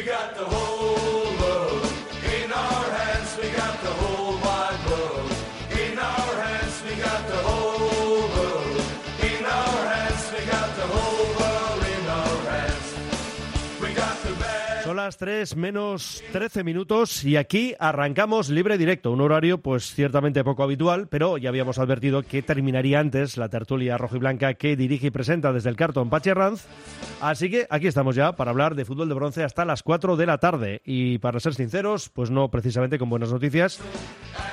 We 0.00 0.06
got 0.06 0.34
the 0.34 0.44
whole 0.46 1.09
las 15.04 15.16
3 15.16 15.56
menos 15.56 16.22
13 16.30 16.62
minutos 16.62 17.24
y 17.24 17.36
aquí 17.36 17.74
arrancamos 17.78 18.50
libre 18.50 18.76
directo, 18.76 19.10
un 19.10 19.22
horario 19.22 19.58
pues 19.58 19.94
ciertamente 19.94 20.44
poco 20.44 20.62
habitual, 20.62 21.08
pero 21.08 21.38
ya 21.38 21.48
habíamos 21.48 21.78
advertido 21.78 22.22
que 22.22 22.42
terminaría 22.42 23.00
antes 23.00 23.38
la 23.38 23.48
tertulia 23.48 23.96
rojiblanca 23.96 24.52
que 24.54 24.76
dirige 24.76 25.06
y 25.06 25.10
presenta 25.10 25.54
desde 25.54 25.70
el 25.70 25.76
cartón 25.76 26.10
Pachi 26.10 26.30
Arranz. 26.30 26.66
Así 27.22 27.48
que 27.48 27.66
aquí 27.70 27.86
estamos 27.86 28.14
ya 28.14 28.36
para 28.36 28.50
hablar 28.50 28.74
de 28.74 28.84
fútbol 28.84 29.08
de 29.08 29.14
bronce 29.14 29.42
hasta 29.42 29.64
las 29.64 29.82
4 29.82 30.16
de 30.16 30.26
la 30.26 30.36
tarde 30.36 30.82
y 30.84 31.16
para 31.16 31.40
ser 31.40 31.54
sinceros, 31.54 32.10
pues 32.10 32.30
no 32.30 32.50
precisamente 32.50 32.98
con 32.98 33.08
buenas 33.08 33.32
noticias, 33.32 33.80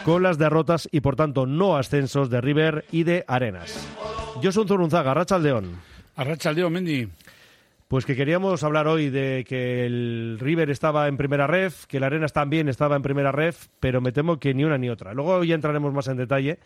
con 0.06 0.24
las 0.24 0.38
derrotas 0.38 0.88
y 0.94 1.02
por 1.02 1.18
tanto 1.18 1.46
no 1.46 1.76
ascensos 1.76 2.30
de 2.30 2.40
River 2.40 2.86
y 2.90 3.04
de 3.04 3.26
Arenas. 3.28 3.86
Yo 4.42 4.54
soy 4.54 4.62
un 4.62 4.70
Zurunzaga, 4.70 5.14
Racha 5.14 5.38
León. 5.40 5.76
Arracha 6.16 6.52
el 6.52 6.70
Mendy. 6.70 7.10
Pues 7.88 8.06
que 8.06 8.18
queríamos 8.18 8.64
hablar 8.64 8.88
hoy 8.88 9.10
de 9.10 9.46
que 9.48 9.86
el 9.86 10.38
River 10.42 10.70
estaba 10.70 11.08
en 11.08 11.16
primera 11.16 11.48
ref, 11.48 11.86
que 11.86 11.98
el 11.98 12.04
Arenas 12.04 12.34
también 12.34 12.68
estaba 12.68 12.98
en 12.98 13.02
primera 13.02 13.32
ref, 13.32 13.68
pero 13.80 14.02
me 14.02 14.12
temo 14.12 14.40
que 14.40 14.54
ni 14.54 14.66
una 14.66 14.78
ni 14.78 14.90
otra. 14.90 15.14
Luego 15.14 15.42
ya 15.46 15.56
entraremos 15.56 15.94
más 15.94 16.10
en 16.10 16.18
detalle, 16.18 16.60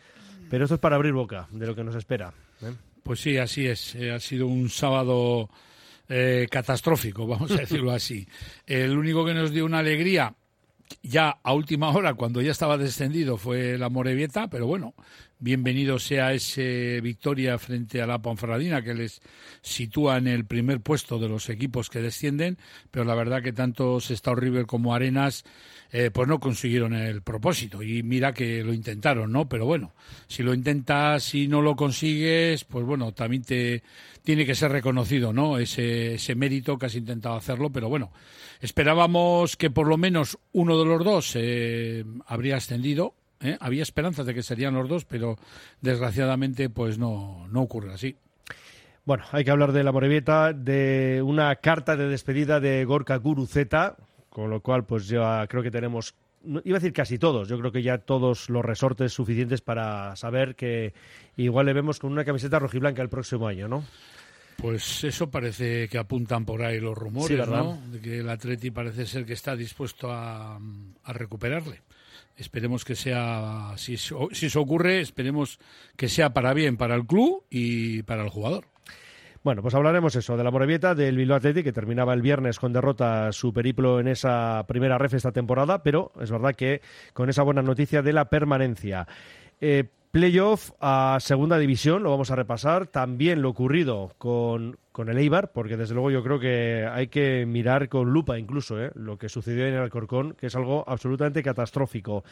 pero 0.50 0.64
esto 0.64 0.76
es 0.76 0.82
para 0.82 0.96
abrir 0.96 1.14
boca 1.14 1.48
de 1.52 1.68
lo 1.68 1.76
que 1.76 1.84
nos 1.84 1.94
espera. 1.96 2.34
¿eh? 2.64 2.74
Pues 3.04 3.20
sí, 3.20 3.38
así 3.38 3.68
es. 3.68 3.94
Eh, 3.94 4.12
ha 4.12 4.20
sido 4.20 4.48
un 4.48 4.68
sábado 4.70 5.52
eh, 6.10 6.48
catastrófico, 6.50 7.28
vamos 7.28 7.52
a 7.52 7.58
decirlo 7.58 7.92
así. 7.92 8.28
El 8.66 8.98
único 8.98 9.24
que 9.24 9.36
nos 9.36 9.52
dio 9.52 9.64
una 9.64 9.80
alegría 9.80 10.34
ya 11.04 11.38
a 11.44 11.54
última 11.54 11.90
hora, 11.90 12.16
cuando 12.16 12.42
ya 12.42 12.52
estaba 12.52 12.78
descendido, 12.78 13.38
fue 13.38 13.78
la 13.78 13.90
Morevieta, 13.90 14.50
pero 14.50 14.66
bueno, 14.66 14.96
bienvenido 15.42 15.98
sea 15.98 16.34
ese 16.34 17.02
victoria 17.02 17.58
frente 17.58 18.00
a 18.02 18.06
la 18.06 18.22
Ponferradina, 18.22 18.84
que 18.84 18.94
les 18.94 19.22
sitúa 19.62 20.18
en 20.18 20.28
el 20.28 20.46
primer 20.46 20.82
puesto 20.82 21.18
de 21.18 21.28
los 21.28 21.50
equipos 21.50 21.90
que 21.90 22.00
descienden, 22.00 22.60
pero 22.92 23.06
la 23.06 23.16
verdad 23.16 23.42
que 23.42 23.52
tanto 23.52 24.00
Sestao 24.00 24.36
River 24.36 24.68
como 24.68 24.94
Arenas 24.94 25.44
eh, 25.92 26.12
pues 26.14 26.28
no 26.28 26.40
consiguieron 26.40 26.94
el 26.94 27.24
propósito. 27.24 27.82
Y 27.82 28.04
mira 28.04 28.34
que 28.34 28.64
lo 28.64 28.72
intentaron, 28.72 29.32
¿no? 29.32 29.50
Pero 29.50 29.66
bueno, 29.66 29.94
si 30.28 30.44
lo 30.44 30.54
intentas 30.54 31.34
y 31.34 31.48
no 31.48 31.62
lo 31.62 31.76
consigues, 31.76 32.64
pues 32.64 32.86
bueno, 32.86 33.12
también 33.12 33.44
te 33.44 33.84
tiene 34.24 34.46
que 34.46 34.54
ser 34.54 34.72
reconocido, 34.72 35.34
¿no? 35.34 35.58
Ese, 35.58 36.14
ese 36.14 36.36
mérito 36.36 36.78
que 36.78 36.86
has 36.86 36.96
intentado 36.96 37.36
hacerlo, 37.36 37.72
pero 37.72 37.90
bueno, 37.90 38.12
esperábamos 38.62 39.58
que 39.58 39.72
por 39.72 39.88
lo 39.88 39.98
menos 39.98 40.38
uno 40.52 40.78
de 40.78 40.86
los 40.86 41.04
dos 41.04 41.32
eh, 41.36 42.06
habría 42.28 42.58
ascendido. 42.58 43.16
¿Eh? 43.42 43.58
Había 43.60 43.84
esperanzas 43.84 44.26
de 44.26 44.34
que 44.34 44.44
serían 44.44 44.74
los 44.74 44.88
dos, 44.88 45.06
pero 45.06 45.38
desgraciadamente 45.82 46.70
pues 46.70 46.98
no, 46.98 47.48
no 47.50 47.62
ocurre 47.62 47.94
así. 47.94 48.16
Bueno, 49.04 49.24
hay 49.32 49.44
que 49.44 49.52
hablar 49.52 49.72
de 49.72 49.84
la 49.84 49.92
Morevieta, 49.92 50.54
de 50.54 51.22
una 51.24 51.56
carta 51.56 51.96
de 51.96 52.08
despedida 52.08 52.60
de 52.60 52.86
Gorka 52.86 53.16
Guruceta, 53.18 53.98
con 54.30 54.50
lo 54.50 54.62
cual 54.62 54.86
pues 54.86 55.08
ya 55.08 55.46
creo 55.48 55.64
que 55.64 55.72
tenemos, 55.72 56.14
iba 56.44 56.78
a 56.78 56.80
decir 56.80 56.94
casi 56.94 57.18
todos, 57.18 57.48
yo 57.50 57.58
creo 57.58 57.72
que 57.72 57.82
ya 57.82 57.98
todos 57.98 58.50
los 58.50 58.64
resortes 58.64 59.12
suficientes 59.12 59.62
para 59.62 60.16
saber 60.16 60.56
que 60.56 60.94
igual 61.36 61.66
le 61.66 61.74
vemos 61.74 61.98
con 61.98 62.12
una 62.12 62.24
camiseta 62.24 62.60
rojiblanca 62.60 63.02
el 63.02 63.10
próximo 63.10 63.48
año, 63.48 63.68
¿no? 63.68 63.84
Pues 64.58 65.04
eso 65.04 65.32
parece 65.32 65.88
que 65.88 65.98
apuntan 65.98 66.46
por 66.46 66.62
ahí 66.62 66.80
los 66.80 66.96
rumores. 66.96 67.48
¿no? 67.48 67.82
De 67.92 68.00
que 68.00 68.20
el 68.20 68.30
Atleti 68.30 68.70
parece 68.70 69.08
ser 69.08 69.26
que 69.26 69.34
está 69.34 69.56
dispuesto 69.56 70.12
a, 70.12 70.58
a 70.58 71.14
recuperarle. 71.14 71.82
Esperemos 72.42 72.84
que 72.84 72.96
sea, 72.96 73.74
si 73.78 73.94
eso, 73.94 74.28
ocurre, 74.56 75.00
esperemos 75.00 75.60
que 75.96 76.10
sea 76.10 76.34
para 76.34 76.56
bien 76.56 76.76
para 76.76 76.96
el 76.96 77.06
club 77.06 77.44
y 77.52 78.02
para 78.02 78.24
el 78.24 78.30
jugador. 78.30 78.66
Bueno, 79.44 79.62
pues 79.62 79.76
hablaremos 79.76 80.16
eso, 80.16 80.36
de 80.36 80.44
la 80.44 80.50
Morevieta, 80.50 80.96
del 80.96 81.18
Bilbao 81.18 81.38
Athletic, 81.38 81.64
que 81.64 81.72
terminaba 81.72 82.16
el 82.16 82.24
viernes 82.24 82.58
con 82.58 82.74
derrota 82.74 83.32
su 83.32 83.54
periplo 83.54 84.00
en 84.00 84.08
esa 84.08 84.66
primera 84.68 84.98
ref 84.98 85.14
esta 85.14 85.32
temporada, 85.32 85.84
pero 85.84 86.12
es 86.20 86.32
verdad 86.32 86.56
que 86.56 86.82
con 87.14 87.30
esa 87.30 87.44
buena 87.44 87.62
noticia 87.62 88.02
de 88.02 88.14
la 88.14 88.26
permanencia. 88.26 89.08
Eh, 89.60 89.86
playoff 90.10 90.72
a 90.80 91.18
segunda 91.20 91.60
división, 91.60 92.02
lo 92.02 92.10
vamos 92.10 92.32
a 92.32 92.36
repasar. 92.36 92.88
También 92.88 93.44
lo 93.44 93.50
ocurrido 93.50 94.16
con, 94.18 94.78
con 95.02 95.10
el 95.10 95.18
Eibar, 95.18 95.52
porque 95.52 95.78
desde 95.78 95.96
luego 95.96 96.12
yo 96.12 96.22
creo 96.22 96.40
que 96.40 96.86
hay 96.86 97.08
que 97.08 97.44
mirar 97.48 97.90
con 97.90 98.14
lupa 98.14 98.38
incluso 98.38 98.80
eh, 98.80 98.92
lo 98.94 99.18
que 99.18 99.30
sucedió 99.30 99.66
en 99.66 99.74
el 99.74 99.80
Alcorcón, 99.80 100.34
que 100.34 100.46
es 100.46 100.56
algo 100.56 100.84
absolutamente 100.88 101.42
catastrófico. 101.42 102.24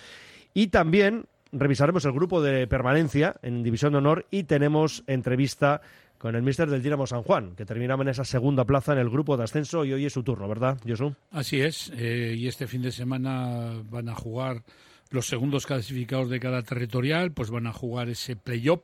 Y 0.53 0.67
también 0.67 1.25
revisaremos 1.51 2.05
el 2.05 2.11
grupo 2.11 2.43
de 2.43 2.67
permanencia 2.67 3.37
en 3.41 3.63
División 3.63 3.93
de 3.93 3.97
Honor 3.97 4.27
y 4.29 4.43
tenemos 4.43 5.03
entrevista 5.07 5.81
con 6.19 6.35
el 6.35 6.43
míster 6.43 6.69
del 6.69 6.83
Dinamo 6.83 7.07
San 7.07 7.23
Juan, 7.23 7.55
que 7.55 7.65
terminaba 7.65 8.03
en 8.03 8.09
esa 8.09 8.23
segunda 8.23 8.65
plaza 8.65 8.93
en 8.93 8.99
el 8.99 9.09
grupo 9.09 9.35
de 9.35 9.45
ascenso 9.45 9.83
y 9.83 9.93
hoy 9.93 10.05
es 10.05 10.13
su 10.13 10.21
turno, 10.21 10.47
¿verdad, 10.47 10.77
Josu? 10.87 11.15
Así 11.31 11.59
es, 11.61 11.91
eh, 11.97 12.35
y 12.37 12.47
este 12.47 12.67
fin 12.67 12.83
de 12.83 12.91
semana 12.91 13.81
van 13.89 14.09
a 14.09 14.13
jugar 14.13 14.61
los 15.09 15.25
segundos 15.25 15.65
clasificados 15.65 16.29
de 16.29 16.39
cada 16.39 16.61
territorial, 16.61 17.31
pues 17.31 17.49
van 17.49 17.65
a 17.65 17.73
jugar 17.73 18.09
ese 18.09 18.35
play-off 18.35 18.83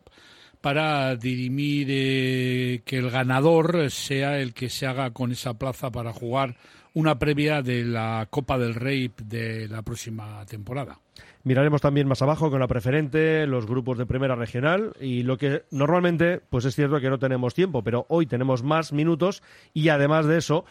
para 0.66 1.16
dirimir 1.16 1.86
eh, 1.92 2.82
que 2.86 2.98
el 2.98 3.12
ganador 3.12 3.92
sea 3.92 4.40
el 4.40 4.56
que 4.56 4.68
se 4.68 4.88
haga 4.88 5.12
con 5.12 5.32
esa 5.32 5.54
plaza 5.54 5.92
para 5.92 6.12
jugar 6.12 6.56
una 6.96 7.20
previa 7.20 7.62
de 7.62 7.84
la 7.84 8.26
Copa 8.32 8.58
del 8.58 8.74
Rey 8.74 9.12
de 9.26 9.68
la 9.68 9.84
próxima 9.84 10.44
temporada. 10.48 10.98
Miraremos 11.44 11.82
también 11.82 12.08
más 12.08 12.24
abajo 12.24 12.50
con 12.50 12.60
la 12.60 12.68
preferente, 12.68 13.46
los 13.46 13.68
grupos 13.68 14.00
de 14.00 14.08
primera 14.08 14.34
regional 14.34 14.94
y 15.00 15.22
lo 15.22 15.38
que 15.38 15.66
normalmente, 15.70 16.42
pues 16.50 16.66
es 16.66 16.74
cierto 16.74 17.00
que 17.00 17.12
no 17.12 17.20
tenemos 17.20 17.54
tiempo, 17.54 17.84
pero 17.84 18.08
hoy 18.10 18.26
tenemos 18.26 18.64
más 18.64 18.92
minutos 18.92 19.44
y 19.72 19.90
además 19.90 20.26
de 20.26 20.40
eso, 20.40 20.66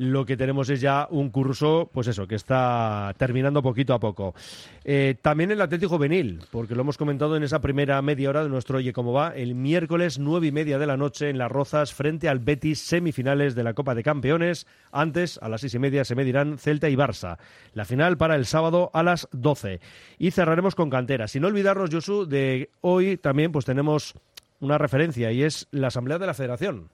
lo 0.00 0.24
que 0.24 0.38
tenemos 0.38 0.70
es 0.70 0.80
ya 0.80 1.06
un 1.10 1.28
curso, 1.28 1.90
pues 1.92 2.06
eso, 2.06 2.26
que 2.26 2.34
está 2.34 3.12
terminando 3.18 3.62
poquito 3.62 3.92
a 3.92 4.00
poco. 4.00 4.34
Eh, 4.82 5.16
también 5.20 5.50
el 5.50 5.60
Atlético 5.60 5.96
Juvenil, 5.96 6.40
porque 6.50 6.74
lo 6.74 6.80
hemos 6.80 6.96
comentado 6.96 7.36
en 7.36 7.42
esa 7.42 7.60
primera 7.60 8.00
media 8.00 8.30
hora 8.30 8.42
de 8.42 8.48
nuestro 8.48 8.78
Oye 8.78 8.94
Cómo 8.94 9.12
Va, 9.12 9.34
el 9.36 9.54
miércoles 9.54 10.18
nueve 10.18 10.46
y 10.46 10.52
media 10.52 10.78
de 10.78 10.86
la 10.86 10.96
noche 10.96 11.28
en 11.28 11.36
Las 11.36 11.52
Rozas 11.52 11.92
frente 11.92 12.30
al 12.30 12.38
Betis 12.38 12.78
semifinales 12.78 13.54
de 13.54 13.62
la 13.62 13.74
Copa 13.74 13.94
de 13.94 14.02
Campeones. 14.02 14.66
Antes, 14.90 15.38
a 15.42 15.50
las 15.50 15.60
seis 15.60 15.74
y 15.74 15.78
media, 15.78 16.06
se 16.06 16.14
medirán 16.14 16.56
Celta 16.56 16.88
y 16.88 16.96
Barça. 16.96 17.36
La 17.74 17.84
final 17.84 18.16
para 18.16 18.36
el 18.36 18.46
sábado 18.46 18.90
a 18.94 19.02
las 19.02 19.28
doce. 19.32 19.80
Y 20.18 20.30
cerraremos 20.30 20.74
con 20.74 20.88
cantera. 20.88 21.28
Sin 21.28 21.44
olvidarnos, 21.44 21.90
Josu, 21.92 22.24
de 22.24 22.70
hoy 22.80 23.18
también 23.18 23.52
pues 23.52 23.66
tenemos 23.66 24.14
una 24.60 24.78
referencia 24.78 25.30
y 25.30 25.42
es 25.42 25.68
la 25.72 25.88
Asamblea 25.88 26.18
de 26.18 26.26
la 26.26 26.32
Federación. 26.32 26.88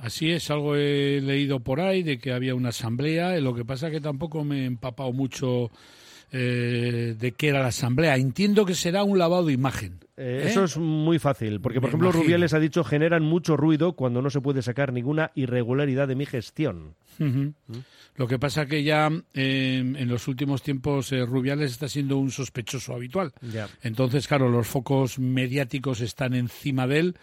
Así 0.00 0.30
es, 0.30 0.50
algo 0.50 0.76
he 0.76 1.20
leído 1.20 1.60
por 1.60 1.80
ahí 1.80 2.02
de 2.02 2.18
que 2.18 2.32
había 2.32 2.54
una 2.54 2.70
asamblea, 2.70 3.36
eh, 3.36 3.40
lo 3.40 3.54
que 3.54 3.64
pasa 3.64 3.90
que 3.90 4.00
tampoco 4.00 4.44
me 4.44 4.62
he 4.62 4.64
empapado 4.64 5.12
mucho 5.12 5.70
eh, 6.32 7.16
de 7.18 7.32
qué 7.32 7.48
era 7.48 7.60
la 7.60 7.68
asamblea. 7.68 8.16
Entiendo 8.16 8.64
que 8.64 8.74
será 8.74 9.02
un 9.02 9.18
lavado 9.18 9.46
de 9.46 9.52
imagen. 9.52 9.98
Eh, 10.16 10.42
¿eh? 10.44 10.48
Eso 10.48 10.64
es 10.64 10.76
muy 10.76 11.18
fácil, 11.18 11.60
porque 11.60 11.80
por 11.80 11.88
Me 11.88 11.90
ejemplo 11.90 12.08
imagino. 12.08 12.24
Rubiales 12.24 12.54
ha 12.54 12.60
dicho 12.60 12.84
generan 12.84 13.24
mucho 13.24 13.56
ruido 13.56 13.94
cuando 13.94 14.22
no 14.22 14.30
se 14.30 14.40
puede 14.40 14.62
sacar 14.62 14.92
ninguna 14.92 15.32
irregularidad 15.34 16.06
de 16.06 16.14
mi 16.14 16.26
gestión. 16.26 16.94
Ujú. 17.18 17.52
Lo 18.16 18.28
que 18.28 18.38
pasa 18.38 18.66
que 18.66 18.84
ya 18.84 19.10
eh, 19.34 19.78
en 19.80 20.08
los 20.08 20.28
últimos 20.28 20.62
tiempos 20.62 21.10
Rubiales 21.10 21.72
está 21.72 21.88
siendo 21.88 22.16
un 22.16 22.30
sospechoso 22.30 22.94
habitual. 22.94 23.32
Ya. 23.52 23.68
Entonces, 23.82 24.28
claro, 24.28 24.48
los 24.48 24.66
focos 24.66 25.18
mediáticos 25.18 26.00
están 26.00 26.34
encima 26.34 26.86
de 26.86 26.98
él 27.00 27.16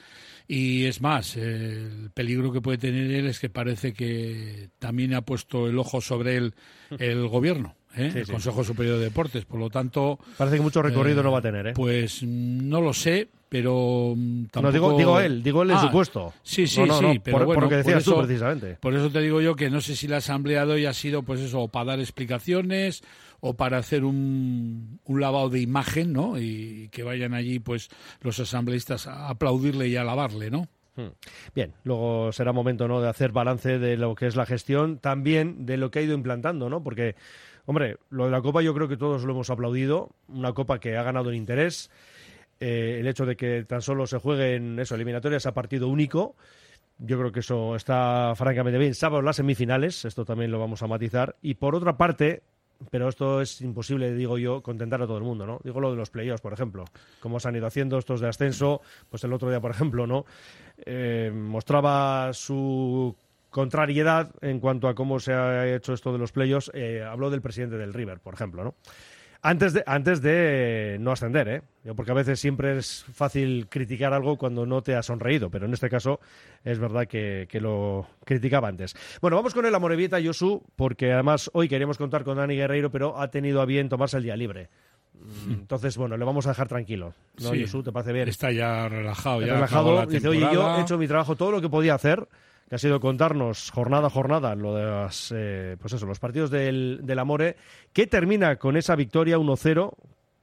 y 0.48 0.86
es 0.86 1.02
más, 1.02 1.36
el 1.36 2.10
peligro 2.14 2.52
que 2.52 2.62
puede 2.62 2.78
tener 2.78 3.12
él 3.12 3.28
es 3.28 3.40
que 3.40 3.50
parece 3.50 3.94
que 3.94 4.70
también 4.80 5.14
ha 5.14 5.22
puesto 5.22 5.68
el 5.68 5.78
ojo 5.78 6.00
sobre 6.02 6.38
él 6.38 6.54
el 7.00 7.28
gobierno, 7.28 7.76
¿eh? 7.96 8.10
Sí, 8.14 8.20
el 8.20 8.26
sí. 8.26 8.32
Consejo 8.32 8.64
Superior 8.64 8.98
de 8.98 9.06
Deportes. 9.06 9.46
Por 9.46 9.60
lo 9.60 9.70
tanto, 9.70 10.20
Parece 10.38 10.58
que 10.58 10.64
mucho 10.64 10.82
recorrido 10.82 11.22
Eh, 11.22 11.24
no 11.24 11.32
va 11.32 11.40
a 11.40 11.42
tener, 11.42 11.68
¿eh? 11.68 11.74
pues 11.74 12.24
no 12.24 12.80
lo 12.80 12.94
sé, 12.94 13.28
pero 13.50 14.14
mm, 14.16 14.46
tampoco... 14.46 14.62
No, 14.62 14.72
digo, 14.72 14.98
digo 14.98 15.20
él, 15.20 15.44
digo 15.44 15.64
él 15.64 15.72
en 15.72 15.78
Ah, 15.78 15.82
su 15.82 15.92
puesto. 15.92 16.34
Sí, 16.44 16.68
sí, 16.68 16.82
No, 16.82 17.02
no, 17.02 17.14
sí, 17.14 17.20
pero 17.20 17.38
por, 17.38 17.46
bueno, 17.46 17.62
por 17.62 17.64
lo 17.64 17.70
que 17.70 17.76
decías 17.78 18.04
por 18.04 18.14
tú, 18.16 18.22
precisamente. 18.22 18.78
Por 18.80 18.94
eso 18.94 19.10
te 19.10 19.22
digo 19.22 19.42
yo 19.42 19.56
que 19.56 19.70
no 19.70 19.82
sé 19.82 19.96
si 19.96 20.08
la 20.08 20.18
asamblea 20.18 20.66
de 20.66 20.74
hoy 20.74 20.86
ha 20.86 20.94
sido, 20.94 21.24
pues 21.24 21.40
eso, 21.40 21.62
o 21.62 21.68
para 21.70 21.92
dar 21.92 22.00
explicaciones 22.00 23.04
o 23.40 23.56
para 23.56 23.78
hacer 23.78 24.04
un, 24.04 25.00
un 25.06 25.22
lavado 25.22 25.50
de 25.50 25.62
imagen, 25.62 26.12
¿no? 26.12 26.40
Y 26.40 26.90
que 26.90 27.04
vayan 27.04 27.34
allí, 27.34 27.60
pues, 27.60 27.90
los 28.22 28.40
asambleístas 28.40 29.08
a 29.08 29.30
aplaudirle 29.30 29.88
y 29.88 29.96
a 29.96 30.02
alabarle, 30.02 30.50
¿no? 30.50 30.68
Hmm. 30.96 31.12
Bien, 31.54 31.74
luego 31.84 32.32
será 32.32 32.52
momento 32.52 32.88
¿no? 32.88 33.00
de 33.00 33.08
hacer 33.08 33.32
balance 33.32 33.78
de 33.78 33.98
lo 33.98 34.16
que 34.16 34.26
es 34.26 34.36
la 34.36 34.48
gestión, 34.48 34.98
también 34.98 35.68
de 35.68 35.78
lo 35.78 35.92
que 35.92 36.00
ha 36.00 36.02
ido 36.02 36.16
implantando, 36.16 36.70
¿no? 36.70 36.84
Porque, 36.84 37.16
hombre, 37.68 37.98
lo 38.10 38.26
de 38.26 38.32
la 38.32 38.42
Copa 38.42 38.64
yo 38.64 38.74
creo 38.74 38.88
que 38.88 38.98
todos 38.98 39.24
lo 39.24 39.34
hemos 39.34 39.52
aplaudido, 39.52 40.10
una 40.28 40.54
Copa 40.54 40.80
que 40.80 40.98
ha 40.98 41.04
ganado 41.04 41.30
en 41.30 41.36
interés, 41.36 41.92
eh, 42.60 42.98
el 43.00 43.08
hecho 43.08 43.26
de 43.26 43.36
que 43.36 43.64
tan 43.66 43.82
solo 43.82 44.08
se 44.08 44.18
jueguen 44.18 44.80
eso, 44.80 44.96
eliminatorias 44.96 45.46
a 45.46 45.54
partido 45.54 45.88
único, 45.88 46.36
yo 47.00 47.20
creo 47.20 47.32
que 47.32 47.42
eso 47.42 47.76
está 47.76 48.34
francamente 48.36 48.80
bien. 48.80 48.96
Sábado 48.96 49.22
las 49.22 49.36
semifinales, 49.36 50.06
esto 50.06 50.26
también 50.26 50.52
lo 50.52 50.60
vamos 50.60 50.82
a 50.82 50.88
matizar. 50.88 51.36
Y 51.42 51.56
por 51.56 51.76
otra 51.76 51.98
parte, 51.98 52.42
pero 52.90 53.10
esto 53.10 53.42
es 53.42 53.62
imposible, 53.62 54.14
digo 54.14 54.38
yo, 54.38 54.62
contentar 54.62 55.02
a 55.02 55.08
todo 55.08 55.18
el 55.18 55.24
mundo, 55.24 55.46
¿no? 55.46 55.60
Digo 55.64 55.80
lo 55.80 55.92
de 55.92 55.98
los 55.98 56.10
playoffs, 56.10 56.42
por 56.42 56.54
ejemplo. 56.54 56.86
Cómo 57.20 57.40
se 57.40 57.50
han 57.50 57.56
ido 57.56 57.68
haciendo 57.68 57.98
estos 57.98 58.20
de 58.20 58.28
ascenso, 58.28 58.82
pues 59.10 59.24
el 59.24 59.34
otro 59.34 59.50
día, 59.50 59.60
por 59.60 59.72
ejemplo, 59.72 60.08
¿no? 60.08 60.26
Eh, 60.86 61.32
mostraba 61.34 62.34
su 62.34 63.16
contrariedad 63.50 64.32
en 64.42 64.60
cuanto 64.60 64.88
a 64.88 64.96
cómo 64.96 65.20
se 65.20 65.34
ha 65.34 65.76
hecho 65.76 65.94
esto 65.94 66.12
de 66.12 66.20
los 66.20 66.32
playoffs. 66.32 66.72
Eh, 66.74 67.04
habló 67.04 67.30
del 67.30 67.42
presidente 67.42 67.78
del 67.78 67.94
River, 67.94 68.20
por 68.20 68.34
ejemplo, 68.34 68.64
¿no? 68.64 68.76
Antes 69.42 69.74
de, 69.74 69.84
antes 69.86 70.22
de 70.22 70.98
no 71.00 71.12
ascender, 71.12 71.48
¿eh? 71.48 71.62
Porque 71.96 72.12
a 72.12 72.16
veces 72.16 72.40
siempre 72.40 72.78
es 72.78 73.06
fácil 73.14 73.68
criticar 73.70 74.12
algo 74.14 74.38
cuando 74.38 74.66
no 74.66 74.82
te 74.82 74.96
ha 74.96 75.04
sonreído, 75.04 75.50
pero 75.50 75.66
en 75.68 75.74
este 75.74 75.90
caso 75.90 76.20
es 76.66 76.80
verdad 76.80 77.08
que, 77.08 77.48
que 77.50 77.62
lo 77.62 78.08
criticaba 78.26 78.68
antes. 78.68 78.96
Bueno, 79.22 79.38
vamos 79.38 79.54
con 79.54 79.66
el 79.66 79.74
Amorebieta 79.76 80.20
Yosu, 80.20 80.64
porque 80.76 81.14
además 81.14 81.50
hoy 81.54 81.70
queríamos 81.70 81.98
contar 81.98 82.24
con 82.24 82.38
Dani 82.38 82.56
Guerreiro, 82.56 82.90
pero 82.92 83.20
ha 83.20 83.30
tenido 83.30 83.62
a 83.62 83.66
bien 83.66 83.90
tomarse 83.90 84.18
el 84.18 84.24
día 84.24 84.36
libre. 84.36 84.70
Mm, 85.14 85.52
Entonces, 85.52 85.96
bueno, 85.98 86.18
le 86.18 86.26
vamos 86.26 86.46
a 86.46 86.50
dejar 86.50 86.68
tranquilo. 86.68 87.14
¿No, 87.42 87.52
Sí. 87.52 87.60
Yosu? 87.60 87.84
¿Te 87.84 87.92
parece 87.92 88.14
bien? 88.14 88.28
Está 88.28 88.52
ya 88.52 88.90
relajado. 88.90 89.42
Ya 89.42 89.54
relajado, 89.54 90.06
dice, 90.08 90.28
oye, 90.28 90.40
yo 90.42 90.48
temporada". 90.50 90.80
he 90.80 90.82
hecho 90.82 90.98
mi 90.98 91.08
trabajo, 91.08 91.36
todo 91.36 91.52
lo 91.52 91.62
que 91.62 91.70
podía 91.70 91.94
hacer, 91.96 92.28
que 92.68 92.76
ha 92.76 92.80
sido 92.80 93.00
contarnos 93.00 93.72
jornada 93.72 94.08
a 94.08 94.10
jornada 94.10 94.56
lo 94.56 94.76
de 94.76 94.86
las, 94.86 95.34
eh, 95.36 95.78
pues 95.80 95.94
eso, 95.94 96.06
los 96.06 96.20
partidos 96.20 96.50
del, 96.50 97.00
del 97.04 97.20
Amore, 97.20 97.56
que 97.94 98.08
termina 98.08 98.58
con 98.58 98.76
esa 98.76 98.96
victoria 98.96 99.38
1-0, 99.38 99.94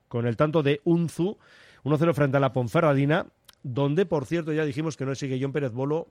con 0.08 0.26
el 0.26 0.36
tanto 0.36 0.62
de 0.62 0.80
Unzu, 0.84 1.36
1-0 1.84 2.14
frente 2.14 2.36
a 2.38 2.40
la 2.40 2.52
Ponferradina, 2.52 3.26
donde, 3.62 4.06
por 4.06 4.26
cierto, 4.26 4.52
ya 4.52 4.64
dijimos 4.64 4.96
que 4.96 5.04
no 5.04 5.14
sigue 5.14 5.38
John 5.40 5.52
Pérez 5.52 5.72
Bolo. 5.72 6.08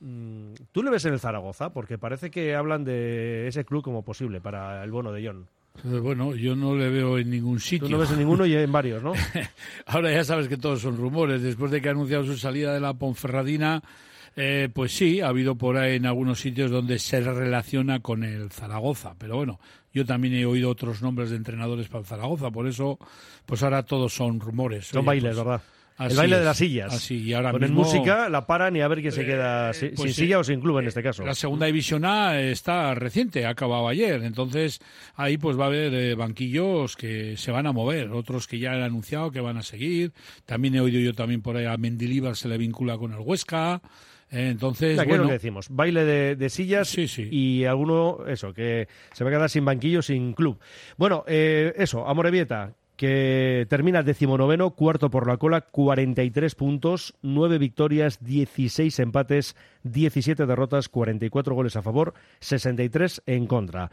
Mm, 0.00 0.54
¿Tú 0.72 0.82
le 0.82 0.90
ves 0.90 1.04
en 1.06 1.14
el 1.14 1.20
Zaragoza? 1.20 1.70
Porque 1.70 1.98
parece 1.98 2.30
que 2.30 2.54
hablan 2.54 2.84
de 2.84 3.48
ese 3.48 3.64
club 3.64 3.82
como 3.82 4.02
posible 4.02 4.40
para 4.40 4.84
el 4.84 4.90
bono 4.90 5.12
de 5.12 5.26
John. 5.26 5.46
Entonces, 5.76 6.00
bueno, 6.00 6.34
yo 6.34 6.56
no 6.56 6.74
le 6.74 6.88
veo 6.88 7.18
en 7.18 7.30
ningún 7.30 7.60
sitio. 7.60 7.86
Tú 7.86 7.92
no 7.92 7.98
ves 7.98 8.10
en 8.10 8.18
ninguno 8.18 8.46
y 8.46 8.54
en 8.54 8.72
varios, 8.72 9.02
¿no? 9.02 9.12
Ahora 9.86 10.10
ya 10.10 10.24
sabes 10.24 10.48
que 10.48 10.56
todos 10.56 10.80
son 10.80 10.96
rumores. 10.96 11.42
Después 11.42 11.70
de 11.70 11.80
que 11.80 11.88
ha 11.88 11.92
anunciado 11.92 12.24
su 12.24 12.36
salida 12.36 12.72
de 12.72 12.80
la 12.80 12.94
Ponferradina, 12.94 13.82
eh, 14.36 14.68
pues 14.72 14.92
sí, 14.96 15.20
ha 15.20 15.28
habido 15.28 15.56
por 15.56 15.76
ahí 15.78 15.96
en 15.96 16.06
algunos 16.06 16.40
sitios 16.40 16.70
donde 16.70 16.98
se 16.98 17.20
relaciona 17.20 18.00
con 18.00 18.22
el 18.22 18.50
Zaragoza. 18.50 19.14
Pero 19.18 19.36
bueno, 19.36 19.58
yo 19.92 20.04
también 20.04 20.34
he 20.34 20.44
oído 20.46 20.70
otros 20.70 21.00
nombres 21.02 21.30
de 21.30 21.36
entrenadores 21.36 21.88
para 21.88 22.00
el 22.00 22.06
Zaragoza. 22.06 22.50
Por 22.50 22.66
eso, 22.68 22.98
pues 23.46 23.62
ahora 23.62 23.82
todos 23.84 24.14
son 24.14 24.38
rumores. 24.40 24.88
Son 24.88 24.98
Oye, 25.00 25.06
bailes, 25.06 25.34
pues, 25.34 25.44
¿verdad? 25.44 25.62
El 25.98 26.14
baile 26.14 26.38
de 26.40 26.44
las 26.44 26.58
sillas. 26.58 26.92
Así, 26.92 27.22
y 27.22 27.32
ahora 27.32 27.52
Ponen 27.52 27.70
mismo, 27.70 27.84
música, 27.84 28.28
la 28.28 28.46
paran 28.46 28.76
y 28.76 28.82
a 28.82 28.88
ver 28.88 29.00
quién 29.00 29.12
se 29.12 29.22
Eh, 29.22 29.24
queda 29.24 29.72
si- 29.72 29.86
pues 29.88 30.00
sin 30.00 30.08
sí. 30.08 30.20
silla 30.24 30.38
o 30.40 30.44
sin 30.44 30.60
club 30.60 30.78
en 30.80 30.88
este 30.88 31.02
caso. 31.02 31.24
La 31.24 31.34
segunda 31.34 31.64
división 31.64 32.04
A 32.04 32.38
está 32.38 32.94
reciente, 32.94 33.46
ha 33.46 33.48
acabado 33.48 33.88
ayer. 33.88 34.22
Entonces, 34.22 34.78
ahí 35.14 35.38
pues 35.38 35.58
va 35.58 35.64
a 35.64 35.66
haber 35.68 35.94
eh, 35.94 36.14
banquillos 36.14 36.96
que 36.96 37.38
se 37.38 37.50
van 37.50 37.66
a 37.66 37.72
mover, 37.72 38.10
otros 38.10 38.46
que 38.46 38.58
ya 38.58 38.72
han 38.74 38.82
anunciado 38.82 39.30
que 39.30 39.40
van 39.40 39.56
a 39.56 39.62
seguir. 39.62 40.12
También 40.44 40.74
he 40.74 40.80
oído 40.82 41.00
yo 41.00 41.14
también 41.14 41.40
por 41.40 41.56
ahí 41.56 41.64
a 41.64 41.78
Mendilibar 41.78 42.36
se 42.36 42.48
le 42.48 42.58
vincula 42.58 42.98
con 42.98 43.14
el 43.14 43.20
Huesca. 43.20 43.80
Eh, 44.30 44.48
entonces, 44.50 44.96
Ya, 44.96 45.04
¿qué 45.04 45.10
es 45.12 45.16
lo 45.16 45.22
bueno, 45.22 45.28
que 45.28 45.32
decimos? 45.34 45.68
Baile 45.70 46.04
de, 46.04 46.36
de 46.36 46.50
sillas 46.50 46.88
Sí, 46.88 47.06
sí. 47.08 47.28
y 47.30 47.64
alguno, 47.64 48.26
eso, 48.26 48.52
que 48.52 48.88
se 49.12 49.24
va 49.24 49.30
a 49.30 49.32
quedar 49.32 49.50
sin 49.50 49.64
banquillo, 49.64 50.02
sin 50.02 50.32
club. 50.32 50.58
Bueno, 50.96 51.24
eh, 51.28 51.72
eso, 51.76 52.06
Amorebieta, 52.08 52.74
que 52.96 53.66
termina 53.68 54.02
decimonoveno, 54.02 54.70
cuarto 54.70 55.10
por 55.10 55.28
la 55.28 55.36
cola, 55.36 55.60
43 55.60 56.54
puntos, 56.54 57.14
9 57.22 57.58
victorias, 57.58 58.24
16 58.24 58.98
empates, 59.00 59.54
17 59.84 60.46
derrotas, 60.46 60.88
44 60.88 61.54
goles 61.54 61.76
a 61.76 61.82
favor, 61.82 62.14
63 62.40 63.22
en 63.26 63.46
contra. 63.46 63.90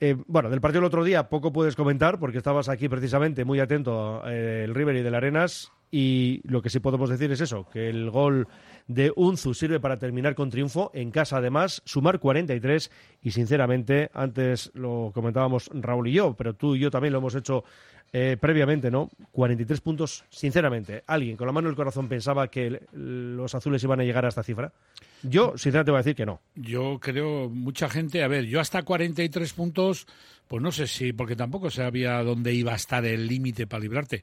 Eh, 0.00 0.16
bueno, 0.28 0.48
del 0.48 0.60
partido 0.60 0.80
del 0.82 0.86
otro 0.86 1.02
día 1.02 1.28
poco 1.28 1.52
puedes 1.52 1.74
comentar 1.74 2.20
porque 2.20 2.38
estabas 2.38 2.68
aquí 2.68 2.88
precisamente 2.88 3.44
muy 3.44 3.58
atento 3.58 4.22
eh, 4.28 4.62
el 4.64 4.74
River 4.74 4.94
y 4.96 5.02
del 5.02 5.16
Arenas 5.16 5.72
y 5.90 6.40
lo 6.44 6.62
que 6.62 6.70
sí 6.70 6.80
podemos 6.80 7.10
decir 7.10 7.30
es 7.32 7.40
eso, 7.40 7.66
que 7.72 7.88
el 7.88 8.10
gol 8.10 8.46
de 8.86 9.12
Unzu 9.14 9.54
sirve 9.54 9.80
para 9.80 9.98
terminar 9.98 10.34
con 10.34 10.50
triunfo 10.50 10.90
en 10.94 11.10
casa 11.10 11.38
además, 11.38 11.82
sumar 11.84 12.18
43 12.18 12.90
y 13.22 13.30
sinceramente, 13.30 14.10
antes 14.12 14.70
lo 14.74 15.10
comentábamos 15.14 15.70
Raúl 15.72 16.08
y 16.08 16.12
yo, 16.12 16.34
pero 16.34 16.54
tú 16.54 16.74
y 16.74 16.80
yo 16.80 16.90
también 16.90 17.12
lo 17.12 17.18
hemos 17.18 17.34
hecho 17.34 17.64
eh, 18.10 18.38
previamente, 18.40 18.90
¿no? 18.90 19.10
43 19.32 19.80
puntos, 19.82 20.24
sinceramente, 20.30 21.04
¿alguien 21.06 21.36
con 21.36 21.46
la 21.46 21.52
mano 21.52 21.68
en 21.68 21.72
el 21.72 21.76
corazón 21.76 22.08
pensaba 22.08 22.48
que 22.48 22.80
los 22.92 23.54
azules 23.54 23.84
iban 23.84 24.00
a 24.00 24.04
llegar 24.04 24.24
a 24.24 24.28
esta 24.28 24.42
cifra? 24.42 24.72
Yo, 25.22 25.58
sinceramente, 25.58 25.90
voy 25.90 25.98
a 25.98 26.02
decir 26.02 26.16
que 26.16 26.24
no. 26.24 26.40
yo 26.54 26.98
creo, 27.00 27.50
mucha 27.50 27.90
gente, 27.90 28.22
a 28.22 28.28
ver, 28.28 28.46
yo 28.46 28.60
hasta 28.60 28.82
43 28.82 29.52
puntos, 29.52 30.06
pues 30.46 30.62
no 30.62 30.72
sé 30.72 30.86
si, 30.86 31.12
porque 31.12 31.36
tampoco 31.36 31.70
sabía 31.70 32.22
dónde 32.22 32.54
iba 32.54 32.72
a 32.72 32.76
estar 32.76 33.04
el 33.04 33.26
límite 33.26 33.66
para 33.66 33.82
librarte. 33.82 34.22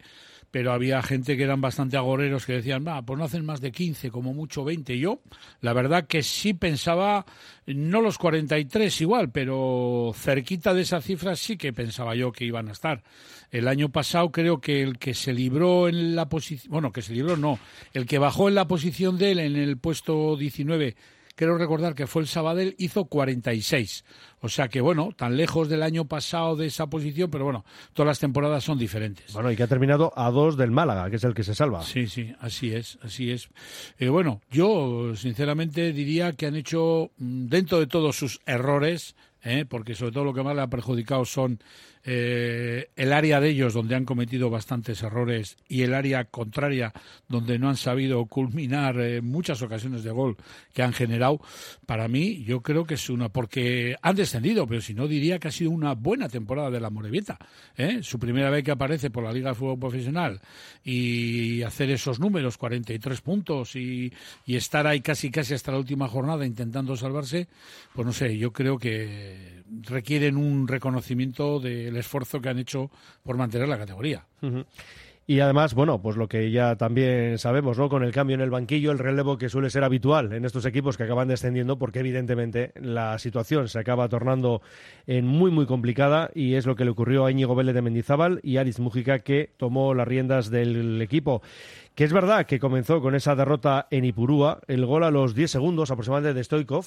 Pero 0.56 0.72
había 0.72 1.04
gente 1.04 1.36
que 1.36 1.44
eran 1.44 1.60
bastante 1.60 1.98
agoreros 1.98 2.46
que 2.46 2.54
decían, 2.54 2.86
va, 2.88 3.02
pues 3.02 3.20
no 3.20 3.26
hacen 3.26 3.46
más 3.46 3.60
de 3.60 3.74
15, 3.74 4.10
como 4.10 4.34
mucho 4.34 4.64
20. 4.64 4.98
Yo, 4.98 5.20
la 5.60 5.74
verdad 5.74 6.08
que 6.08 6.24
sí 6.24 6.54
pensaba, 6.54 7.26
no 7.66 8.00
los 8.00 8.18
43 8.18 9.02
igual, 9.02 9.32
pero 9.32 10.14
cerquita 10.16 10.74
de 10.74 10.84
esa 10.84 11.02
cifra 11.02 11.36
sí 11.36 11.58
que 11.58 11.74
pensaba 11.74 12.16
yo 12.16 12.32
que 12.32 12.46
iban 12.46 12.70
a 12.70 12.72
estar. 12.72 13.04
El 13.52 13.68
año 13.68 13.90
pasado 13.90 14.32
creo 14.32 14.62
que 14.62 14.82
el 14.82 14.98
que 14.98 15.14
se 15.14 15.34
libró 15.34 15.90
en 15.90 16.16
la 16.16 16.30
posición, 16.30 16.72
bueno, 16.72 16.94
que 16.94 17.02
se 17.02 17.12
libró 17.12 17.36
no, 17.36 17.60
el 17.92 18.06
que 18.06 18.18
bajó 18.18 18.48
en 18.48 18.56
la 18.56 18.66
posición 18.66 19.18
de 19.18 19.32
él 19.32 19.40
en 19.40 19.58
el 19.58 19.78
puesto 19.78 20.38
19 20.38 20.96
creo 21.36 21.58
recordar 21.58 21.96
que 21.96 22.08
fue 22.08 22.22
el 22.22 22.28
Sabadell, 22.28 22.76
hizo 22.78 23.06
46. 23.06 24.06
O 24.46 24.50
sea 24.50 24.68
que, 24.68 24.80
bueno, 24.80 25.10
tan 25.18 25.38
lejos 25.38 25.70
del 25.70 25.82
año 25.82 26.06
pasado 26.06 26.56
de 26.56 26.68
esa 26.68 26.86
posición, 26.86 27.32
pero 27.32 27.46
bueno, 27.46 27.66
todas 27.94 28.06
las 28.06 28.20
temporadas 28.20 28.64
son 28.64 28.78
diferentes. 28.78 29.34
Bueno, 29.34 29.52
y 29.52 29.56
que 29.56 29.64
ha 29.64 29.68
terminado 29.68 30.14
a 30.16 30.30
dos 30.30 30.56
del 30.56 30.70
Málaga, 30.70 31.10
que 31.10 31.16
es 31.16 31.24
el 31.24 31.34
que 31.34 31.44
se 31.44 31.56
salva. 31.56 31.82
Sí, 31.82 32.06
sí, 32.06 32.32
así 32.40 32.72
es, 32.72 33.00
así 33.02 33.32
es. 33.32 33.50
Eh, 33.98 34.08
bueno, 34.10 34.42
yo 34.52 35.16
sinceramente 35.16 35.92
diría 35.94 36.34
que 36.34 36.46
han 36.46 36.56
hecho, 36.56 37.10
mm, 37.18 37.48
dentro 37.48 37.80
de 37.80 37.88
todos 37.88 38.16
sus 38.16 38.40
errores, 38.46 39.16
eh, 39.44 39.66
porque 39.68 39.96
sobre 39.96 40.12
todo 40.12 40.26
lo 40.26 40.34
que 40.36 40.44
más 40.44 40.56
le 40.56 40.62
ha 40.62 40.68
perjudicado 40.68 41.26
son 41.26 41.60
eh, 42.08 42.90
el 42.96 43.14
área 43.14 43.40
de 43.40 43.50
ellos 43.50 43.74
donde 43.74 43.96
han 43.96 44.06
cometido 44.06 44.52
bastantes 44.52 45.02
errores 45.02 45.58
y 45.68 45.82
el 45.82 45.96
área 45.96 46.26
contraria 46.26 46.94
donde 47.28 47.58
no 47.58 47.68
han 47.68 47.78
sabido 47.78 48.26
culminar 48.28 49.00
eh, 49.00 49.22
muchas 49.22 49.62
ocasiones 49.64 50.04
de 50.04 50.12
gol 50.12 50.38
que 50.74 50.84
han 50.84 50.94
generado, 50.94 51.42
para 51.88 52.08
mí 52.08 52.44
yo 52.44 52.62
creo 52.62 52.86
que 52.86 52.94
es 52.94 53.10
una, 53.10 53.30
porque 53.30 53.96
han 54.04 54.16
descendido, 54.16 54.68
pero 54.68 54.82
si 54.82 54.94
no 54.94 55.08
diría 55.08 55.40
que 55.40 55.48
ha 55.48 55.52
sido 55.52 55.72
una 55.72 55.94
buena 55.94 56.30
temporada 56.30 56.70
de 56.70 56.80
la 56.80 56.92
Morevieta. 56.92 57.40
¿eh? 57.76 58.00
Su 58.04 58.20
primera 58.20 58.52
vez 58.52 58.64
que 58.64 58.72
aparece 58.72 59.10
por 59.10 59.24
la 59.24 59.34
Liga 59.34 59.50
de 59.50 59.56
Fútbol 59.56 59.80
Profesional 59.80 60.40
y 60.84 61.64
hacer 61.64 61.90
esos 61.90 62.20
números, 62.20 62.58
43 62.58 63.22
puntos 63.22 63.76
y, 63.76 64.14
y 64.46 64.56
estar 64.56 64.86
ahí 64.86 65.02
casi 65.02 65.32
casi 65.32 65.56
hasta 65.56 65.72
la 65.72 65.80
última 65.80 66.08
jornada 66.08 66.46
intentando 66.46 66.96
salvarse, 66.96 67.48
pues 67.94 68.06
no 68.06 68.14
sé, 68.14 68.38
yo 68.38 68.54
creo 68.54 68.78
que 68.78 69.55
requieren 69.82 70.38
un 70.38 70.68
reconocimiento 70.68 71.60
del 71.60 71.96
esfuerzo 71.98 72.42
que 72.42 72.50
han 72.50 72.60
hecho 72.60 72.90
por 73.24 73.38
mantener 73.38 73.68
la 73.68 73.78
categoría. 73.78 74.26
Y 75.28 75.40
además, 75.40 75.74
bueno, 75.74 76.00
pues 76.04 76.18
lo 76.18 76.28
que 76.28 76.52
ya 76.52 76.76
también 76.76 77.40
sabemos, 77.40 77.80
¿no? 77.80 77.90
Con 77.90 78.04
el 78.04 78.12
cambio 78.12 78.36
en 78.36 78.42
el 78.42 78.52
banquillo, 78.52 78.92
el 78.92 79.00
relevo 79.00 79.40
que 79.40 79.50
suele 79.50 79.72
ser 79.72 79.84
habitual 79.84 80.32
en 80.34 80.46
estos 80.46 80.68
equipos 80.68 80.98
que 80.98 81.04
acaban 81.04 81.28
descendiendo, 81.28 81.80
porque 81.80 82.00
evidentemente 82.00 82.74
la 82.76 83.18
situación 83.18 83.68
se 83.68 83.80
acaba 83.80 84.08
tornando 84.08 84.62
en 85.08 85.26
muy, 85.26 85.50
muy 85.50 85.66
complicada 85.66 86.30
y 86.36 86.54
es 86.54 86.68
lo 86.68 86.76
que 86.76 86.86
le 86.86 86.92
ocurrió 86.92 87.26
a 87.26 87.32
Íñigo 87.32 87.56
Vélez 87.56 87.74
de 87.74 87.82
Mendizábal 87.82 88.40
y 88.44 88.58
Aris 88.58 88.80
Mújica, 88.80 89.20
que 89.20 89.50
tomó 89.58 89.96
las 89.96 90.08
riendas 90.08 90.52
del 90.52 91.02
equipo. 91.02 91.42
Que 91.96 92.04
es 92.04 92.14
verdad 92.14 92.46
que 92.46 92.60
comenzó 92.60 93.02
con 93.02 93.16
esa 93.16 93.36
derrota 93.36 93.88
en 93.90 94.06
Ipurúa, 94.06 94.62
el 94.68 94.86
gol 94.86 95.04
a 95.04 95.10
los 95.10 95.34
10 95.34 95.50
segundos 95.50 95.90
aproximadamente 95.90 96.36
de 96.36 96.44
Stoikov, 96.44 96.86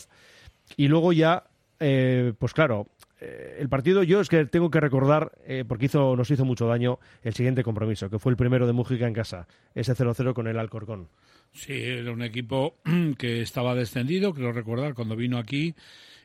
y 0.76 0.86
luego 0.86 1.12
ya, 1.12 1.44
eh, 1.80 2.32
pues 2.38 2.52
claro, 2.52 2.88
eh, 3.20 3.56
el 3.58 3.68
partido 3.68 4.02
yo 4.02 4.20
es 4.20 4.28
que 4.28 4.44
tengo 4.46 4.70
que 4.70 4.80
recordar, 4.80 5.32
eh, 5.44 5.64
porque 5.66 5.86
hizo, 5.86 6.16
nos 6.16 6.30
hizo 6.30 6.44
mucho 6.44 6.66
daño, 6.66 6.98
el 7.22 7.34
siguiente 7.34 7.64
compromiso, 7.64 8.10
que 8.10 8.18
fue 8.18 8.30
el 8.30 8.36
primero 8.36 8.66
de 8.66 8.72
Mújica 8.72 9.06
en 9.06 9.14
casa, 9.14 9.48
ese 9.74 9.94
0-0 9.94 10.34
con 10.34 10.46
el 10.46 10.58
Alcorcón. 10.58 11.08
Sí, 11.52 11.72
era 11.72 12.12
un 12.12 12.22
equipo 12.22 12.76
que 13.18 13.42
estaba 13.42 13.74
descendido, 13.74 14.34
creo 14.34 14.52
recordar, 14.52 14.94
cuando 14.94 15.16
vino 15.16 15.38
aquí 15.38 15.74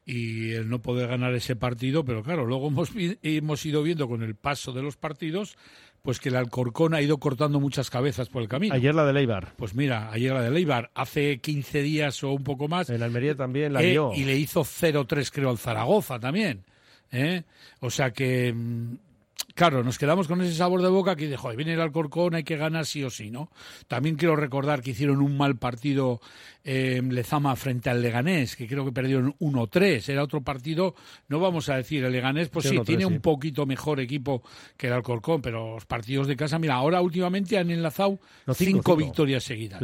y 0.06 0.52
el 0.52 0.70
no 0.70 0.82
poder 0.82 1.08
ganar 1.08 1.34
ese 1.34 1.56
partido, 1.56 2.04
pero 2.04 2.24
claro, 2.24 2.46
luego 2.46 2.68
hemos, 2.68 2.92
hemos 3.22 3.66
ido 3.66 3.84
viendo 3.84 4.08
con 4.08 4.22
el 4.22 4.36
paso 4.36 4.74
de 4.74 4.82
los 4.82 4.98
partidos, 4.98 5.56
pues 6.04 6.20
que 6.20 6.28
el 6.28 6.36
Alcorcón 6.36 6.94
ha 6.94 7.02
ido 7.02 7.18
cortando 7.18 7.62
muchas 7.62 7.90
cabezas 7.90 8.28
por 8.28 8.42
el 8.42 8.50
camino. 8.50 8.76
Ayer 8.76 8.94
la 8.94 9.06
de 9.06 9.14
Leibar, 9.14 9.54
Pues 9.56 9.74
mira, 9.74 10.12
ayer 10.12 10.34
la 10.34 10.42
de 10.42 10.52
Leibar, 10.52 10.92
hace 10.96 11.40
15 11.40 11.82
días 11.82 12.22
o 12.26 12.32
un 12.34 12.44
poco 12.44 12.68
más, 12.68 12.90
en 12.90 13.02
Almería 13.02 13.36
también 13.36 13.72
la 13.72 13.82
eh, 13.82 13.92
lió. 13.92 14.12
y 14.14 14.26
le 14.26 14.36
hizo 14.36 14.66
0-3 14.66 15.32
creo 15.32 15.50
al 15.50 15.58
Zaragoza 15.58 16.20
también. 16.20 16.66
¿eh? 17.10 17.44
O 17.80 17.90
sea 17.90 18.12
que, 18.12 18.52
mm, 18.52 18.98
claro, 19.54 19.84
nos 19.84 19.98
quedamos 19.98 20.28
con 20.28 20.42
ese 20.42 20.56
sabor 20.56 20.82
de 20.82 20.90
boca 20.90 21.16
que 21.16 21.28
dijo, 21.28 21.50
viene 21.56 21.74
el 21.74 21.82
Alcorcón, 21.82 22.36
hay 22.36 22.44
que 22.44 22.58
ganar 22.58 22.86
sí 22.86 23.04
o 23.04 23.10
sí, 23.10 23.32
¿no? 23.32 23.50
También 23.88 24.16
quiero 24.16 24.36
recordar 24.36 24.82
que 24.82 24.92
hicieron 24.92 25.22
un 25.22 25.38
mal 25.38 25.58
partido 25.58 26.22
eh, 26.64 27.02
Lezama 27.04 27.56
frente 27.56 27.90
al 27.90 28.02
Leganés, 28.02 28.56
que 28.56 28.68
creo 28.68 28.86
que 28.86 28.92
perdieron 28.92 29.36
1-3. 29.40 30.08
Era 30.10 30.24
otro 30.24 30.42
partido, 30.42 30.96
no 31.28 31.40
vamos 31.40 31.70
a 31.70 31.76
decir, 31.76 32.04
el 32.04 32.12
Leganés, 32.12 32.50
pues 32.50 32.68
sí, 32.68 32.80
tiene 32.86 33.06
un 33.06 33.20
poquito 33.20 33.66
mejor 33.66 34.00
equipo 34.00 34.44
que 34.78 34.88
el 34.88 34.94
Alcorcón, 34.94 35.42
pero 35.42 35.76
los 35.76 35.86
partidos 35.86 36.28
de 36.28 36.36
casa, 36.36 36.58
mira, 36.60 36.76
ahora 36.76 37.02
últimamente 37.02 37.58
han 37.58 37.70
enlazado 37.70 38.20
cinco, 38.54 38.96
victorias 38.96 39.44
seguidas. 39.44 39.82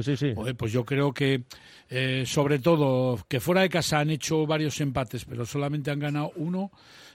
pues 0.58 0.72
yo 0.72 0.86
creo 0.86 1.14
que, 1.14 1.44
eh, 1.90 2.24
sobre 2.26 2.60
todo, 2.60 3.20
que 3.28 3.40
fuera 3.40 3.62
de 3.62 3.70
casa 3.70 4.00
han 4.00 4.10
hecho 4.10 4.46
varios 4.46 4.80
empates, 4.80 5.26
pero 5.26 5.46
solamente 5.46 5.92
han 5.92 6.00
ganado 6.00 6.32
uno. 6.36 6.72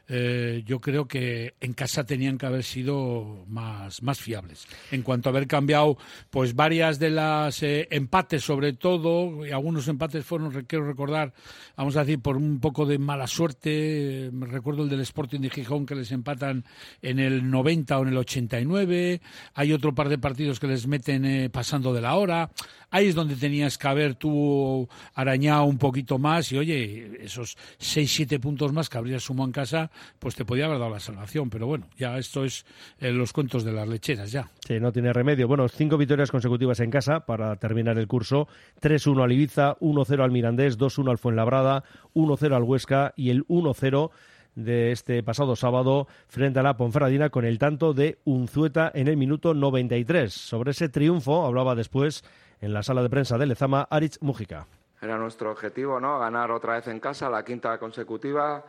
Eh, 0.07 0.63
yo 0.67 0.81
creo 0.81 1.09
que 1.09 1.55
en 1.61 1.73
casa 1.73 2.05
tenían 2.05 2.37
que 2.37 2.47
haber 2.47 2.63
sido 2.63 3.45
más, 3.49 4.03
más 4.03 4.21
fiables. 4.21 4.67
En 4.91 5.03
cuanto 5.03 5.29
a 5.29 5.31
haber 5.31 5.47
cambiado, 5.47 5.97
pues 6.31 6.55
varias 6.55 6.99
de 6.99 7.11
las 7.11 7.63
eh, 7.63 7.89
empates, 7.91 8.45
sobre 8.45 8.75
todo, 8.75 9.47
y 9.47 9.51
algunos 9.51 9.89
empates 9.89 10.25
fueron, 10.25 10.51
quiero 10.67 10.87
recordar, 10.87 11.33
vamos 11.77 11.97
a 11.97 12.01
decir, 12.01 12.21
por 12.21 12.37
un 12.37 12.61
poco 12.61 12.85
de 12.85 12.99
mala 12.99 13.27
suerte. 13.27 14.31
Me 14.33 14.47
recuerdo 14.47 14.83
el 14.83 14.91
del 14.91 15.01
Sporting 15.01 15.41
de 15.41 15.51
Gijón 15.51 15.87
que 15.87 15.95
les 15.95 16.13
empatan 16.13 16.65
en 17.01 17.19
el 17.19 17.51
90 17.51 17.99
o 17.99 18.03
en 18.03 18.09
el 18.09 18.17
89. 18.19 19.21
Hay 19.55 19.73
otro 19.73 19.95
par 19.95 20.09
de 20.09 20.19
partidos 20.19 20.61
que 20.61 20.67
les 20.67 20.87
meten 20.87 21.25
eh, 21.25 21.51
pasando 21.51 21.95
de 21.95 22.01
la 22.03 22.15
hora. 22.17 22.51
Ahí 22.91 23.09
es 23.09 23.15
donde 23.15 23.35
tenías 23.35 23.77
que 23.77 23.89
haber 23.89 24.15
tú 24.15 24.89
arañado 25.15 25.65
un 25.65 25.79
poquito 25.79 26.19
más 26.19 26.53
y, 26.53 26.59
oye, 26.59 27.19
esos 27.25 27.57
6-7 27.81 28.39
puntos 28.39 28.73
más 28.73 28.89
que 28.89 28.99
habrías 28.99 29.25
sumado 29.25 29.47
en 29.47 29.53
casa 29.53 29.91
pues 30.19 30.35
te 30.35 30.45
podía 30.45 30.67
haber 30.67 30.79
dado 30.79 30.91
la 30.91 31.01
salvación. 31.01 31.51
Pero 31.51 31.67
bueno, 31.67 31.89
ya 31.97 32.19
esto 32.19 32.45
es 32.45 32.65
eh, 32.99 33.11
los 33.13 33.33
cuentos 33.33 33.65
de 33.65 33.73
las 33.73 33.89
lecheras, 33.89 34.33
ya. 34.33 34.51
Sí, 34.67 34.81
no 34.81 34.93
tiene 34.93 35.13
remedio. 35.13 35.49
Bueno, 35.49 35.69
cinco 35.69 35.97
victorias 35.97 36.31
consecutivas 36.31 36.81
en 36.81 36.91
casa 36.91 37.21
para 37.21 37.57
terminar 37.57 37.99
el 37.99 38.07
curso. 38.07 38.49
3-1 38.81 39.23
al 39.23 39.33
Ibiza, 39.33 39.77
1-0 39.79 40.23
al 40.23 40.31
Mirandés, 40.31 40.79
2-1 40.79 41.11
al 41.11 41.19
Fuenlabrada, 41.19 41.85
1-0 42.15 42.55
al 42.55 42.63
Huesca 42.63 43.13
y 43.17 43.31
el 43.31 43.47
1-0 43.47 44.11
de 44.55 44.93
este 44.93 45.23
pasado 45.23 45.57
sábado 45.57 46.07
frente 46.29 46.61
a 46.61 46.63
la 46.63 46.77
Ponferradina 46.77 47.31
con 47.31 47.45
el 47.45 47.59
tanto 47.59 47.93
de 47.93 48.19
Unzueta 48.25 48.91
en 48.95 49.09
el 49.09 49.17
minuto 49.17 49.55
93. 49.55 50.33
Sobre 50.33 50.71
ese 50.71 50.89
triunfo 50.89 51.45
hablaba 51.45 51.75
después 51.75 52.25
en 52.61 52.73
la 52.73 52.83
sala 52.83 53.03
de 53.03 53.11
prensa 53.11 53.37
de 53.39 53.47
Lezama 53.47 53.87
Aritz 53.91 54.19
Mújica. 54.21 54.67
Era 55.01 55.19
nuestro 55.19 55.51
objetivo, 55.51 56.01
¿no? 56.01 56.19
Ganar 56.19 56.51
otra 56.51 56.75
vez 56.75 56.89
en 56.89 57.01
casa, 57.01 57.29
la 57.29 57.45
quinta 57.45 57.77
consecutiva. 57.79 58.65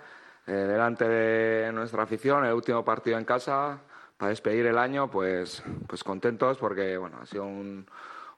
Eh, 0.48 0.52
delante 0.52 1.08
de 1.08 1.72
nuestra 1.72 2.04
afición, 2.04 2.46
el 2.46 2.54
último 2.54 2.86
partido 2.86 3.18
en 3.18 3.26
casa 3.26 3.80
para 4.18 4.30
despedir 4.30 4.68
el 4.68 4.78
año, 4.78 5.10
pues, 5.10 5.64
pues 5.88 6.04
contentos 6.04 6.58
porque 6.60 6.98
bueno, 6.98 7.18
ha 7.22 7.26
sido 7.26 7.46
un, 7.46 7.86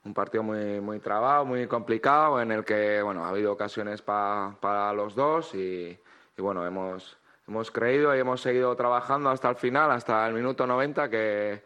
un 0.04 0.14
partido 0.14 0.42
muy, 0.42 0.80
muy 0.80 1.00
trabado, 1.00 1.44
muy 1.44 1.66
complicado, 1.66 2.40
en 2.40 2.50
el 2.50 2.64
que 2.64 3.02
bueno, 3.02 3.24
ha 3.24 3.28
habido 3.28 3.52
ocasiones 3.52 4.00
para 4.00 4.92
los 4.94 5.14
dos 5.14 5.54
y, 5.54 5.98
y, 6.36 6.42
bueno, 6.42 6.66
hemos, 6.66 7.18
hemos 7.46 7.70
creído 7.70 8.16
y 8.16 8.20
hemos 8.20 8.40
seguido 8.40 8.74
trabajando 8.74 9.28
hasta 9.28 9.50
el 9.50 9.56
final, 9.56 9.90
hasta 9.90 10.26
el 10.26 10.34
minuto 10.34 10.66
90 10.66 11.10
que 11.10 11.62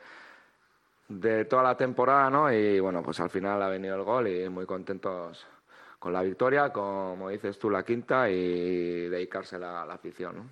de 1.09 1.45
toda 1.45 1.63
la 1.63 1.77
temporada, 1.77 2.31
¿no? 2.31 2.53
Y 2.53 2.81
bueno, 2.81 3.03
pues 3.03 3.21
al 3.21 3.31
final 3.31 3.63
ha 3.63 3.69
venido 3.69 3.95
el 3.95 4.03
gol 4.03 4.27
y 4.29 4.49
muy 4.49 4.67
contentos 4.67 5.47
con 6.03 6.13
la 6.13 6.23
victoria, 6.23 6.71
como 6.71 7.29
dices 7.29 7.61
tú, 7.61 7.71
la 7.71 7.85
quinta 7.85 8.29
y 8.29 9.09
dedicarse 9.09 9.55
a 9.55 9.59
la, 9.61 9.83
afición. 9.83 10.37
¿no? 10.37 10.43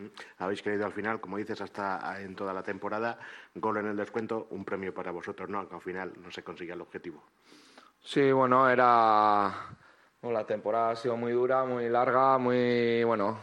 Mm. 0.00 0.08
Habéis 0.38 0.62
creído 0.62 0.84
al 0.84 0.92
final, 0.92 1.20
como 1.20 1.36
dices, 1.36 1.60
hasta 1.60 2.20
en 2.20 2.34
toda 2.34 2.52
la 2.52 2.64
temporada, 2.64 3.16
gol 3.54 3.76
en 3.76 3.86
el 3.86 3.96
descuento, 3.96 4.48
un 4.50 4.64
premio 4.64 4.92
para 4.92 5.12
vosotros, 5.12 5.48
¿no? 5.48 5.58
Aunque 5.58 5.76
al 5.76 5.80
final 5.80 6.12
no 6.20 6.32
se 6.32 6.42
consigue 6.42 6.72
el 6.72 6.80
objetivo. 6.80 7.22
Sí, 8.00 8.32
bueno, 8.32 8.68
era. 8.68 9.54
la 10.22 10.44
temporada 10.44 10.90
ha 10.90 10.96
sido 10.96 11.16
muy 11.16 11.30
dura, 11.30 11.64
muy 11.64 11.88
larga, 11.88 12.36
muy. 12.38 13.04
Bueno, 13.04 13.38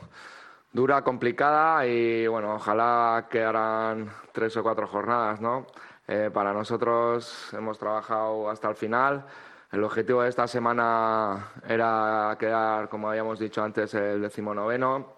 dura, 0.74 1.02
complicada 1.02 1.88
y, 1.88 2.28
bueno, 2.28 2.56
ojalá 2.56 3.28
quedaran 3.30 4.12
tres 4.34 4.58
o 4.58 4.64
cuatro 4.64 4.86
jornadas, 4.86 5.40
¿no? 5.40 5.66
Eh, 6.10 6.30
para 6.34 6.52
nosotros 6.52 7.54
hemos 7.54 7.80
trabajado 7.80 8.50
hasta 8.50 8.68
el 8.68 8.76
final. 8.76 9.26
El 9.70 9.84
objetivo 9.84 10.22
de 10.22 10.30
esta 10.30 10.48
semana 10.48 11.52
era 11.68 12.38
quedar, 12.40 12.88
como 12.88 13.10
habíamos 13.10 13.38
dicho 13.38 13.62
antes, 13.62 13.94
el 13.96 14.22
decimonoveno. 14.22 15.18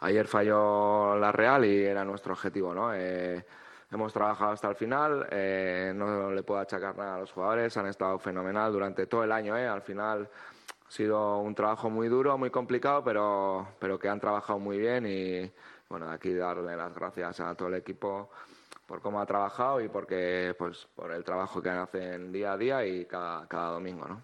Ayer 0.00 0.26
falló 0.26 1.16
la 1.18 1.32
Real 1.32 1.66
y 1.66 1.84
era 1.84 2.02
nuestro 2.02 2.32
objetivo, 2.32 2.72
¿no? 2.72 2.94
Eh, 2.94 3.44
hemos 3.92 4.10
trabajado 4.14 4.52
hasta 4.52 4.70
el 4.70 4.76
final, 4.76 5.26
eh, 5.30 5.92
no 5.94 6.30
le 6.30 6.42
puedo 6.44 6.60
achacar 6.60 6.96
nada 6.96 7.16
a 7.16 7.20
los 7.20 7.32
jugadores, 7.32 7.76
han 7.76 7.88
estado 7.88 8.18
fenomenal 8.18 8.72
durante 8.72 9.06
todo 9.06 9.24
el 9.24 9.32
año, 9.32 9.54
¿eh? 9.54 9.66
Al 9.68 9.82
final 9.82 10.30
ha 10.88 10.90
sido 10.90 11.38
un 11.40 11.54
trabajo 11.54 11.90
muy 11.90 12.08
duro, 12.08 12.38
muy 12.38 12.48
complicado, 12.48 13.04
pero, 13.04 13.68
pero 13.78 13.98
que 13.98 14.08
han 14.08 14.18
trabajado 14.18 14.58
muy 14.58 14.78
bien 14.78 15.04
y, 15.06 15.52
bueno, 15.90 16.10
aquí 16.10 16.32
darle 16.32 16.74
las 16.74 16.94
gracias 16.94 17.38
a 17.40 17.54
todo 17.54 17.68
el 17.68 17.74
equipo 17.74 18.30
por 18.86 19.00
cómo 19.02 19.20
ha 19.20 19.26
trabajado 19.26 19.80
y 19.80 19.88
porque, 19.88 20.54
pues, 20.58 20.86
por 20.94 21.12
el 21.12 21.24
trabajo 21.24 21.60
que 21.60 21.70
hacen 21.70 22.32
día 22.32 22.52
a 22.52 22.56
día 22.56 22.86
y 22.86 23.04
cada, 23.04 23.46
cada 23.48 23.70
domingo, 23.70 24.06
¿no? 24.06 24.22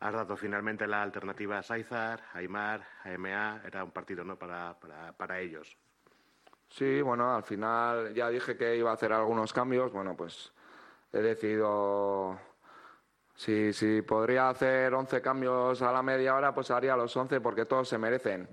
Has 0.00 0.14
dado 0.14 0.34
finalmente 0.34 0.86
la 0.86 1.02
alternativa 1.02 1.58
a 1.58 1.62
Saizar, 1.62 2.22
Aymar, 2.32 2.86
AMA, 3.04 3.60
era 3.66 3.84
un 3.84 3.90
partido 3.90 4.24
¿no? 4.24 4.38
para, 4.38 4.74
para, 4.80 5.12
para 5.12 5.38
ellos. 5.40 5.76
Sí, 6.70 7.02
bueno, 7.02 7.34
al 7.34 7.42
final 7.42 8.14
ya 8.14 8.30
dije 8.30 8.56
que 8.56 8.76
iba 8.76 8.90
a 8.90 8.94
hacer 8.94 9.12
algunos 9.12 9.52
cambios, 9.52 9.92
bueno, 9.92 10.16
pues 10.16 10.52
he 11.12 11.18
decidido 11.18 12.38
si, 13.34 13.72
si 13.72 14.00
podría 14.02 14.48
hacer 14.48 14.94
11 14.94 15.20
cambios 15.20 15.82
a 15.82 15.92
la 15.92 16.02
media 16.02 16.34
hora, 16.34 16.54
pues 16.54 16.70
haría 16.70 16.96
los 16.96 17.14
11 17.14 17.40
porque 17.40 17.66
todos 17.66 17.88
se 17.88 17.98
merecen 17.98 18.48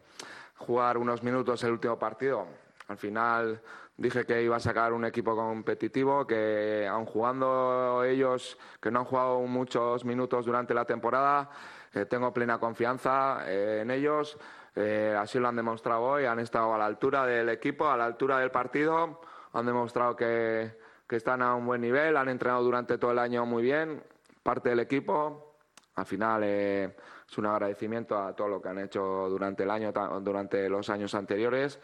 jugar 0.57 0.97
unos 0.97 1.23
minutos 1.23 1.63
el 1.63 1.71
último 1.71 1.97
partido. 1.97 2.47
Al 2.87 2.97
final 2.97 3.61
dije 3.97 4.25
que 4.25 4.43
iba 4.43 4.55
a 4.55 4.59
sacar 4.59 4.93
un 4.93 5.05
equipo 5.05 5.35
competitivo, 5.35 6.25
que 6.25 6.87
aun 6.89 7.05
jugando 7.05 8.03
ellos, 8.03 8.57
que 8.81 8.91
no 8.91 8.99
han 8.99 9.05
jugado 9.05 9.41
muchos 9.41 10.05
minutos 10.05 10.45
durante 10.45 10.73
la 10.73 10.85
temporada, 10.85 11.49
eh, 11.93 12.05
tengo 12.05 12.31
plena 12.31 12.59
confianza 12.59 13.43
eh, 13.47 13.79
en 13.81 13.91
ellos. 13.91 14.37
Eh, 14.75 15.15
así 15.17 15.39
lo 15.39 15.47
han 15.47 15.55
demostrado 15.55 16.03
hoy, 16.03 16.25
han 16.25 16.39
estado 16.39 16.73
a 16.75 16.77
la 16.77 16.85
altura 16.85 17.25
del 17.25 17.49
equipo, 17.49 17.89
a 17.89 17.97
la 17.97 18.05
altura 18.05 18.37
del 18.37 18.51
partido, 18.51 19.21
han 19.53 19.65
demostrado 19.65 20.15
que, 20.15 20.77
que 21.07 21.15
están 21.15 21.41
a 21.41 21.55
un 21.55 21.65
buen 21.65 21.81
nivel, 21.81 22.15
han 22.15 22.29
entrenado 22.29 22.63
durante 22.63 22.99
todo 22.99 23.11
el 23.11 23.19
año 23.19 23.45
muy 23.47 23.63
bien, 23.63 24.03
parte 24.43 24.69
del 24.69 24.79
equipo. 24.79 25.55
Al 25.95 26.05
final 26.05 26.43
es 26.43 27.37
un 27.37 27.47
agradecimiento 27.47 28.15
a 28.19 28.35
todo 28.35 28.47
lo 28.47 28.61
que 28.61 28.69
han 28.69 28.77
hecho 28.77 29.01
durante 29.29 29.63
el 29.63 29.71
año, 29.71 29.91
durante 30.21 30.69
los 30.69 30.91
años 30.91 31.15
anteriores. 31.15 31.79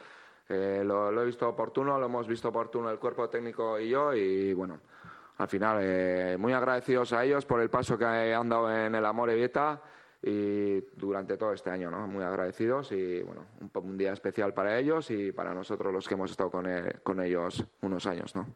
Eh, 0.50 0.84
lo, 0.84 1.22
he 1.22 1.26
visto 1.26 1.48
oportuno, 1.48 1.98
lo 1.98 2.06
hemos 2.06 2.28
visto 2.28 2.50
oportuno 2.50 2.90
el 2.90 3.00
cuerpo 3.00 3.30
técnico 3.30 3.80
y 3.80 3.90
yo 3.90 4.14
y 4.14 4.54
bueno, 4.54 4.82
al 5.38 5.48
final 5.48 5.80
eh, 5.82 6.36
muy 6.38 6.52
agradecidos 6.52 7.14
a 7.14 7.24
ellos 7.24 7.46
por 7.46 7.62
el 7.62 7.70
paso 7.70 7.98
que 7.98 8.06
han 8.06 8.50
dado 8.50 8.70
en 8.70 8.94
el 8.94 9.06
Amor 9.06 9.34
Vieta 9.34 9.82
y 10.22 10.82
durante 10.96 11.38
todo 11.38 11.54
este 11.54 11.70
año, 11.70 11.90
¿no? 11.90 12.08
Muy 12.08 12.24
agradecidos 12.24 12.92
y 12.92 13.22
bueno, 13.22 13.46
un, 13.74 13.98
día 13.98 14.14
especial 14.14 14.54
para 14.54 14.78
ellos 14.78 15.10
y 15.12 15.32
para 15.32 15.54
nosotros 15.54 15.94
los 15.94 16.08
que 16.08 16.14
hemos 16.14 16.32
estado 16.32 16.52
con, 16.52 16.66
eh, 16.70 17.00
con 17.04 17.22
ellos 17.22 17.64
unos 17.82 18.06
años, 18.06 18.36
¿no? 18.36 18.48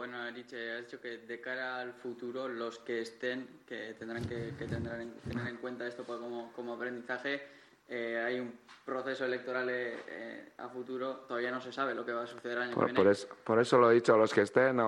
bueno, 0.00 0.26
Erich, 0.26 0.54
has 0.54 0.86
dicho 0.86 0.98
que 0.98 1.18
de 1.18 1.40
cara 1.42 1.78
al 1.78 1.92
futuro 1.92 2.48
los 2.48 2.78
que 2.78 3.02
estén, 3.02 3.60
que 3.66 3.92
tendrán 3.98 4.24
que, 4.24 4.54
que 4.58 4.66
tendrán 4.66 5.02
en, 5.02 5.12
tener 5.28 5.46
en 5.46 5.58
cuenta 5.58 5.86
esto 5.86 6.04
como, 6.04 6.50
como 6.54 6.72
aprendizaje, 6.72 7.42
eh, 7.92 8.22
hay 8.24 8.38
un 8.38 8.56
proceso 8.84 9.24
electoral 9.24 9.68
eh, 9.68 9.98
eh, 10.06 10.52
a 10.58 10.68
futuro, 10.68 11.24
todavía 11.26 11.50
no 11.50 11.60
se 11.60 11.72
sabe 11.72 11.92
lo 11.92 12.04
que 12.04 12.12
va 12.12 12.22
a 12.22 12.26
suceder 12.26 12.56
el 12.58 12.62
año 12.62 12.74
por, 12.74 12.86
que 12.86 12.92
viene. 12.92 13.16
Por 13.42 13.58
eso, 13.58 13.78
lo 13.78 13.90
he 13.90 13.94
dicho 13.94 14.14
a 14.14 14.16
los 14.16 14.32
que 14.32 14.42
estén, 14.42 14.80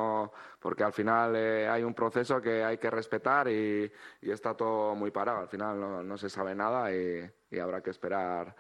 porque 0.61 0.85
al 0.85 0.93
final 0.93 1.35
hay 1.35 1.83
un 1.83 1.95
proceso 1.95 2.41
que 2.41 2.63
hay 2.63 2.79
que 2.79 2.91
respetar 2.91 3.49
y, 3.49 3.91
está 4.21 4.57
todo 4.57 4.95
muy 4.95 5.11
parado. 5.11 5.41
Al 5.41 5.49
final 5.49 6.07
no, 6.07 6.17
se 6.17 6.31
sabe 6.31 6.55
nada 6.55 6.93
y, 6.93 7.29
habrá 7.61 7.83
que 7.83 7.91
esperar 7.91 8.55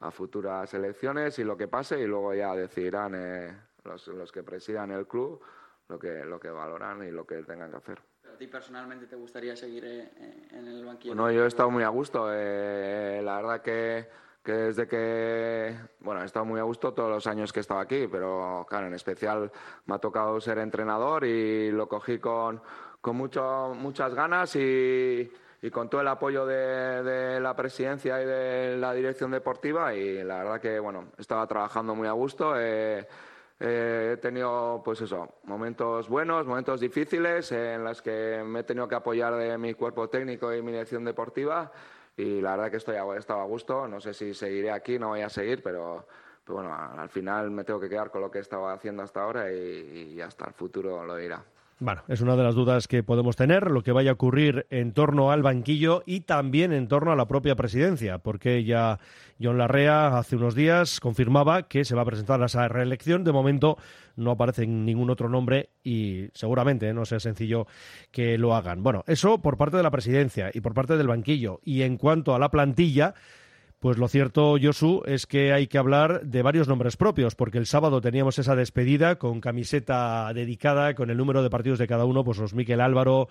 a 0.00 0.10
futuras 0.10 0.72
elecciones 0.72 1.38
y 1.38 1.44
lo 1.44 1.54
que 1.54 1.68
pase 1.68 2.00
y 2.00 2.06
luego 2.06 2.34
ya 2.34 2.54
decidirán 2.54 3.62
los, 3.84 4.08
los 4.08 4.32
que 4.32 4.42
presidan 4.42 4.90
el 4.90 5.06
club 5.06 5.40
lo 5.88 5.98
que, 5.98 6.24
lo 6.24 6.40
que 6.40 6.50
valoran 6.50 7.06
y 7.06 7.10
lo 7.10 7.26
que 7.26 7.42
tengan 7.42 7.70
que 7.70 7.76
hacer 7.76 8.11
ti 8.42 8.48
personalmente 8.48 9.06
te 9.06 9.16
gustaría 9.16 9.54
seguir 9.54 9.84
eh, 9.84 10.08
en 10.50 10.66
el 10.66 10.84
banquillo? 10.84 11.14
Bueno, 11.14 11.30
yo 11.30 11.44
he 11.44 11.48
estado 11.48 11.70
muy 11.70 11.84
a 11.84 11.88
gusto. 11.88 12.28
Eh, 12.32 13.20
la 13.22 13.36
verdad 13.36 13.62
que, 13.62 14.08
que, 14.42 14.52
desde 14.52 14.88
que... 14.88 15.76
Bueno, 16.00 16.22
he 16.22 16.26
estado 16.26 16.44
muy 16.44 16.58
a 16.58 16.64
gusto 16.64 16.92
todos 16.92 17.10
los 17.10 17.26
años 17.28 17.52
que 17.52 17.60
he 17.60 17.62
estado 17.62 17.80
aquí, 17.80 18.08
pero 18.10 18.66
claro, 18.68 18.88
en 18.88 18.94
especial 18.94 19.50
me 19.86 19.94
ha 19.94 19.98
tocado 19.98 20.40
ser 20.40 20.58
entrenador 20.58 21.24
y 21.24 21.70
lo 21.70 21.88
cogí 21.88 22.18
con, 22.18 22.60
con 23.00 23.16
mucho, 23.16 23.74
muchas 23.76 24.12
ganas 24.12 24.56
y, 24.56 25.30
con 25.70 25.88
todo 25.88 26.00
el 26.00 26.08
apoyo 26.08 26.44
de, 26.44 27.38
la 27.40 27.54
presidencia 27.54 28.20
y 28.20 28.26
de 28.26 28.76
la 28.76 28.92
dirección 28.92 29.30
deportiva 29.30 29.94
y 29.94 30.24
la 30.24 30.38
verdad 30.38 30.60
que, 30.60 30.80
bueno, 30.80 31.12
estaba 31.16 31.46
trabajando 31.46 31.94
muy 31.94 32.08
a 32.08 32.12
gusto. 32.12 32.54
Eh, 32.58 33.06
Eh, 33.64 34.14
he 34.14 34.16
tenido, 34.16 34.82
pues 34.84 35.00
eso, 35.02 35.36
momentos 35.44 36.08
buenos, 36.08 36.44
momentos 36.44 36.80
difíciles 36.80 37.52
en 37.52 37.84
los 37.84 38.02
que 38.02 38.42
me 38.44 38.60
he 38.60 38.62
tenido 38.64 38.88
que 38.88 38.96
apoyar 38.96 39.36
de 39.36 39.56
mi 39.56 39.74
cuerpo 39.74 40.08
técnico 40.08 40.52
y 40.52 40.60
mi 40.62 40.72
dirección 40.72 41.04
deportiva 41.04 41.70
y 42.16 42.40
la 42.40 42.56
verdad 42.56 42.72
que 42.72 42.78
estoy 42.78 42.96
he 42.96 43.18
estado 43.18 43.40
a 43.40 43.44
gusto. 43.44 43.86
No 43.86 44.00
sé 44.00 44.14
si 44.14 44.34
seguiré 44.34 44.72
aquí, 44.72 44.98
no 44.98 45.10
voy 45.10 45.20
a 45.20 45.28
seguir, 45.28 45.62
pero, 45.62 46.08
bueno, 46.48 46.74
al 46.74 47.08
final 47.08 47.52
me 47.52 47.62
tengo 47.62 47.78
que 47.78 47.88
quedar 47.88 48.10
con 48.10 48.20
lo 48.22 48.32
que 48.32 48.38
he 48.38 48.40
estado 48.40 48.66
haciendo 48.68 49.04
hasta 49.04 49.22
ahora 49.22 49.52
y, 49.52 50.14
y 50.16 50.20
hasta 50.20 50.46
el 50.46 50.54
futuro 50.54 51.04
lo 51.04 51.14
dirá. 51.14 51.44
Bueno, 51.84 52.04
es 52.06 52.20
una 52.20 52.36
de 52.36 52.44
las 52.44 52.54
dudas 52.54 52.86
que 52.86 53.02
podemos 53.02 53.34
tener, 53.34 53.68
lo 53.68 53.82
que 53.82 53.90
vaya 53.90 54.10
a 54.10 54.14
ocurrir 54.14 54.68
en 54.70 54.92
torno 54.92 55.32
al 55.32 55.42
banquillo 55.42 56.04
y 56.06 56.20
también 56.20 56.72
en 56.72 56.86
torno 56.86 57.10
a 57.10 57.16
la 57.16 57.26
propia 57.26 57.56
presidencia, 57.56 58.18
porque 58.18 58.62
ya 58.62 59.00
John 59.42 59.58
Larrea 59.58 60.16
hace 60.16 60.36
unos 60.36 60.54
días 60.54 61.00
confirmaba 61.00 61.64
que 61.64 61.84
se 61.84 61.96
va 61.96 62.02
a 62.02 62.04
presentar 62.04 62.40
a 62.40 62.46
esa 62.46 62.68
reelección. 62.68 63.24
De 63.24 63.32
momento 63.32 63.78
no 64.14 64.30
aparece 64.30 64.64
ningún 64.64 65.10
otro 65.10 65.28
nombre 65.28 65.70
y 65.82 66.28
seguramente 66.34 66.94
no 66.94 67.04
sea 67.04 67.18
sencillo 67.18 67.66
que 68.12 68.38
lo 68.38 68.54
hagan. 68.54 68.84
Bueno, 68.84 69.02
eso 69.08 69.42
por 69.42 69.56
parte 69.56 69.76
de 69.76 69.82
la 69.82 69.90
presidencia 69.90 70.52
y 70.54 70.60
por 70.60 70.74
parte 70.74 70.96
del 70.96 71.08
banquillo. 71.08 71.58
Y 71.64 71.82
en 71.82 71.96
cuanto 71.96 72.36
a 72.36 72.38
la 72.38 72.52
plantilla, 72.52 73.14
pues 73.82 73.98
lo 73.98 74.06
cierto, 74.06 74.54
Josu, 74.62 75.02
es 75.06 75.26
que 75.26 75.52
hay 75.52 75.66
que 75.66 75.76
hablar 75.76 76.22
de 76.22 76.42
varios 76.42 76.68
nombres 76.68 76.96
propios, 76.96 77.34
porque 77.34 77.58
el 77.58 77.66
sábado 77.66 78.00
teníamos 78.00 78.38
esa 78.38 78.54
despedida 78.54 79.16
con 79.16 79.40
camiseta 79.40 80.32
dedicada, 80.32 80.94
con 80.94 81.10
el 81.10 81.16
número 81.16 81.42
de 81.42 81.50
partidos 81.50 81.80
de 81.80 81.88
cada 81.88 82.04
uno, 82.04 82.22
pues 82.22 82.38
los 82.38 82.54
Miquel 82.54 82.80
Álvaro, 82.80 83.28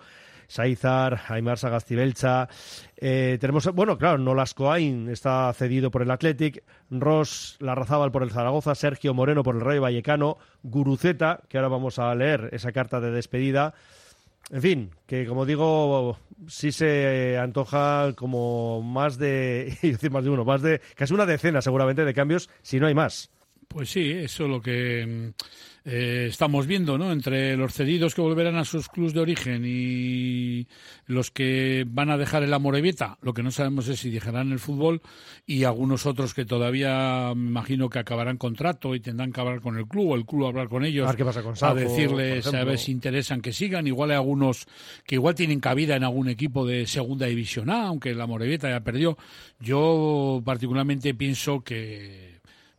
Saizar, 0.48 1.22
Aymar 1.28 1.56
Sagastibelcha. 1.56 2.50
Eh, 2.98 3.38
tenemos, 3.40 3.66
bueno, 3.72 3.96
claro, 3.96 4.18
Nolascoain 4.18 5.08
está 5.08 5.50
cedido 5.54 5.90
por 5.90 6.02
el 6.02 6.10
Athletic, 6.10 6.62
Ross 6.90 7.56
Larrazábal 7.58 8.12
por 8.12 8.22
el 8.22 8.30
Zaragoza, 8.30 8.74
Sergio 8.74 9.14
Moreno 9.14 9.42
por 9.42 9.54
el 9.54 9.62
Rayo 9.62 9.80
Vallecano, 9.80 10.36
Guruceta, 10.62 11.40
que 11.48 11.56
ahora 11.56 11.68
vamos 11.68 11.98
a 11.98 12.14
leer 12.14 12.50
esa 12.52 12.72
carta 12.72 13.00
de 13.00 13.10
despedida. 13.10 13.72
En 14.50 14.60
fin, 14.60 14.90
que 15.06 15.26
como 15.26 15.46
digo, 15.46 16.18
sí 16.46 16.72
se 16.72 17.38
antoja 17.38 18.12
como 18.14 18.82
más 18.82 19.18
de, 19.18 19.76
decir 19.82 20.10
más 20.10 20.24
de 20.24 20.30
uno, 20.30 20.44
más 20.44 20.62
de 20.62 20.80
casi 20.94 21.14
una 21.14 21.26
decena 21.26 21.62
seguramente 21.62 22.04
de 22.04 22.14
cambios, 22.14 22.50
si 22.62 22.80
no 22.80 22.86
hay 22.86 22.94
más. 22.94 23.30
Pues 23.72 23.90
sí, 23.90 24.10
eso 24.10 24.44
es 24.44 24.50
lo 24.50 24.60
que 24.60 25.32
eh, 25.84 26.26
estamos 26.28 26.66
viendo, 26.66 26.96
¿no? 26.96 27.10
Entre 27.10 27.56
los 27.56 27.74
cedidos 27.74 28.14
que 28.14 28.20
volverán 28.20 28.56
a 28.56 28.64
sus 28.64 28.88
clubes 28.88 29.14
de 29.14 29.20
origen 29.20 29.64
y 29.66 30.68
los 31.06 31.32
que 31.32 31.84
van 31.88 32.10
a 32.10 32.16
dejar 32.16 32.44
el 32.44 32.54
Amorebieta, 32.54 33.18
lo 33.20 33.34
que 33.34 33.42
no 33.42 33.50
sabemos 33.50 33.88
es 33.88 33.98
si 33.98 34.10
dejarán 34.10 34.52
el 34.52 34.60
fútbol 34.60 35.02
y 35.44 35.64
algunos 35.64 36.06
otros 36.06 36.34
que 36.34 36.44
todavía 36.44 37.32
me 37.34 37.48
imagino 37.48 37.90
que 37.90 37.98
acabarán 37.98 38.36
contrato 38.36 38.94
y 38.94 39.00
tendrán 39.00 39.32
que 39.32 39.40
hablar 39.40 39.60
con 39.60 39.76
el 39.76 39.88
club 39.88 40.10
o 40.10 40.14
el 40.14 40.24
club 40.24 40.46
hablar 40.46 40.68
con 40.68 40.84
ellos 40.84 41.06
A 41.06 41.10
ver 41.10 41.16
qué 41.16 41.24
pasa 41.24 41.42
con 41.42 41.54
a 41.54 41.56
Sajo, 41.56 41.74
decirles 41.74 42.46
a 42.46 42.64
ver 42.64 42.78
si 42.78 42.92
interesan 42.92 43.40
que 43.40 43.52
sigan. 43.52 43.86
Igual 43.88 44.10
hay 44.10 44.16
algunos 44.16 44.66
que 45.04 45.16
igual 45.16 45.34
tienen 45.34 45.58
cabida 45.58 45.96
en 45.96 46.04
algún 46.04 46.28
equipo 46.28 46.64
de 46.64 46.86
segunda 46.86 47.26
división 47.26 47.70
A, 47.70 47.88
aunque 47.88 48.10
el 48.10 48.20
Amorebieta 48.20 48.70
ya 48.70 48.80
perdió. 48.80 49.18
Yo 49.58 50.42
particularmente 50.44 51.14
pienso 51.14 51.62
que 51.62 52.31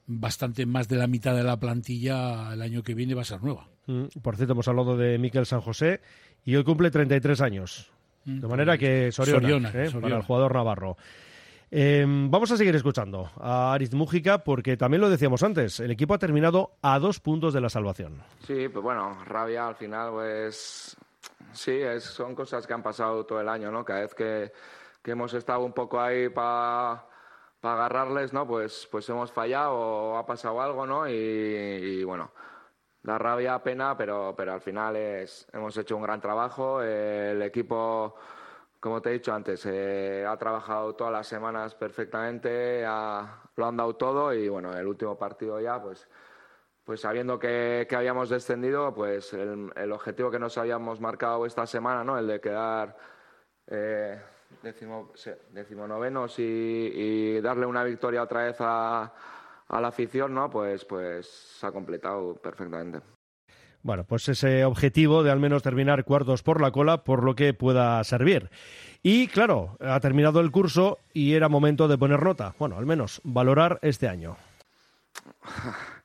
bastante 0.06 0.66
más 0.66 0.88
de 0.88 0.98
la 0.98 1.08
mitad 1.08 1.36
de 1.36 1.44
la 1.44 1.58
plantilla 1.58 2.54
el 2.54 2.62
año 2.62 2.84
que 2.84 2.94
viene 2.94 3.14
va 3.16 3.22
a 3.22 3.26
ser 3.26 3.42
nueva. 3.44 3.68
Mm, 3.88 4.06
Por 4.22 4.36
cierto, 4.36 4.54
hemos 4.54 4.68
hablado 4.68 4.98
de 4.98 5.18
Miquel 5.18 5.46
San 5.46 5.62
José 5.62 6.02
y 6.44 6.56
hoy 6.56 6.64
cumple 6.64 6.92
33 6.92 7.42
años. 7.42 7.92
De 8.26 8.48
manera 8.48 8.78
que 8.78 9.12
Soriona, 9.12 9.42
Soriona, 9.42 9.70
¿eh? 9.70 9.86
Soriona. 9.88 10.02
para 10.02 10.16
el 10.18 10.24
jugador 10.24 10.54
navarro. 10.56 10.98
Eh, 11.76 12.06
vamos 12.08 12.52
a 12.52 12.58
seguir 12.58 12.76
escuchando 12.76 13.32
a 13.38 13.74
Ariz 13.74 13.94
Mújica 13.94 14.44
porque 14.44 14.78
también 14.78 15.02
lo 15.02 15.10
decíamos 15.10 15.42
antes, 15.44 15.80
el 15.80 15.90
equipo 15.92 16.14
ha 16.14 16.20
terminado 16.20 16.76
a 16.84 17.00
dos 17.00 17.20
puntos 17.20 17.54
de 17.54 17.60
la 17.62 17.70
salvación. 17.70 18.22
Sí, 18.46 18.70
pues 18.70 18.84
bueno, 18.84 19.18
rabia 19.26 19.68
al 19.68 19.76
final, 19.76 20.12
pues 20.12 20.96
sí, 21.52 21.72
es, 21.72 22.04
son 22.04 22.36
cosas 22.36 22.68
que 22.68 22.74
han 22.74 22.84
pasado 22.84 23.26
todo 23.26 23.42
el 23.42 23.50
año, 23.50 23.72
¿no? 23.72 23.84
Cada 23.84 24.02
vez 24.02 24.14
que, 24.14 24.52
que 25.02 25.12
hemos 25.12 25.34
estado 25.34 25.62
un 25.66 25.74
poco 25.74 26.00
ahí 26.00 26.30
para 26.30 27.06
agarrarles, 27.64 28.34
¿no? 28.34 28.48
Pues, 28.48 28.88
pues 28.92 29.08
hemos 29.10 29.32
fallado 29.32 29.74
o 29.76 30.18
ha 30.18 30.26
pasado 30.26 30.62
algo, 30.62 30.86
¿no? 30.86 31.08
Y, 31.08 31.14
y, 31.14 32.04
bueno, 32.04 32.32
da 33.04 33.18
rabia, 33.18 33.62
pena, 33.64 33.96
pero, 33.98 34.34
pero 34.38 34.54
al 34.54 34.62
final 34.62 34.96
es, 34.96 35.48
hemos 35.54 35.76
hecho 35.78 35.96
un 35.98 36.04
gran 36.04 36.22
trabajo. 36.22 36.82
el 36.82 37.42
equipo, 37.42 38.16
como 38.80 39.02
te 39.02 39.10
he 39.10 39.14
dicho 39.14 39.34
antes, 39.34 39.66
eh, 39.66 40.26
ha 40.28 40.38
trabajado 40.38 40.96
todas 40.96 41.14
las 41.14 41.28
semanas 41.28 41.76
perfectamente, 41.76 42.86
ha- 42.86 43.42
lo 43.56 43.66
han 43.68 43.78
dado 43.78 43.96
todo 43.96 44.34
y 44.34 44.50
bueno, 44.50 44.76
el 44.78 44.88
último 44.88 45.18
partido 45.18 45.60
ya, 45.60 45.82
pues 45.82 46.08
pues 46.84 47.02
sabiendo 47.02 47.40
que, 47.40 47.86
que 47.90 47.96
habíamos 47.96 48.30
descendido, 48.30 48.94
pues 48.94 49.34
el, 49.34 49.72
el 49.76 49.92
objetivo 49.94 50.30
que 50.32 50.40
nos 50.40 50.58
habíamos 50.58 51.00
marcado 51.00 51.46
esta 51.46 51.66
semana, 51.66 52.04
¿no? 52.04 52.18
El 52.20 52.28
de 52.28 52.42
quedar 52.42 52.98
eh, 53.68 54.22
décimo, 54.62 55.12
se- 55.16 55.40
decimonovenos 55.52 56.38
y, 56.40 56.44
y 56.44 57.42
darle 57.42 57.66
una 57.66 57.84
victoria 57.84 58.24
otra 58.24 58.44
vez 58.46 58.58
a, 58.60 59.14
a 59.68 59.82
la 59.82 59.88
afición, 59.88 60.34
¿no? 60.34 60.50
Pues, 60.50 60.86
pues 60.86 61.28
se 61.28 61.66
ha 61.68 61.72
completado 61.72 62.36
perfectamente. 62.36 63.00
Bueno, 63.82 64.06
pues 64.06 64.30
ese 64.30 64.64
objetivo 64.64 65.24
de 65.24 65.32
al 65.32 65.40
menos 65.42 65.62
terminar 65.62 66.06
cuartos 66.06 66.42
por 66.42 66.62
la 66.62 66.72
cola, 66.72 67.04
por 67.04 67.22
lo 67.24 67.36
que 67.36 67.54
pueda 67.54 68.02
servir. 68.06 68.50
Y 69.02 69.28
claro, 69.28 69.76
ha 69.82 70.00
terminado 70.00 70.40
el 70.40 70.52
curso 70.52 71.00
y 71.14 71.34
era 71.34 71.50
momento 71.50 71.90
de 71.90 71.98
poner 71.98 72.24
nota. 72.24 72.56
Bueno, 72.58 72.78
al 72.78 72.86
menos 72.86 73.20
valorar 73.26 73.80
este 73.82 74.08
año. 74.08 74.38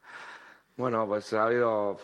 Bueno, 0.77 1.07
pues 1.09 1.33
ha 1.33 1.43
habido. 1.45 1.99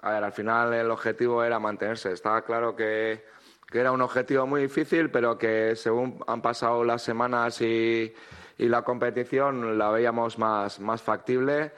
A 0.00 0.12
ver, 0.12 0.24
al 0.24 0.32
final 0.32 0.72
el 0.72 0.90
objetivo 0.90 1.44
era 1.44 1.58
mantenerse. 1.58 2.12
Estaba 2.12 2.40
claro 2.42 2.74
que, 2.74 3.22
que 3.70 3.80
era 3.80 3.92
un 3.92 4.00
objetivo 4.00 4.46
muy 4.46 4.62
difícil, 4.62 5.10
pero 5.10 5.36
que 5.36 5.74
según 5.76 6.22
han 6.26 6.40
pasado 6.40 6.84
las 6.84 7.02
semanas 7.02 7.60
y, 7.60 8.12
la 8.58 8.82
competición 8.82 9.76
la 9.76 9.90
veíamos 9.90 10.38
más, 10.38 10.80
más 10.80 11.02
factible. 11.02 11.72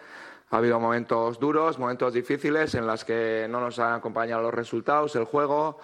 Ha 0.51 0.59
habido 0.59 0.79
momentos 0.79 1.41
duros, 1.41 1.79
momentos 1.79 2.13
difíciles 2.13 2.75
en 2.75 2.87
los 2.87 3.05
que 3.05 3.47
no 3.51 3.61
nos 3.61 3.79
han 3.79 3.95
acompañado 3.95 4.43
los 4.43 4.55
resultados, 4.55 5.17
el 5.17 5.25
juego. 5.25 5.79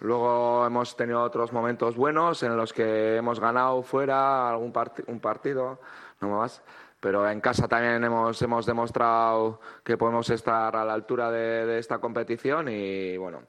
Luego 0.00 0.66
hemos 0.66 0.96
tenido 0.96 1.22
otros 1.22 1.52
momentos 1.52 1.94
buenos 1.96 2.42
en 2.42 2.56
los 2.56 2.72
que 2.72 3.16
hemos 3.16 3.38
ganado 3.38 3.82
fuera 3.82 4.50
algún 4.50 4.72
parti- 4.72 5.04
un 5.06 5.20
partido, 5.20 5.78
no 6.20 6.30
más. 6.38 6.62
Pero 7.00 7.28
en 7.30 7.40
casa 7.40 7.68
también 7.68 8.02
hemos, 8.02 8.40
hemos 8.42 8.66
demostrado 8.66 9.60
que 9.84 9.96
podemos 9.96 10.28
estar 10.30 10.74
a 10.74 10.84
la 10.84 10.94
altura 10.94 11.30
de 11.30 11.78
esta 11.78 11.98
competición 11.98 12.68
y 12.68 13.16
bueno, 13.18 13.42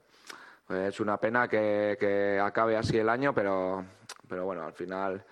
es 0.68 1.00
una 1.00 1.16
pena 1.18 1.48
que, 1.48 1.96
que 1.98 2.40
acabe 2.40 2.76
así 2.76 2.98
el 2.98 3.08
año, 3.08 3.32
pero, 3.32 3.84
pero 4.28 4.44
bueno, 4.44 4.64
al 4.64 4.72
final 4.72 5.24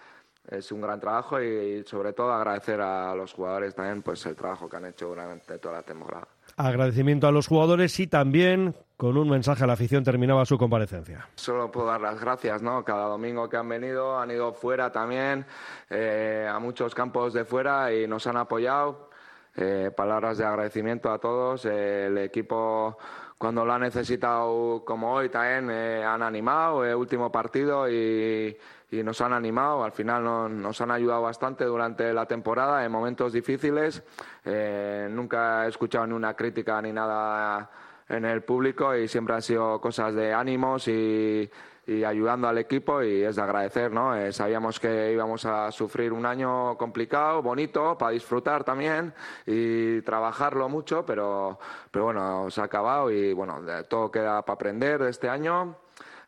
es 0.49 0.71
un 0.73 0.81
gran 0.81 1.01
trabajo 1.01 1.41
y, 1.41 1.83
sobre 1.85 2.13
todo 2.13 2.33
agradecer 2.33 2.81
a 2.81 3.15
los 3.15 3.33
jugadores 3.33 3.75
también 3.75 4.03
pues 4.03 4.25
el 4.27 4.37
trabajo 4.37 4.69
que 4.69 4.77
han 4.77 4.87
hecho 4.87 5.09
durante 5.09 5.59
toda 5.59 5.77
la 5.77 5.83
temporada. 5.83 6.29
Agradecimiento 6.57 7.27
a 7.27 7.33
los 7.33 7.49
jugadores 7.49 7.99
y 7.99 8.07
también 8.07 8.77
con 8.97 9.17
un 9.17 9.29
mensaje 9.29 9.65
a 9.65 9.67
la 9.67 9.73
afición 9.73 10.05
terminaba 10.05 10.45
su 10.45 10.57
comparecencia. 10.57 11.27
Solo 11.35 11.71
puedo 11.71 11.89
dar 11.89 12.01
las 12.01 12.21
gracias, 12.21 12.63
¿no? 12.63 12.85
Cada 12.85 13.07
domingo 13.07 13.49
que 13.49 13.57
han 13.57 13.69
venido, 13.69 14.19
han 14.21 14.31
ido 14.31 14.53
fuera 14.53 14.93
también, 14.93 15.47
eh, 15.91 16.49
a 16.49 16.59
muchos 16.61 16.95
campos 16.95 17.33
de 17.33 17.45
fuera 17.45 17.93
y 17.93 18.07
nos 18.07 18.27
han 18.27 18.37
apoyado. 18.37 19.11
Eh, 19.57 19.93
palabras 19.97 20.39
de 20.39 20.45
agradecimiento 20.45 21.11
a 21.13 21.19
todos. 21.19 21.65
Eh, 21.65 22.07
el 22.07 22.19
equipo, 22.19 22.99
cuando 23.39 23.65
lo 23.65 23.73
ha 23.73 23.79
necesitado, 23.79 24.83
como 24.85 25.13
hoy 25.13 25.29
también, 25.29 25.69
eh, 25.71 26.05
han 26.05 26.23
animado. 26.23 26.85
eh, 26.85 26.95
último 26.95 27.31
partido 27.31 27.89
y, 27.91 28.57
nos 29.03 29.21
han 29.21 29.33
animado. 29.33 29.83
Al 29.83 29.91
final 29.91 30.23
no- 30.23 30.49
nos 30.49 30.81
han 30.81 30.93
ayudado 30.93 31.23
bastante 31.23 31.65
durante 31.65 32.13
la 32.15 32.27
temporada 32.27 32.85
en 32.85 32.93
momentos 32.93 33.33
difíciles. 33.33 34.05
Eh, 34.45 35.09
nunca 35.11 35.67
he 35.67 35.69
escuchado 35.69 36.07
ni 36.07 36.13
una 36.15 36.35
crítica 36.35 36.81
ni 36.81 36.93
nada 36.93 37.69
en 38.09 38.25
el 38.25 38.43
público 38.45 38.95
y 38.95 39.09
siempre 39.09 39.35
han 39.35 39.43
sido 39.43 39.81
cosas 39.81 40.15
de 40.15 40.33
ánimos 40.33 40.87
y, 40.87 41.51
y 41.87 42.05
ayudando 42.05 42.49
al 42.49 42.59
equipo 42.59 43.03
y 43.03 43.23
es 43.23 43.37
de 43.37 43.43
agradecer, 43.43 43.93
¿no? 43.93 44.17
Eh, 44.17 44.33
sabíamos 44.33 44.81
que 44.81 45.13
íbamos 45.13 45.45
a 45.45 45.71
sufrir 45.71 46.13
un 46.13 46.27
año 46.27 46.77
complicado, 46.79 47.43
bonito, 47.43 47.97
para 47.99 48.13
disfrutar 48.13 48.65
también 48.65 49.13
y 49.47 50.01
trabajarlo 50.03 50.69
mucho, 50.69 51.05
pero, 51.05 51.59
pero 51.91 52.07
bueno, 52.07 52.51
se 52.51 52.61
ha 52.61 52.65
acabado 52.65 53.11
y 53.11 53.33
bueno, 53.33 53.61
todo 53.89 54.11
queda 54.11 54.43
para 54.43 54.55
aprender 54.55 55.03
de 55.03 55.11
este 55.11 55.29
año, 55.29 55.77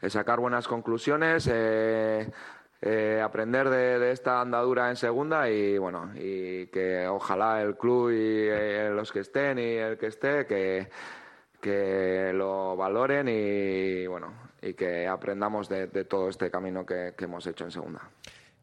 eh, 0.01 0.11
sacar 0.11 0.40
buenas 0.40 0.69
conclusiones, 0.69 1.49
eh, 1.51 2.31
eh, 2.83 3.23
aprender 3.25 3.71
de, 3.71 3.99
de 3.99 4.12
esta 4.12 4.40
andadura 4.40 4.90
en 4.90 4.97
segunda 4.97 5.49
y 5.51 5.79
bueno, 5.79 6.11
y 6.14 6.66
que 6.66 7.07
ojalá 7.09 7.62
el 7.62 7.77
club 7.77 8.11
y 8.11 8.14
eh, 8.14 8.90
los 8.95 9.11
que 9.12 9.21
estén 9.21 9.59
y 9.59 9.77
el 9.77 9.97
que 9.99 10.07
esté, 10.09 10.47
que 10.47 10.88
que 11.61 12.33
lo 12.35 12.77
valoren 12.77 13.29
y 13.29 14.07
bueno 14.07 14.46
y 14.66 14.74
que 14.74 15.07
aprendamos 15.07 15.68
de, 15.68 15.87
todo 16.05 16.29
este 16.29 16.50
camino 16.50 16.85
que, 16.85 17.14
que 17.16 17.24
hemos 17.24 17.46
hecho 17.46 17.64
en 17.64 17.70
segunda. 17.70 18.11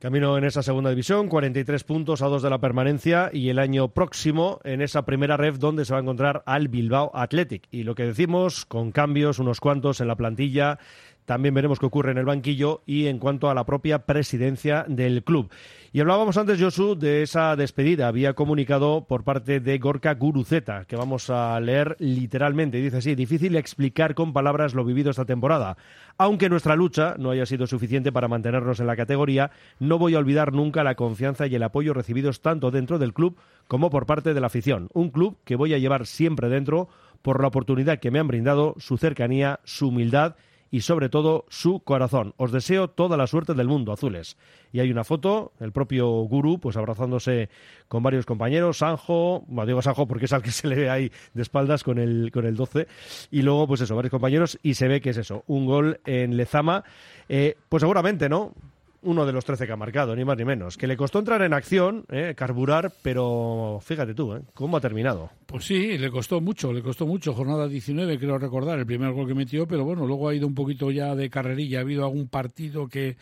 Camino 0.03 0.37
en 0.37 0.43
esa 0.43 0.61
segunda 0.61 0.89
división, 0.89 1.29
43 1.29 1.81
puntos 1.85 2.21
a 2.21 2.27
dos 2.27 2.41
de 2.41 2.49
la 2.49 2.59
permanencia 2.59 3.29
y 3.31 3.47
el 3.47 3.57
año 3.57 3.87
próximo 3.87 4.59
en 4.65 4.81
esa 4.81 5.05
primera 5.05 5.37
ref 5.37 5.59
donde 5.59 5.85
se 5.85 5.93
va 5.93 5.99
a 5.99 6.01
encontrar 6.01 6.43
al 6.45 6.67
Bilbao 6.67 7.09
Athletic. 7.13 7.69
Y 7.71 7.83
lo 7.83 7.95
que 7.95 8.03
decimos, 8.03 8.65
con 8.65 8.91
cambios, 8.91 9.39
unos 9.39 9.61
cuantos 9.61 10.01
en 10.01 10.09
la 10.09 10.17
plantilla, 10.17 10.77
también 11.25 11.53
veremos 11.53 11.79
qué 11.79 11.85
ocurre 11.85 12.11
en 12.11 12.17
el 12.17 12.25
banquillo 12.25 12.81
y 12.85 13.07
en 13.07 13.19
cuanto 13.19 13.49
a 13.49 13.53
la 13.53 13.65
propia 13.65 13.99
presidencia 13.99 14.85
del 14.87 15.23
club. 15.23 15.51
Y 15.91 15.99
hablábamos 15.99 16.37
antes, 16.37 16.59
Josu, 16.59 16.95
de 16.95 17.21
esa 17.21 17.55
despedida. 17.55 18.07
Había 18.07 18.33
comunicado 18.33 19.05
por 19.07 19.23
parte 19.23 19.59
de 19.59 19.77
Gorka 19.77 20.15
Guruzeta, 20.15 20.85
que 20.85 20.95
vamos 20.95 21.29
a 21.29 21.59
leer 21.59 21.95
literalmente. 21.99 22.79
Dice 22.79 22.97
así, 22.97 23.13
difícil 23.13 23.55
explicar 23.55 24.15
con 24.15 24.33
palabras 24.33 24.73
lo 24.73 24.85
vivido 24.85 25.11
esta 25.11 25.25
temporada. 25.25 25.77
Aunque 26.17 26.49
nuestra 26.49 26.75
lucha 26.75 27.15
no 27.19 27.29
haya 27.29 27.45
sido 27.45 27.67
suficiente 27.67 28.11
para 28.11 28.27
mantenernos 28.27 28.79
en 28.79 28.87
la 28.87 28.95
categoría, 28.95 29.51
no 29.79 29.99
voy 29.99 30.15
a 30.15 30.19
olvidar 30.19 30.51
nunca 30.51 30.83
la 30.83 30.95
confianza 30.95 31.45
y 31.45 31.53
el 31.53 31.63
apoyo 31.63 31.93
recibidos 31.93 32.41
tanto 32.41 32.71
dentro 32.71 32.97
del 32.97 33.13
club 33.13 33.37
como 33.67 33.91
por 33.91 34.07
parte 34.07 34.33
de 34.33 34.41
la 34.41 34.47
afición. 34.47 34.89
Un 34.93 35.11
club 35.11 35.37
que 35.43 35.55
voy 35.55 35.75
a 35.75 35.77
llevar 35.77 36.07
siempre 36.07 36.49
dentro 36.49 36.89
por 37.21 37.39
la 37.39 37.47
oportunidad 37.47 37.99
que 37.99 38.11
me 38.11 38.19
han 38.19 38.27
brindado, 38.27 38.75
su 38.79 38.97
cercanía, 38.97 39.59
su 39.63 39.89
humildad 39.89 40.35
y 40.73 40.81
sobre 40.81 41.07
todo 41.07 41.45
su 41.49 41.81
corazón. 41.81 42.33
Os 42.37 42.51
deseo 42.51 42.87
toda 42.87 43.15
la 43.15 43.27
suerte 43.27 43.53
del 43.53 43.67
mundo, 43.67 43.93
azules. 43.93 44.37
Y 44.71 44.79
hay 44.79 44.89
una 44.89 45.03
foto, 45.03 45.51
el 45.59 45.71
propio 45.71 46.09
Guru, 46.23 46.59
pues 46.59 46.77
abrazándose 46.77 47.49
con 47.87 48.01
varios 48.01 48.25
compañeros, 48.25 48.79
Sanjo, 48.79 49.43
bueno, 49.45 49.67
digo 49.67 49.83
Sanjo 49.83 50.07
porque 50.07 50.25
es 50.25 50.33
al 50.33 50.41
que 50.41 50.49
se 50.49 50.67
le 50.67 50.75
ve 50.75 50.89
ahí 50.89 51.11
de 51.35 51.43
espaldas 51.43 51.83
con 51.83 51.99
el, 51.99 52.31
con 52.31 52.47
el 52.47 52.55
12, 52.55 52.87
y 53.29 53.43
luego 53.43 53.67
pues 53.67 53.81
eso, 53.81 53.95
varios 53.95 54.09
compañeros, 54.09 54.57
y 54.63 54.73
se 54.73 54.87
ve 54.87 54.99
que 54.99 55.11
es 55.11 55.17
eso, 55.17 55.43
un 55.45 55.67
gol 55.67 55.99
en 56.07 56.37
Lezama, 56.37 56.83
eh, 57.29 57.55
pues 57.69 57.81
seguramente, 57.81 58.27
¿no? 58.27 58.55
Uno 59.03 59.25
de 59.25 59.33
los 59.33 59.45
13 59.45 59.65
que 59.65 59.73
ha 59.73 59.77
marcado, 59.77 60.15
ni 60.15 60.25
más 60.25 60.37
ni 60.37 60.45
menos. 60.45 60.77
Que 60.77 60.87
le 60.87 60.97
costó 60.97 61.19
entrar 61.19 61.41
en 61.41 61.53
acción, 61.53 62.05
eh, 62.09 62.33
carburar, 62.35 62.91
pero 63.01 63.79
fíjate 63.83 64.13
tú, 64.13 64.33
¿eh? 64.33 64.41
¿cómo 64.53 64.77
ha 64.77 64.81
terminado? 64.81 65.29
Pues 65.45 65.65
sí, 65.65 65.97
le 65.97 66.09
costó 66.09 66.41
mucho, 66.41 66.73
le 66.73 66.81
costó 66.81 67.05
mucho. 67.05 67.33
Jornada 67.33 67.67
19, 67.67 68.17
creo 68.17 68.37
recordar, 68.37 68.79
el 68.79 68.85
primer 68.85 69.11
gol 69.11 69.27
que 69.27 69.35
metió, 69.35 69.67
pero 69.67 69.85
bueno, 69.85 70.05
luego 70.07 70.29
ha 70.29 70.35
ido 70.35 70.47
un 70.47 70.55
poquito 70.55 70.91
ya 70.91 71.15
de 71.15 71.29
carrerilla. 71.29 71.79
Ha 71.79 71.81
habido 71.81 72.05
algún 72.05 72.27
partido 72.27 72.87
que 72.87 73.17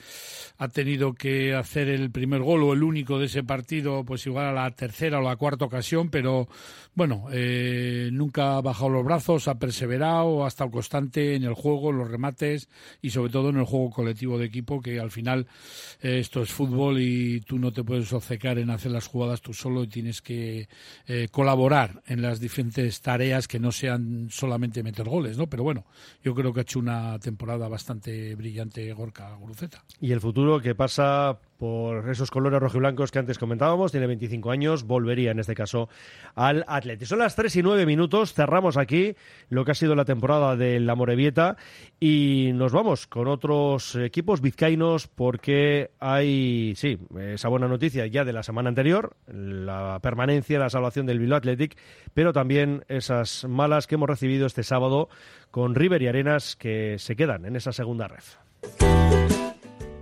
ha 0.57 0.67
tenido 0.69 1.13
que 1.13 1.53
hacer 1.55 1.89
el 1.89 2.11
primer 2.11 2.41
gol 2.41 2.63
o 2.63 2.73
el 2.73 2.83
único 2.83 3.19
de 3.19 3.25
ese 3.25 3.43
partido, 3.43 4.03
pues 4.03 4.25
igual 4.27 4.45
a 4.45 4.53
la 4.53 4.71
tercera 4.71 5.19
o 5.19 5.21
la 5.21 5.35
cuarta 5.35 5.65
ocasión, 5.65 6.09
pero 6.09 6.47
bueno, 6.93 7.27
eh, 7.31 8.09
nunca 8.11 8.57
ha 8.57 8.61
bajado 8.61 8.89
los 8.89 9.05
brazos, 9.05 9.47
ha 9.47 9.55
perseverado, 9.55 10.43
ha 10.43 10.47
estado 10.49 10.71
constante 10.71 11.35
en 11.35 11.43
el 11.43 11.53
juego, 11.53 11.89
en 11.89 11.97
los 11.97 12.11
remates 12.11 12.69
y 13.01 13.11
sobre 13.11 13.31
todo 13.31 13.49
en 13.49 13.57
el 13.57 13.65
juego 13.65 13.89
colectivo 13.89 14.37
de 14.37 14.45
equipo, 14.45 14.81
que 14.81 14.99
al 14.99 15.11
final 15.11 15.47
esto 16.01 16.41
es 16.41 16.51
fútbol 16.51 16.99
y 16.99 17.41
tú 17.41 17.59
no 17.59 17.71
te 17.71 17.83
puedes 17.83 18.11
obcecar 18.13 18.57
en 18.57 18.69
hacer 18.69 18.91
las 18.91 19.07
jugadas 19.07 19.41
tú 19.41 19.53
solo 19.53 19.83
y 19.83 19.87
tienes 19.87 20.21
que 20.21 20.67
eh, 21.07 21.27
colaborar 21.31 22.01
en 22.07 22.21
las 22.21 22.39
diferentes 22.39 23.01
tareas 23.01 23.47
que 23.47 23.59
no 23.59 23.71
sean 23.71 24.29
solamente 24.29 24.83
meter 24.83 25.07
goles, 25.07 25.37
¿no? 25.37 25.47
Pero 25.47 25.63
bueno, 25.63 25.85
yo 26.23 26.33
creo 26.33 26.53
que 26.53 26.61
ha 26.61 26.63
hecho 26.63 26.79
una 26.79 27.19
temporada 27.19 27.67
bastante 27.67 28.35
brillante 28.35 28.91
Gorka 28.93 29.33
Guruceta. 29.35 29.83
Y 29.99 30.11
el 30.11 30.21
futuro 30.21 30.59
que 30.59 30.75
pasa 30.75 31.37
por 31.61 32.09
esos 32.09 32.31
colores 32.31 32.59
rojiblancos 32.59 33.11
que 33.11 33.19
antes 33.19 33.37
comentábamos, 33.37 33.91
tiene 33.91 34.07
25 34.07 34.49
años, 34.49 34.83
volvería 34.83 35.29
en 35.29 35.37
este 35.37 35.53
caso 35.53 35.89
al 36.33 36.65
Atleti. 36.67 37.05
Son 37.05 37.19
las 37.19 37.35
3 37.35 37.57
y 37.57 37.61
9 37.61 37.85
minutos, 37.85 38.33
cerramos 38.33 38.77
aquí 38.77 39.15
lo 39.49 39.63
que 39.63 39.69
ha 39.69 39.75
sido 39.75 39.93
la 39.93 40.03
temporada 40.03 40.55
del 40.55 40.89
Amorebieta 40.89 41.57
y 41.99 42.49
nos 42.55 42.71
vamos 42.71 43.05
con 43.05 43.27
otros 43.27 43.95
equipos 43.95 44.41
vizcaínos 44.41 45.05
porque 45.05 45.91
hay, 45.99 46.73
sí, 46.77 46.97
esa 47.19 47.49
buena 47.49 47.67
noticia 47.67 48.07
ya 48.07 48.25
de 48.25 48.33
la 48.33 48.41
semana 48.41 48.69
anterior, 48.69 49.15
la 49.27 49.99
permanencia, 50.01 50.57
la 50.57 50.71
salvación 50.71 51.05
del 51.05 51.19
Bilbao 51.19 51.37
Athletic, 51.37 51.77
pero 52.15 52.33
también 52.33 52.85
esas 52.87 53.45
malas 53.47 53.85
que 53.85 53.93
hemos 53.93 54.09
recibido 54.09 54.47
este 54.47 54.63
sábado 54.63 55.09
con 55.51 55.75
River 55.75 56.01
y 56.01 56.07
Arenas 56.07 56.55
que 56.55 56.95
se 56.97 57.15
quedan 57.15 57.45
en 57.45 57.55
esa 57.55 57.71
segunda 57.71 58.07
ref. 58.07 58.37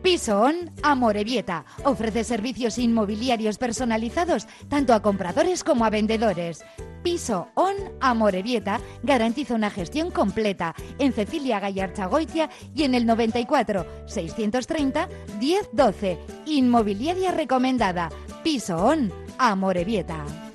Piso 0.10 0.42
On 0.42 0.72
Amorebieta 0.82 1.66
ofrece 1.84 2.24
servicios 2.24 2.80
inmobiliarios 2.80 3.60
personalizados 3.60 4.48
tanto 4.68 4.96
a 4.96 5.04
compradores 5.04 5.64
como 5.64 5.86
a 5.86 5.92
vendedores. 5.92 6.66
Piso 7.04 7.50
On 7.54 7.76
Amorebieta 8.02 8.82
garantiza 9.04 9.54
una 9.54 9.70
gestión 9.70 10.10
completa 10.10 10.74
en 10.98 11.14
Cecilia 11.14 11.60
Gallarchagoitia 11.60 12.50
y 12.74 12.86
en 12.86 12.96
el 12.96 13.06
94 13.06 13.86
630 14.08 15.10
1012. 15.40 16.18
Inmobiliaria 16.48 17.32
recomendada. 17.32 18.10
Piso 18.44 18.78
On 18.78 19.14
Amorebieta. 19.38 20.49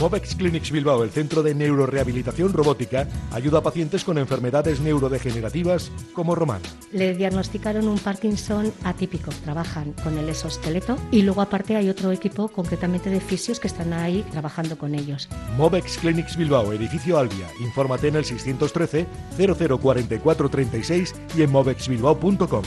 Movex 0.00 0.34
Clinics 0.34 0.70
Bilbao, 0.70 1.02
el 1.02 1.10
centro 1.10 1.42
de 1.42 1.54
neurorehabilitación 1.54 2.52
robótica, 2.52 3.08
ayuda 3.32 3.58
a 3.58 3.62
pacientes 3.62 4.04
con 4.04 4.18
enfermedades 4.18 4.80
neurodegenerativas 4.80 5.90
como 6.12 6.34
Román. 6.34 6.60
Le 6.92 7.14
diagnosticaron 7.14 7.88
un 7.88 7.98
Parkinson 7.98 8.72
atípico, 8.84 9.30
trabajan 9.44 9.94
con 10.04 10.18
el 10.18 10.28
exoesqueleto 10.28 10.96
y 11.10 11.22
luego 11.22 11.40
aparte 11.40 11.76
hay 11.76 11.88
otro 11.88 12.12
equipo 12.12 12.48
concretamente 12.48 13.08
de 13.08 13.20
fisios 13.20 13.58
que 13.58 13.68
están 13.68 13.92
ahí 13.92 14.24
trabajando 14.32 14.76
con 14.76 14.94
ellos. 14.94 15.28
Movex 15.56 15.96
Clinics 15.98 16.36
Bilbao, 16.36 16.72
edificio 16.72 17.18
Albia. 17.18 17.46
Infórmate 17.60 18.08
en 18.08 18.16
el 18.16 18.24
613 18.24 19.06
004436 19.36 21.14
y 21.36 21.42
en 21.42 21.50
movexbilbao.com. 21.50 22.62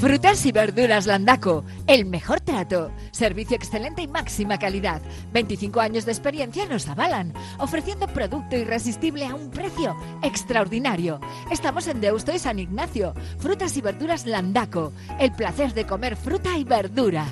Frutas 0.00 0.44
y 0.44 0.52
verduras 0.52 1.06
Landaco, 1.06 1.64
el 1.86 2.04
mejor 2.04 2.42
trato, 2.42 2.90
servicio 3.12 3.56
excelente 3.56 4.02
y 4.02 4.06
máxima 4.06 4.58
calidad. 4.58 5.00
25 5.32 5.80
años 5.80 6.04
de 6.04 6.12
experiencia 6.12 6.66
nos 6.66 6.86
avalan, 6.86 7.32
ofreciendo 7.58 8.06
producto 8.06 8.56
irresistible 8.56 9.24
a 9.24 9.34
un 9.34 9.50
precio 9.50 9.96
extraordinario. 10.22 11.18
Estamos 11.50 11.86
en 11.86 12.02
Deusto 12.02 12.30
y 12.34 12.38
San 12.38 12.58
Ignacio. 12.58 13.14
Frutas 13.38 13.74
y 13.78 13.80
verduras 13.80 14.26
Landaco, 14.26 14.92
el 15.18 15.32
placer 15.32 15.72
de 15.72 15.86
comer 15.86 16.14
fruta 16.16 16.58
y 16.58 16.64
verdura. 16.64 17.26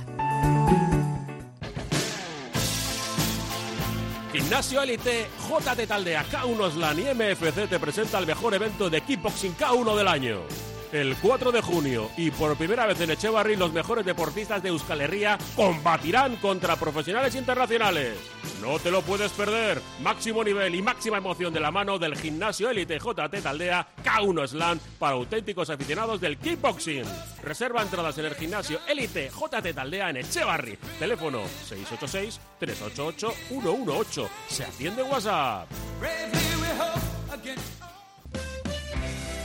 Gimnasio 4.33 4.83
Elite, 4.83 5.27
JT 5.51 5.87
Taldea, 5.87 6.25
K1 6.25 6.73
Slan 6.73 6.99
y 6.99 7.03
MFC 7.03 7.69
te 7.69 7.79
presenta 7.79 8.19
el 8.19 8.27
mejor 8.27 8.55
evento 8.55 8.89
de 8.89 9.03
kickboxing 9.03 9.55
K1 9.55 9.97
del 9.97 10.09
año. 10.09 10.74
El 10.95 11.17
4 11.17 11.51
de 11.51 11.61
junio 11.61 12.09
y 12.17 12.31
por 12.31 12.57
primera 12.57 12.87
vez 12.87 13.01
en 13.01 13.11
Echevarri 13.11 13.57
los 13.57 13.73
mejores 13.73 14.07
deportistas 14.07 14.63
de 14.63 14.69
Euskal 14.69 15.01
Herria 15.01 15.37
combatirán 15.57 16.37
contra 16.37 16.77
profesionales 16.77 17.35
internacionales. 17.35 18.17
No 18.63 18.79
te 18.79 18.93
lo 18.93 19.03
puedes 19.03 19.33
perder. 19.33 19.83
Máximo 20.05 20.45
nivel 20.45 20.73
y 20.73 20.83
máxima 20.83 21.19
emoción 21.19 21.53
de 21.53 21.59
la 21.59 21.73
mano 21.73 21.99
del 21.99 22.17
gimnasio 22.17 22.71
Elite 22.71 23.01
JT 23.01 23.43
Taldea 23.43 23.89
K1 24.05 24.47
Slam 24.47 24.79
para 25.01 25.15
auténticos 25.15 25.69
aficionados 25.69 26.21
del 26.21 26.39
kickboxing. 26.39 27.03
Reserva 27.43 27.83
entradas 27.83 28.17
en 28.19 28.27
el 28.27 28.37
gimnasio 28.37 28.79
Elite 28.87 29.31
JT 29.31 29.75
Taldea 29.75 30.11
en 30.11 30.19
Echevarri. 30.19 30.79
Teléfono 31.01 31.41
686 31.65 32.41
388 32.61 33.35
118. 33.49 34.29
Se 34.47 34.63
atiende 34.63 35.03
en 35.03 35.11
WhatsApp. 35.11 35.69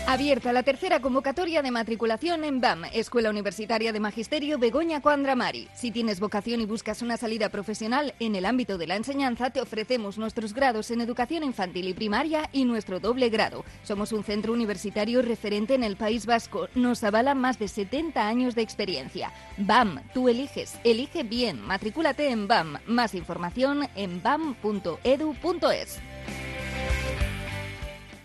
Abierta 0.09 0.51
la 0.53 0.63
tercera 0.63 1.01
convocatoria 1.01 1.61
de 1.61 1.69
matriculación 1.69 2.43
en 2.43 2.59
BAM, 2.59 2.85
Escuela 2.93 3.29
Universitaria 3.29 3.93
de 3.93 3.99
Magisterio 3.99 4.57
Begoña 4.57 5.01
Coandramari. 5.03 5.67
Si 5.75 5.91
tienes 5.91 6.19
vocación 6.19 6.61
y 6.61 6.65
buscas 6.65 7.03
una 7.03 7.15
salida 7.15 7.49
profesional 7.49 8.15
en 8.19 8.33
el 8.33 8.45
ámbito 8.45 8.79
de 8.79 8.87
la 8.87 8.95
enseñanza, 8.95 9.51
te 9.51 9.61
ofrecemos 9.61 10.17
nuestros 10.17 10.55
grados 10.55 10.89
en 10.89 11.01
educación 11.01 11.43
infantil 11.43 11.89
y 11.89 11.93
primaria 11.93 12.49
y 12.51 12.65
nuestro 12.65 12.99
doble 12.99 13.29
grado. 13.29 13.63
Somos 13.83 14.11
un 14.11 14.23
centro 14.23 14.51
universitario 14.51 15.21
referente 15.21 15.75
en 15.75 15.83
el 15.83 15.95
País 15.95 16.25
Vasco. 16.25 16.69
Nos 16.73 17.03
avala 17.03 17.35
más 17.35 17.59
de 17.59 17.67
70 17.67 18.27
años 18.27 18.55
de 18.55 18.63
experiencia. 18.63 19.31
BAM, 19.57 20.01
tú 20.11 20.27
eliges, 20.27 20.79
elige 20.83 21.21
bien. 21.21 21.61
Matricúlate 21.61 22.31
en 22.31 22.47
BAM. 22.47 22.79
Más 22.87 23.13
información 23.13 23.87
en 23.95 24.23
bam.edu.es. 24.23 25.99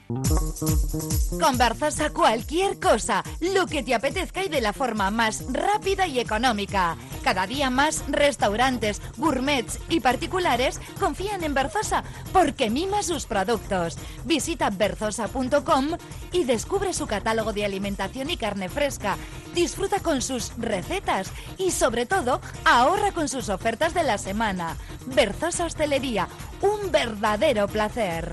Con 0.08 1.56
Berzosa 1.56 2.10
cualquier 2.10 2.78
cosa, 2.78 3.24
lo 3.40 3.66
que 3.66 3.82
te 3.82 3.94
apetezca 3.94 4.44
y 4.44 4.48
de 4.48 4.60
la 4.60 4.74
forma 4.74 5.10
más 5.10 5.44
rápida 5.50 6.06
y 6.06 6.20
económica. 6.20 6.96
Cada 7.22 7.46
día 7.46 7.70
más 7.70 8.04
restaurantes, 8.08 9.00
gourmets 9.16 9.78
y 9.88 10.00
particulares 10.00 10.78
confían 11.00 11.42
en 11.42 11.54
Berzosa 11.54 12.04
porque 12.34 12.68
mima 12.68 13.02
sus 13.02 13.24
productos. 13.24 13.96
Visita 14.24 14.68
berzosa.com 14.68 15.96
y 16.32 16.44
descubre 16.44 16.92
su 16.92 17.06
catálogo 17.06 17.54
de 17.54 17.64
alimentación 17.64 18.28
y 18.28 18.36
carne 18.36 18.68
fresca. 18.68 19.16
Disfruta 19.54 20.00
con 20.00 20.20
sus 20.20 20.52
recetas 20.58 21.30
y 21.56 21.70
sobre 21.70 22.04
todo 22.04 22.42
ahorra 22.66 23.12
con 23.12 23.28
sus 23.28 23.48
ofertas 23.48 23.94
de 23.94 24.02
la 24.02 24.18
semana. 24.18 24.76
Berzosa 25.06 25.64
Hostelería, 25.64 26.28
un 26.60 26.90
verdadero 26.90 27.68
placer. 27.68 28.32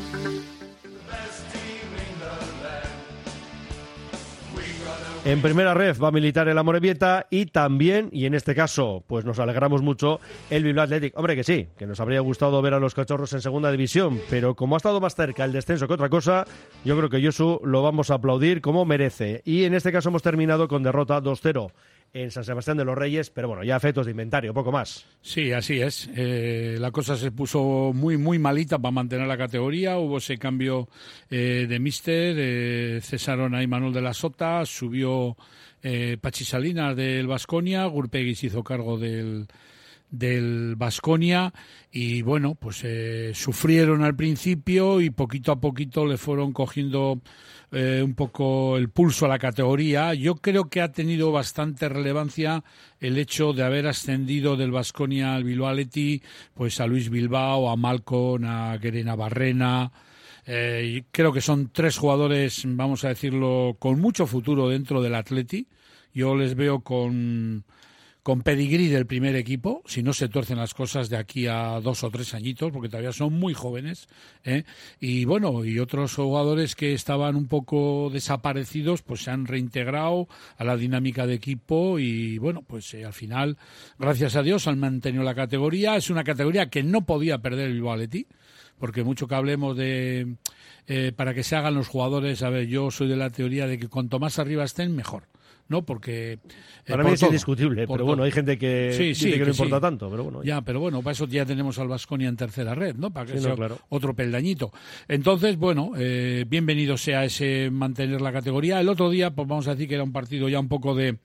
En 5.23 5.39
primera 5.39 5.75
red 5.75 5.95
va 6.01 6.07
a 6.07 6.11
militar 6.11 6.47
el 6.47 6.57
Amorebieta 6.57 7.27
y 7.29 7.45
también, 7.45 8.09
y 8.11 8.25
en 8.25 8.33
este 8.33 8.55
caso, 8.55 9.03
pues 9.05 9.23
nos 9.23 9.37
alegramos 9.37 9.83
mucho, 9.83 10.19
el 10.49 10.63
Bilbao 10.63 10.85
Athletic. 10.85 11.15
Hombre, 11.15 11.35
que 11.35 11.43
sí, 11.43 11.67
que 11.77 11.85
nos 11.85 11.99
habría 11.99 12.21
gustado 12.21 12.59
ver 12.63 12.73
a 12.73 12.79
los 12.79 12.95
cachorros 12.95 13.31
en 13.33 13.41
segunda 13.41 13.71
división, 13.71 14.19
pero 14.31 14.55
como 14.55 14.75
ha 14.75 14.77
estado 14.77 14.99
más 14.99 15.13
cerca 15.13 15.45
el 15.45 15.51
descenso 15.51 15.87
que 15.87 15.93
otra 15.93 16.09
cosa, 16.09 16.45
yo 16.83 16.97
creo 16.97 17.09
que 17.09 17.21
Yosu 17.21 17.61
lo 17.63 17.83
vamos 17.83 18.09
a 18.09 18.15
aplaudir 18.15 18.61
como 18.61 18.83
merece. 18.83 19.43
Y 19.45 19.65
en 19.65 19.75
este 19.75 19.91
caso 19.91 20.09
hemos 20.09 20.23
terminado 20.23 20.67
con 20.67 20.81
derrota 20.81 21.21
2-0 21.21 21.71
en 22.13 22.29
San 22.31 22.43
Sebastián 22.43 22.77
de 22.77 22.85
los 22.85 22.97
Reyes, 22.97 23.29
pero 23.29 23.47
bueno, 23.47 23.63
ya 23.63 23.77
efectos 23.77 24.05
de 24.05 24.11
inventario, 24.11 24.53
poco 24.53 24.71
más. 24.71 25.05
Sí, 25.21 25.51
así 25.53 25.79
es. 25.79 26.09
Eh, 26.15 26.77
la 26.79 26.91
cosa 26.91 27.15
se 27.15 27.31
puso 27.31 27.91
muy, 27.93 28.17
muy 28.17 28.37
malita 28.37 28.77
para 28.79 28.91
mantener 28.91 29.27
la 29.27 29.37
categoría. 29.37 29.97
Hubo 29.97 30.17
ese 30.17 30.37
cambio 30.37 30.89
eh, 31.29 31.65
de 31.69 31.79
míster, 31.79 32.35
eh, 32.37 32.99
cesaron 33.01 33.55
a 33.55 33.63
Imanol 33.63 33.93
de 33.93 34.01
la 34.01 34.13
Sota, 34.13 34.65
subió 34.65 35.37
eh, 35.83 36.17
Pachi 36.19 36.43
Salinas 36.45 36.95
del 36.95 37.27
Vasconia, 37.27 37.85
Gurpegui 37.85 38.35
se 38.35 38.47
hizo 38.47 38.63
cargo 38.63 38.97
del 38.97 39.47
del 40.11 40.75
Vasconia 40.75 41.53
y 41.91 42.21
bueno, 42.21 42.55
pues 42.55 42.81
eh, 42.83 43.31
sufrieron 43.33 44.03
al 44.03 44.15
principio 44.15 45.01
y 45.01 45.09
poquito 45.09 45.51
a 45.51 45.59
poquito 45.59 46.05
le 46.05 46.17
fueron 46.17 46.51
cogiendo 46.51 47.21
eh, 47.71 48.01
un 48.03 48.13
poco 48.13 48.77
el 48.77 48.89
pulso 48.89 49.25
a 49.25 49.29
la 49.29 49.39
categoría. 49.39 50.13
Yo 50.13 50.35
creo 50.35 50.69
que 50.69 50.81
ha 50.81 50.91
tenido 50.91 51.31
bastante 51.31 51.87
relevancia 51.87 52.63
el 52.99 53.17
hecho 53.17 53.53
de 53.53 53.63
haber 53.63 53.87
ascendido 53.87 54.57
del 54.57 54.71
Vasconia 54.71 55.35
al 55.35 55.45
Bilbao 55.45 55.71
pues 56.53 56.81
a 56.81 56.87
Luis 56.87 57.09
Bilbao, 57.09 57.69
a 57.69 57.77
Malcon, 57.77 58.45
a 58.45 58.77
Guerena 58.77 59.15
Barrena. 59.15 59.91
Eh, 60.45 61.03
creo 61.11 61.31
que 61.31 61.39
son 61.39 61.69
tres 61.71 61.97
jugadores, 61.97 62.63
vamos 62.65 63.05
a 63.05 63.09
decirlo, 63.09 63.77
con 63.79 64.01
mucho 64.01 64.27
futuro 64.27 64.67
dentro 64.67 65.01
del 65.01 65.15
Atleti. 65.15 65.67
Yo 66.13 66.35
les 66.35 66.55
veo 66.55 66.81
con 66.81 67.63
con 68.23 68.43
pedigrí 68.43 68.87
del 68.87 69.07
primer 69.07 69.35
equipo, 69.35 69.81
si 69.85 70.03
no 70.03 70.13
se 70.13 70.29
tuercen 70.29 70.57
las 70.57 70.75
cosas 70.75 71.09
de 71.09 71.17
aquí 71.17 71.47
a 71.47 71.79
dos 71.81 72.03
o 72.03 72.11
tres 72.11 72.35
añitos, 72.35 72.71
porque 72.71 72.87
todavía 72.87 73.13
son 73.13 73.33
muy 73.33 73.53
jóvenes. 73.55 74.07
¿eh? 74.43 74.63
Y 74.99 75.25
bueno, 75.25 75.65
y 75.65 75.79
otros 75.79 76.13
jugadores 76.15 76.75
que 76.75 76.93
estaban 76.93 77.35
un 77.35 77.47
poco 77.47 78.09
desaparecidos, 78.13 79.01
pues 79.01 79.23
se 79.23 79.31
han 79.31 79.47
reintegrado 79.47 80.27
a 80.57 80.63
la 80.63 80.77
dinámica 80.77 81.25
de 81.25 81.33
equipo 81.33 81.97
y 81.97 82.37
bueno, 82.37 82.61
pues 82.61 82.93
eh, 82.93 83.05
al 83.05 83.13
final, 83.13 83.57
gracias 83.97 84.35
a 84.35 84.43
Dios, 84.43 84.67
han 84.67 84.79
mantenido 84.79 85.23
la 85.23 85.33
categoría. 85.33 85.95
Es 85.95 86.11
una 86.11 86.23
categoría 86.23 86.69
que 86.69 86.83
no 86.83 87.05
podía 87.05 87.39
perder 87.39 87.71
el 87.71 87.87
Athletic, 87.87 88.27
porque 88.77 89.03
mucho 89.03 89.27
que 89.27 89.35
hablemos 89.35 89.75
de 89.75 90.35
eh, 90.87 91.11
para 91.15 91.33
que 91.33 91.43
se 91.43 91.55
hagan 91.55 91.73
los 91.73 91.87
jugadores, 91.87 92.43
a 92.43 92.49
ver, 92.49 92.67
yo 92.67 92.91
soy 92.91 93.07
de 93.07 93.15
la 93.15 93.29
teoría 93.29 93.65
de 93.65 93.79
que 93.79 93.87
cuanto 93.87 94.19
más 94.19 94.37
arriba 94.37 94.63
estén, 94.63 94.95
mejor. 94.95 95.23
¿No? 95.71 95.81
Porque... 95.83 96.33
eh, 96.33 96.39
Para 96.87 96.97
por 97.01 97.05
mí 97.09 97.13
es 97.15 97.19
todo, 97.21 97.29
indiscutible, 97.31 97.87
pero 97.87 97.97
todo. 97.97 98.05
bueno, 98.05 98.23
hay 98.23 98.31
gente 98.31 98.59
que 98.59 98.93
Sí, 98.95 99.03
dice 99.05 99.31
sí, 99.31 99.31
que, 99.31 99.39
no 99.39 99.49
importa 99.49 99.77
sí. 99.77 99.81
tanto, 99.81 100.11
pero 100.11 100.23
bueno. 100.25 100.43
Ya, 100.43 100.61
pero 100.61 100.79
bueno, 100.79 101.01
para 101.01 101.13
eso 101.13 101.25
ya 101.25 101.45
tenemos 101.45 101.79
al 101.79 101.87
Vasconia 101.87 102.29
en 102.29 102.37
tercera 102.37 102.75
red, 102.75 102.95
¿no? 102.95 103.11
Para 103.11 103.25
que 103.25 103.35
no, 103.35 103.41
sea 103.41 103.55
claro. 103.55 103.79
otro 103.89 104.13
peldañito. 104.13 104.71
Entonces, 105.07 105.57
bueno, 105.57 105.93
eh, 105.97 106.45
bienvenido 106.47 106.97
sea 106.97 107.25
ese 107.25 107.69
mantener 107.71 108.21
la 108.21 108.31
categoría. 108.31 108.79
El 108.79 108.89
otro 108.89 109.09
día, 109.09 109.31
pues 109.31 109.47
vamos 109.47 109.67
a 109.67 109.71
decir 109.71 109.87
que 109.87 109.95
era 109.95 110.03
un 110.03 110.11
partido 110.11 110.47
ya 110.49 110.59
un 110.59 110.67
poco 110.67 110.93
de 110.93 111.17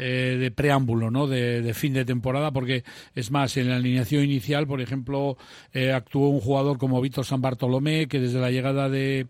eh, 0.00 0.36
de 0.38 0.50
preámbulo, 0.52 1.10
¿no? 1.10 1.26
De, 1.26 1.60
de 1.60 1.74
fin 1.74 1.92
de 1.92 2.04
temporada, 2.04 2.52
porque 2.52 2.84
es 3.16 3.32
más, 3.32 3.56
en 3.56 3.68
la 3.68 3.76
alineación 3.76 4.22
inicial, 4.22 4.64
por 4.66 4.80
ejemplo, 4.80 5.36
eh, 5.72 5.90
actuó 5.92 6.28
un 6.28 6.38
jugador 6.40 6.78
como 6.78 7.00
Víctor 7.00 7.24
San 7.24 7.40
Bartolomé, 7.40 8.06
que 8.06 8.20
desde 8.20 8.38
la 8.38 8.52
llegada 8.52 8.88
de 8.88 9.26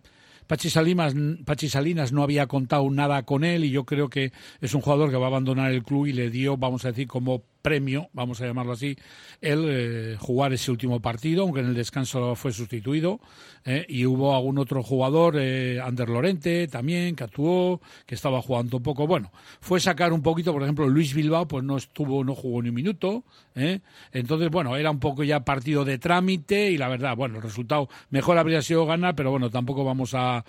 Pachi 0.49 0.71
Salinas, 0.71 1.15
Pachi 1.45 1.69
Salinas 1.69 2.11
no 2.11 2.23
había 2.23 2.47
contado 2.47 2.91
nada 2.91 3.23
con 3.25 3.45
él 3.45 3.67
y 3.67 3.71
yo 3.71 3.85
creo 3.85 4.09
que 4.09 4.33
es 4.63 4.75
un 4.75 4.81
jugador 4.81 5.11
que 5.11 5.17
va 5.17 5.27
a 5.27 5.29
abandonar 5.29 5.71
el 5.71 5.85
club 5.85 6.07
y 6.07 6.15
le 6.15 6.31
dio, 6.31 6.57
vamos 6.57 6.87
a 6.87 6.89
decir, 6.89 7.07
como 7.07 7.43
premio, 7.63 8.09
vamos 8.13 8.41
a 8.41 8.47
llamarlo 8.47 8.73
así, 8.73 8.97
el 9.41 9.65
eh, 9.69 10.17
jugar 10.19 10.53
ese 10.53 10.71
último 10.71 11.01
partido, 11.01 11.43
aunque 11.43 11.61
en 11.61 11.67
el 11.67 11.75
descanso 11.75 12.35
fue 12.35 12.53
sustituido, 12.53 13.21
eh, 13.65 13.85
y 13.89 14.07
hubo 14.07 14.35
algún 14.35 14.59
otro 14.59 14.83
jugador, 14.83 15.37
eh, 15.39 15.81
Ander 15.81 16.09
Lorente 16.09 16.69
también, 16.69 17.17
que 17.17 17.25
actuó, 17.25 17.81
que 18.07 18.15
estaba 18.15 18.41
jugando 18.41 18.79
un 18.79 18.83
poco, 18.83 19.07
bueno, 19.07 19.31
fue 19.61 19.81
sacar 19.81 20.13
un 20.13 20.23
poquito, 20.23 20.53
por 20.53 20.63
ejemplo, 20.63 20.89
Luis 20.89 21.15
Bilbao, 21.15 21.47
pues 21.47 21.65
no 21.65 21.77
estuvo, 21.77 22.25
no 22.25 22.35
jugó 22.35 22.63
ni 22.63 22.71
un 22.71 22.75
minuto, 22.75 23.25
eh, 23.55 23.81
entonces, 24.13 24.51
bueno, 24.51 24.77
era 24.77 24.91
un 24.91 25.01
poco 25.01 25.25
ya 25.25 25.41
partido 25.41 25.85
de 25.85 25.99
trámite 25.99 26.71
y 26.71 26.79
la 26.79 26.89
verdad, 26.89 27.17
bueno, 27.17 27.37
el 27.37 27.43
resultado 27.43 27.89
mejor 28.11 28.39
habría 28.39 28.63
sido 28.63 28.87
ganar, 28.87 29.15
pero 29.15 29.31
bueno, 29.31 29.51
tampoco 29.51 29.85
vamos 29.85 30.15
a, 30.15 30.45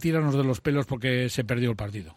tirarnos 0.00 0.34
de 0.34 0.44
los 0.44 0.60
pelos 0.60 0.86
porque 0.86 1.28
se 1.28 1.44
perdió 1.44 1.70
el 1.70 1.76
partido. 1.76 2.14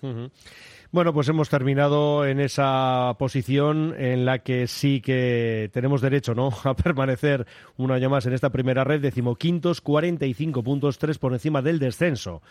Bueno, 0.94 1.14
pues 1.14 1.30
hemos 1.30 1.48
terminado 1.48 2.26
en 2.26 2.42
esa 2.42 3.16
posición 3.18 3.96
en 3.98 4.26
la 4.26 4.40
que 4.40 4.68
sí 4.68 5.00
que 5.00 5.70
tenemos 5.72 6.02
derecho 6.02 6.36
¿no? 6.36 6.50
a 6.66 6.76
permanecer 6.76 7.48
un 7.78 7.92
año 7.92 8.10
más 8.10 8.26
en 8.26 8.34
esta 8.34 8.50
primera 8.50 8.84
red, 8.84 9.00
decimoquintos, 9.00 9.80
45 9.80 10.62
puntos, 10.62 10.98
tres 10.98 11.18
por 11.18 11.32
encima 11.32 11.62
del 11.62 11.80
descenso. 11.80 12.42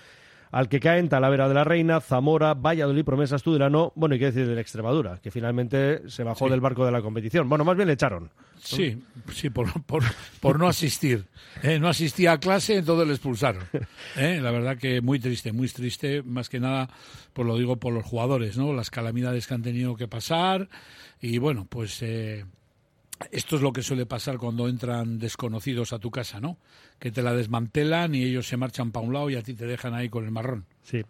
Al 0.53 0.69
que 0.69 0.81
caen 0.81 1.09
Talavera 1.09 1.47
de 1.49 1.55
la 1.55 1.63
Reina, 1.65 2.01
Zamora, 2.01 2.55
Valladolid, 2.55 3.05
Promesas, 3.05 3.43
Tudelano, 3.43 3.93
bueno, 3.95 4.17
y 4.17 4.19
qué 4.19 4.27
decir 4.27 4.49
de 4.49 4.55
la 4.57 4.61
Extremadura, 4.61 5.19
que 5.23 5.31
finalmente 5.31 6.09
se 6.11 6.25
bajó 6.25 6.47
Sí. 6.47 6.51
del 6.51 6.61
barco 6.61 6.85
de 6.85 6.91
la 6.93 7.01
competición. 7.03 7.49
Bueno, 7.49 7.65
más 7.65 7.77
bien 7.77 7.87
le 7.87 7.95
echaron. 7.95 8.31
Sí, 8.59 9.01
sí, 9.33 9.49
por, 9.49 9.71
por, 9.85 10.03
por 10.41 10.59
no 10.59 10.67
asistir. 10.67 11.25
Eh, 11.63 11.79
no 11.79 11.89
asistía 11.89 12.33
a 12.33 12.41
clase, 12.41 12.77
entonces 12.79 13.07
le 13.07 13.15
expulsaron. 13.15 13.63
Eh, 14.17 14.41
La 14.43 14.51
verdad 14.51 14.77
que 14.77 15.01
muy 15.01 15.21
triste, 15.21 15.53
muy 15.53 15.69
triste, 15.69 16.23
más 16.25 16.49
que 16.49 16.59
nada, 16.61 16.89
pues 17.33 17.47
lo 17.47 17.57
digo 17.57 17.77
por 17.77 17.93
los 17.93 18.05
jugadores, 18.05 18.59
¿no? 18.59 18.73
Las 18.73 18.91
calamidades 18.91 19.47
que 19.47 19.55
han 19.55 19.63
tenido 19.63 19.95
que 19.97 20.09
pasar 20.09 20.69
y 21.21 21.39
bueno, 21.39 21.67
pues 21.69 22.03
eh, 22.03 22.45
esto 23.31 23.57
es 23.57 23.63
lo 23.63 23.73
que 23.73 23.83
suele 23.83 24.07
pasar 24.07 24.39
cuando 24.39 24.69
entran 24.69 25.19
desconocidos 25.19 25.93
a 25.93 25.99
tu 25.99 26.11
casa, 26.11 26.41
¿no? 26.41 26.57
Que 26.99 27.11
te 27.11 27.23
la 27.23 27.35
desmantelan 27.35 28.15
y 28.15 28.25
ellos 28.25 28.49
se 28.49 28.57
marchan 28.57 28.93
para 28.93 29.07
un 29.07 29.13
lado 29.13 29.31
y 29.31 29.37
a 29.37 29.43
ti 29.43 29.55
te 29.55 29.67
dejan 29.67 29.95
ahí 29.95 30.09
con 30.09 30.25
el 30.25 30.31
marrón. 30.31 30.65
Sí. 30.83 31.03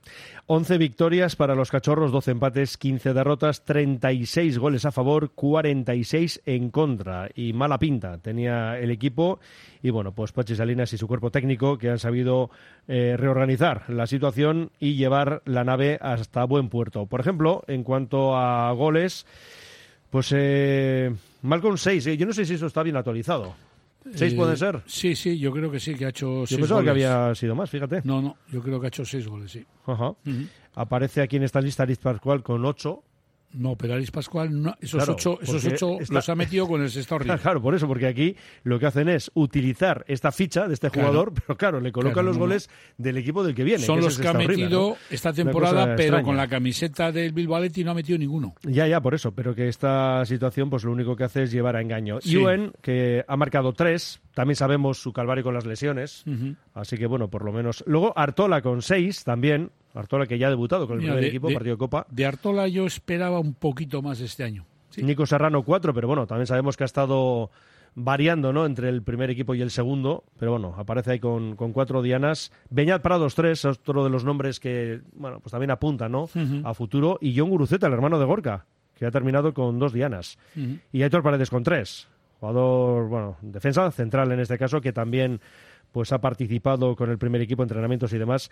11 0.46 0.78
victorias 0.78 1.36
para 1.36 1.54
los 1.54 1.70
cachorros, 1.70 2.12
12 2.12 2.32
empates, 2.32 2.76
15 2.76 3.14
derrotas, 3.14 3.64
36 3.64 4.58
goles 4.58 4.84
a 4.84 4.92
favor, 4.92 5.30
46 5.30 6.42
en 6.46 6.70
contra. 6.70 7.28
Y 7.34 7.52
mala 7.52 7.78
pinta 7.78 8.18
tenía 8.18 8.78
el 8.78 8.90
equipo. 8.90 9.38
Y 9.82 9.90
bueno, 9.90 10.12
pues 10.12 10.32
Pachi 10.32 10.56
Salinas 10.56 10.92
y 10.92 10.98
su 10.98 11.06
cuerpo 11.06 11.30
técnico 11.30 11.78
que 11.78 11.90
han 11.90 11.98
sabido 11.98 12.50
eh, 12.88 13.16
reorganizar 13.16 13.88
la 13.88 14.06
situación 14.06 14.72
y 14.80 14.94
llevar 14.94 15.42
la 15.44 15.64
nave 15.64 15.98
hasta 16.00 16.44
buen 16.44 16.68
puerto. 16.68 17.06
Por 17.06 17.20
ejemplo, 17.20 17.62
en 17.68 17.84
cuanto 17.84 18.36
a 18.36 18.72
goles, 18.72 19.26
pues 20.10 20.34
eh, 20.36 21.14
Malcolm 21.42 21.76
6. 21.76 22.04
Yo 22.16 22.26
no 22.26 22.32
sé 22.32 22.44
si 22.44 22.54
eso 22.54 22.66
está 22.66 22.82
bien 22.82 22.96
actualizado. 22.96 23.54
¿Seis 24.14 24.32
Eh, 24.32 24.36
pueden 24.36 24.56
ser? 24.56 24.82
Sí, 24.86 25.14
sí, 25.14 25.38
yo 25.38 25.52
creo 25.52 25.70
que 25.70 25.78
sí, 25.78 25.94
que 25.94 26.06
ha 26.06 26.08
hecho 26.08 26.40
Yo 26.40 26.46
seis 26.46 26.60
pensaba 26.60 26.82
que 26.82 26.90
había 26.90 27.34
sido 27.34 27.54
más, 27.54 27.68
fíjate. 27.68 28.00
No, 28.04 28.22
no, 28.22 28.36
yo 28.50 28.62
creo 28.62 28.80
que 28.80 28.86
ha 28.86 28.88
hecho 28.88 29.04
seis 29.04 29.26
goles, 29.26 29.52
sí. 29.52 29.64
Ajá. 29.86 30.14
Aparece 30.74 31.20
aquí 31.20 31.36
en 31.36 31.42
esta 31.42 31.60
lista 31.60 31.82
Ariz 31.82 31.98
Pascual 31.98 32.42
con 32.42 32.64
8. 32.64 33.02
No, 33.52 33.74
pero 33.76 33.94
Aris 33.94 34.10
Pascual, 34.12 34.62
no, 34.62 34.76
esos 34.80 34.98
Claro, 34.98 35.12
ocho, 35.14 35.38
esos 35.42 35.64
ocho 35.64 35.98
está- 36.00 36.14
los 36.14 36.28
ha 36.28 36.34
metido 36.36 36.68
con 36.68 36.82
el 36.82 36.90
sexto 36.90 37.14
arriba. 37.16 37.36
Claro, 37.38 37.60
por 37.60 37.74
eso, 37.74 37.88
porque 37.88 38.06
aquí 38.06 38.36
lo 38.62 38.78
que 38.78 38.86
hacen 38.86 39.08
es 39.08 39.30
utilizar 39.34 40.04
esta 40.06 40.30
ficha 40.30 40.68
de 40.68 40.74
este 40.74 40.88
Claro. 40.90 41.08
jugador, 41.08 41.32
pero 41.34 41.56
claro, 41.56 41.80
le 41.80 41.90
colocan 41.90 42.12
Claro, 42.14 42.28
los 42.28 42.36
no. 42.36 42.44
goles 42.44 42.70
del 42.96 43.16
equipo 43.16 43.42
del 43.42 43.54
que 43.54 43.64
viene. 43.64 43.82
Son 43.84 43.98
que 43.98 44.04
los 44.04 44.18
que 44.18 44.28
ha 44.28 44.34
metido 44.34 44.90
¿no? 44.90 44.96
esta 45.10 45.32
temporada, 45.32 45.84
pero 45.96 46.02
extraña. 46.02 46.22
con 46.24 46.36
la 46.36 46.46
camiseta 46.48 47.10
del 47.12 47.32
Bilbao 47.32 47.60
no 47.84 47.90
ha 47.90 47.94
metido 47.94 48.18
ninguno. 48.18 48.54
Ya, 48.62 48.86
ya, 48.86 49.00
por 49.00 49.14
eso, 49.14 49.32
pero 49.32 49.54
que 49.54 49.68
esta 49.68 50.24
situación 50.26 50.70
pues 50.70 50.84
lo 50.84 50.92
único 50.92 51.16
que 51.16 51.24
hace 51.24 51.42
es 51.42 51.50
llevar 51.52 51.74
a 51.76 51.80
engaño. 51.80 52.20
Sí. 52.20 52.36
Ewan, 52.36 52.72
que 52.82 53.24
ha 53.26 53.36
marcado 53.36 53.72
tres, 53.72 54.20
también 54.34 54.56
sabemos 54.56 54.98
su 55.02 55.12
calvario 55.12 55.42
con 55.42 55.54
las 55.54 55.66
lesiones, 55.66 56.24
así 56.74 56.96
que 56.96 57.06
bueno, 57.06 57.28
por 57.28 57.44
lo 57.44 57.52
menos. 57.52 57.82
Luego 57.86 58.12
Artola 58.16 58.62
con 58.62 58.80
seis 58.82 59.24
también, 59.24 59.70
Artola 59.94 60.26
que 60.26 60.38
ya 60.38 60.46
ha 60.46 60.50
debutado 60.50 60.86
con 60.86 60.96
el 60.96 61.02
Mira, 61.02 61.12
primer 61.14 61.22
de- 61.24 61.28
equipo, 61.28 61.48
de- 61.48 61.54
partido 61.54 61.74
de 61.74 61.78
Copa. 61.78 62.06
De 62.10 62.26
Artola 62.26 62.68
yo 62.68 62.86
esperaba 62.86 63.40
un 63.40 63.54
poquito 63.54 64.02
más 64.02 64.20
este 64.20 64.44
año. 64.44 64.64
Sí. 64.90 65.02
Nico 65.02 65.24
Serrano 65.26 65.62
cuatro, 65.62 65.94
pero 65.94 66.08
bueno, 66.08 66.26
también 66.26 66.46
sabemos 66.46 66.76
que 66.76 66.84
ha 66.84 66.86
estado 66.86 67.50
variando 67.94 68.52
¿no? 68.52 68.66
entre 68.66 68.88
el 68.88 69.02
primer 69.02 69.30
equipo 69.30 69.54
y 69.54 69.62
el 69.62 69.70
segundo, 69.70 70.24
pero 70.38 70.52
bueno, 70.52 70.74
aparece 70.76 71.12
ahí 71.12 71.18
con, 71.20 71.56
con 71.56 71.72
cuatro 71.72 72.02
dianas. 72.02 72.52
Beñat 72.70 73.02
Prados 73.02 73.34
tres, 73.34 73.64
otro 73.64 74.04
de 74.04 74.10
los 74.10 74.24
nombres 74.24 74.60
que 74.60 75.00
bueno, 75.14 75.40
pues 75.40 75.50
también 75.50 75.70
apunta 75.70 76.08
¿no? 76.08 76.28
A 76.64 76.74
futuro, 76.74 77.18
y 77.20 77.36
John 77.38 77.50
Guruceta, 77.50 77.86
el 77.88 77.92
hermano 77.92 78.18
de 78.18 78.24
Gorka, 78.26 78.66
que 78.96 79.06
ha 79.06 79.10
terminado 79.10 79.52
con 79.54 79.78
dos 79.78 79.92
dianas. 79.92 80.38
Y 80.92 81.02
Héctor 81.02 81.22
Paredes 81.22 81.50
con 81.50 81.62
tres, 81.64 82.06
jugador, 82.38 83.08
bueno, 83.08 83.36
defensa 83.42 83.90
central 83.90 84.30
en 84.32 84.40
este 84.40 84.56
caso, 84.58 84.80
que 84.80 84.92
también 84.92 85.40
pues 85.92 86.12
ha 86.12 86.20
participado 86.20 86.96
con 86.96 87.10
el 87.10 87.18
primer 87.18 87.40
equipo, 87.40 87.62
entrenamientos 87.62 88.12
y 88.12 88.18
demás, 88.18 88.50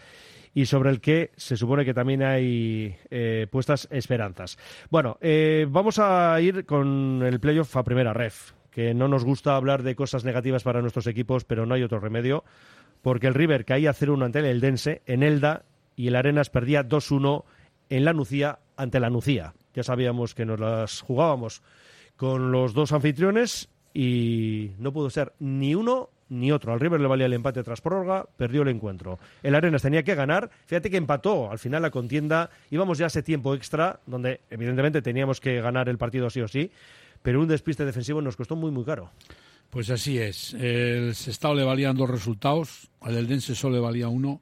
y 0.55 0.66
sobre 0.66 0.90
el 0.90 1.01
que 1.01 1.31
se 1.37 1.57
supone 1.57 1.85
que 1.85 1.94
también 1.94 2.22
hay 2.22 2.96
eh, 3.11 3.46
puestas 3.51 3.88
esperanzas. 3.90 4.59
Bueno, 4.90 5.18
eh, 5.20 5.66
vamos 5.68 5.98
a 5.98 6.40
ir 6.40 6.64
con 6.64 7.22
el 7.24 7.40
playoff 7.40 7.77
a 7.77 7.85
primera 7.85 8.12
ref, 8.12 8.53
que 8.70 8.94
no 8.94 9.09
nos 9.09 9.24
gusta 9.24 9.57
hablar 9.57 9.83
de 9.83 9.94
cosas 9.96 10.24
negativas 10.24 10.62
para 10.62 10.81
nuestros 10.81 11.07
equipos, 11.07 11.44
pero 11.44 11.66
no 11.66 11.74
hay 11.74 11.83
otro 11.83 12.01
remedio, 12.01 12.44
porque 13.03 13.27
el 13.29 13.35
River 13.35 13.64
caía 13.64 13.92
0-1 13.92 14.24
ante 14.24 14.38
el 14.40 14.46
Eldense 14.46 15.03
en 15.07 15.22
Elda 15.22 15.64
y 15.96 16.09
el 16.09 16.16
Arenas 16.16 16.51
perdía 16.51 16.88
2-1 16.88 17.44
en 17.90 18.05
la 18.05 18.12
Nucía 18.12 18.61
ante 18.77 19.01
la 19.01 19.11
Nucía. 19.11 19.55
Ya 19.74 19.83
sabíamos 19.83 20.35
que 20.35 20.44
nos 20.44 20.61
las 20.61 21.01
jugábamos 21.01 21.62
con 22.16 22.51
los 22.53 22.74
dos 22.74 22.92
anfitriones 22.92 23.68
y 23.94 24.72
no 24.79 24.92
pudo 24.92 25.11
ser 25.11 25.35
ni 25.38 25.74
uno 25.74 26.11
ni 26.28 26.52
otro. 26.52 26.72
Al 26.72 26.80
River 26.80 27.00
le 27.00 27.08
valía 27.08 27.26
el 27.26 27.32
empate 27.32 27.62
tras 27.62 27.80
prórroga, 27.80 28.26
perdió 28.36 28.62
el 28.62 28.68
encuentro. 28.68 29.18
El 29.42 29.54
Arenas 29.54 29.82
tenía 29.82 30.02
que 30.02 30.14
ganar, 30.14 30.50
fíjate 30.66 30.90
que 30.90 30.96
empató 30.96 31.50
al 31.50 31.58
final 31.58 31.82
la 31.82 31.90
contienda, 31.90 32.50
íbamos 32.70 32.98
ya 32.98 33.06
a 33.06 33.08
ese 33.08 33.22
tiempo 33.22 33.54
extra, 33.54 34.00
donde 34.06 34.40
evidentemente 34.50 35.02
teníamos 35.02 35.40
que 35.40 35.60
ganar 35.60 35.88
el 35.88 35.98
partido 35.98 36.30
sí 36.30 36.40
o 36.40 36.48
sí, 36.48 36.70
pero 37.22 37.40
un 37.40 37.48
despiste 37.48 37.84
defensivo 37.84 38.22
nos 38.22 38.36
costó 38.36 38.56
muy 38.56 38.70
muy 38.70 38.84
caro. 38.84 39.10
Pues 39.70 39.90
así 39.90 40.18
es. 40.18 40.54
El 40.54 41.14
Sestao 41.14 41.54
le 41.54 41.64
valían 41.64 41.96
dos 41.96 42.08
resultados, 42.08 42.88
al 43.00 43.16
Eldense 43.16 43.54
solo 43.54 43.76
le 43.76 43.80
valía 43.80 44.08
uno. 44.08 44.40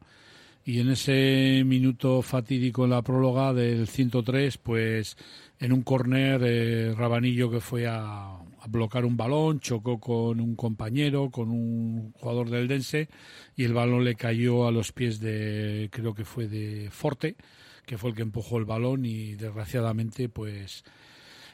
Y 0.64 0.80
en 0.80 0.90
ese 0.90 1.62
minuto 1.64 2.22
fatídico 2.22 2.84
en 2.84 2.90
la 2.90 3.02
próloga 3.02 3.52
del 3.52 3.86
103, 3.86 4.58
pues 4.58 5.16
en 5.60 5.72
un 5.72 5.82
córner, 5.82 6.40
eh, 6.44 6.94
Rabanillo 6.96 7.50
que 7.50 7.60
fue 7.60 7.86
a, 7.86 8.36
a 8.66 8.70
bloquear 8.70 9.04
un 9.04 9.16
balón, 9.16 9.60
chocó 9.60 9.98
con 9.98 10.40
un 10.40 10.56
compañero, 10.56 11.30
con 11.30 11.50
un 11.50 12.12
jugador 12.12 12.50
del 12.50 12.68
Dense, 12.68 13.08
y 13.56 13.64
el 13.64 13.74
balón 13.74 14.04
le 14.04 14.16
cayó 14.16 14.66
a 14.66 14.72
los 14.72 14.92
pies 14.92 15.20
de, 15.20 15.88
creo 15.92 16.14
que 16.14 16.24
fue 16.24 16.48
de 16.48 16.90
Forte, 16.90 17.36
que 17.86 17.98
fue 17.98 18.10
el 18.10 18.16
que 18.16 18.22
empujó 18.22 18.58
el 18.58 18.64
balón 18.64 19.04
y 19.06 19.34
desgraciadamente, 19.34 20.28
pues 20.28 20.84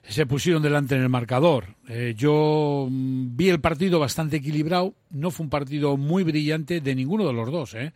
se 0.09 0.27
pusieron 0.27 0.63
delante 0.63 0.95
en 0.95 1.03
el 1.03 1.09
marcador. 1.09 1.77
Eh, 1.89 2.15
yo 2.17 2.89
mm, 2.91 3.37
vi 3.37 3.49
el 3.49 3.61
partido 3.61 3.99
bastante 4.01 4.37
equilibrado, 4.37 4.95
no 5.11 5.31
fue 5.31 5.45
un 5.45 5.51
partido 5.51 5.97
muy 5.97 6.25
brillante 6.25 6.81
de 6.81 6.95
ninguno 6.95 7.27
de 7.27 7.33
los 7.33 7.51
dos, 7.51 7.75
¿eh? 7.75 7.93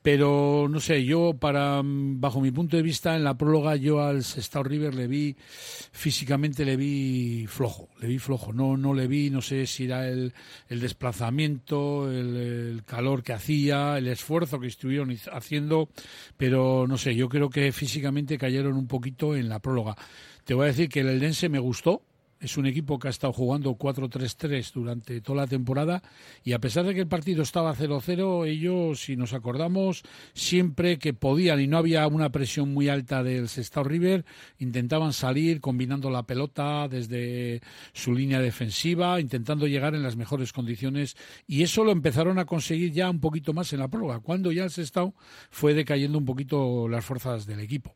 pero 0.00 0.66
no 0.68 0.80
sé, 0.80 1.04
yo 1.04 1.34
para 1.34 1.82
mm, 1.82 2.20
bajo 2.20 2.40
mi 2.40 2.50
punto 2.50 2.76
de 2.76 2.82
vista 2.82 3.14
en 3.16 3.24
la 3.24 3.36
próloga 3.36 3.76
yo 3.76 4.02
al 4.02 4.24
Sestao 4.24 4.62
River 4.62 4.94
le 4.94 5.06
vi 5.06 5.36
físicamente 5.38 6.64
le 6.64 6.76
vi 6.76 7.46
flojo, 7.46 7.88
le 8.00 8.08
vi 8.08 8.18
flojo, 8.18 8.52
no 8.52 8.76
no 8.76 8.94
le 8.94 9.06
vi, 9.06 9.30
no 9.30 9.42
sé 9.42 9.66
si 9.66 9.84
era 9.84 10.08
el, 10.08 10.32
el 10.68 10.80
desplazamiento, 10.80 12.10
el, 12.10 12.36
el 12.36 12.84
calor 12.84 13.22
que 13.22 13.34
hacía, 13.34 13.98
el 13.98 14.08
esfuerzo 14.08 14.58
que 14.58 14.66
estuvieron 14.66 15.14
haciendo, 15.32 15.88
pero 16.36 16.86
no 16.88 16.96
sé, 16.96 17.14
yo 17.14 17.28
creo 17.28 17.50
que 17.50 17.72
físicamente 17.72 18.38
cayeron 18.38 18.76
un 18.76 18.86
poquito 18.86 19.36
en 19.36 19.48
la 19.48 19.60
próloga. 19.60 19.96
Te 20.44 20.54
voy 20.54 20.64
a 20.64 20.66
decir 20.68 20.88
que 20.88 21.00
el 21.00 21.08
Eldense 21.08 21.48
me 21.48 21.58
gustó. 21.58 22.02
Es 22.42 22.56
un 22.56 22.66
equipo 22.66 22.98
que 22.98 23.06
ha 23.06 23.10
estado 23.10 23.32
jugando 23.32 23.70
4-3-3 23.76 24.72
durante 24.72 25.20
toda 25.20 25.42
la 25.42 25.46
temporada 25.46 26.02
y 26.42 26.54
a 26.54 26.58
pesar 26.58 26.84
de 26.84 26.92
que 26.92 27.02
el 27.02 27.06
partido 27.06 27.44
estaba 27.44 27.72
0-0, 27.72 28.48
ellos, 28.48 29.00
si 29.00 29.16
nos 29.16 29.32
acordamos, 29.32 30.02
siempre 30.34 30.98
que 30.98 31.14
podían 31.14 31.60
y 31.60 31.68
no 31.68 31.78
había 31.78 32.04
una 32.08 32.30
presión 32.30 32.74
muy 32.74 32.88
alta 32.88 33.22
del 33.22 33.48
Sestao 33.48 33.84
River, 33.84 34.24
intentaban 34.58 35.12
salir 35.12 35.60
combinando 35.60 36.10
la 36.10 36.24
pelota 36.24 36.88
desde 36.88 37.60
su 37.92 38.12
línea 38.12 38.40
defensiva, 38.40 39.20
intentando 39.20 39.68
llegar 39.68 39.94
en 39.94 40.02
las 40.02 40.16
mejores 40.16 40.52
condiciones 40.52 41.16
y 41.46 41.62
eso 41.62 41.84
lo 41.84 41.92
empezaron 41.92 42.40
a 42.40 42.44
conseguir 42.44 42.90
ya 42.90 43.08
un 43.08 43.20
poquito 43.20 43.52
más 43.52 43.72
en 43.72 43.78
la 43.78 43.86
prórroga, 43.86 44.18
cuando 44.18 44.50
ya 44.50 44.64
el 44.64 44.70
Sestao 44.70 45.14
fue 45.48 45.74
decayendo 45.74 46.18
un 46.18 46.24
poquito 46.24 46.88
las 46.88 47.04
fuerzas 47.04 47.46
del 47.46 47.60
equipo. 47.60 47.94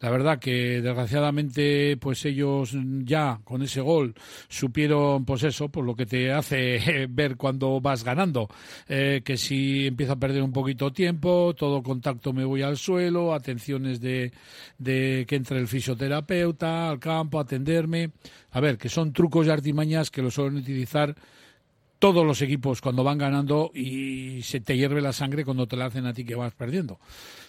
La 0.00 0.10
verdad 0.10 0.38
que 0.38 0.82
desgraciadamente 0.82 1.96
pues 1.96 2.26
ellos 2.26 2.76
ya 3.02 3.40
con 3.42 3.62
ese 3.62 3.85
gol 3.86 4.14
supieron 4.48 5.24
pues 5.24 5.42
eso, 5.44 5.68
pues 5.70 5.86
lo 5.86 5.94
que 5.94 6.04
te 6.04 6.32
hace 6.32 7.06
ver 7.08 7.36
cuando 7.36 7.80
vas 7.80 8.04
ganando, 8.04 8.48
eh, 8.88 9.22
que 9.24 9.36
si 9.36 9.86
empiezo 9.86 10.12
a 10.12 10.16
perder 10.16 10.42
un 10.42 10.52
poquito 10.52 10.92
tiempo, 10.92 11.54
todo 11.56 11.82
contacto 11.82 12.32
me 12.32 12.44
voy 12.44 12.62
al 12.62 12.76
suelo, 12.76 13.32
atenciones 13.32 14.00
de, 14.00 14.32
de 14.78 15.24
que 15.26 15.36
entre 15.36 15.58
el 15.58 15.68
fisioterapeuta 15.68 16.90
al 16.90 16.98
campo 16.98 17.40
atenderme, 17.40 18.10
a 18.50 18.60
ver, 18.60 18.76
que 18.76 18.88
son 18.88 19.12
trucos 19.12 19.46
y 19.46 19.50
artimañas 19.50 20.10
que 20.10 20.22
lo 20.22 20.30
suelen 20.30 20.58
utilizar 20.58 21.14
todos 21.98 22.24
los 22.26 22.42
equipos 22.42 22.80
cuando 22.80 23.04
van 23.04 23.18
ganando 23.18 23.70
y 23.74 24.42
se 24.42 24.60
te 24.60 24.76
hierve 24.76 25.00
la 25.00 25.12
sangre 25.12 25.44
cuando 25.44 25.66
te 25.66 25.76
la 25.76 25.86
hacen 25.86 26.06
a 26.06 26.12
ti 26.12 26.24
que 26.24 26.34
vas 26.34 26.52
perdiendo. 26.54 26.98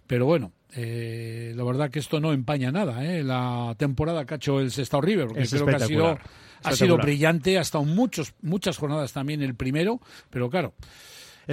Pero 0.08 0.26
bueno, 0.26 0.54
eh, 0.74 1.54
la 1.56 1.64
verdad 1.64 1.90
que 1.90 2.00
esto 2.00 2.20
no 2.20 2.32
empaña 2.32 2.72
nada, 2.72 3.06
¿eh? 3.06 3.24
la 3.24 3.76
temporada 3.78 4.26
que 4.26 4.36
ha 4.36 4.38
hecho 4.38 4.60
el 4.60 4.72
Sestao 4.72 5.02
River, 5.02 5.28
porque 5.28 5.44
Es 5.44 5.52
creo 5.52 5.66
que 5.66 5.76
ha 5.76 5.80
sido, 5.80 6.18
ha 6.64 6.72
sido 6.72 6.98
brillante, 6.98 7.58
ha 7.58 7.62
estado 7.62 7.84
muchos, 7.84 8.34
muchas 8.42 8.78
jornadas 8.78 9.12
también 9.12 9.42
el 9.42 9.56
primero, 9.56 10.00
pero 10.30 10.50
claro, 10.50 10.74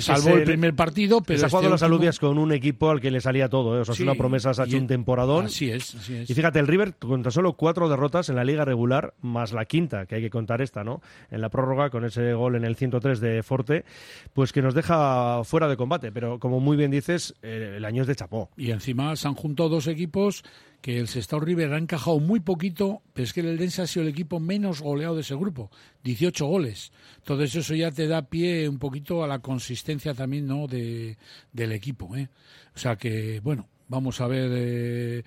salvo 0.01 0.31
el 0.37 0.45
primer 0.45 0.75
partido, 0.75 1.21
pero 1.23 1.39
se 1.39 1.47
ha 1.47 1.49
jugado 1.49 1.67
este 1.67 1.71
las 1.73 1.83
último- 1.83 1.95
alubias 1.97 2.19
con 2.19 2.39
un 2.39 2.53
equipo 2.53 2.91
al 2.91 3.01
que 3.01 3.11
le 3.11 3.21
salía 3.21 3.49
todo. 3.49 3.77
¿eh? 3.77 3.81
O 3.81 3.85
sea, 3.85 3.95
Sí, 3.95 4.03
es 4.03 4.09
una 4.09 4.17
promesa, 4.17 4.53
se 4.55 4.63
ha 4.63 4.65
hecho 4.65 4.77
un 4.79 4.87
temporadón. 4.87 5.47
Así 5.47 5.71
es, 5.71 5.95
así 5.95 6.15
es. 6.17 6.31
Y 6.31 6.35
fíjate, 6.35 6.59
el 6.59 6.67
River 6.67 6.95
con 6.95 7.23
tan 7.23 7.33
solo 7.33 7.53
cuatro 7.55 7.89
derrotas 7.89 8.29
en 8.29 8.37
la 8.37 8.45
liga 8.45 8.65
regular, 8.65 9.15
más 9.21 9.53
la 9.53 9.65
quinta, 9.65 10.07
que 10.07 10.17
hay 10.17 10.23
que 10.23 10.31
contar 10.31 10.61
esta, 10.63 10.85
¿no? 10.85 11.01
En 11.31 11.41
la 11.41 11.49
prórroga, 11.49 11.91
con 11.91 12.05
ese 12.05 12.33
gol 12.35 12.57
en 12.57 12.65
el 12.65 12.77
103 12.77 13.21
de 13.21 13.43
Forte, 13.43 13.85
pues 14.33 14.53
que 14.53 14.63
nos 14.63 14.75
deja 14.75 15.43
fuera 15.45 15.69
de 15.69 15.77
combate. 15.77 16.11
Pero 16.13 16.39
como 16.39 16.61
muy 16.61 16.77
bien 16.77 16.91
dices, 16.91 17.35
eh, 17.43 17.75
el 17.77 17.85
año 17.85 18.03
es 18.03 18.09
de 18.09 18.17
chapó. 18.17 18.51
Y 18.57 18.71
encima 18.71 19.15
se 19.17 19.29
han 19.29 19.35
juntado 19.35 19.69
dos 19.69 19.87
equipos 19.87 20.43
que 20.85 20.99
el 20.99 21.09
Sestao 21.09 21.41
River 21.41 21.73
ha 21.73 21.79
encajado 21.79 22.21
muy 22.21 22.41
poquito, 22.41 23.01
pero 23.15 23.25
es 23.25 23.33
que 23.33 23.41
el 23.41 23.47
Eldense 23.47 23.81
ha 23.81 23.87
sido 23.87 24.03
el 24.03 24.11
equipo 24.11 24.39
menos 24.39 24.83
goleado 24.83 25.15
de 25.15 25.23
ese 25.23 25.35
grupo, 25.35 25.71
18 26.03 26.45
goles. 26.45 26.93
Entonces 27.17 27.55
eso 27.55 27.75
ya 27.75 27.91
te 27.91 28.07
da 28.07 28.29
pie 28.29 28.69
un 28.69 28.79
poquito 28.79 29.25
a 29.25 29.27
la 29.27 29.39
consistencia 29.39 30.13
también 30.13 30.47
no 30.47 30.67
de, 30.67 31.17
del 31.55 31.73
equipo. 31.73 32.15
¿eh? 32.15 32.29
O 32.77 32.79
sea 32.79 32.97
que, 32.97 33.41
bueno, 33.41 33.67
vamos 33.89 34.21
a 34.21 34.27
ver 34.27 34.51
eh, 34.53 35.25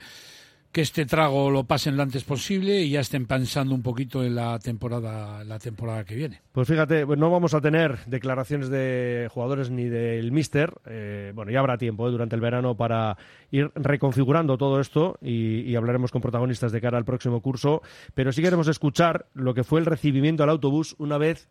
que 0.71 0.81
este 0.81 1.05
trago 1.05 1.49
lo 1.49 1.63
pasen 1.63 1.97
lo 1.97 2.03
antes 2.03 2.23
posible 2.23 2.81
y 2.81 2.91
ya 2.91 2.99
estén 2.99 3.25
pensando 3.25 3.73
un 3.73 3.81
poquito 3.81 4.23
en 4.23 4.35
la 4.35 4.59
temporada, 4.59 5.43
la 5.43 5.59
temporada 5.59 6.03
que 6.03 6.15
viene. 6.15 6.41
Pues 6.51 6.67
fíjate, 6.67 7.05
pues 7.05 7.17
no 7.17 7.29
vamos 7.29 7.53
a 7.53 7.61
tener 7.61 7.99
declaraciones 8.05 8.69
de 8.69 9.27
jugadores 9.31 9.69
ni 9.69 9.85
del 9.85 10.31
míster. 10.31 10.73
Eh, 10.85 11.31
bueno, 11.33 11.51
ya 11.51 11.59
habrá 11.59 11.77
tiempo 11.77 12.07
eh, 12.07 12.11
durante 12.11 12.35
el 12.35 12.41
verano 12.41 12.75
para 12.75 13.17
ir 13.51 13.71
reconfigurando 13.75 14.57
todo 14.57 14.79
esto 14.79 15.17
y, 15.21 15.61
y 15.61 15.75
hablaremos 15.75 16.11
con 16.11 16.21
protagonistas 16.21 16.71
de 16.71 16.81
cara 16.81 16.97
al 16.97 17.05
próximo 17.05 17.41
curso. 17.41 17.81
Pero 18.13 18.31
sí 18.31 18.41
queremos 18.41 18.67
escuchar 18.67 19.27
lo 19.33 19.53
que 19.53 19.63
fue 19.63 19.79
el 19.79 19.85
recibimiento 19.85 20.43
al 20.43 20.49
autobús 20.49 20.95
una 20.99 21.17
vez 21.17 21.47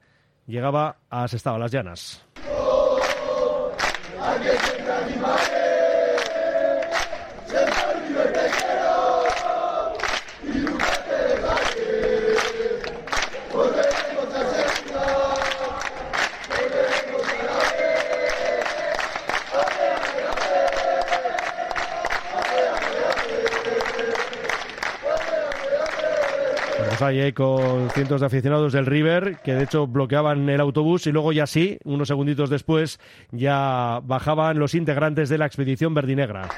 llegaba 0.46 0.98
a 1.11 1.29
Sestao, 1.29 1.57
a 1.57 1.59
las 1.59 1.72
Llanas. 1.72 2.24
Con 27.35 27.90
cientos 27.90 28.20
de 28.20 28.26
aficionados 28.26 28.72
del 28.72 28.87
River 28.87 29.37
que 29.44 29.52
de 29.52 29.64
hecho 29.64 29.87
bloqueaban 29.87 30.48
el 30.48 30.61
autobús 30.62 31.06
y 31.06 31.12
luego 31.12 31.30
ya 31.30 31.46
sí, 31.46 31.78
unos 31.85 32.09
segunditos 32.09 32.48
después, 32.48 32.98
ya 33.32 34.01
bajaban 34.03 34.59
los 34.59 34.74
integrantes 34.74 35.28
de 35.28 35.36
la 35.36 35.44
expedición 35.44 35.92
verdinegra. 35.92 36.49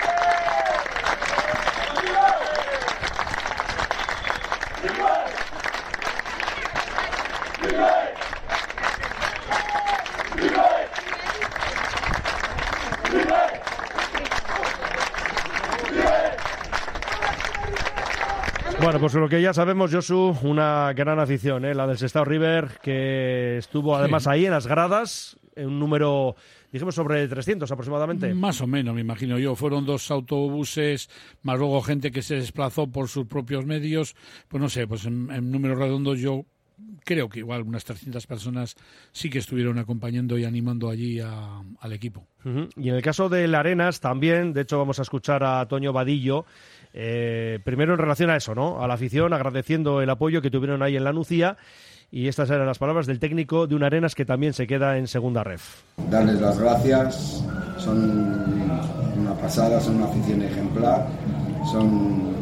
Bueno, 18.81 18.98
pues 19.13 19.21
lo 19.23 19.29
que 19.29 19.41
ya 19.43 19.53
sabemos, 19.55 19.93
Josu, 19.93 20.37
una 20.43 20.93
gran 20.95 21.19
afición, 21.19 21.65
¿eh? 21.65 21.75
la 21.75 21.87
del 21.87 21.99
Sestao 21.99 22.25
River, 22.25 22.79
que 22.83 23.57
estuvo 23.59 23.97
además 23.97 24.27
ahí 24.27 24.45
en 24.47 24.53
las 24.53 24.67
gradas, 24.67 25.37
en 25.57 25.69
un 25.69 25.79
número, 25.79 26.37
dijimos, 26.73 26.95
sobre 26.95 27.27
300 27.27 27.71
aproximadamente. 27.73 28.33
Más 28.35 28.61
o 28.61 28.67
menos, 28.67 28.95
me 28.95 29.01
imagino 29.01 29.39
yo. 29.39 29.55
Fueron 29.57 29.87
dos 29.87 30.11
autobuses, 30.11 31.09
más 31.43 31.59
luego 31.59 31.81
gente 31.83 32.11
que 32.11 32.23
se 32.23 32.37
desplazó 32.37 32.87
por 32.87 33.09
sus 33.09 33.27
propios 33.27 33.65
medios. 33.67 34.15
Pues 34.49 34.61
no 34.61 34.69
sé, 34.69 34.87
pues 34.87 35.05
en, 35.07 35.31
en 35.31 35.51
números 35.51 35.79
redondos 35.79 36.19
yo 36.21 36.45
creo 37.05 37.29
que 37.29 37.41
igual 37.41 37.63
unas 37.63 37.85
300 37.85 38.25
personas 38.27 38.77
sí 39.11 39.31
que 39.31 39.39
estuvieron 39.39 39.79
acompañando 39.79 40.39
y 40.39 40.45
animando 40.45 40.89
allí 40.91 41.19
a- 41.19 41.61
al 41.81 41.93
equipo. 41.93 42.27
Y 42.77 42.89
en 42.89 42.95
el 42.95 43.03
caso 43.03 43.29
del 43.29 43.55
Arenas 43.55 44.01
también, 44.01 44.53
de 44.53 44.61
hecho 44.63 44.79
vamos 44.79 44.99
a 45.01 45.03
escuchar 45.03 45.43
a 45.43 45.67
Toño 45.67 45.93
Vadillo, 45.93 46.47
eh, 46.93 47.59
primero 47.65 47.93
en 47.95 47.99
relación 47.99 48.31
a 48.31 48.37
eso, 48.37 48.55
¿no? 48.55 48.83
A 48.83 48.89
la 48.89 48.95
afición, 48.95 49.33
agradeciendo 49.33 50.01
el 50.03 50.11
apoyo 50.11 50.43
que 50.43 50.51
tuvieron 50.51 50.83
ahí 50.83 50.97
en 50.97 51.05
la 51.05 51.13
Nucía. 51.13 51.57
Y 52.11 52.29
estas 52.29 52.49
eran 52.49 52.67
las 52.67 52.79
palabras 52.79 53.07
del 53.07 53.19
técnico 53.19 53.67
de 53.67 53.75
un 53.75 53.83
Arenas 53.83 54.15
que 54.15 54.25
también 54.25 54.55
se 54.55 54.67
queda 54.67 54.97
en 54.97 55.07
segunda 55.07 55.45
ref. 55.45 55.83
darles 56.11 56.41
las 56.41 56.59
gracias. 56.59 57.45
Son 57.77 57.99
una 59.19 59.35
pasada, 59.35 59.79
son 59.81 59.97
una 59.97 60.07
afición 60.07 60.41
ejemplar. 60.43 61.07
Son, 61.71 62.35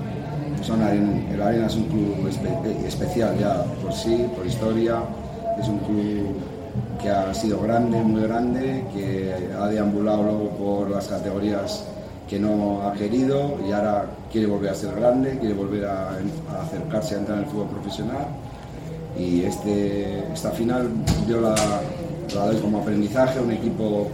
son 0.63 0.81
el 0.83 1.43
Arena 1.43 1.67
es 1.67 1.75
un 1.75 1.85
club 1.89 2.29
espe- 2.29 2.85
especial 2.87 3.37
ya 3.41 3.65
por 3.83 3.93
sí, 3.93 4.25
por 4.37 4.47
historia. 4.47 5.03
Es 5.61 5.67
un 5.67 5.79
club 5.81 6.37
que 7.03 7.11
ha 7.11 7.35
sido 7.35 7.61
grande, 7.63 7.99
muy 8.03 8.23
grande, 8.23 8.85
que 8.95 9.35
ha 9.59 9.67
deambulado 9.67 10.23
luego 10.23 10.51
por 10.57 10.91
las 10.91 11.09
categorías 11.09 11.89
que 12.29 12.39
no 12.39 12.83
ha 12.83 12.93
querido 12.95 13.59
y 13.67 13.73
ahora 13.73 14.07
quiere 14.31 14.47
volver 14.47 14.71
a 14.71 14.75
ser 14.75 14.95
grande, 14.95 15.39
quiere 15.39 15.55
volver 15.55 15.85
a, 15.87 16.11
a 16.11 16.63
acercarse 16.63 17.15
a 17.15 17.19
entrar 17.19 17.39
en 17.39 17.45
el 17.45 17.51
fútbol 17.51 17.69
profesional 17.69 18.27
y 19.19 19.43
este, 19.43 20.33
esta 20.33 20.51
final 20.51 20.91
yo 21.27 21.41
la, 21.41 21.55
la 22.35 22.47
doy 22.47 22.57
como 22.57 22.81
aprendizaje, 22.81 23.41
un 23.41 23.53
equipo 23.53 24.11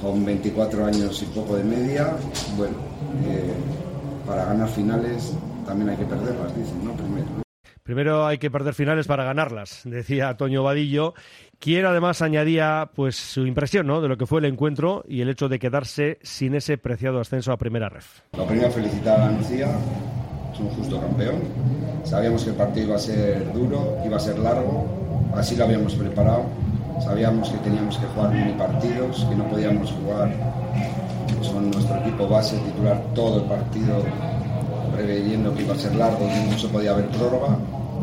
con 0.00 0.24
24 0.24 0.84
años 0.84 1.22
y 1.22 1.26
poco 1.26 1.56
de 1.56 1.64
media, 1.64 2.16
bueno, 2.56 2.74
eh, 3.26 3.52
para 4.26 4.44
ganar 4.46 4.68
finales 4.68 5.32
también 5.64 5.90
hay 5.90 5.96
que 5.96 6.04
perderlas, 6.04 6.56
dicen, 6.56 6.84
¿no? 6.84 6.92
Primero. 6.94 7.26
Primero 7.82 8.26
hay 8.26 8.38
que 8.38 8.50
perder 8.50 8.74
finales 8.74 9.06
para 9.06 9.24
ganarlas, 9.24 9.82
decía 9.84 10.36
Toño 10.36 10.62
Vadillo, 10.62 11.14
quien 11.62 11.86
además 11.86 12.20
añadía 12.22 12.90
pues 12.92 13.14
su 13.14 13.46
impresión 13.46 13.86
¿no? 13.86 14.00
de 14.00 14.08
lo 14.08 14.18
que 14.18 14.26
fue 14.26 14.40
el 14.40 14.46
encuentro 14.46 15.04
y 15.06 15.20
el 15.20 15.28
hecho 15.28 15.48
de 15.48 15.60
quedarse 15.60 16.18
sin 16.20 16.56
ese 16.56 16.76
preciado 16.76 17.20
ascenso 17.20 17.52
a 17.52 17.56
primera 17.56 17.88
ref. 17.88 18.18
Lo 18.36 18.44
primero, 18.48 18.68
felicitar 18.72 19.20
a 19.20 19.26
la 19.26 19.30
Nucía, 19.30 19.68
es 20.52 20.58
un 20.58 20.68
justo 20.70 21.00
campeón. 21.00 21.36
Sabíamos 22.02 22.42
que 22.42 22.50
el 22.50 22.56
partido 22.56 22.86
iba 22.88 22.96
a 22.96 22.98
ser 22.98 23.52
duro, 23.52 23.96
iba 24.04 24.16
a 24.16 24.20
ser 24.20 24.40
largo, 24.40 25.32
así 25.36 25.54
lo 25.54 25.62
habíamos 25.62 25.94
preparado. 25.94 26.46
Sabíamos 27.00 27.48
que 27.50 27.58
teníamos 27.58 27.96
que 27.96 28.06
jugar 28.06 28.34
mini 28.34 28.52
partidos, 28.54 29.24
que 29.30 29.36
no 29.36 29.48
podíamos 29.48 29.92
jugar 29.92 30.32
con 31.52 31.70
nuestro 31.70 31.96
equipo 31.98 32.26
base 32.26 32.58
titular 32.58 33.00
todo 33.14 33.36
el 33.36 33.44
partido, 33.44 34.02
preveyendo 34.96 35.54
que 35.54 35.62
iba 35.62 35.74
a 35.74 35.78
ser 35.78 35.94
largo 35.94 36.26
y 36.28 36.50
no 36.50 36.58
se 36.58 36.66
podía 36.66 36.90
haber 36.90 37.06
prórroga, 37.06 37.56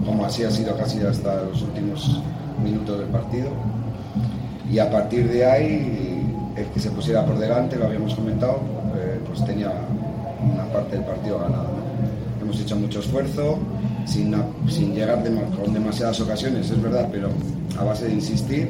como 0.05 0.25
así 0.25 0.43
ha 0.43 0.51
sido 0.51 0.75
casi 0.77 0.99
hasta 1.01 1.43
los 1.43 1.61
últimos 1.61 2.21
minutos 2.63 2.99
del 2.99 3.07
partido. 3.09 3.49
Y 4.71 4.79
a 4.79 4.89
partir 4.89 5.29
de 5.29 5.45
ahí, 5.45 6.25
el 6.55 6.65
que 6.67 6.79
se 6.79 6.91
pusiera 6.91 7.25
por 7.25 7.37
delante, 7.39 7.75
lo 7.77 7.85
habíamos 7.87 8.13
comentado, 8.15 8.59
eh, 8.95 9.19
pues 9.25 9.43
tenía 9.45 9.71
una 10.53 10.63
parte 10.71 10.95
del 10.97 11.05
partido 11.05 11.39
ganada. 11.39 11.65
Hemos 12.41 12.59
hecho 12.61 12.75
mucho 12.75 12.99
esfuerzo, 12.99 13.57
sin, 14.05 14.35
sin 14.67 14.93
llegar 14.93 15.23
dema- 15.23 15.49
con 15.61 15.73
demasiadas 15.73 16.19
ocasiones, 16.21 16.69
es 16.69 16.81
verdad, 16.81 17.07
pero 17.11 17.29
a 17.79 17.83
base 17.83 18.05
de 18.07 18.13
insistir, 18.13 18.69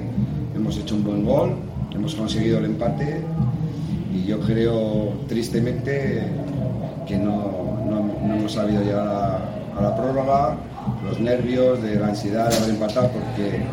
hemos 0.56 0.78
hecho 0.78 0.96
un 0.96 1.04
buen 1.04 1.26
gol, 1.26 1.56
hemos 1.94 2.16
conseguido 2.16 2.60
el 2.60 2.66
empate 2.66 3.22
y 4.14 4.24
yo 4.26 4.40
creo 4.40 5.14
tristemente 5.28 6.24
que 7.08 7.18
no, 7.18 7.78
no- 7.90 8.36
hemos 8.36 8.54
sabido 8.54 8.82
llegar 8.84 9.08
a 9.78 9.82
la 9.82 9.96
prórroga, 9.96 10.56
los 11.04 11.20
nervios, 11.20 11.82
de 11.82 11.96
la 11.96 12.08
ansiedad 12.08 12.50
de 12.50 12.58
haber 12.58 12.70
empatado 12.72 13.10
porque 13.10 13.64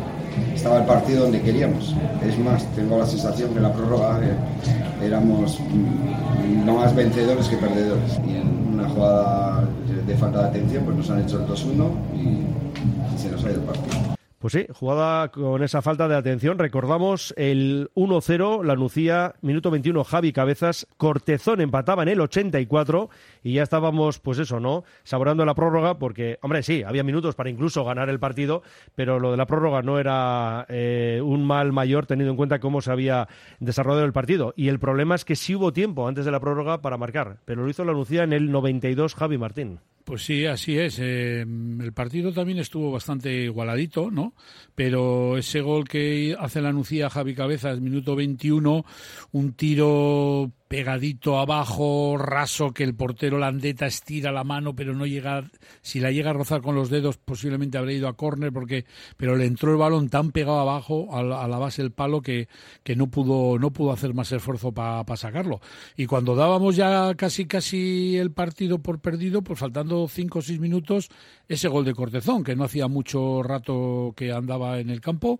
estaba 0.53 0.77
el 0.77 0.85
partido 0.85 1.23
donde 1.23 1.41
queríamos. 1.41 1.95
Es 2.25 2.37
más, 2.39 2.63
tengo 2.75 2.97
la 2.97 3.05
sensación 3.05 3.51
que 3.51 3.57
en 3.57 3.63
la 3.63 3.73
prórroga 3.73 4.19
eh, 4.23 5.05
éramos 5.05 5.59
mm, 5.59 6.65
no 6.65 6.75
más 6.75 6.95
vencedores 6.95 7.47
que 7.47 7.57
perdedores. 7.57 8.19
Y 8.27 8.37
en 8.37 8.73
una 8.73 8.89
jugada 8.89 9.63
de 10.05 10.15
falta 10.15 10.43
de 10.43 10.47
atención 10.49 10.83
pues 10.85 10.97
nos 10.97 11.09
han 11.09 11.21
hecho 11.21 11.39
el 11.39 11.47
2-1 11.47 11.89
y, 12.15 13.15
y 13.15 13.17
se 13.17 13.29
nos 13.29 13.43
ha 13.43 13.49
ido 13.49 13.59
el 13.59 13.65
partido. 13.65 14.06
Pues 14.39 14.53
sí, 14.53 14.67
jugada 14.71 15.29
con 15.29 15.63
esa 15.63 15.81
falta 15.81 16.07
de 16.07 16.15
atención. 16.15 16.59
Recordamos 16.59 17.33
el 17.37 17.89
1-0, 17.95 18.63
la 18.63 18.75
Nucía, 18.75 19.33
minuto 19.41 19.71
21, 19.71 20.03
Javi 20.03 20.31
Cabezas, 20.31 20.85
Cortezón 20.97 21.59
empataba 21.59 22.03
en 22.03 22.09
el 22.09 22.21
84 22.21 23.09
y 23.41 23.53
ya 23.53 23.63
estábamos, 23.63 24.19
pues 24.19 24.37
eso, 24.37 24.59
¿no? 24.59 24.83
Saboreando 25.03 25.43
la 25.43 25.55
prórroga 25.55 25.97
porque, 25.97 26.37
hombre, 26.43 26.61
sí, 26.61 26.83
había 26.83 27.03
minutos 27.03 27.33
para 27.33 27.49
incluso 27.49 27.83
ganar 27.83 28.09
el 28.09 28.19
partido, 28.19 28.61
pero 28.93 29.19
lo 29.19 29.31
de 29.31 29.37
la 29.37 29.47
prórroga 29.47 29.81
no 29.81 29.97
era 29.97 30.67
eh, 30.69 31.19
un 31.23 31.43
mal 31.43 31.73
mayor 31.73 32.05
teniendo 32.05 32.29
en 32.29 32.37
cuenta 32.37 32.59
cómo 32.59 32.81
se 32.81 32.91
había 32.91 33.27
desarrollado 33.59 34.05
el 34.05 34.13
partido. 34.13 34.53
Y 34.55 34.67
el 34.67 34.77
problema 34.77 35.15
es 35.15 35.25
que 35.25 35.35
sí 35.35 35.55
hubo 35.55 35.73
tiempo 35.73 36.07
antes 36.07 36.25
de 36.25 36.31
la 36.31 36.39
prórroga 36.39 36.83
para 36.83 36.97
marcar, 36.97 37.37
pero 37.45 37.63
lo 37.63 37.69
hizo 37.71 37.83
la 37.85 37.93
Nucía 37.93 38.21
en 38.21 38.33
el 38.33 38.51
92, 38.51 39.15
Javi 39.15 39.39
Martín. 39.39 39.79
Pues 40.07 40.23
sí, 40.23 40.45
así 40.45 40.79
es. 40.79 40.99
Eh, 41.01 41.41
el 41.41 41.91
partido 41.91 42.31
también 42.31 42.59
estuvo 42.59 42.93
bastante 42.93 43.43
igualadito, 43.43 44.09
¿no? 44.09 44.33
Pero 44.73 45.37
ese 45.37 45.59
gol 45.59 45.85
que 45.85 46.33
hace 46.39 46.61
la 46.61 46.71
Nucía 46.71 47.09
Javi 47.09 47.35
Cabezas, 47.35 47.81
minuto 47.81 48.15
21, 48.15 48.85
un 49.33 49.51
tiro 49.51 50.49
pegadito 50.67 51.39
abajo, 51.39 52.17
raso, 52.17 52.71
que 52.71 52.83
el 52.83 52.95
portero 52.95 53.37
Landeta 53.37 53.85
estira 53.85 54.31
la 54.31 54.43
mano, 54.43 54.75
pero 54.75 54.93
no 54.93 55.05
llega, 55.05 55.49
si 55.81 55.99
la 55.99 56.11
llega 56.11 56.31
a 56.31 56.33
rozar 56.33 56.61
con 56.61 56.75
los 56.75 56.89
dedos, 56.89 57.17
posiblemente 57.17 57.77
habría 57.77 57.97
ido 57.97 58.07
a 58.07 58.17
córner, 58.17 58.51
porque, 58.51 58.85
pero 59.15 59.35
le 59.35 59.45
entró 59.45 59.71
el 59.71 59.77
balón 59.77 60.09
tan 60.09 60.31
pegado 60.31 60.59
abajo, 60.59 61.07
a 61.15 61.23
la, 61.23 61.43
a 61.43 61.47
la 61.47 61.57
base 61.57 61.81
del 61.81 61.91
palo, 61.91 62.21
que, 62.21 62.47
que 62.83 62.95
no 62.95 63.07
pudo, 63.07 63.57
no 63.59 63.71
pudo 63.71 63.91
hacer 63.91 64.13
más 64.13 64.31
esfuerzo 64.31 64.71
para 64.71 65.17
sacarlo. 65.17 65.61
Y 65.95 66.05
cuando 66.05 66.35
dábamos 66.35 66.75
ya 66.75 67.15
casi, 67.15 67.45
casi 67.45 68.17
el 68.17 68.31
partido 68.31 68.79
por 68.79 68.99
perdido, 68.99 69.41
pues 69.41 69.59
faltando 69.59 70.07
cinco 70.07 70.39
o 70.39 70.41
seis 70.41 70.59
minutos, 70.59 71.09
ese 71.47 71.67
gol 71.67 71.85
de 71.85 71.93
Cortezón, 71.93 72.43
que 72.43 72.55
no 72.55 72.65
hacía 72.65 72.87
mucho 72.87 73.41
rato 73.41 74.13
que 74.15 74.31
andaba 74.31 74.79
en 74.79 74.89
el 74.89 75.01
campo, 75.01 75.39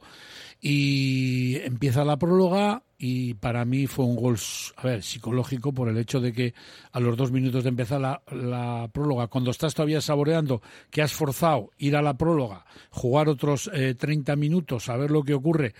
y 0.61 1.55
empieza 1.57 2.03
la 2.05 2.17
próloga 2.17 2.83
y 2.99 3.35
para 3.35 3.63
mí 3.63 3.85
fue 3.85 4.05
un 4.05 4.15
gol, 4.15 4.37
a 4.75 4.81
ver, 4.83 5.03
psicológico 5.03 5.71
por 5.71 5.87
el 5.87 5.97
hecho 5.97 6.19
de 6.19 6.33
que 6.33 6.55
a 6.91 6.99
los 6.99 7.15
dos 7.15 7.31
minutos 7.31 7.63
de 7.63 7.69
empezar 7.69 8.01
la, 8.01 8.23
la 8.31 8.89
próloga, 8.91 9.27
cuando 9.27 9.51
estás 9.51 9.75
todavía 9.75 10.01
saboreando 10.01 10.63
que 10.89 11.03
has 11.03 11.13
forzado 11.13 11.69
ir 11.77 11.95
a 11.95 12.01
la 12.01 12.17
próloga, 12.17 12.65
jugar 12.89 13.29
otros 13.29 13.69
eh, 13.71 13.93
30 13.93 14.35
minutos, 14.35 14.89
a 14.89 14.97
ver 14.97 15.11
lo 15.11 15.23
que 15.23 15.35
ocurre 15.35 15.75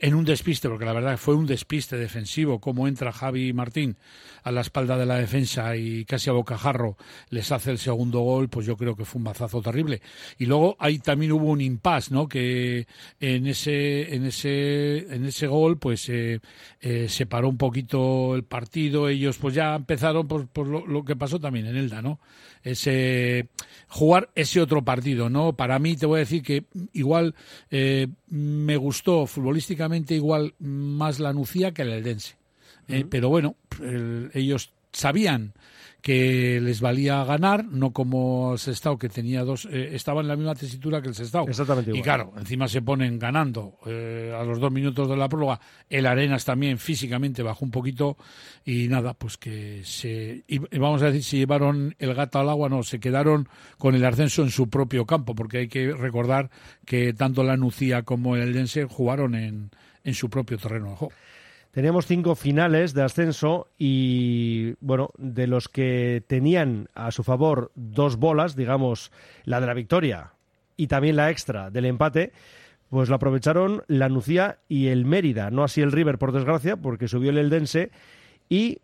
en 0.00 0.14
un 0.14 0.24
despiste, 0.24 0.68
porque 0.68 0.84
la 0.84 0.92
verdad 0.92 1.16
fue 1.18 1.36
un 1.36 1.46
despiste 1.46 1.96
defensivo, 1.96 2.60
como 2.60 2.88
entra 2.88 3.12
Javi 3.12 3.52
Martín 3.52 3.96
a 4.42 4.50
la 4.50 4.62
espalda 4.62 4.96
de 4.96 5.06
la 5.06 5.16
defensa 5.16 5.76
y 5.76 6.04
casi 6.04 6.30
a 6.30 6.32
bocajarro 6.32 6.96
les 7.30 7.52
hace 7.52 7.70
el 7.70 7.78
segundo 7.78 8.20
gol, 8.20 8.48
pues 8.48 8.66
yo 8.66 8.76
creo 8.76 8.96
que 8.96 9.04
fue 9.04 9.18
un 9.20 9.24
mazazo 9.24 9.62
terrible. 9.62 10.02
Y 10.38 10.46
luego 10.46 10.76
ahí 10.80 10.98
también 10.98 11.32
hubo 11.32 11.46
un 11.46 11.60
impasse, 11.60 12.12
¿no? 12.12 12.28
Que 12.28 12.86
en 13.20 13.46
ese, 13.46 14.14
en 14.16 14.26
ese, 14.26 14.98
en 15.14 15.24
ese 15.24 15.46
gol, 15.46 15.78
pues 15.78 16.08
eh, 16.08 16.40
eh, 16.80 17.08
se 17.08 17.26
paró 17.26 17.48
un 17.48 17.56
poquito 17.56 18.34
el 18.34 18.44
partido. 18.44 19.08
Ellos, 19.08 19.38
pues 19.38 19.54
ya 19.54 19.74
empezaron 19.74 20.26
por, 20.26 20.48
por 20.48 20.66
lo, 20.66 20.86
lo, 20.86 21.04
que 21.04 21.16
pasó 21.16 21.38
también 21.38 21.66
en 21.66 21.76
Elda, 21.76 22.02
¿no? 22.02 22.18
Ese 22.62 23.48
jugar 23.88 24.30
ese 24.34 24.60
otro 24.60 24.84
partido, 24.84 25.30
¿no? 25.30 25.54
Para 25.54 25.78
mí 25.78 25.96
te 25.96 26.06
voy 26.06 26.16
a 26.16 26.20
decir 26.20 26.42
que 26.42 26.64
igual 26.92 27.34
eh, 27.70 28.08
me 28.28 28.76
gustó 28.76 29.26
futbolísticamente 29.26 30.14
igual 30.14 30.54
más 30.58 31.20
la 31.20 31.32
Nucía 31.32 31.72
que 31.72 31.82
el 31.82 31.92
Eldense. 31.92 32.36
Eh, 32.88 33.04
pero 33.08 33.28
bueno, 33.28 33.56
el, 33.80 34.30
ellos 34.34 34.72
sabían 34.92 35.52
que 36.06 36.60
les 36.60 36.80
valía 36.80 37.24
ganar, 37.24 37.64
no 37.64 37.90
como 37.90 38.52
el 38.52 38.60
Sestao 38.60 38.96
que 38.96 39.08
tenía 39.08 39.42
dos, 39.42 39.66
eh, 39.68 39.90
estaba 39.92 40.20
en 40.20 40.28
la 40.28 40.36
misma 40.36 40.54
tesitura 40.54 41.02
que 41.02 41.08
el 41.08 41.16
Sestao. 41.16 41.48
Exactamente 41.48 41.90
y 41.90 41.94
igual. 41.94 42.04
claro, 42.04 42.32
encima 42.38 42.68
se 42.68 42.80
ponen 42.80 43.18
ganando 43.18 43.80
eh, 43.86 44.32
a 44.32 44.44
los 44.44 44.60
dos 44.60 44.70
minutos 44.70 45.08
de 45.08 45.16
la 45.16 45.28
prórroga. 45.28 45.58
El 45.90 46.06
Arenas 46.06 46.44
también 46.44 46.78
físicamente 46.78 47.42
bajó 47.42 47.64
un 47.64 47.72
poquito 47.72 48.16
y 48.64 48.86
nada, 48.86 49.14
pues 49.14 49.36
que 49.36 49.80
se, 49.82 50.44
y 50.46 50.78
vamos 50.78 51.02
a 51.02 51.06
decir, 51.06 51.24
si 51.24 51.38
llevaron 51.38 51.96
el 51.98 52.14
gato 52.14 52.38
al 52.38 52.50
agua, 52.50 52.68
no, 52.68 52.84
se 52.84 53.00
quedaron 53.00 53.48
con 53.76 53.96
el 53.96 54.04
ascenso 54.04 54.44
en 54.44 54.50
su 54.50 54.70
propio 54.70 55.06
campo, 55.06 55.34
porque 55.34 55.58
hay 55.58 55.68
que 55.68 55.90
recordar 55.90 56.50
que 56.84 57.14
tanto 57.14 57.42
la 57.42 57.56
Nucía 57.56 58.04
como 58.04 58.36
el 58.36 58.42
Eldense 58.42 58.84
jugaron 58.84 59.34
en, 59.34 59.72
en 60.04 60.14
su 60.14 60.30
propio 60.30 60.56
terreno 60.56 60.90
de 60.90 60.96
juego. 60.98 61.14
Teníamos 61.76 62.06
cinco 62.06 62.36
finales 62.36 62.94
de 62.94 63.02
ascenso 63.02 63.68
y, 63.76 64.72
bueno, 64.80 65.10
de 65.18 65.46
los 65.46 65.68
que 65.68 66.24
tenían 66.26 66.88
a 66.94 67.10
su 67.10 67.22
favor 67.22 67.70
dos 67.74 68.16
bolas, 68.16 68.56
digamos, 68.56 69.12
la 69.44 69.60
de 69.60 69.66
la 69.66 69.74
victoria 69.74 70.32
y 70.78 70.86
también 70.86 71.16
la 71.16 71.30
extra 71.30 71.68
del 71.68 71.84
empate, 71.84 72.32
pues 72.88 73.10
lo 73.10 73.16
aprovecharon 73.16 73.82
la 73.88 74.08
Nucía 74.08 74.56
y 74.70 74.86
el 74.86 75.04
Mérida, 75.04 75.50
no 75.50 75.64
así 75.64 75.82
el 75.82 75.92
River, 75.92 76.16
por 76.16 76.32
desgracia, 76.32 76.78
porque 76.78 77.08
subió 77.08 77.28
el 77.28 77.36
Eldense 77.36 77.90
y 78.48 78.78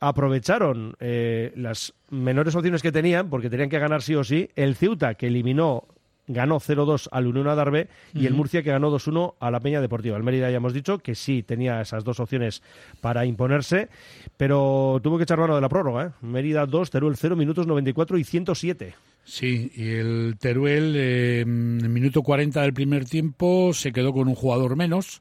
aprovecharon 0.00 0.96
eh, 1.00 1.52
las 1.56 1.92
menores 2.08 2.54
opciones 2.54 2.80
que 2.80 2.90
tenían, 2.90 3.28
porque 3.28 3.50
tenían 3.50 3.68
que 3.68 3.78
ganar 3.78 4.00
sí 4.00 4.14
o 4.14 4.24
sí, 4.24 4.48
el 4.56 4.76
Ceuta, 4.76 5.16
que 5.16 5.26
eliminó 5.26 5.84
ganó 6.26 6.60
0-2 6.60 7.08
al 7.10 7.26
Unión 7.26 7.48
Adarve 7.48 7.88
y 8.12 8.26
el. 8.26 8.34
Murcia 8.34 8.62
que 8.62 8.70
ganó 8.70 8.90
2-1 8.90 9.34
a 9.38 9.50
la 9.50 9.60
Peña 9.60 9.80
Deportiva. 9.80 10.16
El 10.16 10.22
Mérida 10.22 10.50
ya 10.50 10.56
hemos 10.56 10.72
dicho 10.72 10.98
que 10.98 11.14
sí 11.14 11.42
tenía 11.42 11.80
esas 11.80 12.04
dos 12.04 12.20
opciones 12.20 12.62
para 13.00 13.24
imponerse, 13.26 13.88
pero 14.36 15.00
tuvo 15.02 15.16
que 15.16 15.24
echar 15.24 15.38
mano 15.38 15.54
de 15.54 15.60
la 15.60 15.68
prórroga. 15.68 16.06
¿eh? 16.06 16.10
Mérida 16.22 16.66
2, 16.66 16.90
Teruel 16.90 17.16
0, 17.16 17.36
minutos 17.36 17.66
94 17.66 18.18
y 18.18 18.24
107. 18.24 18.94
Sí, 19.24 19.72
y 19.74 19.88
el 19.90 20.36
Teruel 20.38 20.94
eh, 20.96 21.40
en 21.40 21.80
el 21.82 21.88
minuto 21.88 22.22
40 22.22 22.60
del 22.60 22.74
primer 22.74 23.06
tiempo 23.06 23.72
se 23.72 23.92
quedó 23.92 24.12
con 24.12 24.28
un 24.28 24.34
jugador 24.34 24.76
menos 24.76 25.20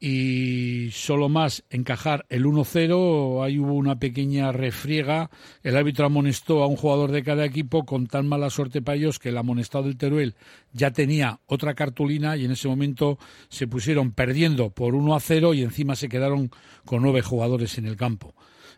y 0.00 0.90
solo 0.92 1.28
más 1.28 1.64
encajar 1.70 2.26
el 2.28 2.44
1-0, 2.44 3.44
ahí 3.44 3.58
hubo 3.58 3.74
una 3.74 3.98
pequeña 3.98 4.52
refriega, 4.52 5.30
el 5.62 5.76
árbitro 5.76 6.06
amonestó 6.06 6.62
a 6.62 6.66
un 6.66 6.76
jugador 6.76 7.10
de 7.10 7.22
cada 7.22 7.44
equipo 7.44 7.84
con 7.84 8.06
tan 8.06 8.26
mala 8.26 8.50
suerte 8.50 8.82
para 8.82 8.96
ellos 8.96 9.18
que 9.18 9.30
el 9.30 9.38
amonestado 9.38 9.84
del 9.84 9.96
Teruel 9.96 10.34
ya 10.72 10.90
tenía 10.90 11.40
otra 11.46 11.74
cartulina 11.74 12.36
y 12.36 12.44
en 12.44 12.50
ese 12.50 12.68
momento 12.68 13.18
se 13.48 13.66
pusieron 13.66 14.12
perdiendo 14.12 14.70
por 14.70 14.94
1-0 14.94 15.56
y 15.56 15.62
encima 15.62 15.96
se 15.96 16.08
quedaron 16.08 16.50
con 16.84 17.02
nueve 17.02 17.22
jugadores 17.22 17.78
en 17.78 17.86
el 17.86 17.96
campo. 17.96 18.34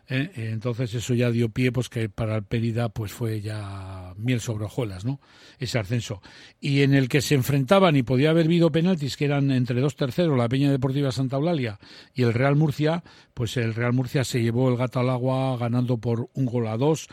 ¿Eh? 0.09 0.31
Eh, 0.35 0.49
Entonces 0.51 0.93
eso 0.93 1.13
ya 1.13 1.29
dio 1.31 1.49
pie 1.49 1.71
pues 1.71 1.89
que 1.89 2.09
para 2.09 2.35
el 2.37 2.43
Périda 2.43 2.89
pues 2.89 3.11
fue 3.11 3.41
ya 3.41 4.13
miel 4.17 4.39
sobre 4.41 4.65
hojuelas, 4.65 5.05
¿no? 5.05 5.19
Ese 5.59 5.79
ascenso. 5.79 6.21
Y 6.59 6.81
en 6.81 6.93
el 6.93 7.09
que 7.09 7.21
se 7.21 7.35
enfrentaban 7.35 7.95
y 7.95 8.03
podía 8.03 8.29
haber 8.31 8.45
habido 8.45 8.71
penaltis 8.71 9.17
que 9.17 9.25
eran 9.25 9.51
entre 9.51 9.81
dos 9.81 9.95
terceros, 9.95 10.37
la 10.37 10.49
Peña 10.49 10.71
Deportiva 10.71 11.11
Santa 11.11 11.35
Eulalia 11.37 11.79
y 12.13 12.23
el 12.23 12.33
Real 12.33 12.55
Murcia, 12.55 13.03
pues 13.33 13.57
el 13.57 13.73
Real 13.73 13.93
Murcia 13.93 14.23
se 14.23 14.41
llevó 14.41 14.69
el 14.69 14.77
gato 14.77 14.99
al 14.99 15.09
agua 15.09 15.57
ganando 15.57 15.97
por 15.97 16.29
un 16.33 16.45
gol 16.45 16.67
a 16.67 16.77
dos 16.77 17.07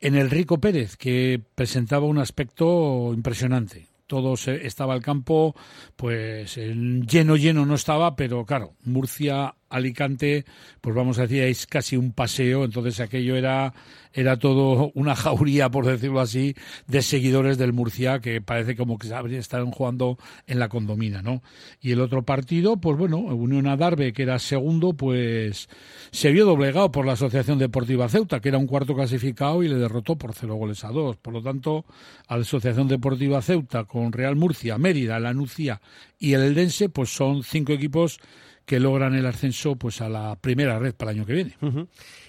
en 0.00 0.14
el 0.14 0.28
Rico 0.30 0.60
Pérez, 0.60 0.96
que 0.96 1.40
presentaba 1.54 2.04
un 2.06 2.18
aspecto 2.18 3.12
impresionante. 3.14 3.86
Todo 4.06 4.36
se- 4.36 4.66
estaba 4.66 4.94
el 4.94 5.02
campo, 5.02 5.56
pues 5.96 6.58
en 6.58 7.06
lleno, 7.06 7.34
lleno 7.36 7.66
no 7.66 7.74
estaba, 7.74 8.14
pero 8.14 8.44
claro, 8.44 8.74
Murcia, 8.84 9.54
Alicante, 9.76 10.44
pues 10.80 10.94
vamos 10.94 11.18
a 11.18 11.22
decir, 11.22 11.42
es 11.42 11.66
casi 11.66 11.96
un 11.96 12.12
paseo, 12.12 12.64
entonces 12.64 13.00
aquello 13.00 13.36
era, 13.36 13.72
era 14.12 14.38
todo 14.38 14.90
una 14.94 15.14
jauría, 15.14 15.70
por 15.70 15.86
decirlo 15.86 16.20
así, 16.20 16.54
de 16.86 17.02
seguidores 17.02 17.58
del 17.58 17.72
Murcia, 17.72 18.20
que 18.20 18.40
parece 18.40 18.76
como 18.76 18.98
que 18.98 19.08
estaban 19.36 19.70
jugando 19.70 20.18
en 20.46 20.58
la 20.58 20.68
condomina, 20.68 21.22
¿no? 21.22 21.42
Y 21.80 21.92
el 21.92 22.00
otro 22.00 22.22
partido, 22.22 22.78
pues 22.78 22.96
bueno, 22.96 23.18
Unión 23.18 23.66
Adarve, 23.66 24.12
que 24.12 24.22
era 24.22 24.38
segundo, 24.38 24.94
pues 24.94 25.68
se 26.10 26.32
vio 26.32 26.46
doblegado 26.46 26.90
por 26.90 27.06
la 27.06 27.12
Asociación 27.12 27.58
Deportiva 27.58 28.08
Ceuta, 28.08 28.40
que 28.40 28.48
era 28.48 28.58
un 28.58 28.66
cuarto 28.66 28.94
clasificado 28.94 29.62
y 29.62 29.68
le 29.68 29.76
derrotó 29.76 30.16
por 30.16 30.34
cero 30.34 30.54
goles 30.54 30.84
a 30.84 30.88
dos. 30.88 31.16
Por 31.16 31.34
lo 31.34 31.42
tanto, 31.42 31.84
a 32.26 32.36
la 32.36 32.42
Asociación 32.42 32.88
Deportiva 32.88 33.42
Ceuta 33.42 33.84
con 33.84 34.12
Real 34.12 34.36
Murcia, 34.36 34.78
Mérida, 34.78 35.20
La 35.20 35.34
Nucía 35.34 35.80
y 36.18 36.32
el 36.32 36.42
Eldense, 36.42 36.88
pues 36.88 37.10
son 37.10 37.42
cinco 37.42 37.72
equipos 37.72 38.18
que 38.66 38.80
logran 38.80 39.14
el 39.14 39.24
ascenso 39.24 39.76
pues 39.76 40.00
a 40.02 40.08
la 40.08 40.36
primera 40.38 40.78
red 40.78 40.94
para 40.94 41.12
el 41.12 41.18
año 41.18 41.26
que 41.26 41.32
viene. 41.32 41.54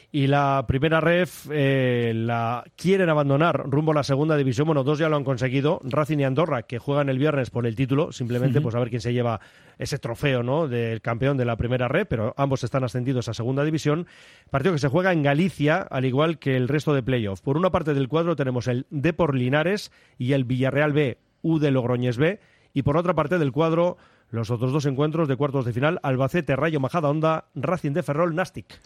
Y 0.09 0.27
la 0.27 0.63
primera 0.67 1.01
ref 1.01 1.47
eh, 1.51 2.13
la 2.15 2.63
quieren 2.77 3.09
abandonar 3.09 3.69
rumbo 3.69 3.91
a 3.91 3.95
la 3.95 4.03
segunda 4.03 4.38
división. 4.38 4.65
Bueno, 4.65 4.85
dos 4.85 4.99
ya 4.99 5.09
lo 5.09 5.17
han 5.17 5.25
conseguido. 5.25 5.81
Racing 5.83 6.19
y 6.19 6.23
Andorra, 6.23 6.63
que 6.63 6.79
juegan 6.79 7.09
el 7.09 7.19
viernes 7.19 7.49
por 7.49 7.67
el 7.67 7.75
título, 7.75 8.13
simplemente 8.13 8.61
pues 8.61 8.73
a 8.75 8.79
ver 8.79 8.89
quién 8.89 9.01
se 9.01 9.11
lleva 9.11 9.41
ese 9.77 9.99
trofeo 9.99 10.43
¿no? 10.43 10.67
del 10.69 11.01
campeón 11.01 11.35
de 11.35 11.43
la 11.43 11.57
primera 11.57 11.89
ref, 11.89 12.07
pero 12.07 12.33
ambos 12.38 12.63
están 12.63 12.85
ascendidos 12.85 13.27
a 13.27 13.33
segunda 13.33 13.65
división. 13.65 14.07
Partido 14.49 14.73
que 14.73 14.79
se 14.79 14.88
juega 14.88 15.11
en 15.11 15.23
Galicia, 15.23 15.81
al 15.81 16.05
igual 16.05 16.39
que 16.39 16.55
el 16.55 16.69
resto 16.69 16.93
de 16.93 17.03
playoff. 17.03 17.41
Por 17.41 17.57
una 17.57 17.71
parte 17.71 17.93
del 17.93 18.07
cuadro 18.07 18.35
tenemos 18.38 18.67
el 18.67 18.85
Depor 18.89 19.35
Linares 19.35 19.91
y 20.17 20.31
el 20.31 20.45
Villarreal 20.45 20.93
B, 20.93 21.17
U 21.41 21.59
de 21.59 21.71
Logroñés 21.71 22.17
B. 22.17 22.39
Y 22.73 22.83
por 22.83 22.95
otra 22.95 23.13
parte 23.13 23.39
del 23.39 23.51
cuadro, 23.51 23.97
los 24.30 24.49
otros 24.51 24.73
dos 24.73 24.86
encuentros 24.86 25.28
de 25.28 25.36
cuartos 25.36 25.65
de 25.65 25.73
final, 25.73 25.99
Albacete, 26.03 26.55
Rayo 26.55 26.80
Majada 26.80 27.09
Onda, 27.09 27.45
Racing 27.55 27.93
de 27.93 28.03
Ferrol, 28.03 28.36
Nastic. 28.36 28.80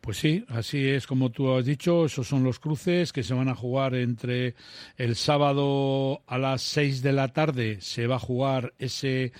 Pues 0.00 0.16
sí, 0.16 0.44
así 0.48 0.88
es 0.88 1.06
como 1.06 1.30
tú 1.30 1.52
has 1.52 1.66
dicho, 1.66 2.06
esos 2.06 2.26
son 2.26 2.42
los 2.42 2.58
cruces 2.58 3.12
que 3.12 3.22
se 3.22 3.34
van 3.34 3.48
a 3.48 3.54
jugar 3.54 3.94
entre 3.94 4.54
el 4.96 5.14
sábado 5.14 6.22
a 6.26 6.38
las 6.38 6.62
6 6.62 7.02
de 7.02 7.12
la 7.12 7.28
tarde, 7.28 7.78
se 7.80 8.06
va 8.06 8.16
a 8.16 8.20
jugar 8.20 8.72
ese 8.78 9.32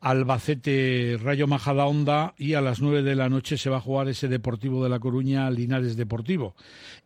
Albacete 0.00 1.18
Rayo 1.20 1.46
Majadahonda 1.46 2.34
y 2.36 2.54
a 2.54 2.60
las 2.60 2.80
9 2.80 3.02
de 3.02 3.16
la 3.16 3.28
noche 3.28 3.56
se 3.58 3.70
va 3.70 3.78
a 3.78 3.80
jugar 3.80 4.08
ese 4.08 4.28
Deportivo 4.28 4.82
de 4.82 4.90
La 4.90 5.00
Coruña 5.00 5.50
Linares 5.50 5.96
Deportivo. 5.96 6.54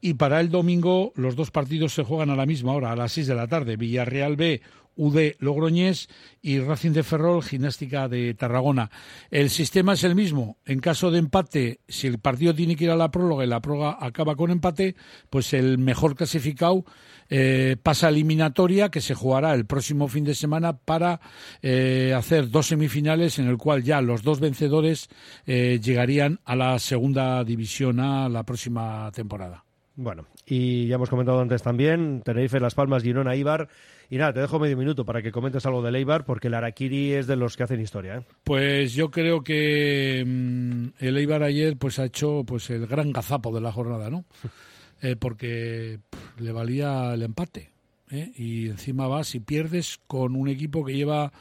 Y 0.00 0.14
para 0.14 0.40
el 0.40 0.50
domingo 0.50 1.12
los 1.14 1.36
dos 1.36 1.50
partidos 1.50 1.94
se 1.94 2.04
juegan 2.04 2.30
a 2.30 2.36
la 2.36 2.46
misma 2.46 2.72
hora, 2.72 2.92
a 2.92 2.96
las 2.96 3.12
6 3.12 3.26
de 3.26 3.34
la 3.34 3.48
tarde, 3.48 3.76
Villarreal 3.76 4.36
B 4.36 4.60
UD 4.96 5.32
Logroñés 5.38 6.08
y 6.40 6.58
Racing 6.58 6.92
de 6.92 7.02
Ferrol, 7.02 7.42
Gimnástica 7.42 8.08
de 8.08 8.34
Tarragona. 8.34 8.90
El 9.30 9.50
sistema 9.50 9.94
es 9.94 10.04
el 10.04 10.14
mismo. 10.14 10.58
En 10.66 10.80
caso 10.80 11.10
de 11.10 11.18
empate, 11.18 11.80
si 11.88 12.06
el 12.06 12.18
partido 12.18 12.54
tiene 12.54 12.76
que 12.76 12.84
ir 12.84 12.90
a 12.90 12.96
la 12.96 13.10
prórroga 13.10 13.44
y 13.44 13.48
la 13.48 13.60
prórroga 13.60 13.98
acaba 14.00 14.36
con 14.36 14.50
empate, 14.50 14.96
pues 15.30 15.52
el 15.54 15.78
mejor 15.78 16.14
clasificado 16.14 16.84
eh, 17.28 17.76
pasa 17.82 18.08
a 18.08 18.10
eliminatoria 18.10 18.90
que 18.90 19.00
se 19.00 19.14
jugará 19.14 19.54
el 19.54 19.64
próximo 19.64 20.08
fin 20.08 20.24
de 20.24 20.34
semana 20.34 20.76
para 20.76 21.20
eh, 21.62 22.12
hacer 22.16 22.50
dos 22.50 22.66
semifinales 22.66 23.38
en 23.38 23.48
el 23.48 23.56
cual 23.56 23.82
ya 23.82 24.00
los 24.02 24.22
dos 24.22 24.40
vencedores 24.40 25.08
eh, 25.46 25.80
llegarían 25.82 26.40
a 26.44 26.56
la 26.56 26.78
segunda 26.78 27.42
división 27.44 28.00
A 28.00 28.28
la 28.28 28.42
próxima 28.44 29.10
temporada. 29.12 29.64
Bueno, 29.94 30.26
y 30.46 30.86
ya 30.86 30.94
hemos 30.94 31.10
comentado 31.10 31.40
antes 31.40 31.62
también, 31.62 32.22
Tenerife, 32.24 32.60
Las 32.60 32.74
Palmas, 32.74 33.02
Girona, 33.02 33.36
Ibar. 33.36 33.68
Y 34.08 34.16
nada, 34.16 34.32
te 34.32 34.40
dejo 34.40 34.58
medio 34.58 34.76
minuto 34.76 35.04
para 35.04 35.22
que 35.22 35.32
comentes 35.32 35.64
algo 35.66 35.82
del 35.82 35.96
Eibar, 35.96 36.24
porque 36.24 36.48
el 36.48 36.54
Araquiri 36.54 37.12
es 37.12 37.26
de 37.26 37.36
los 37.36 37.56
que 37.56 37.62
hacen 37.62 37.80
historia. 37.80 38.16
¿eh? 38.16 38.22
Pues 38.44 38.94
yo 38.94 39.10
creo 39.10 39.42
que 39.42 40.22
mm, 40.26 41.04
el 41.04 41.16
Eibar 41.16 41.42
ayer 41.42 41.76
pues 41.76 41.98
ha 41.98 42.04
hecho 42.04 42.44
pues 42.46 42.68
el 42.70 42.86
gran 42.86 43.12
gazapo 43.12 43.54
de 43.54 43.60
la 43.60 43.72
jornada, 43.72 44.10
¿no? 44.10 44.24
Eh, 45.04 45.16
porque 45.16 45.98
pff, 46.10 46.40
le 46.40 46.52
valía 46.52 47.12
el 47.12 47.22
empate. 47.24 47.72
¿eh? 48.12 48.30
Y 48.36 48.68
encima 48.68 49.08
vas 49.08 49.34
y 49.34 49.40
pierdes 49.40 49.98
con 50.06 50.36
un 50.36 50.46
equipo 50.46 50.84
que 50.84 50.94
lleva 50.94 51.32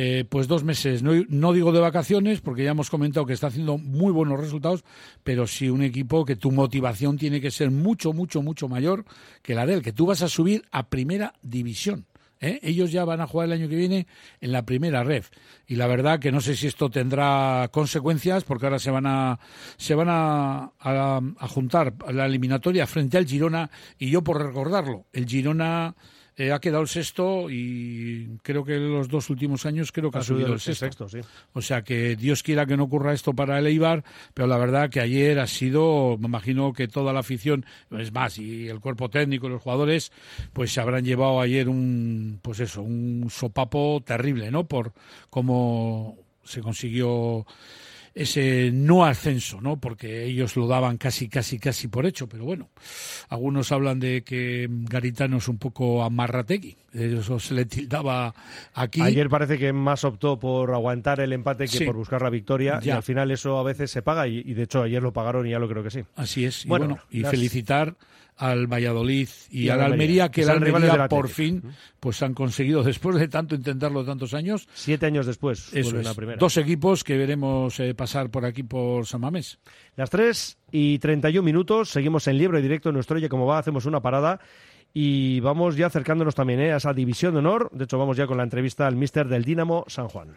eh, 0.00 0.24
pues 0.28 0.46
dos 0.46 0.62
meses, 0.62 1.02
no, 1.02 1.52
digo 1.52 1.72
de 1.72 1.80
vacaciones, 1.80 2.40
porque 2.40 2.62
ya 2.62 2.70
hemos 2.70 2.88
comentado 2.88 3.26
que 3.26 3.32
está 3.32 3.48
haciendo 3.48 3.78
muy 3.78 4.12
buenos 4.12 4.38
resultados, 4.38 4.84
pero 5.24 5.48
sí 5.48 5.70
un 5.70 5.82
equipo 5.82 6.24
que 6.24 6.36
tu 6.36 6.52
motivación 6.52 7.18
tiene 7.18 7.40
que 7.40 7.50
ser 7.50 7.72
mucho, 7.72 8.12
mucho, 8.12 8.40
mucho 8.40 8.68
mayor 8.68 9.04
que 9.42 9.56
la 9.56 9.66
de 9.66 9.74
él, 9.74 9.82
que 9.82 9.92
tú 9.92 10.06
vas 10.06 10.22
a 10.22 10.28
subir 10.28 10.62
a 10.70 10.88
primera 10.88 11.34
división. 11.42 12.06
¿eh? 12.38 12.60
Ellos 12.62 12.92
ya 12.92 13.04
van 13.04 13.20
a 13.20 13.26
jugar 13.26 13.46
el 13.46 13.54
año 13.54 13.68
que 13.68 13.74
viene 13.74 14.06
en 14.40 14.52
la 14.52 14.64
primera 14.64 15.02
ref. 15.02 15.30
Y 15.66 15.74
la 15.74 15.88
verdad 15.88 16.20
que 16.20 16.30
no 16.30 16.40
sé 16.40 16.54
si 16.54 16.68
esto 16.68 16.90
tendrá 16.90 17.68
consecuencias, 17.72 18.44
porque 18.44 18.66
ahora 18.66 18.78
se 18.78 18.92
van 18.92 19.06
a, 19.06 19.40
se 19.78 19.96
van 19.96 20.10
a, 20.10 20.74
a, 20.78 21.20
a 21.38 21.48
juntar 21.48 21.94
a 22.06 22.12
la 22.12 22.26
eliminatoria 22.26 22.86
frente 22.86 23.18
al 23.18 23.26
Girona. 23.26 23.68
Y 23.98 24.10
yo, 24.10 24.22
por 24.22 24.40
recordarlo, 24.40 25.06
el 25.12 25.26
Girona 25.26 25.96
eh, 26.38 26.52
ha 26.52 26.60
quedado 26.60 26.82
el 26.82 26.88
sexto 26.88 27.50
y 27.50 28.38
creo 28.42 28.64
que 28.64 28.76
en 28.76 28.92
los 28.92 29.08
dos 29.08 29.28
últimos 29.28 29.66
años 29.66 29.90
creo 29.90 30.08
que 30.12 30.18
ha, 30.18 30.22
subido 30.22 30.52
el 30.52 30.60
sexto. 30.60 31.08
sexto, 31.08 31.08
sí. 31.08 31.18
O 31.52 31.60
sea 31.60 31.82
que 31.82 32.14
Dios 32.14 32.44
quiera 32.44 32.64
que 32.64 32.76
no 32.76 32.84
ocurra 32.84 33.12
esto 33.12 33.34
para 33.34 33.58
el 33.58 33.66
Eibar, 33.66 34.04
pero 34.34 34.46
la 34.46 34.56
verdad 34.56 34.88
que 34.88 35.00
ayer 35.00 35.40
ha 35.40 35.48
sido, 35.48 36.16
me 36.16 36.28
imagino 36.28 36.72
que 36.72 36.86
toda 36.86 37.12
la 37.12 37.20
afición, 37.20 37.66
es 37.90 38.12
más, 38.12 38.38
y 38.38 38.68
el 38.68 38.78
cuerpo 38.78 39.10
técnico 39.10 39.48
y 39.48 39.50
los 39.50 39.62
jugadores, 39.62 40.12
pues 40.52 40.72
se 40.72 40.80
habrán 40.80 41.04
llevado 41.04 41.40
ayer 41.40 41.68
un, 41.68 42.38
pues 42.40 42.60
eso, 42.60 42.82
un 42.82 43.26
sopapo 43.30 44.00
terrible, 44.06 44.52
¿no? 44.52 44.68
Por 44.68 44.92
cómo 45.30 46.18
se 46.44 46.60
consiguió 46.60 47.44
ese 48.18 48.70
no 48.72 49.04
ascenso, 49.04 49.60
¿no? 49.60 49.80
Porque 49.80 50.24
ellos 50.24 50.56
lo 50.56 50.66
daban 50.66 50.96
casi, 50.98 51.28
casi, 51.28 51.58
casi 51.58 51.86
por 51.86 52.04
hecho, 52.04 52.28
pero 52.28 52.44
bueno, 52.44 52.68
algunos 53.28 53.70
hablan 53.70 54.00
de 54.00 54.22
que 54.22 54.66
Garitano 54.68 55.36
es 55.38 55.46
un 55.46 55.58
poco 55.58 56.02
amarrategui, 56.02 56.76
eso 56.92 57.38
se 57.38 57.54
le 57.54 57.64
tildaba 57.66 58.34
aquí. 58.74 59.00
Ayer 59.02 59.28
parece 59.28 59.58
que 59.58 59.72
más 59.72 60.04
optó 60.04 60.38
por 60.38 60.72
aguantar 60.72 61.20
el 61.20 61.32
empate 61.32 61.64
que 61.64 61.78
Sí. 61.78 61.84
por 61.84 61.96
buscar 61.96 62.22
la 62.22 62.30
victoria, 62.30 62.78
y 62.82 62.86
Ya. 62.86 62.96
al 62.96 63.02
final 63.02 63.30
eso 63.30 63.58
a 63.58 63.62
veces 63.62 63.90
se 63.90 64.02
paga, 64.02 64.26
y, 64.26 64.38
y 64.44 64.54
de 64.54 64.62
hecho 64.64 64.82
ayer 64.82 65.02
lo 65.02 65.12
pagaron 65.12 65.46
y 65.46 65.50
ya 65.50 65.58
lo 65.58 65.68
creo 65.68 65.82
que 65.82 65.90
sí. 65.90 66.00
Así 66.16 66.44
es. 66.44 66.64
Y 66.64 66.68
Bueno, 66.68 66.86
bueno, 66.86 67.02
y 67.10 67.20
las- 67.20 67.30
felicitar 67.30 67.94
al 68.36 68.68
Valladolid 68.68 69.28
y, 69.50 69.62
Y 69.64 69.68
al 69.68 69.80
al 69.80 69.90
Almería, 69.92 70.30
que 70.30 70.42
el 70.42 70.50
Almería 70.50 71.08
por 71.08 71.28
fin 71.28 71.60
pues 71.98 72.22
han 72.22 72.34
conseguido, 72.34 72.84
después 72.84 73.16
de 73.16 73.26
tanto 73.26 73.56
intentarlo 73.56 74.04
tantos 74.04 74.32
años, 74.32 74.68
Siete 74.74 75.06
años 75.06 75.26
después, 75.26 75.70
eso 75.74 75.98
es, 75.98 76.06
a 76.06 76.14
primera. 76.14 76.38
dos 76.38 76.56
equipos 76.56 77.02
que 77.02 77.16
veremos 77.18 77.80
eh, 77.80 77.94
pasar 77.96 78.30
por 78.30 78.44
aquí 78.44 78.62
por 78.62 79.06
San 79.08 79.22
Mamés. 79.22 79.58
Las 79.96 80.08
3 80.10 80.56
y 80.70 81.00
31 81.00 81.44
minutos, 81.44 81.90
seguimos 81.90 82.28
en 82.28 82.38
Liebre 82.38 82.62
Directo 82.62 82.90
en 82.90 82.94
nuestro 82.94 83.16
Oye 83.16 83.28
Cómo 83.28 83.44
Va, 83.44 83.58
hacemos 83.58 83.86
una 83.86 84.00
parada 84.00 84.38
y 84.92 85.40
vamos 85.40 85.76
ya 85.76 85.86
acercándonos 85.86 86.34
también 86.34 86.60
¿eh? 86.60 86.72
a 86.72 86.76
esa 86.76 86.92
división 86.92 87.34
de 87.34 87.38
honor. 87.38 87.70
De 87.72 87.84
hecho, 87.84 87.98
vamos 87.98 88.16
ya 88.16 88.26
con 88.26 88.36
la 88.36 88.42
entrevista 88.42 88.86
al 88.86 88.96
mister 88.96 89.28
del 89.28 89.44
Dinamo 89.44 89.84
San 89.88 90.08
Juan. 90.08 90.36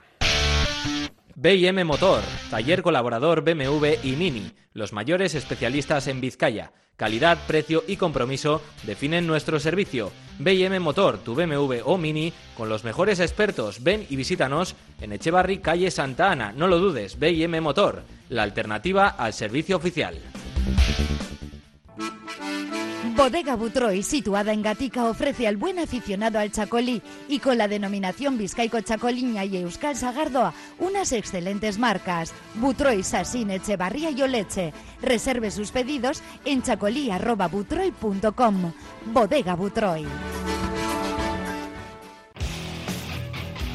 BM 1.36 1.86
Motor, 1.86 2.22
taller 2.50 2.84
colaborador 2.84 3.44
BMW 3.44 3.96
y 4.04 4.12
Mini, 4.12 4.52
los 4.74 4.94
mayores 4.94 5.34
especialistas 5.34 6.08
en 6.08 6.22
Vizcaya. 6.22 6.72
Calidad, 6.98 7.40
precio 7.48 7.84
y 7.88 7.96
compromiso 7.96 8.62
definen 8.84 9.26
nuestro 9.26 9.60
servicio. 9.60 10.12
BM 10.38 10.80
Motor, 10.80 11.18
tu 11.18 11.34
BMW 11.34 11.78
o 11.84 11.98
Mini, 11.98 12.32
con 12.56 12.70
los 12.70 12.84
mejores 12.84 13.20
expertos. 13.20 13.82
Ven 13.82 14.06
y 14.08 14.16
visítanos 14.18 14.76
en 15.00 15.14
Echevarri, 15.14 15.58
calle 15.58 15.90
Santa 15.90 16.30
Ana. 16.30 16.54
No 16.56 16.68
lo 16.68 16.78
dudes, 16.78 17.18
BM 17.18 17.60
Motor, 17.60 18.04
la 18.30 18.44
alternativa 18.44 19.08
al 19.08 19.34
servicio 19.34 19.78
oficial. 19.78 20.20
Bodega 23.16 23.56
Butroy, 23.56 24.04
situada 24.04 24.54
en 24.54 24.62
Gatica, 24.62 25.06
ofrece 25.06 25.48
al 25.48 25.58
buen 25.58 25.80
aficionado 25.80 26.38
al 26.40 26.52
chacolí 26.52 27.02
y 27.28 27.40
con 27.40 27.58
la 27.58 27.68
denominación 27.68 28.38
Vizcaico 28.38 28.80
Chacoliña 28.82 29.44
y 29.44 29.58
Euskal 29.58 29.96
Sagardoa 29.96 30.54
unas 30.80 31.12
excelentes 31.12 31.78
marcas. 31.78 32.34
Butroy, 32.56 33.04
Sasín, 33.04 33.52
Echevarría 33.52 34.12
y 34.12 34.22
Oleche. 34.22 34.74
Reserve 35.02 35.52
sus 35.52 35.72
pedidos 35.72 36.24
en 36.46 36.64
chacolí.butroy.com. 36.64 38.72
Bodega 39.08 39.56
Butroy. 39.56 40.06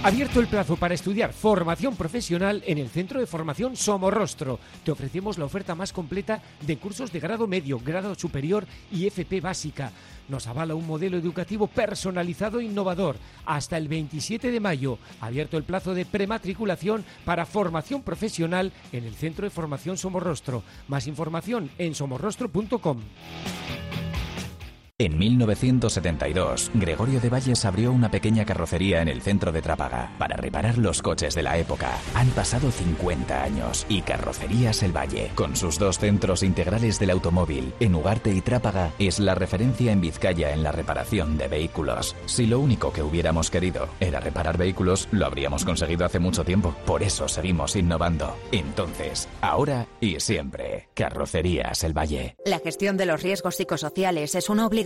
Abierto 0.03 0.38
el 0.38 0.47
plazo 0.47 0.76
para 0.76 0.94
estudiar 0.94 1.32
formación 1.32 1.97
profesional 1.97 2.62
en 2.66 2.78
el 2.78 2.88
Centro 2.88 3.18
de 3.18 3.26
Formación 3.26 3.76
Somorrostro. 3.76 4.61
Te 4.84 4.92
ofrecemos 4.92 5.36
la 5.36 5.47
oferta 5.47 5.74
más 5.74 5.92
completa 5.92 6.40
de 6.61 6.76
cursos 6.76 7.11
de 7.11 7.18
grado 7.18 7.49
medio, 7.49 7.80
grado 7.80 8.14
superior 8.14 8.66
y 8.92 9.07
FP 9.07 9.40
básica. 9.40 9.90
Nos 10.28 10.47
avala 10.47 10.76
un 10.76 10.86
modelo 10.86 11.16
educativo 11.16 11.66
personalizado 11.66 12.61
e 12.61 12.64
innovador. 12.64 13.16
Hasta 13.47 13.76
el 13.76 13.88
27 13.88 14.53
de 14.53 14.61
mayo, 14.61 14.99
abierto 15.20 15.57
el 15.57 15.64
plazo 15.64 15.92
de 15.92 16.05
prematriculación 16.05 17.05
para 17.24 17.47
formación 17.47 18.03
profesional 18.03 18.72
en 18.92 19.05
el 19.05 19.14
Centro 19.14 19.44
de 19.44 19.51
Formación 19.51 19.99
Somorrostro. 19.99 20.62
Más 20.86 21.09
información 21.09 21.68
en 21.78 21.94
somorrostro.com. 21.94 23.01
En 24.99 25.18
1972, 25.18 26.70
Gregorio 26.72 27.20
de 27.20 27.28
Valles 27.28 27.66
abrió 27.66 27.92
una 27.92 28.11
pequeña 28.11 28.47
carrocería 28.47 29.03
en 29.03 29.09
el 29.09 29.20
centro 29.20 29.53
de 29.53 29.61
Trápaga 29.61 30.11
para 30.16 30.38
reparar 30.38 30.78
los 30.78 31.03
coches 31.03 31.34
de 31.34 31.42
la 31.42 31.59
época. 31.59 31.99
Han 32.14 32.30
pasado 32.30 32.70
50 32.70 33.42
años 33.42 33.84
y 33.90 34.01
Carrocerías 34.01 34.82
El 34.82 34.97
Valle, 34.97 35.32
con 35.34 35.55
sus 35.55 35.78
dos 35.78 35.99
centros 35.99 36.42
integrales 36.42 36.99
del 36.99 37.11
automóvil, 37.11 37.74
en 37.78 37.94
Ugarte 37.94 38.32
y 38.32 38.40
Trápaga, 38.40 38.94
es 38.99 39.18
la 39.18 39.34
referencia 39.34 39.92
en 39.92 40.01
Vizcaya 40.01 40.55
en 40.55 40.62
la 40.62 40.72
reparación 40.72 41.36
de 41.36 41.49
vehículos. 41.49 42.16
Si 42.24 42.47
lo 42.47 42.59
único 42.59 42.90
que 42.90 43.03
hubiéramos 43.03 43.51
querido 43.51 43.90
era 44.01 44.20
reparar 44.20 44.57
vehículos, 44.57 45.09
lo 45.12 45.26
habríamos 45.26 45.66
conseguido 45.66 46.07
hace 46.07 46.20
mucho 46.20 46.42
tiempo. 46.42 46.74
Por 46.86 47.03
eso 47.03 47.28
seguimos 47.28 47.76
innovando. 47.76 48.34
Entonces, 48.51 49.28
ahora 49.42 49.88
y 50.01 50.20
siempre, 50.20 50.88
Carrocerías 50.94 51.84
El 51.84 51.92
Valle. 51.92 52.36
La 52.47 52.61
gestión 52.61 52.97
de 52.97 53.05
los 53.05 53.22
riesgos 53.22 53.57
psicosociales 53.57 54.34
es 54.34 54.49
una 54.49 54.66
obligación 54.66 54.86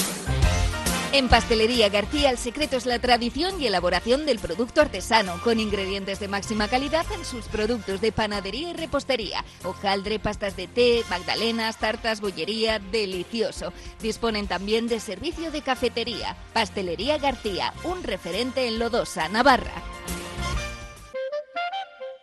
En 1.13 1.27
Pastelería 1.27 1.89
García 1.89 2.29
el 2.29 2.37
secreto 2.37 2.77
es 2.77 2.85
la 2.85 2.97
tradición 2.97 3.61
y 3.61 3.67
elaboración 3.67 4.25
del 4.25 4.39
producto 4.39 4.79
artesano, 4.79 5.41
con 5.43 5.59
ingredientes 5.59 6.21
de 6.21 6.29
máxima 6.29 6.69
calidad 6.69 7.05
en 7.11 7.25
sus 7.25 7.49
productos 7.49 7.99
de 7.99 8.13
panadería 8.13 8.69
y 8.69 8.73
repostería, 8.73 9.43
hojaldre, 9.65 10.19
pastas 10.19 10.55
de 10.55 10.67
té, 10.67 11.03
magdalenas, 11.09 11.77
tartas, 11.79 12.21
bollería, 12.21 12.79
delicioso. 12.79 13.73
Disponen 14.01 14.47
también 14.47 14.87
de 14.87 15.01
servicio 15.01 15.51
de 15.51 15.61
cafetería. 15.61 16.37
Pastelería 16.53 17.17
García, 17.17 17.73
un 17.83 18.03
referente 18.03 18.65
en 18.67 18.79
Lodosa, 18.79 19.27
Navarra. 19.27 19.83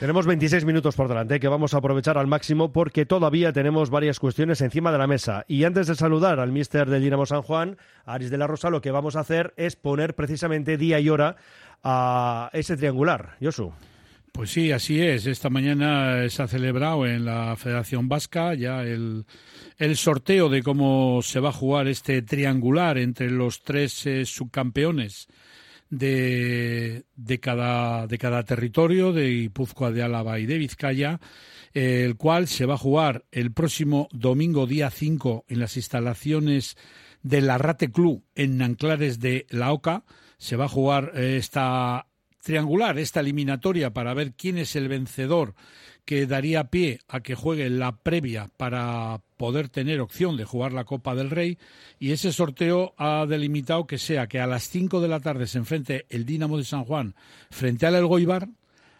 Tenemos 0.00 0.24
26 0.24 0.64
minutos 0.64 0.96
por 0.96 1.08
delante 1.08 1.38
que 1.38 1.48
vamos 1.48 1.74
a 1.74 1.76
aprovechar 1.76 2.16
al 2.16 2.26
máximo 2.26 2.72
porque 2.72 3.04
todavía 3.04 3.52
tenemos 3.52 3.90
varias 3.90 4.18
cuestiones 4.18 4.62
encima 4.62 4.90
de 4.90 4.96
la 4.96 5.06
mesa. 5.06 5.44
Y 5.46 5.64
antes 5.64 5.88
de 5.88 5.94
saludar 5.94 6.40
al 6.40 6.52
mister 6.52 6.88
del 6.88 7.02
Dinamo 7.02 7.26
San 7.26 7.42
Juan, 7.42 7.76
Aris 8.06 8.30
de 8.30 8.38
la 8.38 8.46
Rosa, 8.46 8.70
lo 8.70 8.80
que 8.80 8.92
vamos 8.92 9.14
a 9.14 9.20
hacer 9.20 9.52
es 9.58 9.76
poner 9.76 10.14
precisamente 10.14 10.78
día 10.78 11.00
y 11.00 11.10
hora 11.10 11.36
a 11.84 12.48
ese 12.54 12.78
triangular. 12.78 13.36
Yosu. 13.40 13.74
Pues 14.32 14.48
sí, 14.48 14.72
así 14.72 15.02
es. 15.02 15.26
Esta 15.26 15.50
mañana 15.50 16.26
se 16.30 16.44
ha 16.44 16.48
celebrado 16.48 17.04
en 17.04 17.26
la 17.26 17.54
Federación 17.56 18.08
Vasca 18.08 18.54
ya 18.54 18.82
el, 18.82 19.26
sorteo 19.96 20.48
de 20.48 20.62
cómo 20.62 21.20
se 21.20 21.40
va 21.40 21.50
a 21.50 21.52
jugar 21.52 21.88
este 21.88 22.22
triangular 22.22 22.96
entre 22.96 23.30
los 23.30 23.62
tres 23.62 24.06
eh, 24.06 24.24
subcampeones 24.24 25.28
de, 25.90 27.04
de, 27.16 27.40
cada, 27.40 28.06
de 28.06 28.18
cada 28.18 28.44
territorio, 28.44 29.12
de 29.12 29.28
Guipúzcoa, 29.28 29.90
de 29.90 30.02
Álava 30.02 30.38
y 30.38 30.46
de 30.46 30.58
Vizcaya, 30.58 31.20
eh, 31.74 32.04
el 32.04 32.16
cual 32.16 32.48
se 32.48 32.64
va 32.64 32.74
a 32.74 32.78
jugar 32.78 33.24
el 33.32 33.52
próximo 33.52 34.08
domingo 34.12 34.66
día 34.66 34.90
5 34.90 35.44
en 35.48 35.60
las 35.60 35.76
instalaciones 35.76 36.76
del 37.22 37.50
Arrate 37.50 37.90
Club 37.90 38.24
en 38.34 38.56
Nanclares 38.56 39.20
de 39.20 39.46
la 39.50 39.72
Oca. 39.72 40.04
Se 40.38 40.56
va 40.56 40.64
a 40.64 40.68
jugar 40.68 41.12
eh, 41.14 41.36
esta 41.36 42.06
triangular, 42.42 42.98
esta 42.98 43.20
eliminatoria 43.20 43.92
para 43.92 44.14
ver 44.14 44.32
quién 44.32 44.56
es 44.56 44.74
el 44.74 44.88
vencedor 44.88 45.54
que 46.06 46.26
daría 46.26 46.70
pie 46.70 47.00
a 47.08 47.20
que 47.20 47.34
juegue 47.34 47.68
la 47.68 47.96
previa 47.98 48.48
para 48.56 49.20
poder 49.40 49.70
tener 49.70 50.02
opción 50.02 50.36
de 50.36 50.44
jugar 50.44 50.74
la 50.74 50.84
Copa 50.84 51.14
del 51.14 51.30
Rey 51.30 51.56
y 51.98 52.12
ese 52.12 52.30
sorteo 52.30 52.92
ha 52.98 53.24
delimitado 53.24 53.86
que 53.86 53.96
sea 53.96 54.26
que 54.26 54.38
a 54.38 54.46
las 54.46 54.64
5 54.64 55.00
de 55.00 55.08
la 55.08 55.20
tarde 55.20 55.46
se 55.46 55.56
enfrente 55.56 56.04
el 56.10 56.26
Dinamo 56.26 56.58
de 56.58 56.64
San 56.64 56.84
Juan 56.84 57.14
frente 57.50 57.86
al 57.86 57.94
Elgoibar, 57.94 58.50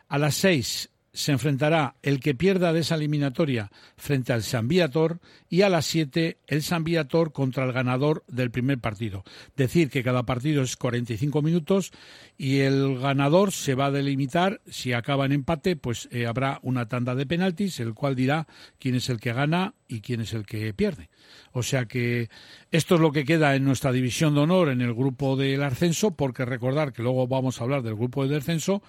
a 0.09 0.17
las 0.17 0.37
6 0.37 0.89
se 1.13 1.33
enfrentará 1.33 1.97
el 2.03 2.21
que 2.21 2.35
pierda 2.35 2.73
de 2.73 2.81
esa 2.81 2.95
eliminatoria 2.95 3.71
frente 3.97 4.33
al 4.33 4.43
San 4.43 4.69
Viator 4.69 5.21
y 5.49 5.63
a 5.63 5.69
las 5.69 5.87
7 5.87 6.39
el 6.47 6.63
San 6.63 6.85
Viator 6.85 7.33
contra 7.33 7.65
el 7.65 7.73
ganador 7.73 8.25
del 8.29 8.51
primer 8.51 8.79
partido. 8.79 9.25
Decir 9.57 9.91
que 9.91 10.05
cada 10.05 10.25
partido 10.25 10.63
es 10.63 10.77
45 10.77 11.43
minutos 11.43 11.93
y 12.39 12.61
el 12.61 12.99
ganador 12.99 13.53
se 13.53 13.75
va 13.75 13.87
a 13.87 13.91
delimitar, 13.91 14.61
si 14.67 14.93
acaba 14.93 15.27
en 15.27 15.33
empate, 15.33 15.77
pues 15.77 16.09
eh, 16.13 16.27
habrá 16.27 16.61
una 16.63 16.89
tanda 16.89 17.15
de 17.15 17.27
penaltis, 17.27 17.81
el 17.81 17.95
cual 17.95 18.15
dirá 18.15 18.47
quién 18.79 18.95
es 18.95 19.09
el 19.09 19.21
que 19.21 19.33
gana 19.33 19.75
y 19.89 20.01
quién 20.01 20.21
es 20.21 20.33
el 20.33 20.47
que 20.47 20.73
pierde. 20.73 21.11
O 21.53 21.63
sea 21.63 21.87
que 21.87 22.31
esto 22.71 22.95
es 22.95 23.01
lo 23.01 23.11
que 23.11 23.25
queda 23.25 23.57
en 23.57 23.65
nuestra 23.65 23.91
división 23.91 24.35
de 24.35 24.41
honor 24.41 24.69
en 24.69 24.81
el 24.81 24.95
grupo 24.95 25.37
del 25.37 25.63
ascenso, 25.63 26.13
porque 26.13 26.45
recordar 26.45 26.93
que 26.93 27.03
luego 27.03 27.27
vamos 27.27 27.61
a 27.61 27.65
hablar 27.65 27.83
del 27.83 27.97
grupo 27.97 28.23
del 28.23 28.35
descenso 28.39 28.83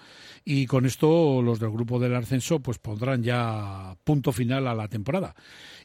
y 0.44 0.66
con 0.66 0.86
esto 0.86 1.42
los 1.42 1.58
del 1.58 1.70
grupo 1.70 1.98
del 1.98 2.11
ascenso 2.16 2.60
pues 2.60 2.78
pondrán 2.78 3.22
ya 3.22 3.96
punto 4.04 4.32
final 4.32 4.66
a 4.66 4.74
la 4.74 4.88
temporada. 4.88 5.34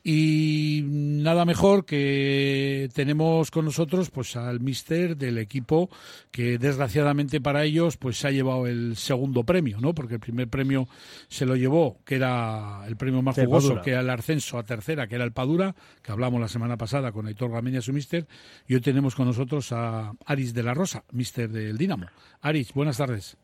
Y 0.03 0.83
nada 0.85 1.43
mejor 1.43 1.85
que 1.85 2.89
tenemos 2.93 3.51
con 3.51 3.65
nosotros 3.65 4.09
pues 4.09 4.35
al 4.35 4.59
mister 4.59 5.17
del 5.17 5.37
equipo 5.37 5.89
que 6.31 6.57
desgraciadamente 6.57 7.41
para 7.41 7.63
ellos 7.63 7.97
pues 7.97 8.17
se 8.17 8.27
ha 8.27 8.31
llevado 8.31 8.67
el 8.67 8.95
segundo 8.95 9.43
premio, 9.43 9.79
¿no? 9.81 9.93
Porque 9.93 10.15
el 10.15 10.19
primer 10.19 10.47
premio 10.47 10.87
se 11.27 11.45
lo 11.45 11.55
llevó, 11.55 11.99
que 12.05 12.15
era 12.15 12.83
el 12.87 12.95
premio 12.95 13.21
más 13.21 13.35
jugoso, 13.35 13.69
Padura. 13.69 13.81
que 13.81 13.91
era 13.91 14.01
el 14.01 14.09
ascenso 14.09 14.57
a 14.57 14.63
tercera, 14.63 15.07
que 15.07 15.15
era 15.15 15.25
el 15.25 15.33
Padura, 15.33 15.75
que 16.01 16.11
hablamos 16.11 16.39
la 16.39 16.47
semana 16.47 16.77
pasada 16.77 17.11
con 17.11 17.27
Aitor 17.27 17.51
Gamenia, 17.51 17.81
su 17.81 17.93
mister, 17.93 18.27
y 18.67 18.75
hoy 18.75 18.81
tenemos 18.81 19.15
con 19.15 19.25
nosotros 19.27 19.71
a 19.71 20.13
Aris 20.25 20.53
de 20.53 20.63
la 20.63 20.73
Rosa, 20.73 21.03
mister 21.11 21.49
del 21.49 21.77
Dinamo. 21.77 22.07
Aris, 22.41 22.73
buenas 22.73 22.97
tardes. 22.97 23.37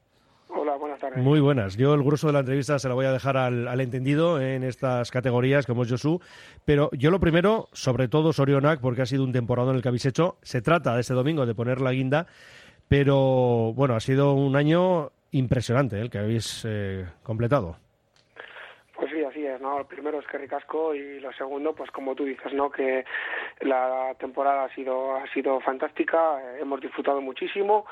Tardes. 1.03 1.23
Muy 1.23 1.41
buenas. 1.41 1.75
Yo 1.75 1.93
el 1.93 2.01
grueso 2.01 2.27
de 2.27 2.33
la 2.33 2.39
entrevista 2.39 2.79
se 2.79 2.87
la 2.87 2.95
voy 2.95 3.05
a 3.05 3.11
dejar 3.11 3.35
al, 3.35 3.67
al 3.67 3.81
entendido 3.81 4.39
en 4.39 4.63
estas 4.63 5.11
categorías, 5.11 5.65
como 5.65 5.83
es 5.83 5.89
Josu. 5.89 6.21
Pero 6.63 6.89
yo 6.93 7.11
lo 7.11 7.19
primero, 7.19 7.67
sobre 7.73 8.07
todo 8.07 8.31
Sorionac, 8.31 8.79
porque 8.79 9.01
ha 9.01 9.05
sido 9.05 9.25
un 9.25 9.33
temporada 9.33 9.71
en 9.71 9.75
el 9.75 9.81
que 9.81 9.89
habéis 9.89 10.05
hecho, 10.05 10.37
se 10.43 10.61
trata 10.61 10.95
de 10.95 11.01
este 11.01 11.13
domingo 11.13 11.45
de 11.45 11.55
poner 11.55 11.81
la 11.81 11.91
guinda, 11.91 12.27
pero 12.87 13.73
bueno, 13.73 13.95
ha 13.95 13.99
sido 13.99 14.33
un 14.33 14.55
año 14.55 15.11
impresionante 15.31 15.99
el 15.99 16.09
que 16.09 16.19
habéis 16.19 16.63
eh, 16.65 17.05
completado. 17.21 17.75
Pues 18.95 19.11
sí, 19.11 19.17
es, 19.53 19.61
¿no? 19.61 19.79
El 19.79 19.85
primero 19.85 20.19
es 20.19 20.27
que 20.27 20.37
ricasco 20.37 20.93
y 20.93 21.19
lo 21.19 21.31
segundo, 21.33 21.73
pues 21.73 21.91
como 21.91 22.15
tú 22.15 22.25
dices, 22.25 22.53
¿no? 22.53 22.69
Que 22.69 23.05
la 23.61 24.15
temporada 24.19 24.65
ha 24.65 24.75
sido 24.75 25.15
ha 25.15 25.27
sido 25.33 25.59
fantástica, 25.61 26.39
eh, 26.41 26.59
hemos 26.61 26.81
disfrutado 26.81 27.21
muchísimo 27.21 27.85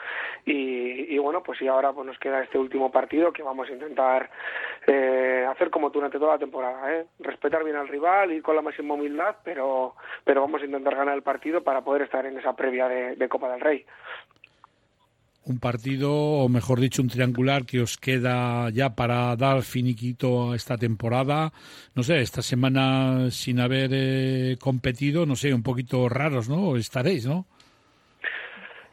y, 0.45 1.17
bueno, 1.17 1.43
pues 1.43 1.61
y 1.61 1.67
ahora 1.67 1.93
pues 1.93 2.07
nos 2.07 2.19
queda 2.19 2.43
este 2.43 2.57
último 2.57 2.91
partido 2.91 3.31
que 3.31 3.43
vamos 3.43 3.69
a 3.69 3.73
intentar 3.73 4.29
eh, 4.87 5.45
hacer 5.49 5.69
como 5.69 5.89
durante 5.89 6.19
toda 6.19 6.33
la 6.33 6.39
temporada, 6.39 6.93
¿eh? 6.93 7.05
Respetar 7.19 7.63
bien 7.63 7.75
al 7.75 7.87
rival, 7.87 8.31
ir 8.31 8.41
con 8.41 8.55
la 8.55 8.61
máxima 8.61 8.95
humildad, 8.95 9.35
pero 9.43 9.95
pero 10.23 10.41
vamos 10.41 10.61
a 10.61 10.65
intentar 10.65 10.95
ganar 10.95 11.15
el 11.15 11.23
partido 11.23 11.63
para 11.63 11.81
poder 11.81 12.03
estar 12.03 12.25
en 12.25 12.37
esa 12.37 12.55
previa 12.55 12.87
de 12.87 13.29
Copa 13.29 13.49
del 13.49 13.61
Rey 13.61 13.85
un 15.45 15.59
partido, 15.59 16.11
o 16.13 16.49
mejor 16.49 16.79
dicho, 16.79 17.01
un 17.01 17.09
triangular 17.09 17.65
que 17.65 17.81
os 17.81 17.97
queda 17.97 18.69
ya 18.69 18.95
para 18.95 19.35
dar 19.35 19.63
finiquito 19.63 20.51
a 20.51 20.55
esta 20.55 20.77
temporada. 20.77 21.51
No 21.95 22.03
sé, 22.03 22.21
esta 22.21 22.41
semana 22.41 23.31
sin 23.31 23.59
haber 23.59 23.89
eh, 23.93 24.57
competido, 24.59 25.25
no 25.25 25.35
sé, 25.35 25.53
un 25.53 25.63
poquito 25.63 26.07
raros, 26.09 26.49
¿no? 26.49 26.77
Estaréis, 26.77 27.25
¿no? 27.25 27.45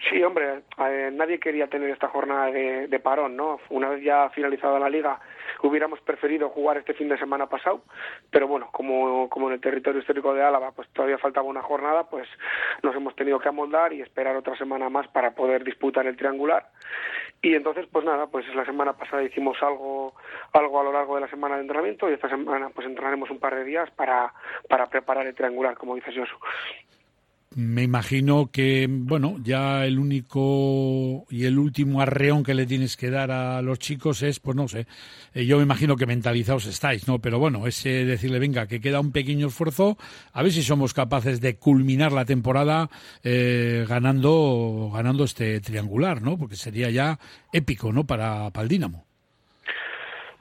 Sí, 0.08 0.22
hombre, 0.22 0.62
eh, 0.78 1.10
nadie 1.12 1.38
quería 1.38 1.66
tener 1.66 1.90
esta 1.90 2.08
jornada 2.08 2.50
de, 2.50 2.86
de, 2.86 2.98
parón, 2.98 3.36
¿no? 3.36 3.60
Una 3.68 3.90
vez 3.90 4.02
ya 4.02 4.30
finalizada 4.30 4.78
la 4.78 4.88
liga, 4.88 5.20
hubiéramos 5.62 6.00
preferido 6.00 6.48
jugar 6.50 6.78
este 6.78 6.94
fin 6.94 7.08
de 7.08 7.18
semana 7.18 7.46
pasado, 7.46 7.82
pero 8.30 8.46
bueno, 8.46 8.68
como, 8.72 9.28
como 9.28 9.48
en 9.48 9.54
el 9.54 9.60
territorio 9.60 10.00
histórico 10.00 10.34
de 10.34 10.42
Álava, 10.42 10.72
pues 10.72 10.88
todavía 10.90 11.18
faltaba 11.18 11.46
una 11.46 11.62
jornada, 11.62 12.04
pues 12.04 12.28
nos 12.82 12.94
hemos 12.94 13.14
tenido 13.16 13.38
que 13.38 13.48
amoldar 13.48 13.92
y 13.92 14.02
esperar 14.02 14.36
otra 14.36 14.56
semana 14.56 14.88
más 14.88 15.08
para 15.08 15.32
poder 15.32 15.64
disputar 15.64 16.06
el 16.06 16.16
triangular. 16.16 16.68
Y 17.40 17.54
entonces, 17.54 17.86
pues 17.90 18.04
nada, 18.04 18.26
pues 18.26 18.46
la 18.54 18.64
semana 18.64 18.94
pasada 18.94 19.22
hicimos 19.22 19.62
algo, 19.62 20.14
algo 20.52 20.80
a 20.80 20.84
lo 20.84 20.92
largo 20.92 21.14
de 21.14 21.20
la 21.22 21.28
semana 21.28 21.54
de 21.54 21.62
entrenamiento 21.62 22.10
y 22.10 22.14
esta 22.14 22.28
semana 22.28 22.70
pues 22.70 22.86
entrenaremos 22.86 23.30
un 23.30 23.38
par 23.38 23.54
de 23.54 23.64
días 23.64 23.90
para, 23.92 24.32
para 24.68 24.86
preparar 24.86 25.26
el 25.26 25.34
triangular, 25.34 25.76
como 25.76 25.94
dices 25.94 26.14
Josu 26.16 26.36
me 27.54 27.82
imagino 27.82 28.50
que, 28.50 28.86
bueno, 28.88 29.36
ya 29.42 29.86
el 29.86 29.98
único 29.98 31.26
y 31.30 31.44
el 31.44 31.58
último 31.58 32.00
arreón 32.00 32.42
que 32.42 32.54
le 32.54 32.66
tienes 32.66 32.96
que 32.96 33.10
dar 33.10 33.30
a 33.30 33.62
los 33.62 33.78
chicos 33.78 34.22
es, 34.22 34.38
pues 34.38 34.56
no 34.56 34.68
sé, 34.68 34.86
eh, 35.32 35.46
yo 35.46 35.56
me 35.56 35.62
imagino 35.62 35.96
que 35.96 36.06
mentalizados 36.06 36.66
estáis, 36.66 37.08
¿no? 37.08 37.20
Pero 37.20 37.38
bueno, 37.38 37.66
ese 37.66 38.04
decirle, 38.04 38.38
venga, 38.38 38.66
que 38.66 38.80
queda 38.80 39.00
un 39.00 39.12
pequeño 39.12 39.48
esfuerzo, 39.48 39.96
a 40.32 40.42
ver 40.42 40.52
si 40.52 40.62
somos 40.62 40.92
capaces 40.92 41.40
de 41.40 41.56
culminar 41.56 42.12
la 42.12 42.26
temporada 42.26 42.90
eh, 43.22 43.86
ganando, 43.88 44.90
ganando 44.92 45.24
este 45.24 45.60
triangular, 45.60 46.22
¿no? 46.22 46.36
Porque 46.36 46.56
sería 46.56 46.90
ya 46.90 47.18
épico, 47.52 47.92
¿no? 47.92 48.06
Para, 48.06 48.50
para 48.50 48.64
el 48.64 48.68
Dínamo. 48.68 49.07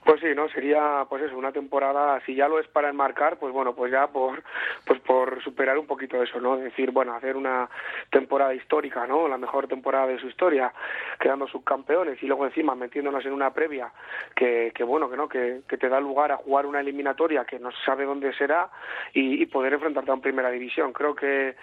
Pues 0.07 0.21
sí, 0.21 0.27
¿no? 0.33 0.47
Sería, 0.47 1.05
pues 1.09 1.21
eso, 1.21 1.37
una 1.37 1.51
temporada, 1.51 2.21
si 2.25 2.33
ya 2.33 2.47
lo 2.47 2.61
es 2.61 2.67
para 2.69 2.87
enmarcar, 2.87 3.37
pues 3.39 3.51
bueno, 3.51 3.75
pues 3.75 3.91
ya 3.91 4.07
por, 4.07 4.41
pues 4.85 5.01
por 5.01 5.43
superar 5.43 5.77
un 5.77 5.85
poquito 5.85 6.23
eso, 6.23 6.39
¿no? 6.39 6.55
Decir, 6.55 6.91
bueno, 6.91 7.13
hacer 7.13 7.35
una 7.35 7.69
temporada 8.09 8.53
histórica, 8.53 9.05
¿no? 9.05 9.27
La 9.27 9.37
mejor 9.37 9.67
temporada 9.67 10.07
de 10.07 10.17
su 10.17 10.27
historia, 10.27 10.71
quedando 11.19 11.45
subcampeones 11.45 12.23
y 12.23 12.25
luego 12.25 12.45
encima 12.45 12.73
metiéndonos 12.73 13.25
en 13.25 13.33
una 13.33 13.51
previa 13.51 13.91
que, 14.33 14.71
que 14.73 14.85
bueno, 14.85 15.09
que 15.09 15.17
no, 15.17 15.27
que, 15.27 15.63
que 15.67 15.77
te 15.77 15.89
da 15.89 15.99
lugar 15.99 16.31
a 16.31 16.37
jugar 16.37 16.67
una 16.67 16.79
eliminatoria 16.79 17.43
que 17.43 17.59
no 17.59 17.69
se 17.71 17.83
sabe 17.83 18.05
dónde 18.05 18.31
será 18.35 18.69
y, 19.11 19.45
poder 19.47 19.73
enfrentarte 19.73 20.09
a 20.09 20.13
una 20.13 20.23
primera 20.23 20.49
división. 20.49 20.93
Creo 20.93 21.15
que, 21.15 21.57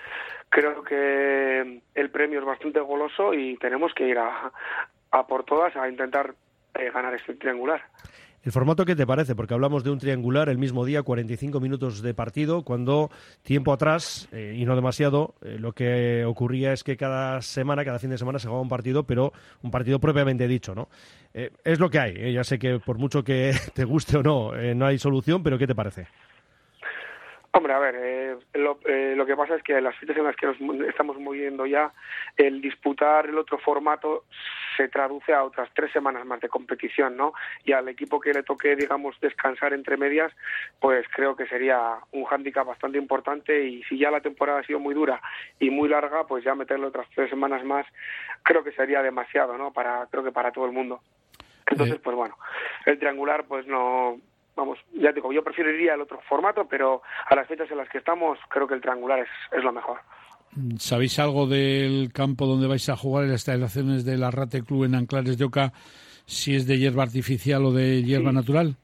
creo 0.51 0.85
que 0.85 1.81
el 1.95 2.11
premio 2.11 2.41
es 2.41 2.45
bastante 2.45 2.81
goloso 2.81 3.33
y 3.33 3.57
tenemos 3.57 3.95
que 3.95 4.07
ir 4.07 4.19
a, 4.19 4.53
a 5.13 5.27
por 5.27 5.45
todas 5.45 5.75
a 5.77 5.89
intentar 5.89 6.35
eh, 6.75 6.91
ganar 6.91 7.15
este 7.15 7.37
triangular. 7.37 7.83
¿El 8.45 8.53
formato 8.53 8.85
qué 8.85 8.95
te 8.95 9.07
parece? 9.07 9.35
Porque 9.35 9.55
hablamos 9.55 9.85
de 9.85 9.91
un 9.91 9.99
triangular 9.99 10.51
el 10.51 10.59
mismo 10.59 10.85
día, 10.85 11.03
45 11.03 11.61
minutos 11.61 12.03
de 12.03 12.13
partido, 12.13 12.63
cuando 12.63 13.11
tiempo 13.43 13.73
atrás, 13.73 14.29
eh, 14.33 14.55
y 14.55 14.67
no 14.67 14.77
demasiado, 14.77 15.35
eh, 15.41 15.57
lo 15.59 15.73
que 15.73 16.27
ocurría 16.27 16.75
es 16.75 16.85
que 16.85 16.99
cada 16.99 17.41
semana, 17.41 17.87
cada 17.87 17.99
fin 17.99 18.11
de 18.11 18.19
semana 18.19 18.39
se 18.39 18.49
jugaba 18.49 18.61
un 18.61 18.69
partido, 18.69 19.05
pero 19.05 19.33
un 19.63 19.71
partido 19.71 19.99
propiamente 19.99 20.47
dicho, 20.47 20.75
¿no? 20.75 20.91
Eh, 21.33 21.53
es 21.65 21.81
lo 21.81 21.89
que 21.89 21.99
hay. 21.99 22.35
Ya 22.35 22.45
sé 22.45 22.59
que 22.59 22.79
por 22.81 22.99
mucho 22.99 23.25
que 23.25 23.55
te 23.75 23.85
guste 23.85 24.19
o 24.19 24.23
no, 24.23 24.53
no 24.53 24.85
hay 24.85 24.99
solución, 24.99 25.43
pero 25.43 25.57
¿qué 25.57 25.67
te 25.67 25.75
parece? 25.75 26.07
Hombre, 27.57 27.73
a 27.73 27.79
ver, 27.79 27.95
eh, 27.97 28.37
lo, 28.55 28.81
eh, 28.85 29.15
lo, 29.17 29.25
que 29.25 29.37
pasa 29.37 29.55
es 29.55 29.63
que 29.63 29.81
las 29.81 29.97
fechas 29.97 30.17
en 30.17 30.25
las 30.25 30.35
que 30.35 30.47
nos 30.47 30.89
estamos 30.89 31.21
moviendo 31.21 31.67
ya, 31.67 31.93
el 32.37 32.61
disputar 32.61 33.27
el 33.27 33.39
otro 33.39 33.59
formato 33.59 34.25
se 34.77 34.89
traduce 34.89 35.33
a 35.33 35.45
otras 35.45 35.71
tres 35.73 35.93
semanas 35.93 36.27
más 36.27 36.41
de 36.41 36.49
competición, 36.49 37.17
¿no? 37.17 37.33
Y 37.65 37.71
al 37.71 37.89
equipo 37.89 38.19
que 38.19 38.33
le 38.33 38.43
toque, 38.43 38.75
digamos, 38.75 39.21
descansar 39.21 39.73
entre 39.73 39.97
medias, 39.97 40.33
pues 40.81 41.07
creo 41.15 41.37
que 41.37 41.47
sería 41.47 41.99
un 42.11 42.25
hándicap 42.25 42.67
bastante 42.67 42.99
importante 42.99 43.65
y 43.65 43.85
si 43.85 43.99
ya 43.99 44.11
la 44.11 44.21
temporada 44.21 44.59
ha 44.59 44.67
sido 44.67 44.81
muy 44.81 44.93
dura 44.93 45.23
y 45.61 45.71
muy 45.71 45.89
larga, 45.89 46.27
pues 46.27 46.43
ya 46.43 46.57
meterle 46.57 46.87
otras 46.87 47.07
tres 47.15 47.31
semanas 47.31 47.65
más, 47.65 47.87
creo 48.43 48.65
que 48.65 48.73
sería 48.73 49.01
demasiado, 49.01 49.57
¿no? 49.57 49.73
Para, 49.73 50.09
creo 50.11 50.25
que 50.25 50.33
para 50.33 50.51
todo 50.51 50.67
el 50.67 50.73
mundo. 50.73 51.03
Entonces, 51.69 52.01
pues 52.01 52.17
bueno, 52.17 52.37
el 52.85 52.99
triangular, 52.99 53.45
pues 53.45 53.65
no, 53.69 54.19
vamos, 54.57 54.79
ya 54.95 55.13
digo, 55.13 55.33
yo 55.33 55.43
preferiría 55.43 55.95
el 55.95 56.01
otro 56.03 56.21
formato, 56.29 56.67
pero 56.69 57.03
a 57.29 57.35
las 57.35 57.47
fechas 57.49 57.71
en 57.71 57.79
las 57.79 57.89
que 57.89 57.99
estamos, 57.99 58.39
creo 58.49 58.67
que 58.67 58.75
el 58.75 58.81
triangular 58.81 59.19
es, 59.21 59.29
es 59.57 59.63
lo 59.65 59.73
mejor. 59.73 59.99
¿Sabéis 60.79 61.19
algo 61.19 61.47
del 61.47 62.11
campo 62.13 62.47
donde 62.47 62.69
vais 62.69 62.89
a 62.89 62.97
jugar 62.97 63.25
en 63.25 63.31
las 63.33 63.41
instalaciones 63.47 64.05
de 64.05 64.17
la 64.17 64.31
Rate 64.31 64.63
Club 64.63 64.85
en 64.85 64.95
Anclares 64.95 65.37
de 65.37 65.45
Oca, 65.45 65.73
si 66.27 66.55
es 66.55 66.67
de 66.67 66.79
hierba 66.79 67.03
artificial 67.03 67.65
o 67.65 67.73
de 67.73 68.03
hierba 68.03 68.31
Sí. 68.31 68.37
natural? 68.37 68.77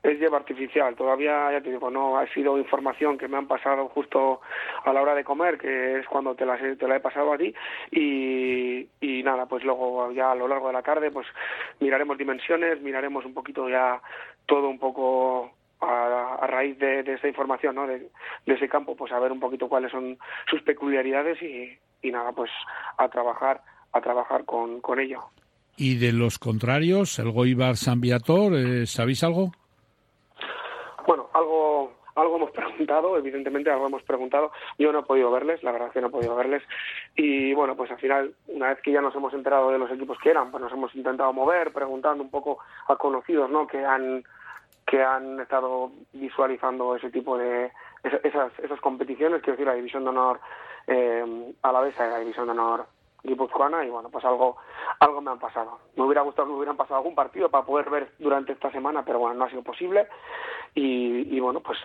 Es 0.00 0.16
hierba 0.20 0.36
artificial, 0.38 0.94
todavía, 0.94 1.50
ya 1.50 1.60
te 1.60 1.70
digo, 1.70 1.90
no 1.90 2.16
ha 2.18 2.26
sido 2.32 2.56
información 2.56 3.18
que 3.18 3.26
me 3.26 3.36
han 3.36 3.48
pasado 3.48 3.88
justo 3.88 4.40
a 4.84 4.92
la 4.92 5.02
hora 5.02 5.12
de 5.16 5.24
comer, 5.24 5.58
que 5.58 5.98
es 5.98 6.06
cuando 6.06 6.36
te 6.36 6.46
la, 6.46 6.56
te 6.56 6.86
la 6.86 6.96
he 6.96 7.00
pasado 7.00 7.32
a 7.32 7.36
ti, 7.36 7.52
y, 7.90 8.86
y 9.00 9.22
nada, 9.24 9.46
pues 9.46 9.64
luego 9.64 10.12
ya 10.12 10.30
a 10.30 10.34
lo 10.36 10.46
largo 10.46 10.68
de 10.68 10.74
la 10.74 10.82
tarde, 10.82 11.10
pues 11.10 11.26
miraremos 11.80 12.16
dimensiones, 12.16 12.80
miraremos 12.80 13.24
un 13.24 13.34
poquito 13.34 13.68
ya 13.68 14.00
todo 14.48 14.68
un 14.68 14.78
poco 14.78 15.52
a, 15.80 16.38
a 16.40 16.46
raíz 16.46 16.78
de, 16.78 17.04
de, 17.04 17.14
esta 17.14 17.28
información, 17.28 17.76
¿no? 17.76 17.86
De, 17.86 18.10
de, 18.46 18.54
ese 18.54 18.68
campo, 18.68 18.96
pues 18.96 19.12
a 19.12 19.20
ver 19.20 19.30
un 19.30 19.38
poquito 19.38 19.68
cuáles 19.68 19.92
son 19.92 20.18
sus 20.50 20.62
peculiaridades 20.62 21.40
y, 21.42 21.78
y 22.02 22.10
nada, 22.10 22.32
pues 22.32 22.50
a 22.96 23.08
trabajar, 23.08 23.60
a 23.92 24.00
trabajar 24.00 24.44
con, 24.44 24.80
con 24.80 24.98
ello. 24.98 25.24
Y 25.76 25.98
de 25.98 26.12
los 26.12 26.38
contrarios, 26.38 27.18
el 27.20 27.30
Goibar 27.30 27.76
San 27.76 28.00
Viator, 28.00 28.54
eh, 28.54 28.86
¿sabéis 28.86 29.22
algo? 29.22 29.52
Bueno, 31.06 31.28
algo 31.34 31.92
algo 32.20 32.36
hemos 32.36 32.50
preguntado, 32.52 33.16
evidentemente 33.16 33.70
algo 33.70 33.86
hemos 33.86 34.02
preguntado. 34.02 34.52
Yo 34.78 34.92
no 34.92 35.00
he 35.00 35.02
podido 35.04 35.30
verles, 35.30 35.62
la 35.62 35.72
verdad 35.72 35.88
es 35.88 35.94
que 35.94 36.00
no 36.00 36.08
he 36.08 36.10
podido 36.10 36.36
verles. 36.36 36.62
Y 37.16 37.52
bueno, 37.54 37.76
pues 37.76 37.90
al 37.90 37.98
final, 37.98 38.34
una 38.48 38.68
vez 38.68 38.80
que 38.82 38.92
ya 38.92 39.00
nos 39.00 39.14
hemos 39.14 39.32
enterado 39.34 39.70
de 39.70 39.78
los 39.78 39.90
equipos 39.90 40.18
que 40.18 40.30
eran, 40.30 40.50
pues 40.50 40.62
nos 40.62 40.72
hemos 40.72 40.94
intentado 40.94 41.32
mover, 41.32 41.72
preguntando 41.72 42.22
un 42.22 42.30
poco 42.30 42.58
a 42.88 42.96
conocidos, 42.96 43.50
¿no? 43.50 43.66
Que 43.66 43.84
han 43.84 44.24
que 44.86 45.02
han 45.02 45.38
estado 45.38 45.90
visualizando 46.14 46.96
ese 46.96 47.10
tipo 47.10 47.36
de 47.36 47.70
esas 48.22 48.58
esas 48.58 48.80
competiciones, 48.80 49.42
quiero 49.42 49.52
decir, 49.52 49.66
la 49.66 49.74
división 49.74 50.02
de 50.04 50.10
honor 50.10 50.40
eh, 50.86 51.52
a 51.60 51.72
la 51.72 51.80
vez 51.80 51.98
la 51.98 52.18
división 52.18 52.46
de 52.46 52.52
honor 52.52 52.86
guipuzcoana 53.22 53.84
y 53.84 53.90
bueno, 53.90 54.08
pues 54.08 54.24
algo 54.24 54.56
algo 55.00 55.20
me 55.20 55.30
han 55.30 55.38
pasado. 55.38 55.78
Me 55.96 56.04
hubiera 56.04 56.22
gustado 56.22 56.46
que 56.46 56.52
me 56.52 56.58
hubieran 56.58 56.76
pasado 56.76 56.96
algún 56.96 57.14
partido 57.14 57.50
para 57.50 57.66
poder 57.66 57.90
ver 57.90 58.12
durante 58.18 58.52
esta 58.52 58.70
semana, 58.70 59.04
pero 59.04 59.18
bueno, 59.18 59.34
no 59.34 59.44
ha 59.44 59.50
sido 59.50 59.62
posible 59.62 60.08
y, 60.74 61.36
y 61.36 61.40
bueno, 61.40 61.60
pues 61.60 61.78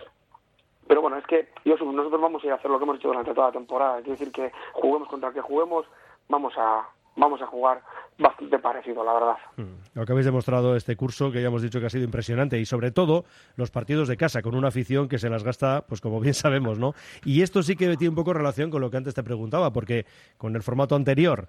pero 0.86 1.00
bueno, 1.00 1.16
es 1.16 1.26
que 1.26 1.48
yo, 1.64 1.76
nosotros 1.76 2.20
vamos 2.20 2.42
a 2.42 2.46
ir 2.46 2.52
a 2.52 2.56
hacer 2.56 2.70
lo 2.70 2.78
que 2.78 2.84
hemos 2.84 2.96
hecho 2.96 3.08
durante 3.08 3.34
toda 3.34 3.48
la 3.48 3.52
temporada, 3.52 3.98
es 3.98 4.06
decir, 4.06 4.30
que 4.32 4.52
juguemos 4.72 5.08
contra 5.08 5.28
el 5.28 5.34
que 5.34 5.40
juguemos, 5.40 5.86
vamos 6.28 6.54
a 6.56 6.88
vamos 7.16 7.40
a 7.42 7.46
jugar 7.46 7.82
bastante 8.18 8.58
parecido, 8.58 9.04
la 9.04 9.12
verdad. 9.12 9.36
Mm. 9.56 9.98
Lo 9.98 10.04
que 10.04 10.12
habéis 10.12 10.26
demostrado 10.26 10.76
este 10.76 10.96
curso, 10.96 11.30
que 11.30 11.40
ya 11.40 11.48
hemos 11.48 11.62
dicho 11.62 11.80
que 11.80 11.86
ha 11.86 11.90
sido 11.90 12.04
impresionante, 12.04 12.58
y 12.58 12.66
sobre 12.66 12.90
todo 12.90 13.24
los 13.56 13.70
partidos 13.70 14.08
de 14.08 14.16
casa, 14.16 14.42
con 14.42 14.54
una 14.54 14.68
afición 14.68 15.08
que 15.08 15.18
se 15.18 15.28
las 15.28 15.42
gasta, 15.42 15.84
pues 15.86 16.00
como 16.00 16.20
bien 16.20 16.34
sabemos, 16.34 16.78
¿no? 16.78 16.94
Y 17.24 17.42
esto 17.42 17.62
sí 17.62 17.76
que 17.76 17.96
tiene 17.96 18.10
un 18.10 18.14
poco 18.14 18.32
relación 18.32 18.70
con 18.70 18.80
lo 18.80 18.90
que 18.90 18.96
antes 18.96 19.14
te 19.14 19.22
preguntaba, 19.22 19.72
porque 19.72 20.06
con 20.36 20.54
el 20.56 20.62
formato 20.62 20.94
anterior, 20.94 21.46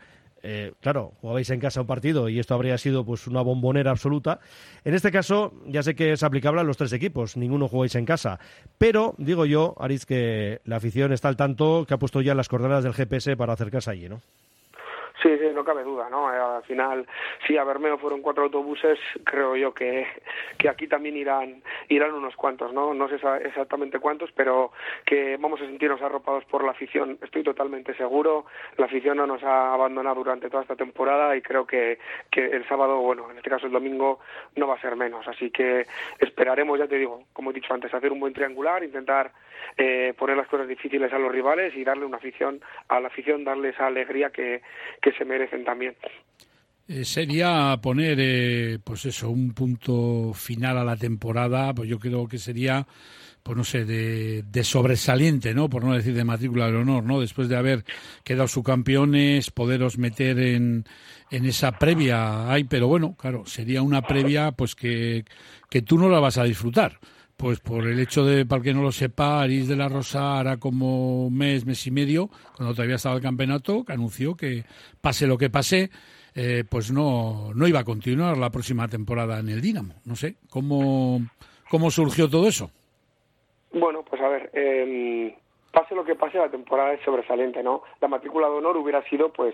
eh, 0.47 0.73
claro, 0.79 1.13
jugabais 1.21 1.49
en 1.49 1.59
casa 1.59 1.81
un 1.81 1.87
partido 1.87 2.29
y 2.29 2.39
esto 2.39 2.53
habría 2.53 2.77
sido 2.77 3.03
pues 3.03 3.25
una 3.25 3.41
bombonera 3.41 3.89
absoluta. 3.89 4.39
En 4.83 4.93
este 4.93 5.11
caso, 5.11 5.53
ya 5.67 5.81
sé 5.81 5.95
que 5.95 6.11
es 6.11 6.21
aplicable 6.21 6.61
a 6.61 6.63
los 6.63 6.77
tres 6.77 6.93
equipos, 6.93 7.35
ninguno 7.35 7.67
jugáis 7.67 7.95
en 7.95 8.05
casa. 8.05 8.39
Pero, 8.77 9.15
digo 9.17 9.47
yo, 9.47 9.75
Aris, 9.79 10.05
que 10.05 10.61
la 10.65 10.75
afición 10.75 11.11
está 11.13 11.29
al 11.29 11.35
tanto, 11.35 11.85
que 11.87 11.95
ha 11.95 11.97
puesto 11.97 12.21
ya 12.21 12.35
las 12.35 12.47
coordenadas 12.47 12.83
del 12.83 12.93
GPS 12.93 13.35
para 13.35 13.53
acercarse 13.53 13.89
allí, 13.89 14.07
¿no? 14.07 14.21
Sí, 15.25 15.39
sí, 15.39 15.47
no 15.55 15.65
cabe 15.65 15.83
duda, 15.83 16.07
¿no? 16.07 16.31
Eh, 16.31 16.37
al 16.37 16.61
final, 16.65 17.07
si 17.47 17.57
a 17.57 17.63
Bermeo 17.63 17.97
fueron 17.97 18.21
cuatro 18.21 18.43
autobuses, 18.43 18.99
creo 19.23 19.55
yo 19.55 19.73
que, 19.73 20.05
que 20.59 20.69
aquí 20.69 20.87
también 20.87 21.17
irán 21.17 21.63
irán 21.89 22.13
unos 22.13 22.35
cuantos, 22.35 22.71
¿no? 22.71 22.93
No 22.93 23.09
sé 23.09 23.15
exactamente 23.43 23.97
cuántos, 23.97 24.31
pero 24.33 24.71
que 25.03 25.35
vamos 25.37 25.59
a 25.61 25.65
sentirnos 25.65 25.99
arropados 26.03 26.45
por 26.45 26.63
la 26.63 26.73
afición, 26.73 27.17
estoy 27.23 27.41
totalmente 27.41 27.95
seguro. 27.95 28.45
La 28.77 28.85
afición 28.85 29.17
no 29.17 29.25
nos 29.25 29.41
ha 29.41 29.73
abandonado 29.73 30.17
durante 30.17 30.47
toda 30.47 30.61
esta 30.61 30.75
temporada 30.75 31.35
y 31.35 31.41
creo 31.41 31.65
que, 31.65 31.97
que 32.29 32.45
el 32.45 32.67
sábado, 32.67 32.99
bueno, 32.99 33.31
en 33.31 33.37
este 33.37 33.49
caso 33.49 33.65
el 33.65 33.73
domingo, 33.73 34.19
no 34.55 34.67
va 34.67 34.75
a 34.75 34.81
ser 34.81 34.95
menos. 34.95 35.27
Así 35.27 35.49
que 35.49 35.87
esperaremos, 36.19 36.77
ya 36.77 36.87
te 36.87 36.99
digo, 36.99 37.23
como 37.33 37.49
he 37.49 37.53
dicho 37.53 37.73
antes, 37.73 37.91
hacer 37.91 38.11
un 38.11 38.19
buen 38.19 38.33
triangular, 38.33 38.83
intentar 38.83 39.31
eh, 39.75 40.13
poner 40.15 40.37
las 40.37 40.47
cosas 40.47 40.67
difíciles 40.67 41.11
a 41.11 41.17
los 41.17 41.31
rivales 41.31 41.75
y 41.75 41.83
darle 41.83 42.05
una 42.05 42.17
afición, 42.17 42.61
a 42.89 42.99
la 42.99 43.07
afición 43.07 43.43
darle 43.43 43.69
esa 43.69 43.87
alegría 43.87 44.29
que 44.29 44.61
se 45.17 45.25
merecen 45.25 45.63
también. 45.63 45.95
Eh, 46.87 47.03
sería 47.03 47.77
poner, 47.81 48.17
eh, 48.19 48.79
pues 48.83 49.05
eso, 49.05 49.29
un 49.31 49.53
punto 49.53 50.33
final 50.35 50.77
a 50.77 50.83
la 50.83 50.95
temporada, 50.95 51.73
pues 51.73 51.89
yo 51.89 51.97
creo 51.97 52.27
que 52.27 52.37
sería, 52.37 52.85
pues 53.41 53.57
no 53.57 53.63
sé, 53.63 53.85
de, 53.85 54.43
de, 54.43 54.63
sobresaliente, 54.63 55.55
¿no? 55.55 55.67
Por 55.67 55.83
no 55.83 55.95
decir 55.95 56.13
de 56.13 56.23
matrícula 56.23 56.69
de 56.69 56.77
honor, 56.77 57.03
¿no? 57.03 57.19
Después 57.19 57.49
de 57.49 57.57
haber 57.57 57.83
quedado 58.23 58.47
subcampeones, 58.47 59.49
poderos 59.49 59.97
meter 59.97 60.37
en, 60.37 60.85
en 61.31 61.45
esa 61.45 61.71
previa. 61.71 62.51
Ay, 62.51 62.65
pero 62.65 62.87
bueno, 62.87 63.15
claro, 63.15 63.47
sería 63.47 63.81
una 63.81 64.03
previa, 64.03 64.51
pues 64.51 64.75
que, 64.75 65.25
que 65.71 65.81
tú 65.81 65.97
no 65.97 66.07
la 66.07 66.19
vas 66.19 66.37
a 66.37 66.43
disfrutar. 66.43 66.99
Pues 67.37 67.59
por 67.59 67.85
el 67.85 67.99
hecho 67.99 68.23
de, 68.23 68.45
para 68.45 68.61
que 68.61 68.73
no 68.73 68.81
lo 68.81 68.91
sepa, 68.91 69.41
Aris 69.41 69.67
de 69.67 69.75
la 69.75 69.89
Rosa 69.89 70.39
hará 70.39 70.57
como 70.57 71.25
un 71.27 71.37
mes, 71.37 71.65
mes 71.65 71.85
y 71.85 71.91
medio, 71.91 72.29
cuando 72.55 72.73
todavía 72.73 72.95
estaba 72.95 73.15
el 73.15 73.21
campeonato, 73.21 73.83
que 73.83 73.91
anunció 73.91 74.35
que 74.35 74.63
pase 75.01 75.27
lo 75.27 75.37
que 75.37 75.49
pase, 75.49 75.89
eh, 76.33 76.63
pues 76.69 76.91
no, 76.91 77.53
no 77.53 77.67
iba 77.67 77.79
a 77.79 77.83
continuar 77.83 78.37
la 78.37 78.49
próxima 78.49 78.87
temporada 78.87 79.39
en 79.39 79.49
el 79.49 79.61
Dinamo. 79.61 79.95
No 80.05 80.15
sé, 80.15 80.35
¿cómo, 80.49 81.19
cómo 81.69 81.91
surgió 81.91 82.29
todo 82.29 82.47
eso? 82.47 82.71
Bueno, 83.73 84.03
pues 84.03 84.21
a 84.21 84.29
ver, 84.29 84.49
eh, 84.53 85.35
pase 85.71 85.93
lo 85.93 86.05
que 86.05 86.15
pase, 86.15 86.37
la 86.37 86.49
temporada 86.49 86.93
es 86.93 87.01
sobresaliente, 87.03 87.61
¿no? 87.61 87.83
La 87.99 88.07
matrícula 88.07 88.47
de 88.47 88.55
honor 88.55 88.77
hubiera 88.77 89.03
sido, 89.09 89.33
pues, 89.33 89.53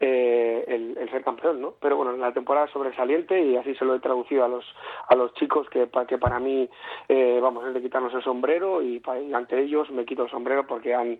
eh, 0.00 0.64
el, 0.66 1.08
ser 1.10 1.22
campeón, 1.22 1.60
¿no? 1.60 1.74
Pero 1.80 1.96
bueno, 1.96 2.12
la 2.16 2.32
temporada 2.32 2.66
es 2.66 2.72
sobresaliente 2.72 3.40
y 3.40 3.56
así 3.56 3.74
se 3.76 3.84
lo 3.84 3.94
he 3.94 4.00
traducido 4.00 4.44
a 4.44 4.48
los 4.48 4.64
a 5.08 5.14
los 5.14 5.32
chicos 5.34 5.68
que, 5.70 5.88
que 6.08 6.18
para 6.18 6.38
mí, 6.38 6.68
eh, 7.08 7.38
vamos, 7.40 7.66
es 7.66 7.74
de 7.74 7.82
quitarnos 7.82 8.12
el 8.14 8.22
sombrero 8.22 8.82
y, 8.82 9.02
ante 9.32 9.60
ellos 9.60 9.90
me 9.90 10.04
quito 10.04 10.24
el 10.24 10.30
sombrero 10.30 10.66
porque 10.66 10.94
han, 10.94 11.18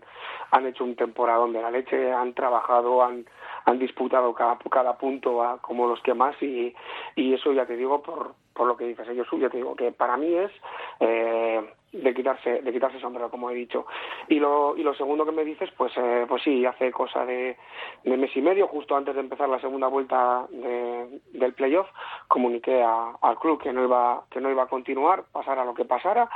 han 0.51 0.67
hecho 0.67 0.83
un 0.83 0.95
temporadón 0.95 1.53
de 1.53 1.61
la 1.61 1.71
leche, 1.71 2.11
han 2.11 2.33
trabajado, 2.33 3.03
han, 3.03 3.25
han 3.65 3.79
disputado 3.79 4.33
cada, 4.33 4.57
cada 4.69 4.97
punto 4.97 5.43
a, 5.43 5.59
como 5.59 5.87
los 5.87 6.01
que 6.01 6.13
más 6.13 6.35
y, 6.41 6.73
y 7.15 7.33
eso 7.33 7.53
ya 7.53 7.65
te 7.65 7.77
digo 7.77 8.01
por, 8.01 8.33
por 8.53 8.67
lo 8.67 8.77
que 8.77 8.85
dices 8.85 9.07
ellos, 9.07 9.27
ya 9.39 9.49
te 9.49 9.57
digo 9.57 9.75
que 9.75 9.91
para 9.91 10.17
mí 10.17 10.33
es... 10.33 10.51
Eh, 10.99 11.73
de 11.91 12.13
quitarse 12.13 12.61
de 12.61 12.73
quitarse 12.73 12.99
sombrero 12.99 13.29
como 13.29 13.49
he 13.49 13.55
dicho. 13.55 13.85
Y 14.27 14.39
lo 14.39 14.75
y 14.75 14.83
lo 14.83 14.93
segundo 14.95 15.25
que 15.25 15.31
me 15.31 15.45
dices 15.45 15.69
pues 15.77 15.93
eh, 15.97 16.25
pues 16.27 16.43
sí 16.43 16.65
hace 16.65 16.91
cosa 16.91 17.25
de, 17.25 17.57
de, 18.03 18.17
mes 18.17 18.35
y 18.35 18.41
medio 18.41 18.67
justo 18.67 18.95
antes 18.95 19.15
de 19.15 19.21
empezar 19.21 19.49
la 19.49 19.59
segunda 19.59 19.87
vuelta 19.87 20.45
de, 20.49 21.21
del 21.33 21.53
playoff 21.53 21.87
comuniqué 22.27 22.83
al 22.83 23.39
club 23.39 23.61
que 23.61 23.73
no 23.73 23.83
iba 23.83 24.23
que 24.29 24.41
no 24.41 24.51
iba 24.51 24.63
a 24.63 24.67
continuar 24.67 25.23
pasara 25.31 25.65
lo 25.65 25.73
que 25.73 25.85
pasara 25.85 26.29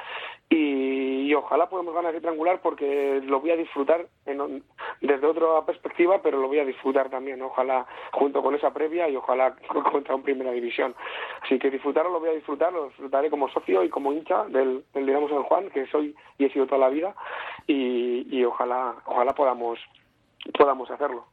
y, 0.54 1.34
ojalá 1.34 1.70
podamos 1.70 1.96
ganar 1.96 2.12
ese 2.12 2.20
triangular 2.20 2.60
porque 2.62 3.22
lo 3.24 3.40
voy 3.40 3.52
a 3.52 3.56
disfrutar 3.56 4.06
desde 5.00 5.26
otra 5.26 5.66
perspectiva 5.66 6.22
pero 6.22 6.40
lo 6.40 6.50
voy 6.50 6.60
a 6.60 6.66
disfrutar 6.66 7.10
también. 7.10 7.42
Ojalá 7.42 7.86
junto 8.12 8.44
con 8.44 8.54
esa 8.54 8.74
previa 8.74 9.08
y 9.08 9.16
ojalá 9.16 9.56
contra 9.92 10.14
un 10.14 10.24
primera 10.24 10.52
división. 10.52 10.94
Así 11.42 11.58
que 11.58 11.72
disfrutarlo 11.72 12.12
lo 12.12 12.20
voy 12.20 12.30
a 12.30 12.34
disfrutar 12.34 12.74
lo 12.74 12.88
disfrutaré 12.88 13.30
como 13.30 13.48
socio 13.50 13.82
y 13.84 13.90
como 13.90 14.12
hincha 14.12 14.44
del, 14.50 14.84
del 14.94 15.06
digamos 15.06 15.32
Juan, 15.46 15.70
que 15.70 15.88
soy 15.88 16.14
y 16.42 16.46
he 16.46 16.50
sido 16.50 16.66
toda 16.66 16.80
la 16.80 16.90
vida, 16.90 17.16
y, 17.68 18.44
ojalá, 18.44 18.96
ojalá 19.06 19.34
podamos, 19.34 19.80
podamos 20.58 20.90
hacerlo. 20.92 21.28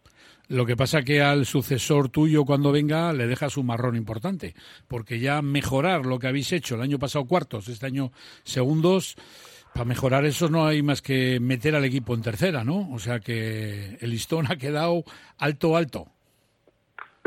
Lo 0.48 0.64
que 0.64 0.76
pasa 0.76 1.02
que 1.02 1.20
al 1.20 1.44
sucesor 1.44 2.08
tuyo 2.08 2.44
cuando 2.44 2.72
venga 2.72 3.12
le 3.12 3.26
dejas 3.26 3.58
un 3.58 3.66
marrón 3.66 3.96
importante, 3.96 4.54
porque 4.88 5.18
ya 5.18 5.42
mejorar 5.42 6.06
lo 6.06 6.18
que 6.18 6.26
habéis 6.26 6.52
hecho 6.52 6.74
el 6.74 6.80
año 6.80 6.98
pasado 6.98 7.26
cuartos, 7.26 7.68
este 7.68 7.84
año 7.84 8.10
segundos, 8.44 9.16
para 9.74 9.84
mejorar 9.84 10.24
eso 10.24 10.48
no 10.48 10.66
hay 10.66 10.82
más 10.82 11.02
que 11.02 11.38
meter 11.38 11.76
al 11.76 11.84
equipo 11.84 12.14
en 12.14 12.22
tercera, 12.22 12.64
¿no? 12.64 12.88
O 12.94 12.98
sea 12.98 13.20
que 13.20 13.98
el 14.00 14.10
listón 14.10 14.46
ha 14.50 14.56
quedado 14.56 15.02
alto, 15.38 15.76
alto. 15.76 16.06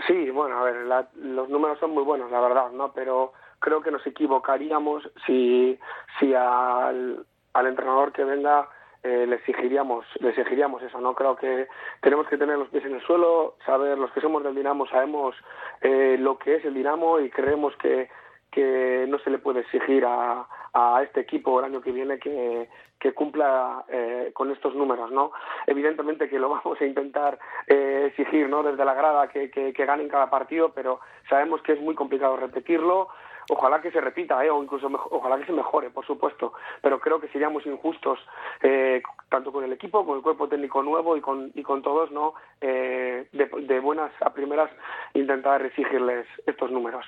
Sí, 0.07 0.31
bueno, 0.31 0.57
a 0.57 0.63
ver, 0.63 0.77
los 1.21 1.47
números 1.47 1.77
son 1.79 1.91
muy 1.91 2.03
buenos, 2.03 2.31
la 2.31 2.39
verdad, 2.39 2.71
¿no? 2.71 2.91
Pero 2.91 3.33
creo 3.59 3.81
que 3.81 3.91
nos 3.91 4.05
equivocaríamos 4.07 5.03
si, 5.27 5.77
si 6.19 6.33
al, 6.33 7.23
al 7.53 7.67
entrenador 7.67 8.11
que 8.11 8.23
venga 8.23 8.67
eh, 9.03 9.25
le 9.27 9.35
exigiríamos 9.35 10.05
le 10.19 10.29
exigiríamos 10.29 10.81
eso 10.83 10.99
no 10.99 11.13
creo 11.15 11.35
que 11.35 11.67
tenemos 12.01 12.27
que 12.27 12.37
tener 12.37 12.57
los 12.57 12.69
pies 12.69 12.85
en 12.85 12.95
el 12.95 13.01
suelo 13.01 13.55
saber 13.65 13.97
los 13.97 14.11
que 14.11 14.21
somos 14.21 14.43
del 14.43 14.55
Dinamo 14.55 14.85
sabemos 14.87 15.35
eh, 15.81 16.17
lo 16.19 16.37
que 16.37 16.55
es 16.55 16.65
el 16.65 16.73
Dinamo 16.73 17.19
y 17.19 17.29
creemos 17.29 17.75
que 17.77 18.09
que 18.51 19.05
no 19.07 19.17
se 19.19 19.29
le 19.29 19.39
puede 19.39 19.61
exigir 19.61 20.03
a, 20.05 20.45
a 20.73 21.01
este 21.03 21.21
equipo 21.21 21.59
el 21.59 21.65
año 21.65 21.81
que 21.81 21.91
viene 21.91 22.19
que, 22.19 22.69
que 22.99 23.13
cumpla 23.13 23.85
eh, 23.87 24.31
con 24.33 24.51
estos 24.51 24.75
números, 24.75 25.09
¿no? 25.11 25.31
Evidentemente 25.65 26.29
que 26.29 26.37
lo 26.37 26.49
vamos 26.63 26.79
a 26.79 26.85
intentar 26.85 27.39
eh, 27.67 28.05
exigir, 28.07 28.49
¿no? 28.49 28.61
Desde 28.61 28.83
la 28.83 28.93
grada 28.93 29.29
que, 29.29 29.49
que, 29.49 29.73
que 29.73 29.85
ganen 29.85 30.09
cada 30.09 30.29
partido, 30.29 30.73
pero 30.73 30.99
sabemos 31.29 31.61
que 31.61 31.73
es 31.73 31.81
muy 31.81 31.95
complicado 31.95 32.35
repetirlo 32.35 33.07
ojalá 33.49 33.81
que 33.81 33.91
se 33.91 34.01
repita, 34.01 34.43
¿eh? 34.45 34.49
o 34.49 34.63
incluso 34.63 34.87
ojalá 35.11 35.37
que 35.37 35.45
se 35.45 35.51
mejore, 35.51 35.89
por 35.89 36.05
supuesto, 36.05 36.53
pero 36.81 36.99
creo 36.99 37.19
que 37.19 37.27
seríamos 37.29 37.65
injustos 37.65 38.19
eh, 38.61 39.01
tanto 39.29 39.51
con 39.51 39.63
el 39.63 39.73
equipo, 39.73 40.05
con 40.05 40.17
el 40.17 40.23
cuerpo 40.23 40.47
técnico 40.47 40.83
nuevo 40.83 41.17
y 41.17 41.21
con, 41.21 41.51
y 41.55 41.63
con 41.63 41.81
todos, 41.81 42.11
¿no? 42.11 42.33
Eh, 42.59 43.27
de, 43.31 43.45
de 43.45 43.79
buenas 43.79 44.11
a 44.21 44.33
primeras 44.33 44.69
intentar 45.13 45.65
exigirles 45.65 46.27
estos 46.45 46.71
números. 46.71 47.05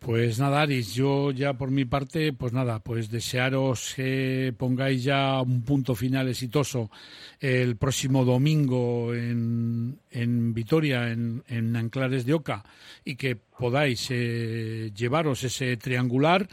Pues 0.00 0.38
nada, 0.38 0.62
Aris, 0.62 0.94
yo 0.94 1.30
ya 1.30 1.52
por 1.52 1.70
mi 1.70 1.84
parte, 1.84 2.32
pues 2.32 2.54
nada, 2.54 2.78
pues 2.82 3.10
desearos 3.10 3.92
que 3.94 4.54
pongáis 4.56 5.04
ya 5.04 5.42
un 5.42 5.62
punto 5.62 5.94
final 5.94 6.26
exitoso 6.26 6.90
el 7.38 7.76
próximo 7.76 8.24
domingo 8.24 9.14
en, 9.14 10.00
en 10.10 10.54
Vitoria, 10.54 11.10
en, 11.10 11.44
en 11.48 11.76
Anclares 11.76 12.24
de 12.24 12.32
Oca, 12.32 12.64
y 13.04 13.16
que 13.16 13.36
podáis 13.36 14.08
eh, 14.10 14.90
llevaros 14.96 15.44
ese 15.44 15.76
triangular 15.76 16.48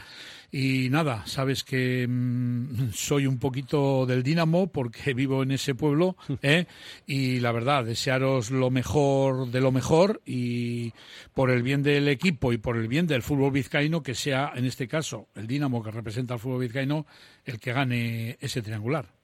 y 0.51 0.89
nada, 0.89 1.25
sabes 1.25 1.63
que 1.63 2.07
mm, 2.07 2.91
soy 2.93 3.27
un 3.27 3.37
poquito 3.37 4.05
del 4.05 4.23
Dinamo 4.23 4.71
porque 4.71 5.13
vivo 5.13 5.43
en 5.43 5.51
ese 5.51 5.75
pueblo 5.75 6.15
¿eh? 6.41 6.65
y 7.05 7.39
la 7.39 7.51
verdad, 7.51 7.83
desearos 7.83 8.51
lo 8.51 8.69
mejor 8.69 9.49
de 9.51 9.61
lo 9.61 9.71
mejor 9.71 10.21
y 10.25 10.93
por 11.33 11.51
el 11.51 11.63
bien 11.63 11.83
del 11.83 12.07
equipo 12.07 12.53
y 12.53 12.57
por 12.57 12.77
el 12.77 12.87
bien 12.87 13.07
del 13.07 13.23
fútbol 13.23 13.51
vizcaíno 13.51 14.03
que 14.03 14.15
sea 14.15 14.53
en 14.55 14.65
este 14.65 14.87
caso 14.87 15.27
el 15.35 15.47
Dinamo 15.47 15.83
que 15.83 15.91
representa 15.91 16.35
al 16.35 16.39
fútbol 16.39 16.61
vizcaíno 16.61 17.05
el 17.45 17.59
que 17.59 17.73
gane 17.73 18.37
ese 18.39 18.61
triangular. 18.61 19.16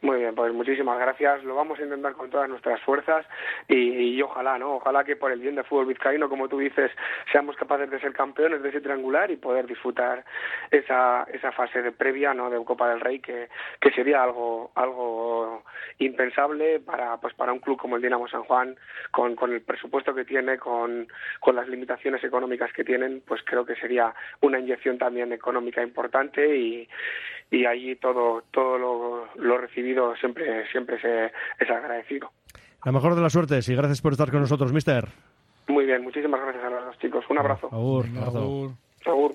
Muy 0.00 0.20
bien, 0.20 0.32
pues 0.36 0.52
muchísimas 0.54 0.96
gracias. 1.00 1.42
Lo 1.42 1.56
vamos 1.56 1.80
a 1.80 1.82
intentar 1.82 2.12
con 2.12 2.30
todas 2.30 2.48
nuestras 2.48 2.80
fuerzas 2.82 3.26
y, 3.66 4.22
ojalá, 4.22 4.56
¿no? 4.56 4.76
Ojalá 4.76 5.02
que 5.02 5.16
por 5.16 5.32
el 5.32 5.40
bien 5.40 5.56
del 5.56 5.64
fútbol 5.64 5.86
vizcaíno, 5.86 6.28
como 6.28 6.48
tú 6.48 6.58
dices, 6.58 6.92
seamos 7.32 7.56
capaces 7.56 7.90
de 7.90 7.98
ser 7.98 8.12
campeones 8.12 8.62
de 8.62 8.68
ese 8.68 8.80
triangular 8.80 9.28
y 9.32 9.36
poder 9.36 9.66
disfrutar 9.66 10.24
esa, 10.70 11.26
esa 11.32 11.50
fase 11.50 11.82
de 11.82 11.90
previa, 11.90 12.32
¿no? 12.32 12.48
De 12.48 12.64
Copa 12.64 12.90
del 12.90 13.00
Rey 13.00 13.18
que, 13.18 13.48
que 13.80 13.90
sería 13.90 14.22
algo 14.22 14.70
algo 14.76 15.64
impensable 15.98 16.78
para 16.78 17.16
pues 17.16 17.34
para 17.34 17.52
un 17.52 17.58
club 17.58 17.78
como 17.78 17.96
el 17.96 18.02
Dinamo 18.02 18.28
San 18.28 18.44
Juan 18.44 18.76
con, 19.10 19.34
con 19.34 19.52
el 19.52 19.62
presupuesto 19.62 20.14
que 20.14 20.24
tiene, 20.24 20.58
con, 20.58 21.08
con 21.40 21.56
las 21.56 21.66
limitaciones 21.68 22.22
económicas 22.22 22.72
que 22.72 22.84
tienen, 22.84 23.22
pues 23.26 23.40
creo 23.44 23.64
que 23.64 23.74
sería 23.74 24.14
una 24.42 24.60
inyección 24.60 24.98
también 24.98 25.32
económica 25.32 25.82
importante 25.82 26.56
y, 26.56 26.88
y 27.50 27.64
ahí 27.64 27.96
todo 27.96 28.44
todo 28.50 28.78
lo, 28.78 29.28
lo 29.36 29.58
recibido 29.88 30.14
siempre 30.16 30.66
siempre 30.70 31.00
se, 31.00 31.26
es 31.58 31.70
agradecido. 31.70 32.30
La 32.84 32.92
mejor 32.92 33.14
de 33.14 33.22
las 33.22 33.32
suertes 33.32 33.68
y 33.68 33.74
gracias 33.74 34.00
por 34.00 34.12
estar 34.12 34.30
con 34.30 34.40
nosotros, 34.40 34.72
mister. 34.72 35.08
Muy 35.68 35.84
bien, 35.84 36.02
muchísimas 36.02 36.40
gracias 36.40 36.64
a 36.64 36.70
los 36.70 36.98
chicos. 36.98 37.24
Un 37.28 37.38
abrazo. 37.38 37.68
Agur, 37.72 38.06
abrazo. 38.16 38.74
Agur. 39.04 39.34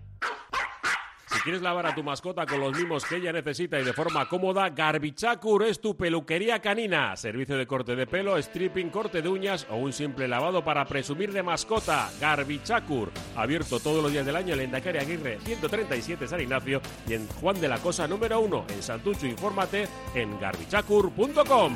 Si 1.31 1.39
quieres 1.39 1.61
lavar 1.61 1.85
a 1.85 1.95
tu 1.95 2.03
mascota 2.03 2.45
con 2.45 2.59
los 2.59 2.77
mimos 2.77 3.05
que 3.05 3.15
ella 3.15 3.31
necesita 3.31 3.79
y 3.79 3.85
de 3.85 3.93
forma 3.93 4.27
cómoda, 4.27 4.69
Garbichacur 4.69 5.63
es 5.63 5.79
tu 5.79 5.95
peluquería 5.95 6.59
canina. 6.59 7.15
Servicio 7.15 7.57
de 7.57 7.65
corte 7.65 7.95
de 7.95 8.05
pelo, 8.05 8.37
stripping, 8.37 8.89
corte 8.89 9.21
de 9.21 9.29
uñas 9.29 9.65
o 9.69 9.77
un 9.77 9.93
simple 9.93 10.27
lavado 10.27 10.63
para 10.63 10.85
presumir 10.85 11.31
de 11.31 11.41
mascota. 11.41 12.09
Garbichacur. 12.19 13.11
Abierto 13.35 13.79
todos 13.79 14.03
los 14.03 14.11
días 14.11 14.25
del 14.25 14.35
año 14.35 14.55
en 14.55 14.61
Endacari 14.61 14.97
Aguirre 14.97 15.39
137 15.39 16.27
San 16.27 16.41
Ignacio 16.41 16.81
y 17.07 17.13
en 17.13 17.25
Juan 17.27 17.59
de 17.61 17.69
la 17.69 17.77
Cosa 17.77 18.07
número 18.07 18.41
1 18.41 18.65
en 18.69 18.83
Santucho. 18.83 19.25
Infórmate 19.25 19.87
en 20.13 20.37
garbichacur.com. 20.37 21.73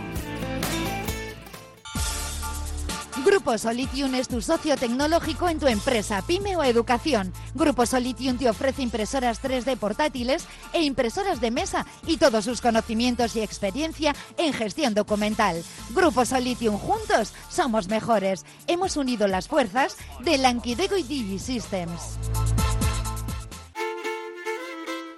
Grupo 3.25 3.57
Solitium 3.57 4.13
es 4.13 4.27
tu 4.27 4.39
socio 4.39 4.77
tecnológico 4.77 5.49
en 5.49 5.59
tu 5.59 5.65
empresa, 5.65 6.21
pyme 6.21 6.55
o 6.57 6.63
educación. 6.63 7.33
Grupo 7.55 7.87
Solitium 7.87 8.37
te 8.37 8.47
ofrece 8.47 8.83
impresoras 8.83 9.41
3D 9.41 9.77
portátiles 9.77 10.45
e 10.73 10.83
impresoras 10.83 11.41
de 11.41 11.49
mesa 11.49 11.87
y 12.05 12.17
todos 12.17 12.45
sus 12.45 12.61
conocimientos 12.61 13.35
y 13.35 13.41
experiencia 13.41 14.15
en 14.37 14.53
gestión 14.53 14.93
documental. 14.93 15.63
Grupo 15.95 16.23
Solitium, 16.23 16.77
juntos 16.77 17.33
somos 17.49 17.87
mejores. 17.87 18.45
Hemos 18.67 18.95
unido 18.95 19.27
las 19.27 19.47
fuerzas 19.47 19.97
de 20.23 20.37
Lankidego 20.37 20.95
y 20.95 21.01
Digi 21.01 21.39
Systems. 21.39 22.19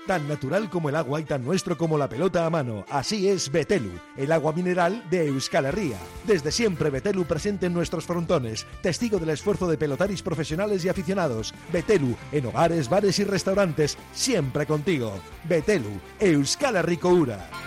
Tan 0.07 0.25
natural 0.25 0.69
como 0.69 0.87
el 0.87 0.95
agua 0.95 1.19
y 1.19 1.25
tan 1.25 1.43
nuestro 1.43 1.77
como 1.77 1.97
la 1.97 2.07
pelota 2.07 2.45
a 2.45 2.49
mano. 2.49 2.85
Así 2.89 3.27
es 3.27 3.51
Betelu, 3.51 3.91
el 4.15 4.31
agua 4.31 4.53
mineral 4.53 5.03
de 5.09 5.27
Euskal 5.27 5.65
Herria. 5.65 5.97
Desde 6.25 6.49
siempre 6.53 6.89
Betelu 6.89 7.25
presente 7.25 7.65
en 7.65 7.73
nuestros 7.73 8.05
frontones, 8.05 8.65
testigo 8.81 9.19
del 9.19 9.31
esfuerzo 9.31 9.67
de 9.67 9.77
pelotaris 9.77 10.21
profesionales 10.21 10.85
y 10.85 10.89
aficionados. 10.89 11.53
Betelu, 11.73 12.15
en 12.31 12.45
hogares, 12.45 12.87
bares 12.87 13.19
y 13.19 13.25
restaurantes, 13.25 13.97
siempre 14.13 14.65
contigo. 14.65 15.11
Betelu, 15.43 15.99
Euskal 16.21 16.77
Herriko 16.77 17.09
Ura. 17.09 17.66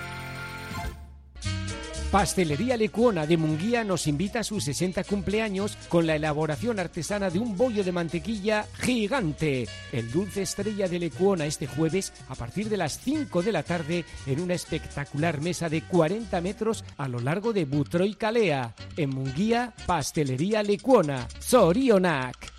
Pastelería 2.10 2.76
Lecuona 2.76 3.24
de 3.24 3.36
Munguía 3.36 3.84
nos 3.84 4.08
invita 4.08 4.40
a 4.40 4.44
sus 4.44 4.64
60 4.64 5.04
cumpleaños 5.04 5.76
con 5.88 6.08
la 6.08 6.16
elaboración 6.16 6.80
artesana 6.80 7.30
de 7.30 7.38
un 7.38 7.56
bollo 7.56 7.84
de 7.84 7.92
mantequilla 7.92 8.66
gigante. 8.80 9.68
El 9.92 10.10
dulce 10.10 10.42
estrella 10.42 10.88
de 10.88 10.98
Lecuona 10.98 11.46
este 11.46 11.68
jueves 11.68 12.12
a 12.28 12.34
partir 12.34 12.68
de 12.68 12.78
las 12.78 12.98
5 12.98 13.42
de 13.42 13.52
la 13.52 13.62
tarde 13.62 14.04
en 14.26 14.40
una 14.40 14.54
espectacular 14.54 15.40
mesa 15.40 15.68
de 15.68 15.82
40 15.82 16.40
metros 16.40 16.84
a 16.96 17.06
lo 17.06 17.20
largo 17.20 17.52
de 17.52 17.64
Butro 17.64 18.04
y 18.04 18.14
Calea. 18.14 18.74
En 18.96 19.10
Munguía, 19.10 19.72
Pastelería 19.86 20.64
Lecuona. 20.64 21.28
Sorionac. 21.38 22.52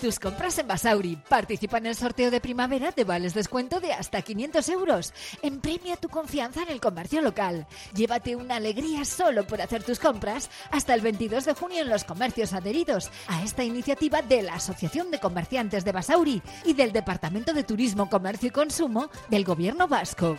Tus 0.00 0.18
compras 0.18 0.58
en 0.58 0.66
Basauri. 0.66 1.16
Participa 1.28 1.76
en 1.76 1.84
el 1.84 1.94
sorteo 1.94 2.30
de 2.30 2.40
primavera 2.40 2.90
de 2.90 3.04
vales 3.04 3.34
descuento 3.34 3.80
de 3.80 3.92
hasta 3.92 4.22
500 4.22 4.66
euros. 4.70 5.12
Empremia 5.42 5.96
tu 5.96 6.08
confianza 6.08 6.62
en 6.62 6.70
el 6.70 6.80
comercio 6.80 7.20
local. 7.20 7.66
Llévate 7.92 8.34
una 8.34 8.56
alegría 8.56 9.04
solo 9.04 9.46
por 9.46 9.60
hacer 9.60 9.82
tus 9.82 9.98
compras 9.98 10.48
hasta 10.70 10.94
el 10.94 11.02
22 11.02 11.44
de 11.44 11.52
junio 11.52 11.82
en 11.82 11.90
los 11.90 12.04
comercios 12.04 12.54
adheridos 12.54 13.10
a 13.28 13.42
esta 13.42 13.62
iniciativa 13.62 14.22
de 14.22 14.40
la 14.40 14.54
Asociación 14.54 15.10
de 15.10 15.20
Comerciantes 15.20 15.84
de 15.84 15.92
Basauri 15.92 16.42
y 16.64 16.72
del 16.72 16.92
Departamento 16.92 17.52
de 17.52 17.64
Turismo, 17.64 18.08
Comercio 18.08 18.48
y 18.48 18.52
Consumo 18.52 19.10
del 19.28 19.44
Gobierno 19.44 19.86
Vasco. 19.86 20.38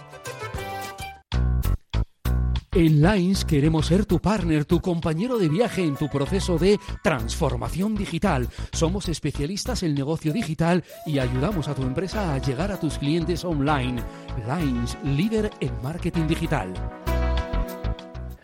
En 2.74 3.01
Lines 3.01 3.43
queremos 3.43 3.88
ser 3.88 4.05
tu 4.05 4.22
partner, 4.22 4.63
tu 4.63 4.80
compañero 4.80 5.38
de 5.38 5.49
viaje 5.49 5.84
en 5.84 5.97
tu 5.97 6.07
proceso 6.07 6.57
de 6.57 6.80
transformación 7.03 7.95
digital. 7.95 8.47
Somos 8.72 9.09
especialistas 9.09 9.84
en 9.84 9.93
negocio 9.93 10.32
digital 10.32 10.82
y 11.05 11.19
ayudamos 11.19 11.67
a 11.67 11.76
tu 11.76 11.82
empresa 11.82 12.34
a 12.34 12.38
llegar 12.38 12.72
a 12.72 12.80
tus 12.80 12.97
clientes 12.97 13.43
online. 13.43 14.01
Lines, 14.47 14.97
líder 15.03 15.51
en 15.59 15.82
marketing 15.84 16.28
digital. 16.28 16.74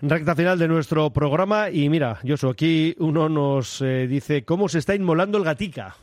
Recta 0.02 0.36
final 0.36 0.60
de 0.60 0.68
nuestro 0.68 1.10
programa 1.10 1.70
y 1.70 1.88
mira, 1.88 2.20
Josu, 2.28 2.50
aquí 2.50 2.98
uno 3.00 3.30
nos 3.30 3.82
eh, 3.82 4.08
dice 4.08 4.44
cómo 4.44 4.68
se 4.68 4.80
está 4.80 4.94
inmolando 4.94 5.38
el 5.38 5.46
gatica. 5.46 5.96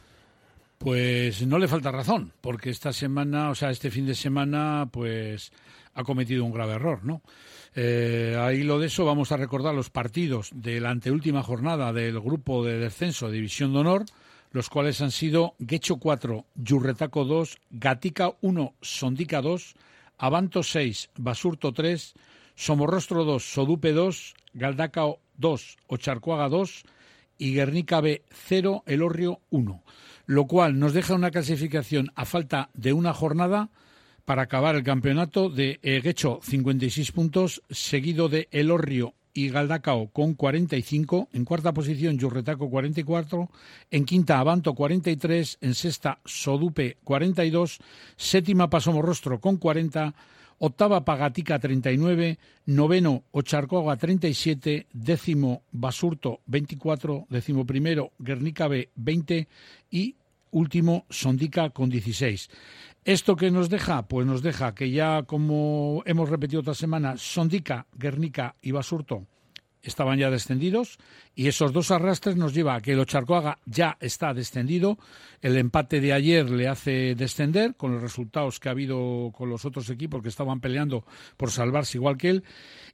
Pues 0.78 1.46
no 1.46 1.58
le 1.58 1.68
falta 1.68 1.92
razón, 1.92 2.32
porque 2.40 2.70
esta 2.70 2.94
semana, 2.94 3.50
o 3.50 3.54
sea, 3.54 3.70
este 3.70 3.90
fin 3.90 4.06
de 4.06 4.14
semana, 4.14 4.88
pues 4.90 5.52
ha 5.92 6.04
cometido 6.04 6.42
un 6.42 6.52
grave 6.52 6.72
error, 6.72 7.04
¿no? 7.04 7.20
Eh, 7.76 8.36
ahí 8.40 8.62
lo 8.62 8.78
de 8.78 8.86
eso 8.86 9.04
vamos 9.04 9.32
a 9.32 9.36
recordar 9.36 9.74
los 9.74 9.90
partidos 9.90 10.50
de 10.54 10.80
la 10.80 10.90
anteúltima 10.90 11.42
jornada 11.42 11.92
del 11.92 12.20
grupo 12.20 12.64
de 12.64 12.78
descenso 12.78 13.30
División 13.30 13.72
de 13.72 13.80
Honor, 13.80 14.04
los 14.52 14.70
cuales 14.70 15.00
han 15.00 15.10
sido 15.10 15.54
Guecho 15.58 15.96
4, 15.96 16.44
Yurretaco 16.54 17.24
2, 17.24 17.58
Gatica 17.70 18.32
1, 18.40 18.74
Sondica 18.80 19.42
2, 19.42 19.74
Avanto 20.18 20.62
6, 20.62 21.10
Basurto 21.16 21.72
3, 21.72 22.14
Somorrostro 22.54 23.24
2, 23.24 23.42
Sodupe 23.42 23.92
2, 23.92 24.34
Galdacao 24.54 25.18
2, 25.38 25.78
Ocharcuaga 25.88 26.48
2 26.48 26.84
y 27.38 27.54
Guernica 27.54 28.00
B 28.00 28.22
0, 28.30 28.84
Elorrio 28.86 29.40
1, 29.50 29.82
lo 30.26 30.46
cual 30.46 30.78
nos 30.78 30.92
deja 30.92 31.14
una 31.14 31.32
clasificación 31.32 32.12
a 32.14 32.24
falta 32.24 32.70
de 32.74 32.92
una 32.92 33.12
jornada 33.12 33.70
para 34.24 34.42
acabar 34.42 34.74
el 34.74 34.82
campeonato 34.82 35.50
de 35.50 35.78
Eguecho 35.82 36.40
56 36.42 37.12
puntos, 37.12 37.62
seguido 37.70 38.28
de 38.28 38.48
Elorrio 38.50 39.14
y 39.34 39.50
Galdacao 39.50 40.08
con 40.08 40.34
45, 40.34 41.28
en 41.32 41.44
cuarta 41.44 41.74
posición 41.74 42.18
Yurretaco 42.18 42.70
44, 42.70 43.50
en 43.90 44.04
quinta 44.04 44.38
Abanto 44.38 44.74
43, 44.74 45.58
en 45.60 45.74
sexta 45.74 46.20
Sodupe 46.24 46.96
42, 47.02 47.78
séptima 48.16 48.70
Pasomorrostro 48.70 49.40
con 49.40 49.56
40, 49.56 50.14
octava 50.58 51.04
Pagatica 51.04 51.58
39, 51.58 52.38
noveno 52.66 53.24
Ocharcoga 53.32 53.96
37, 53.96 54.86
décimo 54.92 55.62
Basurto 55.72 56.40
24, 56.46 57.26
décimo 57.28 57.66
primero 57.66 58.12
Guernica 58.18 58.68
B 58.68 58.88
20 58.94 59.48
y 59.90 60.14
último 60.52 61.04
Sondica 61.10 61.70
con 61.70 61.90
16. 61.90 62.48
¿Esto 63.04 63.36
qué 63.36 63.50
nos 63.50 63.68
deja? 63.68 64.08
Pues 64.08 64.26
nos 64.26 64.40
deja 64.40 64.74
que 64.74 64.90
ya, 64.90 65.24
como 65.24 66.02
hemos 66.06 66.30
repetido 66.30 66.60
otra 66.60 66.72
semana, 66.72 67.18
Sondica, 67.18 67.86
Guernica 67.92 68.56
y 68.62 68.70
Basurto 68.70 69.26
estaban 69.82 70.18
ya 70.18 70.30
descendidos 70.30 70.96
y 71.34 71.48
esos 71.48 71.74
dos 71.74 71.90
arrastres 71.90 72.36
nos 72.36 72.54
lleva 72.54 72.74
a 72.74 72.80
que 72.80 72.92
el 72.92 73.00
Ocharcoaga 73.00 73.58
ya 73.66 73.98
está 74.00 74.32
descendido. 74.32 74.98
El 75.42 75.58
empate 75.58 76.00
de 76.00 76.14
ayer 76.14 76.48
le 76.48 76.66
hace 76.66 77.14
descender 77.14 77.74
con 77.74 77.92
los 77.92 78.00
resultados 78.00 78.58
que 78.58 78.70
ha 78.70 78.72
habido 78.72 79.30
con 79.36 79.50
los 79.50 79.66
otros 79.66 79.90
equipos 79.90 80.22
que 80.22 80.30
estaban 80.30 80.60
peleando 80.60 81.04
por 81.36 81.50
salvarse 81.50 81.98
igual 81.98 82.16
que 82.16 82.30
él. 82.30 82.44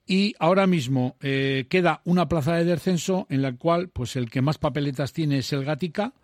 Y 0.09 0.35
ahora 0.41 0.67
mismo 0.67 1.17
eh, 1.21 1.67
queda 1.71 2.01
una 2.05 2.29
plaza 2.29 2.57
de 2.57 2.65
descenso 2.65 3.29
en 3.31 3.43
la 3.43 3.53
cual 3.53 3.91
pues 3.91 4.17
el 4.17 4.29
que 4.29 4.43
más 4.43 4.59
papeletas 4.59 5.13
tiene 5.13 5.39
es 5.39 5.53
el 5.53 5.65
Gatica 5.65 6.15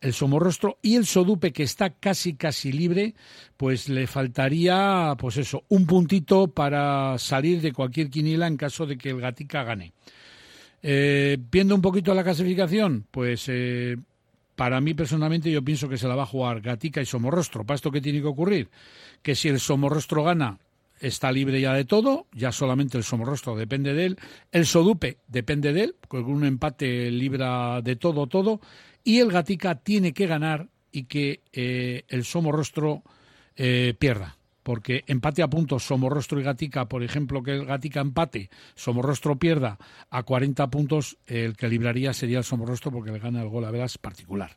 el 0.00 0.12
Somorrostro 0.12 0.78
y 0.82 0.96
el 0.96 1.06
Sodupe, 1.06 1.52
que 1.52 1.62
está 1.62 1.90
casi 1.90 2.34
casi 2.34 2.72
libre, 2.72 3.14
pues 3.56 3.88
le 3.88 4.06
faltaría, 4.06 5.14
pues 5.18 5.36
eso, 5.36 5.64
un 5.68 5.86
puntito 5.86 6.48
para 6.48 7.18
salir 7.18 7.60
de 7.60 7.72
cualquier 7.72 8.08
quiniela 8.08 8.46
en 8.46 8.56
caso 8.56 8.86
de 8.86 8.96
que 8.96 9.10
el 9.10 9.20
Gatica 9.20 9.62
gane. 9.62 9.92
Eh, 10.82 11.36
viendo 11.50 11.74
un 11.74 11.82
poquito 11.82 12.14
la 12.14 12.24
clasificación, 12.24 13.04
pues 13.10 13.44
eh, 13.48 13.96
para 14.56 14.80
mí 14.80 14.94
personalmente 14.94 15.50
yo 15.50 15.62
pienso 15.62 15.88
que 15.88 15.98
se 15.98 16.08
la 16.08 16.14
va 16.14 16.22
a 16.22 16.26
jugar 16.26 16.60
Gatica 16.62 17.02
y 17.02 17.06
Somorrostro. 17.06 17.64
¿Para 17.64 17.76
esto 17.76 17.90
qué 17.90 18.00
tiene 18.00 18.20
que 18.20 18.26
ocurrir? 18.26 18.68
Que 19.22 19.34
si 19.34 19.48
el 19.48 19.60
Somorrostro 19.60 20.24
gana, 20.24 20.58
está 21.00 21.32
libre 21.32 21.60
ya 21.60 21.72
de 21.72 21.84
todo, 21.84 22.26
ya 22.32 22.52
solamente 22.52 22.98
el 22.98 23.04
Somorrostro 23.04 23.56
depende 23.56 23.94
de 23.94 24.06
él, 24.06 24.18
el 24.52 24.66
Sodupe 24.66 25.18
depende 25.28 25.72
de 25.72 25.84
él, 25.84 25.96
con 26.08 26.24
un 26.24 26.44
empate 26.44 27.10
libra 27.10 27.80
de 27.82 27.96
todo, 27.96 28.26
todo, 28.26 28.60
y 29.04 29.18
el 29.18 29.30
Gatica 29.30 29.76
tiene 29.76 30.12
que 30.12 30.26
ganar 30.26 30.68
y 30.92 31.04
que 31.04 31.42
eh, 31.52 32.04
el 32.08 32.24
Somorrostro 32.24 33.02
eh, 33.56 33.94
pierda. 33.98 34.36
porque 34.62 35.04
empate 35.06 35.42
a 35.42 35.48
puntos 35.48 35.84
Somorrostro 35.84 36.38
y 36.38 36.42
Gatica, 36.44 36.86
por 36.86 37.02
ejemplo, 37.02 37.42
que 37.42 37.52
el 37.52 37.64
Gatica 37.64 38.00
empate, 38.00 38.50
Somorrostro 38.74 39.36
pierda 39.36 39.78
a 40.10 40.22
40 40.22 40.70
puntos, 40.70 41.16
el 41.26 41.56
que 41.56 41.68
libraría 41.68 42.12
sería 42.12 42.38
el 42.38 42.44
Somorrostro 42.44 42.92
porque 42.92 43.10
le 43.10 43.18
gana 43.18 43.42
el 43.42 43.48
gol 43.48 43.64
a 43.64 43.70
veras 43.70 43.98
particular. 43.98 44.56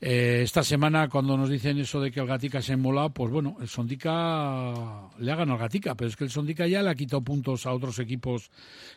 Eh, 0.00 0.40
esta 0.42 0.62
semana, 0.62 1.08
cuando 1.08 1.36
nos 1.36 1.50
dicen 1.50 1.78
eso 1.78 2.00
de 2.00 2.10
que 2.10 2.20
el 2.20 2.26
Gatica 2.26 2.62
se 2.62 2.72
ha 2.72 2.74
enmolado, 2.74 3.10
pues 3.10 3.30
bueno, 3.30 3.56
el 3.60 3.68
Sondica 3.68 5.10
le 5.18 5.32
ha 5.32 5.36
ganado 5.36 5.54
al 5.54 5.58
Gatica, 5.58 5.94
pero 5.94 6.08
es 6.08 6.16
que 6.16 6.24
el 6.24 6.30
Sondica 6.30 6.66
ya 6.66 6.82
le 6.82 6.90
ha 6.90 6.94
quitado 6.94 7.22
puntos 7.22 7.66
a 7.66 7.72
otros 7.72 7.98
equipos 7.98 8.50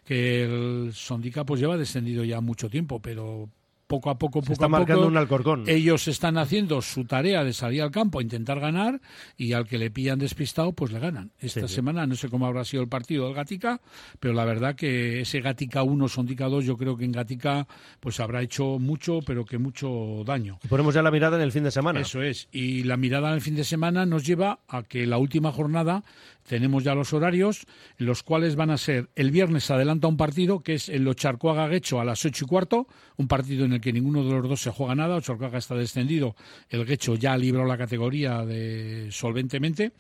que 0.06 0.44
el 0.44 0.94
Sondica 0.94 1.46
pues 1.46 1.60
lleva 1.60 1.78
descendido 1.78 2.24
ya 2.24 2.42
mucho 2.42 2.70
tiempo, 2.70 3.02
pero 3.02 3.50
poco 3.88 4.10
a 4.10 4.18
poco, 4.18 4.42
poco 4.42 4.54
está 4.54 4.66
a 4.66 4.70
marcando 4.70 5.04
poco, 5.04 5.12
un 5.12 5.18
Alcorcón. 5.18 5.64
ellos 5.68 6.08
están 6.08 6.38
haciendo 6.38 6.82
su 6.82 7.06
tarea 7.06 7.44
de 7.44 7.54
salir 7.54 7.82
al 7.82 7.92
campo 7.92 8.20
a 8.20 8.22
intentar 8.22 8.60
ganar 8.60 9.02
y 9.38 9.54
al 9.54 9.66
que 9.66 9.78
le 9.78 9.90
pillan 9.90 10.20
despistado, 10.20 10.74
pues 10.74 10.92
le 10.92 11.00
ganan. 11.00 11.32
Esta 11.40 11.68
sí. 11.68 11.76
semana 11.76 12.06
no 12.06 12.16
sé 12.16 12.30
cómo 12.30 12.46
habrá 12.46 12.66
sido 12.66 12.84
el 12.84 12.90
partido 12.90 13.26
del 13.26 13.34
Gatica, 13.34 13.82
pero 14.20 14.34
la 14.34 14.46
verdad 14.46 14.76
que 14.76 15.22
ese 15.22 15.42
Gatica 15.42 15.84
1, 15.84 16.08
Sondica 16.08 16.46
2, 16.46 16.66
yo 16.66 16.78
creo 16.78 16.98
que 16.98 17.06
en 17.06 17.12
Gatica 17.12 17.68
pues 18.00 18.20
habrá 18.20 18.42
hecho 18.42 18.78
mucho, 18.80 19.20
pero 19.26 19.46
que 19.46 19.58
mucho 19.58 20.24
daño. 20.26 20.60
Y 20.64 20.68
ponemos 20.68 20.94
ya 20.94 21.02
la 21.02 21.12
mirada 21.12 21.38
en 21.38 21.44
el 21.44 21.52
fin 21.52 21.64
de 21.64 21.72
semana. 21.72 22.02
Eso 22.02 22.22
es. 22.22 22.50
Y 22.52 22.84
la 22.84 22.98
mirada 22.98 23.30
en 23.30 23.36
el 23.36 23.42
fin 23.42 23.56
de 23.56 23.64
semana 23.64 24.06
nos 24.06 24.26
lleva 24.26 24.60
a 24.68 24.84
que 24.84 25.06
la 25.06 25.18
última 25.18 25.52
jornada 25.52 26.04
tenemos 26.48 26.84
ya 26.84 26.96
los 26.96 27.14
horarios, 27.14 27.66
los 27.98 28.24
cuales 28.24 28.56
van 28.56 28.72
a 28.72 28.78
ser 28.78 29.10
el 29.16 29.32
viernes 29.32 29.70
adelanta 29.70 30.08
un 30.08 30.18
partido 30.18 30.62
que 30.62 30.76
es 30.76 30.90
el 30.90 31.08
Ocharcoaga 31.08 31.68
Guecho 31.68 32.00
a 32.00 32.06
las 32.06 32.26
ocho 32.26 32.46
y 32.46 32.48
cuarto, 32.48 32.88
un 33.18 33.28
partido 33.28 33.66
en 33.66 33.74
el 33.74 33.82
que 33.82 33.92
ninguno 33.92 34.24
de 34.24 34.32
los 34.32 34.48
dos 34.48 34.62
se 34.62 34.72
juega 34.72 34.96
nada. 34.96 35.18
Ocharcoaga 35.18 35.58
está 35.58 35.76
descendido, 35.76 36.36
el 36.70 36.86
Guecho 36.86 37.16
ya 37.16 37.34
ha 37.34 37.38
librado 37.38 37.68
la 37.68 37.78
categoría 37.78 38.46
de 38.46 39.10
solventemente. 39.12 39.92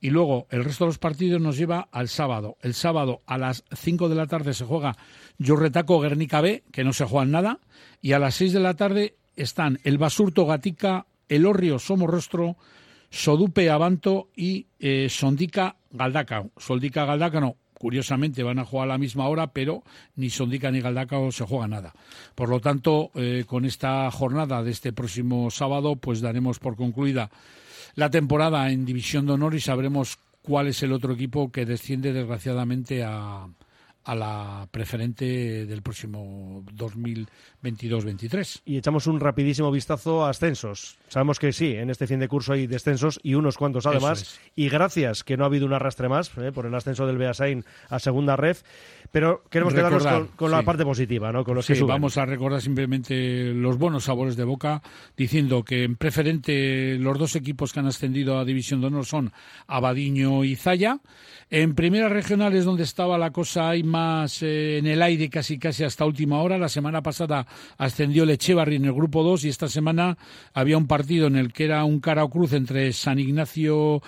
Y 0.00 0.08
luego 0.10 0.46
el 0.50 0.64
resto 0.64 0.84
de 0.84 0.88
los 0.88 0.98
partidos 0.98 1.40
nos 1.40 1.58
lleva 1.58 1.88
al 1.92 2.08
sábado. 2.08 2.56
El 2.62 2.72
sábado 2.72 3.20
a 3.26 3.36
las 3.36 3.64
5 3.70 4.08
de 4.08 4.14
la 4.14 4.26
tarde 4.26 4.54
se 4.54 4.64
juega 4.64 4.96
Yorretaco 5.38 6.00
Guernica 6.00 6.40
B, 6.40 6.64
que 6.72 6.84
no 6.84 6.94
se 6.94 7.04
juega 7.04 7.26
nada. 7.26 7.60
Y 8.00 8.12
a 8.12 8.18
las 8.18 8.36
6 8.36 8.54
de 8.54 8.60
la 8.60 8.74
tarde 8.74 9.16
están 9.36 9.78
el 9.84 9.98
Basurto 9.98 10.46
Gatica, 10.46 11.06
el 11.28 11.44
Orrio 11.44 11.78
Somorrostro, 11.78 12.56
Sodupe 13.10 13.68
Abanto 13.70 14.28
y 14.36 14.66
eh, 14.78 15.08
Sondica 15.10 15.76
Galdacao. 15.90 16.50
Sondica 16.56 17.04
Galdacao, 17.04 17.56
curiosamente, 17.74 18.42
van 18.42 18.60
a 18.60 18.64
jugar 18.64 18.84
a 18.84 18.92
la 18.92 18.98
misma 18.98 19.28
hora, 19.28 19.48
pero 19.48 19.82
ni 20.16 20.30
Sondica 20.30 20.70
ni 20.70 20.80
Galdacao 20.80 21.32
se 21.32 21.44
juega 21.44 21.66
nada. 21.66 21.92
Por 22.34 22.48
lo 22.48 22.60
tanto, 22.60 23.10
eh, 23.14 23.44
con 23.46 23.64
esta 23.64 24.10
jornada 24.10 24.62
de 24.62 24.70
este 24.70 24.92
próximo 24.92 25.50
sábado, 25.50 25.96
pues 25.96 26.20
daremos 26.20 26.58
por 26.58 26.76
concluida 26.76 27.30
la 27.96 28.10
temporada 28.10 28.70
en 28.70 28.84
División 28.84 29.26
de 29.26 29.32
Honor 29.32 29.54
y 29.54 29.60
sabremos 29.60 30.18
cuál 30.42 30.68
es 30.68 30.82
el 30.82 30.92
otro 30.92 31.12
equipo 31.12 31.50
que 31.50 31.66
desciende 31.66 32.12
desgraciadamente 32.12 33.02
a, 33.04 33.48
a 34.04 34.14
la 34.14 34.68
preferente 34.70 35.66
del 35.66 35.82
próximo 35.82 36.64
2022-23. 36.74 38.62
Y 38.64 38.78
echamos 38.78 39.06
un 39.06 39.20
rapidísimo 39.20 39.70
vistazo 39.70 40.24
a 40.24 40.30
ascensos. 40.30 40.96
Sabemos 41.08 41.38
que 41.38 41.52
sí, 41.52 41.74
en 41.74 41.90
este 41.90 42.06
fin 42.06 42.18
de 42.18 42.28
curso 42.28 42.54
hay 42.54 42.66
descensos 42.66 43.20
y 43.22 43.34
unos 43.34 43.58
cuantos 43.58 43.86
además. 43.86 44.40
Y 44.56 44.68
gracias 44.68 45.22
que 45.22 45.36
no 45.36 45.44
ha 45.44 45.46
habido 45.46 45.66
un 45.66 45.74
arrastre 45.74 46.08
más 46.08 46.30
eh, 46.38 46.50
por 46.52 46.66
el 46.66 46.74
ascenso 46.74 47.06
del 47.06 47.18
Beasain 47.18 47.64
a 47.88 47.98
segunda 47.98 48.36
ref. 48.36 48.62
Pero 49.12 49.42
queremos 49.50 49.74
quedarnos 49.74 50.04
Recordar, 50.04 50.28
con, 50.28 50.36
con 50.36 50.50
la 50.52 50.60
sí. 50.60 50.66
parte 50.66 50.84
positiva, 50.84 51.32
¿no? 51.32 51.44
Con 51.44 51.56
los 51.56 51.66
Sí, 51.66 51.72
que 51.74 51.82
vamos 51.82 52.16
a 52.16 52.26
recordar 52.26 52.62
simplemente 52.62 53.52
los 53.52 53.76
buenos 53.76 54.04
sabores 54.04 54.36
de 54.36 54.44
Boca, 54.44 54.82
diciendo 55.16 55.64
que 55.64 55.84
en 55.84 55.96
preferente 55.96 56.96
los 56.98 57.18
dos 57.18 57.34
equipos 57.34 57.72
que 57.72 57.80
han 57.80 57.86
ascendido 57.86 58.38
a 58.38 58.44
División 58.44 58.80
de 58.80 58.86
Honor 58.86 59.04
son 59.04 59.32
Abadiño 59.66 60.44
y 60.44 60.54
Zaya. 60.54 60.98
En 61.50 61.74
primera 61.74 62.08
regional 62.08 62.54
es 62.54 62.64
donde 62.64 62.84
estaba 62.84 63.18
la 63.18 63.32
cosa 63.32 63.70
ahí 63.70 63.82
más 63.82 64.40
eh, 64.42 64.78
en 64.78 64.86
el 64.86 65.02
aire 65.02 65.28
casi 65.28 65.58
casi 65.58 65.82
hasta 65.82 66.04
última 66.04 66.40
hora. 66.40 66.58
La 66.58 66.68
semana 66.68 67.02
pasada 67.02 67.44
ascendió 67.78 68.22
el 68.22 68.30
Echevarri 68.30 68.76
en 68.76 68.84
el 68.84 68.92
grupo 68.92 69.24
2 69.24 69.44
y 69.44 69.48
esta 69.48 69.68
semana 69.68 70.16
había 70.54 70.78
un 70.78 70.86
partido 70.86 71.26
en 71.26 71.34
el 71.34 71.52
que 71.52 71.64
era 71.64 71.84
un 71.84 71.98
cara 71.98 72.22
o 72.22 72.30
cruz 72.30 72.52
entre 72.52 72.92
San 72.92 73.18
Ignacio 73.18 74.00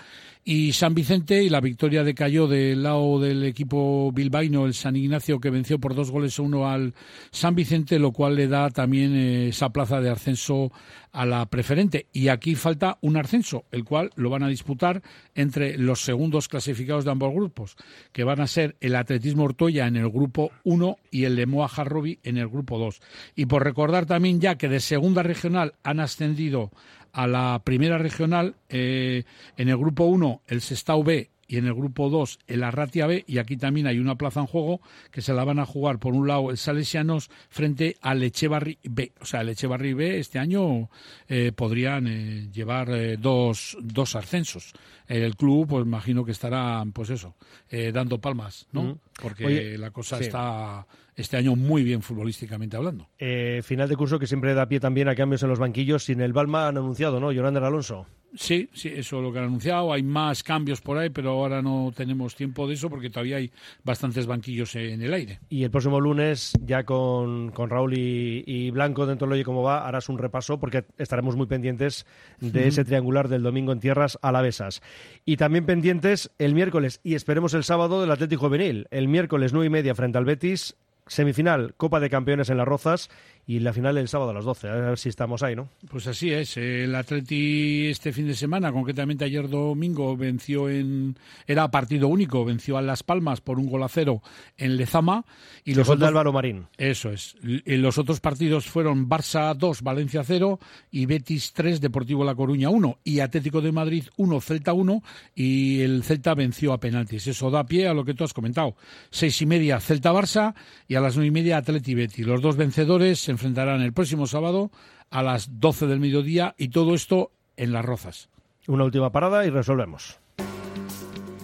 y 0.45 0.73
San 0.73 0.95
Vicente 0.95 1.43
y 1.43 1.49
la 1.49 1.61
victoria 1.61 2.03
decayó 2.03 2.49
del 2.49 2.83
lado 2.83 3.21
del 3.21 3.45
equipo 3.45 4.11
bilbaíno 4.13 4.67
el 4.67 4.75
San 4.75 4.97
Ignacio 4.97 5.39
que 5.39 5.51
venció 5.51 5.79
por 5.79 5.95
dos 5.95 6.11
goles 6.11 6.39
a 6.39 6.43
uno 6.43 6.69
al 6.69 6.95
San 7.31 7.55
Vicente 7.55 7.99
lo 7.99 8.11
cual 8.11 8.35
le 8.35 8.49
da 8.49 8.71
también 8.71 9.15
eh, 9.15 9.49
esa 9.49 9.71
plaza 9.71 10.01
de 10.01 10.11
ascenso 10.11 10.73
a 11.13 11.27
la 11.27 11.47
preferente. 11.47 12.07
Y 12.13 12.29
aquí 12.29 12.55
falta 12.55 12.99
un 13.03 13.17
ascenso 13.17 13.65
el 13.71 13.85
cual 13.85 14.11
lo 14.17 14.31
van 14.31 14.43
a 14.43 14.49
disputar 14.49 15.03
entre 15.35 15.79
los 15.79 16.01
segundos 16.01 16.49
clasificados 16.49 17.05
de 17.05 17.13
ambos 17.13 17.33
grupos 17.33 17.77
que 18.13 18.25
van 18.25 18.41
a 18.41 18.47
ser 18.47 18.77
el 18.81 18.97
Atletismo 18.97 19.45
Ortoya 19.45 19.87
en 19.87 19.97
el 19.97 20.11
grupo 20.11 20.51
1 20.65 20.97
y 21.11 21.25
el 21.25 21.37
Lemoa 21.37 21.69
Jarrobi 21.69 22.19
en 22.25 22.39
el 22.39 22.49
grupo 22.49 22.79
2 22.79 23.01
y 23.37 23.47
por 23.47 23.63
recordar 23.63 24.07
también 24.07 24.41
ya 24.41 24.57
que 24.57 24.69
de 24.69 24.81
segunda 24.81 25.23
regional 25.23 25.75
han 25.83 26.01
ascendido 26.01 26.71
a 27.13 27.27
la 27.27 27.61
primera 27.65 27.99
regional 27.99 28.57
eh, 28.69 29.25
en 29.57 29.69
el 29.69 29.77
grupo 29.77 30.05
1 30.05 30.43
el 30.47 30.61
Sestao 30.61 31.05
B 31.05 31.31
y 31.53 31.59
en 31.59 31.67
el 31.67 31.75
grupo 31.75 32.09
2 32.09 32.39
el 32.47 32.65
Arratia 32.65 33.07
B 33.07 33.25
y 33.27 33.37
aquí 33.37 33.59
también 33.59 33.87
hay 33.87 33.99
una 33.99 34.17
plaza 34.17 34.41
en 34.41 34.47
juego 34.47 34.81
que 35.11 35.21
se 35.21 35.35
la 35.35 35.45
van 35.45 35.59
a 35.59 35.67
jugar 35.67 35.99
por 35.99 36.15
un 36.15 36.27
lado 36.27 36.51
el 36.51 36.57
Salesianos 36.57 37.31
frente 37.51 37.97
al 38.01 38.23
Echevarri 38.23 38.79
B. 38.83 39.13
O 39.21 39.27
sea, 39.27 39.43
el 39.43 39.51
Echevarri 39.51 39.93
B 39.93 40.19
este 40.19 40.39
año 40.39 40.89
eh, 41.29 41.53
podrían 41.55 42.07
eh, 42.07 42.49
llevar 42.51 42.89
eh, 42.91 43.19
dos, 43.19 43.77
dos 43.83 44.17
ascensos. 44.17 44.73
El 45.07 45.37
club, 45.37 45.69
pues 45.69 45.85
imagino 45.85 46.25
que 46.25 46.33
estará, 46.33 46.83
pues 46.91 47.11
eso, 47.11 47.35
eh, 47.69 47.93
dando 47.93 48.19
palmas, 48.19 48.67
¿no? 48.73 48.99
Porque 49.21 49.45
Oye, 49.45 49.77
la 49.77 49.91
cosa 49.91 50.17
sí. 50.17 50.25
está 50.25 50.87
este 51.17 51.37
año 51.37 51.57
muy 51.57 51.83
bien 51.83 52.03
futbolísticamente 52.03 52.77
hablando. 52.77 53.09
Eh, 53.19 53.61
final 53.65 53.89
de 53.89 53.97
curso 53.97 54.19
que 54.19 54.27
siempre 54.27 54.55
da 54.55 54.67
pie 54.67 54.81
también 54.81 55.09
a 55.09 55.15
cambios 55.15 55.43
en 55.43 55.49
los 55.49 55.59
banquillos. 55.59 56.05
Sin 56.05 56.21
el 56.21 56.33
Balma 56.33 56.69
han 56.69 56.77
anunciado, 56.77 57.21
¿no? 57.21 57.33
Yolander 57.33 57.65
Alonso. 57.65 58.07
Sí, 58.35 58.71
sí, 58.73 58.89
eso 58.89 59.19
es 59.19 59.23
lo 59.23 59.31
que 59.31 59.41
han 59.41 59.45
anunciado. 59.45 59.93
Hay 59.93 60.03
más 60.03 60.43
cambios 60.43 60.81
por 60.81 60.97
ahí, 60.97 61.11
pero 61.11 61.33
ahora 61.33 61.61
no 61.61 61.93
tenemos 61.95 62.35
tiempo 62.35 62.67
de 62.67 62.75
eso 62.75 62.89
porque 62.89 63.11
todavía 63.11 63.37
hay 63.37 63.51
bastantes 63.85 64.27
banquillos 64.27 64.75
en 64.75 65.03
el 65.03 65.13
aire. 65.13 65.41
Y 65.51 65.65
el 65.65 65.71
próximo 65.71 66.01
lunes, 66.01 66.55
ya 66.65 66.85
con, 66.85 67.51
con 67.51 67.69
Raúl 67.69 67.93
y, 67.93 68.43
y 68.47 68.71
Blanco 68.71 69.05
dentro 69.05 69.27
del 69.27 69.35
Oye 69.35 69.45
Cómo 69.45 69.63
Va, 69.63 69.87
harás 69.87 70.09
un 70.09 70.17
repaso 70.17 70.59
porque 70.59 70.87
estaremos 70.97 71.37
muy 71.37 71.47
pendientes 71.47 72.07
de 72.41 72.69
ese 72.69 72.87
triangular 72.87 73.29
del 73.29 73.43
domingo 73.43 73.73
en 73.73 73.81
tierras 73.81 74.19
alavesas. 74.23 74.81
Y 75.27 75.37
también 75.37 75.67
pendientes 75.67 76.31
el 76.39 76.55
miércoles 76.55 77.01
y 77.05 77.15
esperemos 77.17 77.53
el 77.53 77.65
sábado 77.65 78.01
del 78.01 78.11
Atlético 78.11 78.47
Juvenil. 78.47 78.87
El 78.91 79.09
miércoles 79.09 79.53
nueve 79.53 79.67
y 79.67 79.71
media 79.71 79.95
frente 79.95 80.17
al 80.17 80.25
Betis, 80.25 80.75
semifinal 81.07 81.75
Copa 81.77 82.01
de 82.01 82.11
Campeones 82.11 82.51
en 82.51 82.57
Las 82.59 82.69
Rozas 82.69 83.11
y 83.47 83.59
la 83.59 83.73
final 83.73 83.99
el 83.99 84.07
sábado 84.09 84.31
a 84.31 84.35
las 84.35 84.45
12. 84.45 84.69
A 84.69 84.75
ver 84.75 84.99
si 84.99 85.09
estamos 85.09 85.43
ahí, 85.43 85.57
¿no? 85.57 85.69
Pues 85.91 86.07
así 86.07 86.31
es. 86.33 86.57
El 86.57 86.95
Atleti 86.95 87.87
este 87.89 88.13
fin 88.13 88.27
de 88.29 88.35
semana, 88.35 88.71
concretamente 88.73 89.25
ayer 89.25 89.49
domingo, 89.49 90.17
venció 90.17 90.69
en. 90.69 91.17
Era 91.47 91.69
partido 91.71 92.07
único, 92.09 92.45
venció 92.45 92.79
a 92.79 92.83
Las 92.83 93.03
Palmas 93.03 93.41
por 93.41 93.59
un 93.59 93.67
gol 93.67 93.83
a 93.83 93.89
cero 93.89 94.23
en 94.57 94.77
Lezama. 94.77 95.25
Y 95.65 95.75
los 95.75 95.89
otros- 95.89 96.09
Álvaro 96.09 96.33
Marín. 96.33 96.67
Eso 96.79 97.11
es. 97.11 97.35
Los 97.43 97.99
otros 97.99 98.21
partidos 98.21 98.67
fueron 98.67 99.09
Barça 99.09 99.55
2, 99.57 99.83
Valencia 99.83 100.23
0 100.25 100.61
y 100.91 101.07
Betis 101.07 101.53
3, 101.53 101.81
Deportivo 101.81 102.25
La 102.25 102.35
Coruña 102.35 102.69
1 102.71 102.99
y 103.05 103.21
Atlético 103.21 103.61
de 103.61 103.73
Madrid 103.73 104.05
1, 104.17 104.41
Celta 104.41 104.73
1 104.73 105.03
y 105.35 105.81
el 105.81 106.05
Celta 106.05 106.35
venció 106.35 106.73
a 106.73 106.79
penaltis. 106.81 107.27
Eso 107.27 107.51
da 107.51 107.65
pie 107.65 107.89
a 107.89 107.95
lo 107.95 108.05
que 108.05 108.15
tú 108.15 108.23
has 108.25 108.33
comentado. 108.33 108.77
Seis 109.11 109.41
y 109.43 109.47
media 109.47 109.81
Celta-Barça 109.81 110.55
y 110.87 110.95
a 110.95 111.01
las 111.01 111.17
nueve 111.17 111.29
y 111.29 111.31
media 111.33 111.57
Atleti 111.59 111.95
Betis. 111.95 112.27
Los 112.27 112.41
dos 112.41 112.57
vencedores 112.57 113.29
se 113.33 113.35
enfrentarán 113.35 113.81
el 113.81 113.95
próximo 113.95 114.27
sábado 114.27 114.71
a 115.11 115.23
las 115.23 115.59
12 115.59 115.87
del 115.87 116.01
mediodía 116.01 116.55
y 116.59 116.69
todo 116.69 116.95
esto 116.95 117.33
en 117.57 117.73
Las 117.73 117.83
Rozas. 117.83 118.29
Una 118.69 118.85
última 118.85 119.11
parada 119.11 119.47
y 119.47 119.51
resolvemos. 119.51 120.21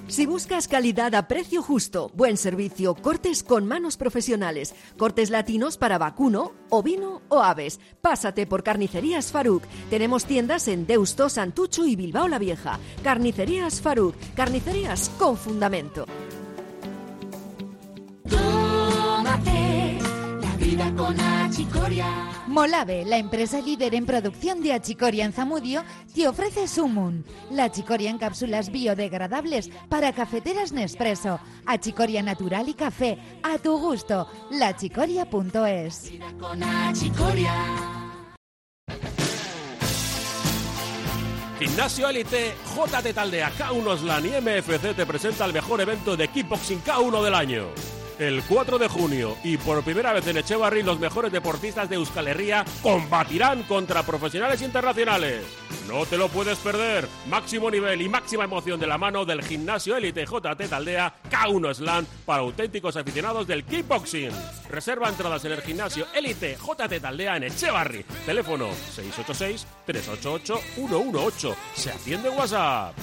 Si 0.07 0.27
buscas 0.27 0.69
calidad 0.69 1.15
a 1.15 1.29
precio 1.29 1.63
justo, 1.63 2.11
buen 2.15 2.37
servicio, 2.37 2.95
cortes 2.95 3.43
con 3.43 3.67
manos 3.67 3.97
profesionales, 3.97 4.75
cortes 4.99 5.31
latinos 5.31 5.79
para 5.79 5.97
vacuno, 5.97 6.53
ovino 6.69 7.23
o 7.29 7.43
aves, 7.43 7.81
pásate 8.03 8.47
por 8.47 8.63
Carnicerías 8.63 9.33
Faruk. 9.33 9.65
Tenemos 9.89 10.27
tiendas 10.27 10.69
en 10.69 10.87
Deusto, 10.87 11.31
Santucho 11.31 11.87
y 11.87 11.97
Bilbao 11.97 12.29
la 12.29 12.39
Vieja. 12.39 12.79
Carnicerías 13.03 13.81
Faruk, 13.81 14.15
carnicerías 14.35 15.09
con 15.19 15.39
fundamento. 15.39 16.05
Tómate 18.29 19.88
vida 20.79 20.95
con 20.97 21.21
achicoria. 21.21 22.07
Molave, 22.47 23.05
la 23.05 23.19
empresa 23.19 23.61
líder 23.61 23.95
en 23.95 24.07
producción 24.07 24.63
de 24.63 24.73
achicoria 24.73 25.25
en 25.25 25.33
Zamudio, 25.33 25.83
te 26.15 26.29
ofrece 26.29 26.69
Sumun, 26.69 27.25
la 27.51 27.65
achicoria 27.65 28.11
en 28.11 28.19
cápsulas 28.19 28.71
biodegradables 28.71 29.71
para 29.89 30.13
cafeteras 30.13 30.73
Nespresso, 30.73 31.41
achicoria 31.67 32.23
natural 32.23 32.69
y 32.69 32.75
café, 32.75 33.19
a 33.43 33.59
tu 33.59 33.77
gusto, 33.79 34.29
lachicoria.es. 34.51 36.13
Con 36.39 36.63
achicoria. 36.63 37.53
Gimnasio 41.59 42.09
Elite, 42.09 42.55
JT 42.77 43.15
Taldea, 43.15 43.51
K1 43.51 43.99
Slan 43.99 44.27
y 44.27 44.29
MFC 44.29 44.95
te 44.95 45.07
presenta 45.07 45.45
el 45.45 45.53
mejor 45.53 45.81
evento 45.81 46.17
de 46.17 46.29
kickboxing 46.29 46.81
K1 46.85 47.23
del 47.25 47.35
año. 47.35 47.65
El 48.19 48.43
4 48.43 48.79
de 48.79 48.89
junio 48.89 49.37
y 49.45 49.57
por 49.59 49.85
primera 49.85 50.13
vez 50.13 50.27
en 50.27 50.39
Echevarri 50.39 50.83
los 50.83 50.99
mejores 50.99 51.31
deportistas 51.31 51.89
de 51.89 51.97
Euskal 51.97 52.27
Herria 52.27 52.65
combatirán 52.83 53.63
contra 53.63 54.03
profesionales 54.03 54.61
internacionales. 54.61 55.45
No 55.87 56.05
te 56.05 56.19
lo 56.19 56.29
puedes 56.29 56.59
perder. 56.59 57.07
Máximo 57.29 57.71
nivel 57.71 58.03
y 58.03 58.09
máxima 58.09 58.45
emoción 58.45 58.81
de 58.81 58.89
la 58.89 58.99
mano 58.99 59.25
del 59.25 59.43
gimnasio 59.43 59.97
Elite 59.97 60.27
JT 60.27 60.69
Taldea 60.69 61.15
K1 61.31 61.75
Slam 61.75 62.07
para 62.27 62.43
auténticos 62.43 62.97
aficionados 62.97 63.47
del 63.47 63.65
kickboxing. 63.65 64.33
Reserva 64.69 65.09
entradas 65.09 65.45
en 65.45 65.53
el 65.53 65.63
gimnasio 65.63 66.07
Elite 66.13 66.57
JT 66.57 67.01
Taldea 67.01 67.37
en 67.37 67.45
Echevarri. 67.45 68.03
Teléfono 68.27 68.67
686 68.97 69.65
388 69.87 70.61
118. 70.75 71.57
Se 71.75 71.93
atiende 71.93 72.31
WhatsApp. 72.31 72.95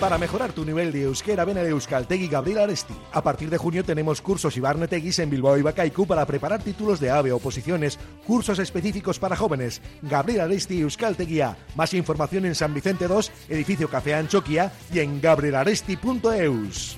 Para 0.00 0.16
mejorar 0.16 0.54
tu 0.54 0.64
nivel 0.64 0.92
de 0.92 1.02
euskera, 1.02 1.44
ven 1.44 1.58
al 1.58 1.66
Euskaltegui 1.66 2.26
Gabriel 2.26 2.60
Aresti. 2.60 2.94
A 3.12 3.22
partir 3.22 3.50
de 3.50 3.58
junio 3.58 3.84
tenemos 3.84 4.22
cursos 4.22 4.56
y 4.56 4.60
barneteguis 4.60 5.18
en 5.18 5.28
Bilbao 5.28 5.58
y 5.58 5.62
Bacaicu 5.62 6.06
para 6.06 6.24
preparar 6.24 6.62
títulos 6.62 7.00
de 7.00 7.10
AVE, 7.10 7.32
oposiciones, 7.32 7.98
cursos 8.26 8.58
específicos 8.58 9.18
para 9.18 9.36
jóvenes. 9.36 9.82
Gabriel 10.00 10.40
Aresti 10.40 10.80
Euskalteguía. 10.80 11.58
Más 11.74 11.92
información 11.92 12.46
en 12.46 12.54
San 12.54 12.72
Vicente 12.72 13.08
2, 13.08 13.30
edificio 13.50 13.90
Café 13.90 14.14
Anchoquia 14.14 14.72
y 14.90 15.00
en 15.00 15.20
gabrielaresti.eus. 15.20 16.96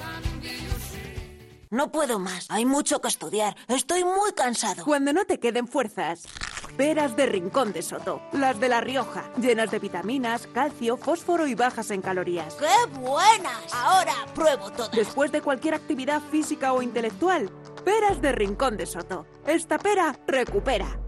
No 1.71 1.91
puedo 1.91 2.21
más. 2.21 2.47
Hay 2.51 2.67
mucho 2.67 3.01
que 3.01 3.09
estudiar. 3.09 3.57
Estoy 3.67 4.05
muy 4.05 4.33
cansado. 4.37 4.85
Cuando 4.85 5.13
no 5.13 5.25
te 5.25 5.41
queden 5.41 5.67
fuerzas. 5.67 6.29
Peras 6.77 7.17
de 7.17 7.27
Rincón 7.27 7.73
de 7.73 7.83
Soto, 7.83 8.23
las 8.33 8.59
de 8.59 8.69
La 8.69 8.81
Rioja, 8.81 9.25
llenas 9.39 9.71
de 9.71 9.79
vitaminas, 9.79 10.47
calcio, 10.47 10.97
fósforo 10.97 11.47
y 11.47 11.55
bajas 11.55 11.91
en 11.91 12.01
calorías. 12.01 12.55
¡Qué 12.55 12.99
buenas! 12.99 13.73
Ahora 13.73 14.15
pruebo 14.35 14.71
todas. 14.71 14.93
Después 14.93 15.33
de 15.33 15.43
cualquier 15.43 15.75
actividad 15.75 16.23
física 16.31 16.73
o 16.73 16.83
intelectual, 16.83 17.51
peras 17.85 18.23
de 18.23 18.33
Rincón 18.33 18.77
de 18.77 18.87
Soto. 18.87 19.27
Esta 19.47 19.79
pera 19.79 20.19
recupera. 20.27 21.02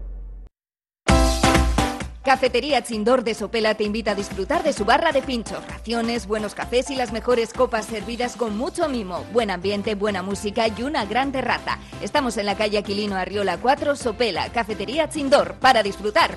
Cafetería 2.25 2.81
Chindor 2.81 3.23
de 3.23 3.35
Sopela 3.35 3.75
te 3.75 3.83
invita 3.83 4.11
a 4.11 4.15
disfrutar 4.15 4.63
de 4.63 4.73
su 4.73 4.83
barra 4.83 5.11
de 5.11 5.21
pinchos, 5.21 5.63
raciones, 5.67 6.25
buenos 6.25 6.55
cafés 6.55 6.89
y 6.89 6.95
las 6.95 7.13
mejores 7.13 7.53
copas 7.53 7.85
servidas 7.85 8.35
con 8.35 8.57
mucho 8.57 8.89
mimo, 8.89 9.23
buen 9.31 9.51
ambiente, 9.51 9.93
buena 9.93 10.23
música 10.23 10.65
y 10.67 10.81
una 10.81 11.05
gran 11.05 11.31
terraza. 11.31 11.77
Estamos 12.01 12.37
en 12.37 12.47
la 12.47 12.57
calle 12.57 12.79
Aquilino 12.79 13.15
Arriola 13.15 13.59
4, 13.59 13.95
Sopela, 13.95 14.49
Cafetería 14.49 15.07
Chindor, 15.07 15.53
para 15.59 15.83
disfrutar. 15.83 16.31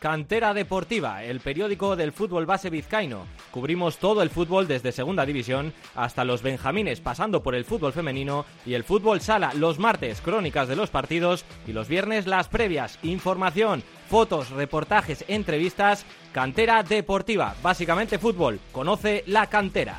Cantera 0.00 0.54
Deportiva, 0.54 1.22
el 1.22 1.40
periódico 1.40 1.94
del 1.94 2.12
fútbol 2.12 2.46
base 2.46 2.70
vizcaíno. 2.70 3.26
Cubrimos 3.50 3.98
todo 3.98 4.22
el 4.22 4.30
fútbol 4.30 4.66
desde 4.66 4.92
Segunda 4.92 5.26
División 5.26 5.74
hasta 5.94 6.24
los 6.24 6.42
Benjamines, 6.42 7.02
pasando 7.02 7.42
por 7.42 7.54
el 7.54 7.66
fútbol 7.66 7.92
femenino 7.92 8.46
y 8.64 8.72
el 8.72 8.82
fútbol 8.82 9.20
sala. 9.20 9.52
Los 9.52 9.78
martes, 9.78 10.22
crónicas 10.22 10.68
de 10.68 10.76
los 10.76 10.88
partidos 10.88 11.44
y 11.66 11.74
los 11.74 11.86
viernes, 11.86 12.26
las 12.26 12.48
previas. 12.48 12.98
Información, 13.02 13.82
fotos, 14.08 14.48
reportajes, 14.48 15.22
entrevistas. 15.28 16.06
Cantera 16.32 16.82
Deportiva, 16.82 17.54
básicamente 17.62 18.18
fútbol. 18.18 18.58
Conoce 18.72 19.22
la 19.26 19.48
cantera. 19.48 19.98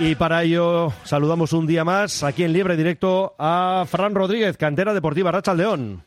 Y 0.00 0.16
para 0.16 0.42
ello 0.42 0.92
saludamos 1.04 1.52
un 1.52 1.68
día 1.68 1.84
más 1.84 2.24
aquí 2.24 2.42
en 2.42 2.52
Libre 2.52 2.76
Directo 2.76 3.36
a 3.38 3.84
Fran 3.88 4.16
Rodríguez, 4.16 4.56
Cantera 4.56 4.92
Deportiva 4.92 5.30
Racha 5.30 5.54
León. 5.54 6.02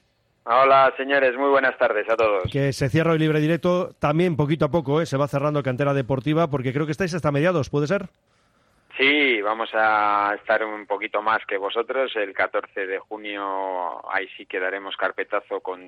Hola, 0.49 0.94
señores, 0.95 1.36
muy 1.36 1.49
buenas 1.49 1.78
tardes 1.78 2.10
a 2.10 2.15
todos. 2.15 2.44
Que 2.49 2.72
se 2.72 2.88
cierra 2.88 3.11
hoy 3.11 3.19
libre 3.19 3.41
directo, 3.41 3.91
también 3.99 4.38
poquito 4.38 4.64
a 4.64 4.72
poco, 4.72 5.02
¿eh? 5.02 5.06
se 5.06 5.18
va 5.18 5.28
cerrando 5.28 5.61
cantera 5.61 5.94
deportiva, 5.94 6.49
porque 6.49 6.72
creo 6.72 6.86
que 6.86 6.94
estáis 6.94 7.14
hasta 7.14 7.34
mediados, 7.34 7.69
¿puede 7.69 7.88
ser? 7.88 8.07
Sí, 8.98 9.40
vamos 9.44 9.69
a 9.76 10.34
estar 10.40 10.65
un 10.65 10.88
poquito 10.88 11.22
más 11.22 11.45
que 11.45 11.57
vosotros. 11.57 12.15
El 12.15 12.34
14 12.34 12.88
de 12.88 12.98
junio 12.98 14.02
ahí 14.11 14.28
sí 14.36 14.48
que 14.48 14.60
daremos 14.60 14.98
carpetazo 14.98 15.60
con 15.60 15.80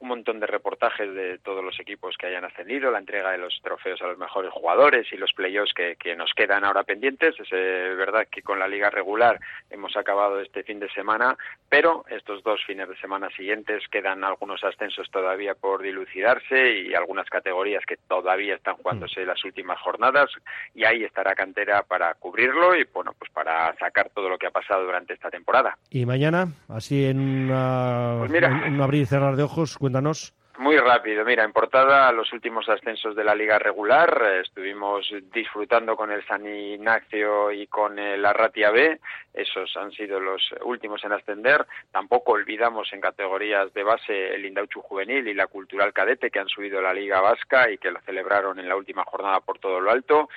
un 0.00 0.08
montón 0.08 0.38
de 0.38 0.46
reportajes 0.46 1.14
de 1.14 1.38
todos 1.38 1.64
los 1.64 1.80
equipos 1.80 2.14
que 2.18 2.26
hayan 2.26 2.44
ascendido, 2.44 2.90
la 2.90 2.98
entrega 2.98 3.30
de 3.30 3.38
los 3.38 3.58
trofeos 3.62 4.02
a 4.02 4.08
los 4.08 4.18
mejores 4.18 4.52
jugadores 4.52 5.10
y 5.14 5.16
los 5.16 5.32
playoffs 5.32 5.72
que, 5.72 5.96
que 5.96 6.14
nos 6.14 6.34
quedan 6.34 6.62
ahora 6.62 6.82
pendientes. 6.82 7.40
Es 7.40 7.48
eh, 7.52 7.94
verdad 7.96 8.28
que 8.30 8.42
con 8.42 8.58
la 8.58 8.68
liga 8.68 8.90
regular 8.90 9.40
hemos 9.70 9.96
acabado 9.96 10.38
este 10.38 10.62
fin 10.62 10.78
de 10.78 10.90
semana, 10.90 11.38
pero 11.70 12.04
estos 12.10 12.42
dos 12.42 12.62
fines 12.66 12.86
de 12.86 12.98
semana 12.98 13.30
siguientes 13.30 13.88
quedan 13.88 14.24
algunos 14.24 14.62
ascensos 14.62 15.10
todavía 15.10 15.54
por 15.54 15.80
dilucidarse 15.80 16.80
y 16.80 16.94
algunas 16.94 17.30
categorías 17.30 17.86
que 17.86 17.96
todavía 17.96 18.56
están 18.56 18.76
jugándose 18.76 19.24
las 19.24 19.42
últimas 19.42 19.80
jornadas 19.80 20.28
y 20.74 20.84
ahí 20.84 21.02
estará 21.02 21.34
cantera 21.34 21.82
para 21.84 22.12
cubrir 22.12 22.41
y 22.42 22.84
bueno, 22.92 23.14
pues 23.18 23.30
para 23.30 23.74
sacar 23.78 24.10
todo 24.10 24.28
lo 24.28 24.38
que 24.38 24.46
ha 24.46 24.50
pasado 24.50 24.84
durante 24.84 25.14
esta 25.14 25.30
temporada. 25.30 25.76
Y 25.90 26.06
mañana, 26.06 26.48
así 26.68 27.04
en, 27.04 27.18
una, 27.20 28.16
Pues 28.18 28.30
mira. 28.30 28.48
un 28.66 28.80
abrir 28.80 29.02
y 29.02 29.06
cerrar 29.06 29.36
de 29.36 29.42
ojos, 29.42 29.78
cuéntanos. 29.78 30.34
Muy 30.58 30.76
rápido, 30.76 31.24
mira, 31.24 31.44
en 31.44 31.52
portada 31.52 32.12
los 32.12 32.30
últimos 32.32 32.68
ascensos 32.68 33.16
de 33.16 33.24
la 33.24 33.34
liga 33.34 33.58
regular, 33.58 34.22
eh, 34.22 34.40
estuvimos 34.42 35.08
disfrutando 35.32 35.96
con 35.96 36.12
el 36.12 36.24
San 36.26 36.46
Ignacio 36.46 37.50
y 37.50 37.66
con 37.66 37.98
el 37.98 38.24
Arratia 38.24 38.70
B, 38.70 39.00
esos 39.32 39.74
han 39.78 39.90
sido 39.92 40.20
los 40.20 40.42
últimos 40.62 41.02
en 41.04 41.12
ascender, 41.12 41.66
tampoco 41.90 42.32
olvidamos 42.32 42.92
en 42.92 43.00
categorías 43.00 43.72
de 43.72 43.82
base 43.82 44.34
el 44.34 44.44
Indauchu 44.44 44.82
Juvenil 44.82 45.26
y 45.26 45.34
la 45.34 45.46
Cultural 45.46 45.94
Cadete 45.94 46.30
que 46.30 46.38
han 46.38 46.48
subido 46.48 46.82
la 46.82 46.92
liga 46.92 47.22
vasca 47.22 47.70
y 47.70 47.78
que 47.78 47.90
lo 47.90 48.00
celebraron 48.02 48.58
en 48.60 48.68
la 48.68 48.76
última 48.76 49.04
jornada 49.04 49.40
por 49.40 49.58
todo 49.58 49.80
lo 49.80 49.90
alto, 49.90 50.28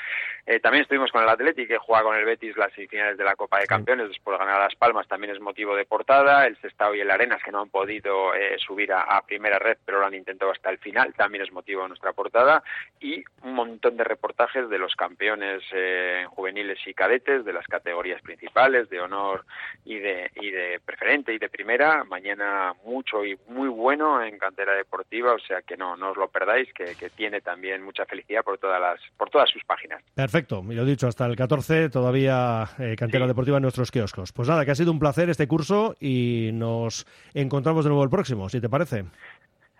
Eh, 0.47 0.59
también 0.59 0.83
estuvimos 0.83 1.11
con 1.11 1.23
el 1.23 1.29
Atleti 1.29 1.65
que 1.65 1.79
juega 1.79 2.03
con 2.03 2.15
el 2.15 2.23
Betis 2.23 2.55
las 2.55 2.71
semifinales 2.73 3.17
de 3.17 3.23
la 3.23 3.35
Copa 3.35 3.59
de 3.59 3.65
Campeones 3.65 4.09
después 4.09 4.35
de 4.35 4.45
ganar 4.45 4.61
a 4.61 4.65
Las 4.65 4.75
Palmas, 4.75 5.07
también 5.07 5.33
es 5.33 5.41
motivo 5.41 5.75
de 5.75 5.85
portada, 5.85 6.45
el 6.45 6.55
Sestao 6.57 6.93
y 6.93 7.01
el 7.01 7.09
Arenas 7.09 7.41
que 7.43 7.51
no 7.51 7.61
han 7.61 7.69
podido 7.69 8.35
eh, 8.35 8.55
subir 8.59 8.93
a, 8.93 9.01
a 9.01 9.25
primera 9.25 9.57
red 9.57 9.77
pero 9.83 9.99
lo 9.99 10.05
han 10.05 10.13
intentado 10.13 10.51
hasta 10.51 10.69
el 10.69 10.77
final, 10.77 11.13
también 11.15 11.43
es 11.43 11.51
motivo 11.51 11.81
de 11.81 11.87
nuestra 11.87 12.13
portada 12.13 12.61
y 12.99 13.23
un 13.41 13.53
montón 13.55 13.97
de 13.97 14.03
reportajes 14.03 14.69
de 14.69 14.77
los 14.77 14.95
campeones 14.95 15.63
eh, 15.71 16.19
en 16.21 16.27
juveniles 16.27 16.77
y 16.85 16.93
cadetes 16.93 17.43
de 17.43 17.53
las 17.53 17.65
categorías 17.65 18.21
principales 18.21 18.87
de 18.89 18.99
honor 18.99 19.45
y 19.83 19.97
de 19.97 20.29
y 20.35 20.51
de 20.51 20.79
preferente 20.85 21.33
y 21.33 21.39
de 21.39 21.49
primera 21.49 22.03
mañana 22.03 22.73
mucho 22.85 23.25
y 23.25 23.35
muy 23.47 23.67
bueno 23.67 24.23
en 24.23 24.37
cantera 24.37 24.73
deportiva 24.73 25.33
o 25.33 25.39
sea 25.39 25.63
que 25.63 25.75
no 25.75 25.97
no 25.97 26.11
os 26.11 26.17
lo 26.17 26.27
perdáis 26.27 26.71
que, 26.73 26.95
que 26.95 27.09
tiene 27.09 27.41
también 27.41 27.81
mucha 27.81 28.05
felicidad 28.05 28.43
por 28.43 28.59
todas 28.59 28.79
las 28.79 28.99
por 29.17 29.29
todas 29.31 29.49
sus 29.49 29.63
páginas. 29.63 30.03
Perfecto, 30.13 30.34
y 30.71 30.75
lo 30.75 30.85
dicho, 30.85 31.07
hasta 31.07 31.25
el 31.25 31.35
14 31.35 31.89
todavía 31.89 32.67
eh, 32.77 32.95
cantera 32.97 33.25
deportiva 33.27 33.57
en 33.57 33.63
nuestros 33.63 33.91
kioscos. 33.91 34.31
Pues 34.33 34.49
nada, 34.49 34.65
que 34.65 34.71
ha 34.71 34.75
sido 34.75 34.91
un 34.91 34.99
placer 34.99 35.29
este 35.29 35.47
curso 35.47 35.95
y 35.99 36.49
nos 36.53 37.05
encontramos 37.33 37.85
de 37.85 37.89
nuevo 37.89 38.03
el 38.03 38.09
próximo, 38.09 38.49
si 38.49 38.59
te 38.59 38.69
parece. 38.69 39.05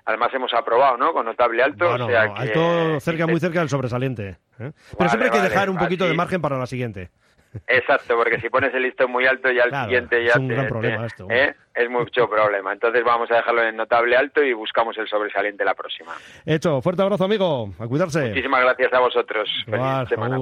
además 0.05 0.31
hemos 0.33 0.53
aprobado 0.53 0.97
no 0.97 1.11
con 1.13 1.25
notable 1.25 1.61
alto 1.63 1.89
Bueno, 1.89 2.05
o 2.05 2.09
sea 2.09 2.25
no, 2.27 2.33
que 2.35 2.41
alto 2.41 2.99
cerca, 3.01 3.27
muy 3.27 3.39
cerca 3.39 3.59
del 3.59 3.69
sobresaliente. 3.69 4.29
¿eh? 4.29 4.37
Pero 4.57 4.73
Vale, 4.99 5.09
siempre 5.09 5.25
hay 5.25 5.31
que 5.31 5.37
vale, 5.37 5.49
dejar 5.49 5.69
un 5.69 5.77
poquito 5.77 6.05
de 6.07 6.13
margen 6.13 6.41
para 6.41 6.57
la 6.57 6.65
siguiente. 6.67 7.09
Exacto, 7.67 8.15
porque 8.15 8.39
si 8.39 8.49
pones 8.49 8.73
el 8.73 8.83
listón 8.83 9.11
muy 9.11 9.25
alto 9.25 9.51
ya 9.51 9.63
el 9.63 9.69
Claro, 9.69 9.85
siguiente 9.85 10.23
ya 10.23 10.31
es 10.31 10.35
un 10.37 10.47
te- 10.47 10.53
gran 10.53 10.65
te- 10.65 10.69
problema 10.71 11.05
esto. 11.05 11.27
¿eh? 11.29 11.55
es 11.73 11.89
mucho 11.89 12.29
problema. 12.29 12.71
Entonces 12.73 13.03
vamos 13.03 13.29
a 13.31 13.35
dejarlo 13.35 13.63
en 13.63 13.75
notable 13.75 14.15
alto 14.15 14.41
y 14.43 14.53
buscamos 14.53 14.97
el 14.97 15.07
sobresaliente 15.07 15.65
la 15.65 15.73
próxima. 15.73 16.13
Hecho, 16.45 16.81
fuerte 16.81 17.01
abrazo, 17.01 17.25
amigo. 17.25 17.73
A 17.79 17.87
cuidarse. 17.87 18.29
Muchísimas 18.29 18.61
gracias 18.61 18.93
a 18.93 18.99
vosotros. 18.99 19.49
Feliz 19.65 19.75
Igual, 19.77 20.07
semana. 20.07 20.37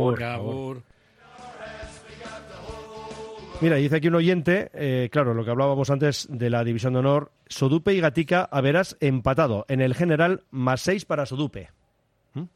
Mira, 3.62 3.78
dice 3.78 3.96
aquí 3.96 4.10
un 4.10 4.16
oyente, 4.16 4.70
eh, 4.74 5.08
claro, 5.12 5.34
lo 5.34 5.46
que 5.46 5.52
hablábamos 5.52 5.90
antes 5.90 6.28
de 6.30 6.50
la 6.50 6.64
división 6.66 6.94
de 6.94 7.00
honor, 7.00 7.32
Sodupe 7.48 7.94
y 7.94 8.02
Gatica 8.02 8.44
a 8.52 8.60
verás 8.60 8.98
empatado. 9.00 9.66
En 9.70 9.80
el 9.80 9.96
general, 9.96 10.42
más 10.52 10.82
seis 10.82 11.06
para 11.06 11.26
Sodupe. 11.26 11.70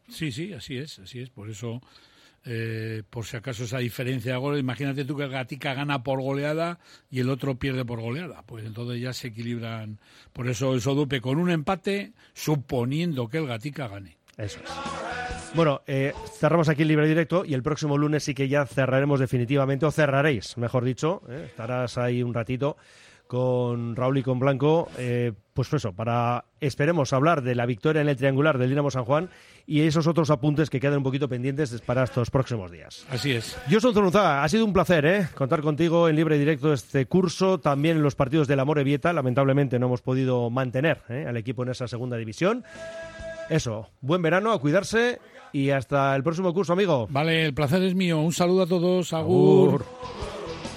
Sí, 0.09 0.31
sí, 0.31 0.53
así 0.53 0.77
es, 0.77 0.99
así 0.99 1.21
es. 1.21 1.29
Por 1.29 1.49
eso, 1.49 1.81
eh, 2.49 3.03
por 3.09 3.25
si 3.25 3.35
acaso 3.35 3.65
esa 3.65 3.79
diferencia 3.79 4.31
de 4.31 4.37
goles, 4.37 4.61
imagínate 4.61 5.03
tú 5.03 5.17
que 5.17 5.27
Gatica 5.27 5.73
gana 5.73 6.01
por 6.01 6.21
goleada 6.21 6.79
y 7.11 7.19
el 7.19 7.29
otro 7.29 7.55
pierde 7.55 7.83
por 7.83 7.99
goleada. 7.99 8.41
Pues 8.45 8.65
entonces 8.65 9.01
ya 9.01 9.11
se 9.11 9.27
equilibran. 9.27 9.99
Por 10.31 10.47
eso 10.47 10.73
el 10.73 10.81
Sodupe 10.81 11.19
con 11.19 11.39
un 11.39 11.49
empate, 11.49 12.13
suponiendo 12.33 13.27
que 13.27 13.39
el 13.39 13.47
Gatica 13.47 13.89
gane. 13.89 14.17
Eso 14.37 14.59
es. 14.63 14.71
Bueno, 15.55 15.81
eh, 15.87 16.13
cerramos 16.39 16.69
aquí 16.69 16.83
el 16.83 16.87
libre 16.87 17.07
directo 17.07 17.43
y 17.43 17.53
el 17.53 17.63
próximo 17.63 17.97
lunes 17.97 18.23
sí 18.23 18.33
que 18.33 18.47
ya 18.47 18.65
cerraremos 18.65 19.19
definitivamente, 19.19 19.85
o 19.85 19.91
cerraréis, 19.91 20.57
mejor 20.57 20.83
dicho, 20.83 21.23
¿eh? 21.29 21.45
estarás 21.47 21.97
ahí 21.97 22.21
un 22.23 22.33
ratito 22.33 22.77
con 23.27 23.95
Raúl 23.95 24.17
y 24.17 24.23
con 24.23 24.39
Blanco, 24.39 24.89
eh, 24.97 25.33
pues 25.53 25.71
eso, 25.73 25.93
para, 25.93 26.45
esperemos, 26.61 27.13
hablar 27.13 27.41
de 27.41 27.55
la 27.55 27.65
victoria 27.65 28.01
en 28.01 28.09
el 28.09 28.15
triangular 28.15 28.57
del 28.57 28.69
Dinamo 28.69 28.91
San 28.91 29.05
Juan 29.05 29.29
y 29.65 29.81
esos 29.81 30.07
otros 30.07 30.29
apuntes 30.29 30.69
que 30.69 30.79
quedan 30.79 30.97
un 30.97 31.03
poquito 31.03 31.27
pendientes 31.27 31.81
para 31.81 32.03
estos 32.03 32.29
próximos 32.29 32.71
días. 32.71 33.05
Así 33.09 33.31
es. 33.31 33.57
Yo 33.69 33.79
soy 33.79 33.93
Zonuzaga, 33.93 34.43
ha 34.43 34.49
sido 34.49 34.65
un 34.65 34.73
placer 34.73 35.05
¿eh? 35.05 35.27
contar 35.35 35.61
contigo 35.61 36.07
en 36.07 36.15
libre 36.15 36.37
y 36.37 36.39
directo 36.39 36.73
este 36.73 37.05
curso, 37.05 37.59
también 37.59 37.97
en 37.97 38.03
los 38.03 38.15
partidos 38.15 38.47
del 38.47 38.59
Amore 38.59 38.83
Vieta, 38.83 39.11
lamentablemente 39.13 39.79
no 39.79 39.87
hemos 39.87 40.01
podido 40.01 40.49
mantener 40.49 41.01
¿eh? 41.09 41.25
al 41.27 41.37
equipo 41.37 41.63
en 41.63 41.69
esa 41.69 41.87
segunda 41.87 42.17
división. 42.17 42.63
Eso, 43.49 43.89
buen 44.01 44.21
verano, 44.21 44.51
a 44.51 44.59
cuidarse 44.59 45.19
y 45.53 45.69
hasta 45.69 46.15
el 46.15 46.23
próximo 46.23 46.53
curso, 46.53 46.73
amigo. 46.73 47.07
Vale, 47.09 47.45
el 47.45 47.53
placer 47.53 47.81
es 47.83 47.95
mío. 47.95 48.19
Un 48.19 48.33
saludo 48.33 48.63
a 48.63 48.67
todos. 48.67 49.13
Agur. 49.13 49.69
Agur. 49.69 49.85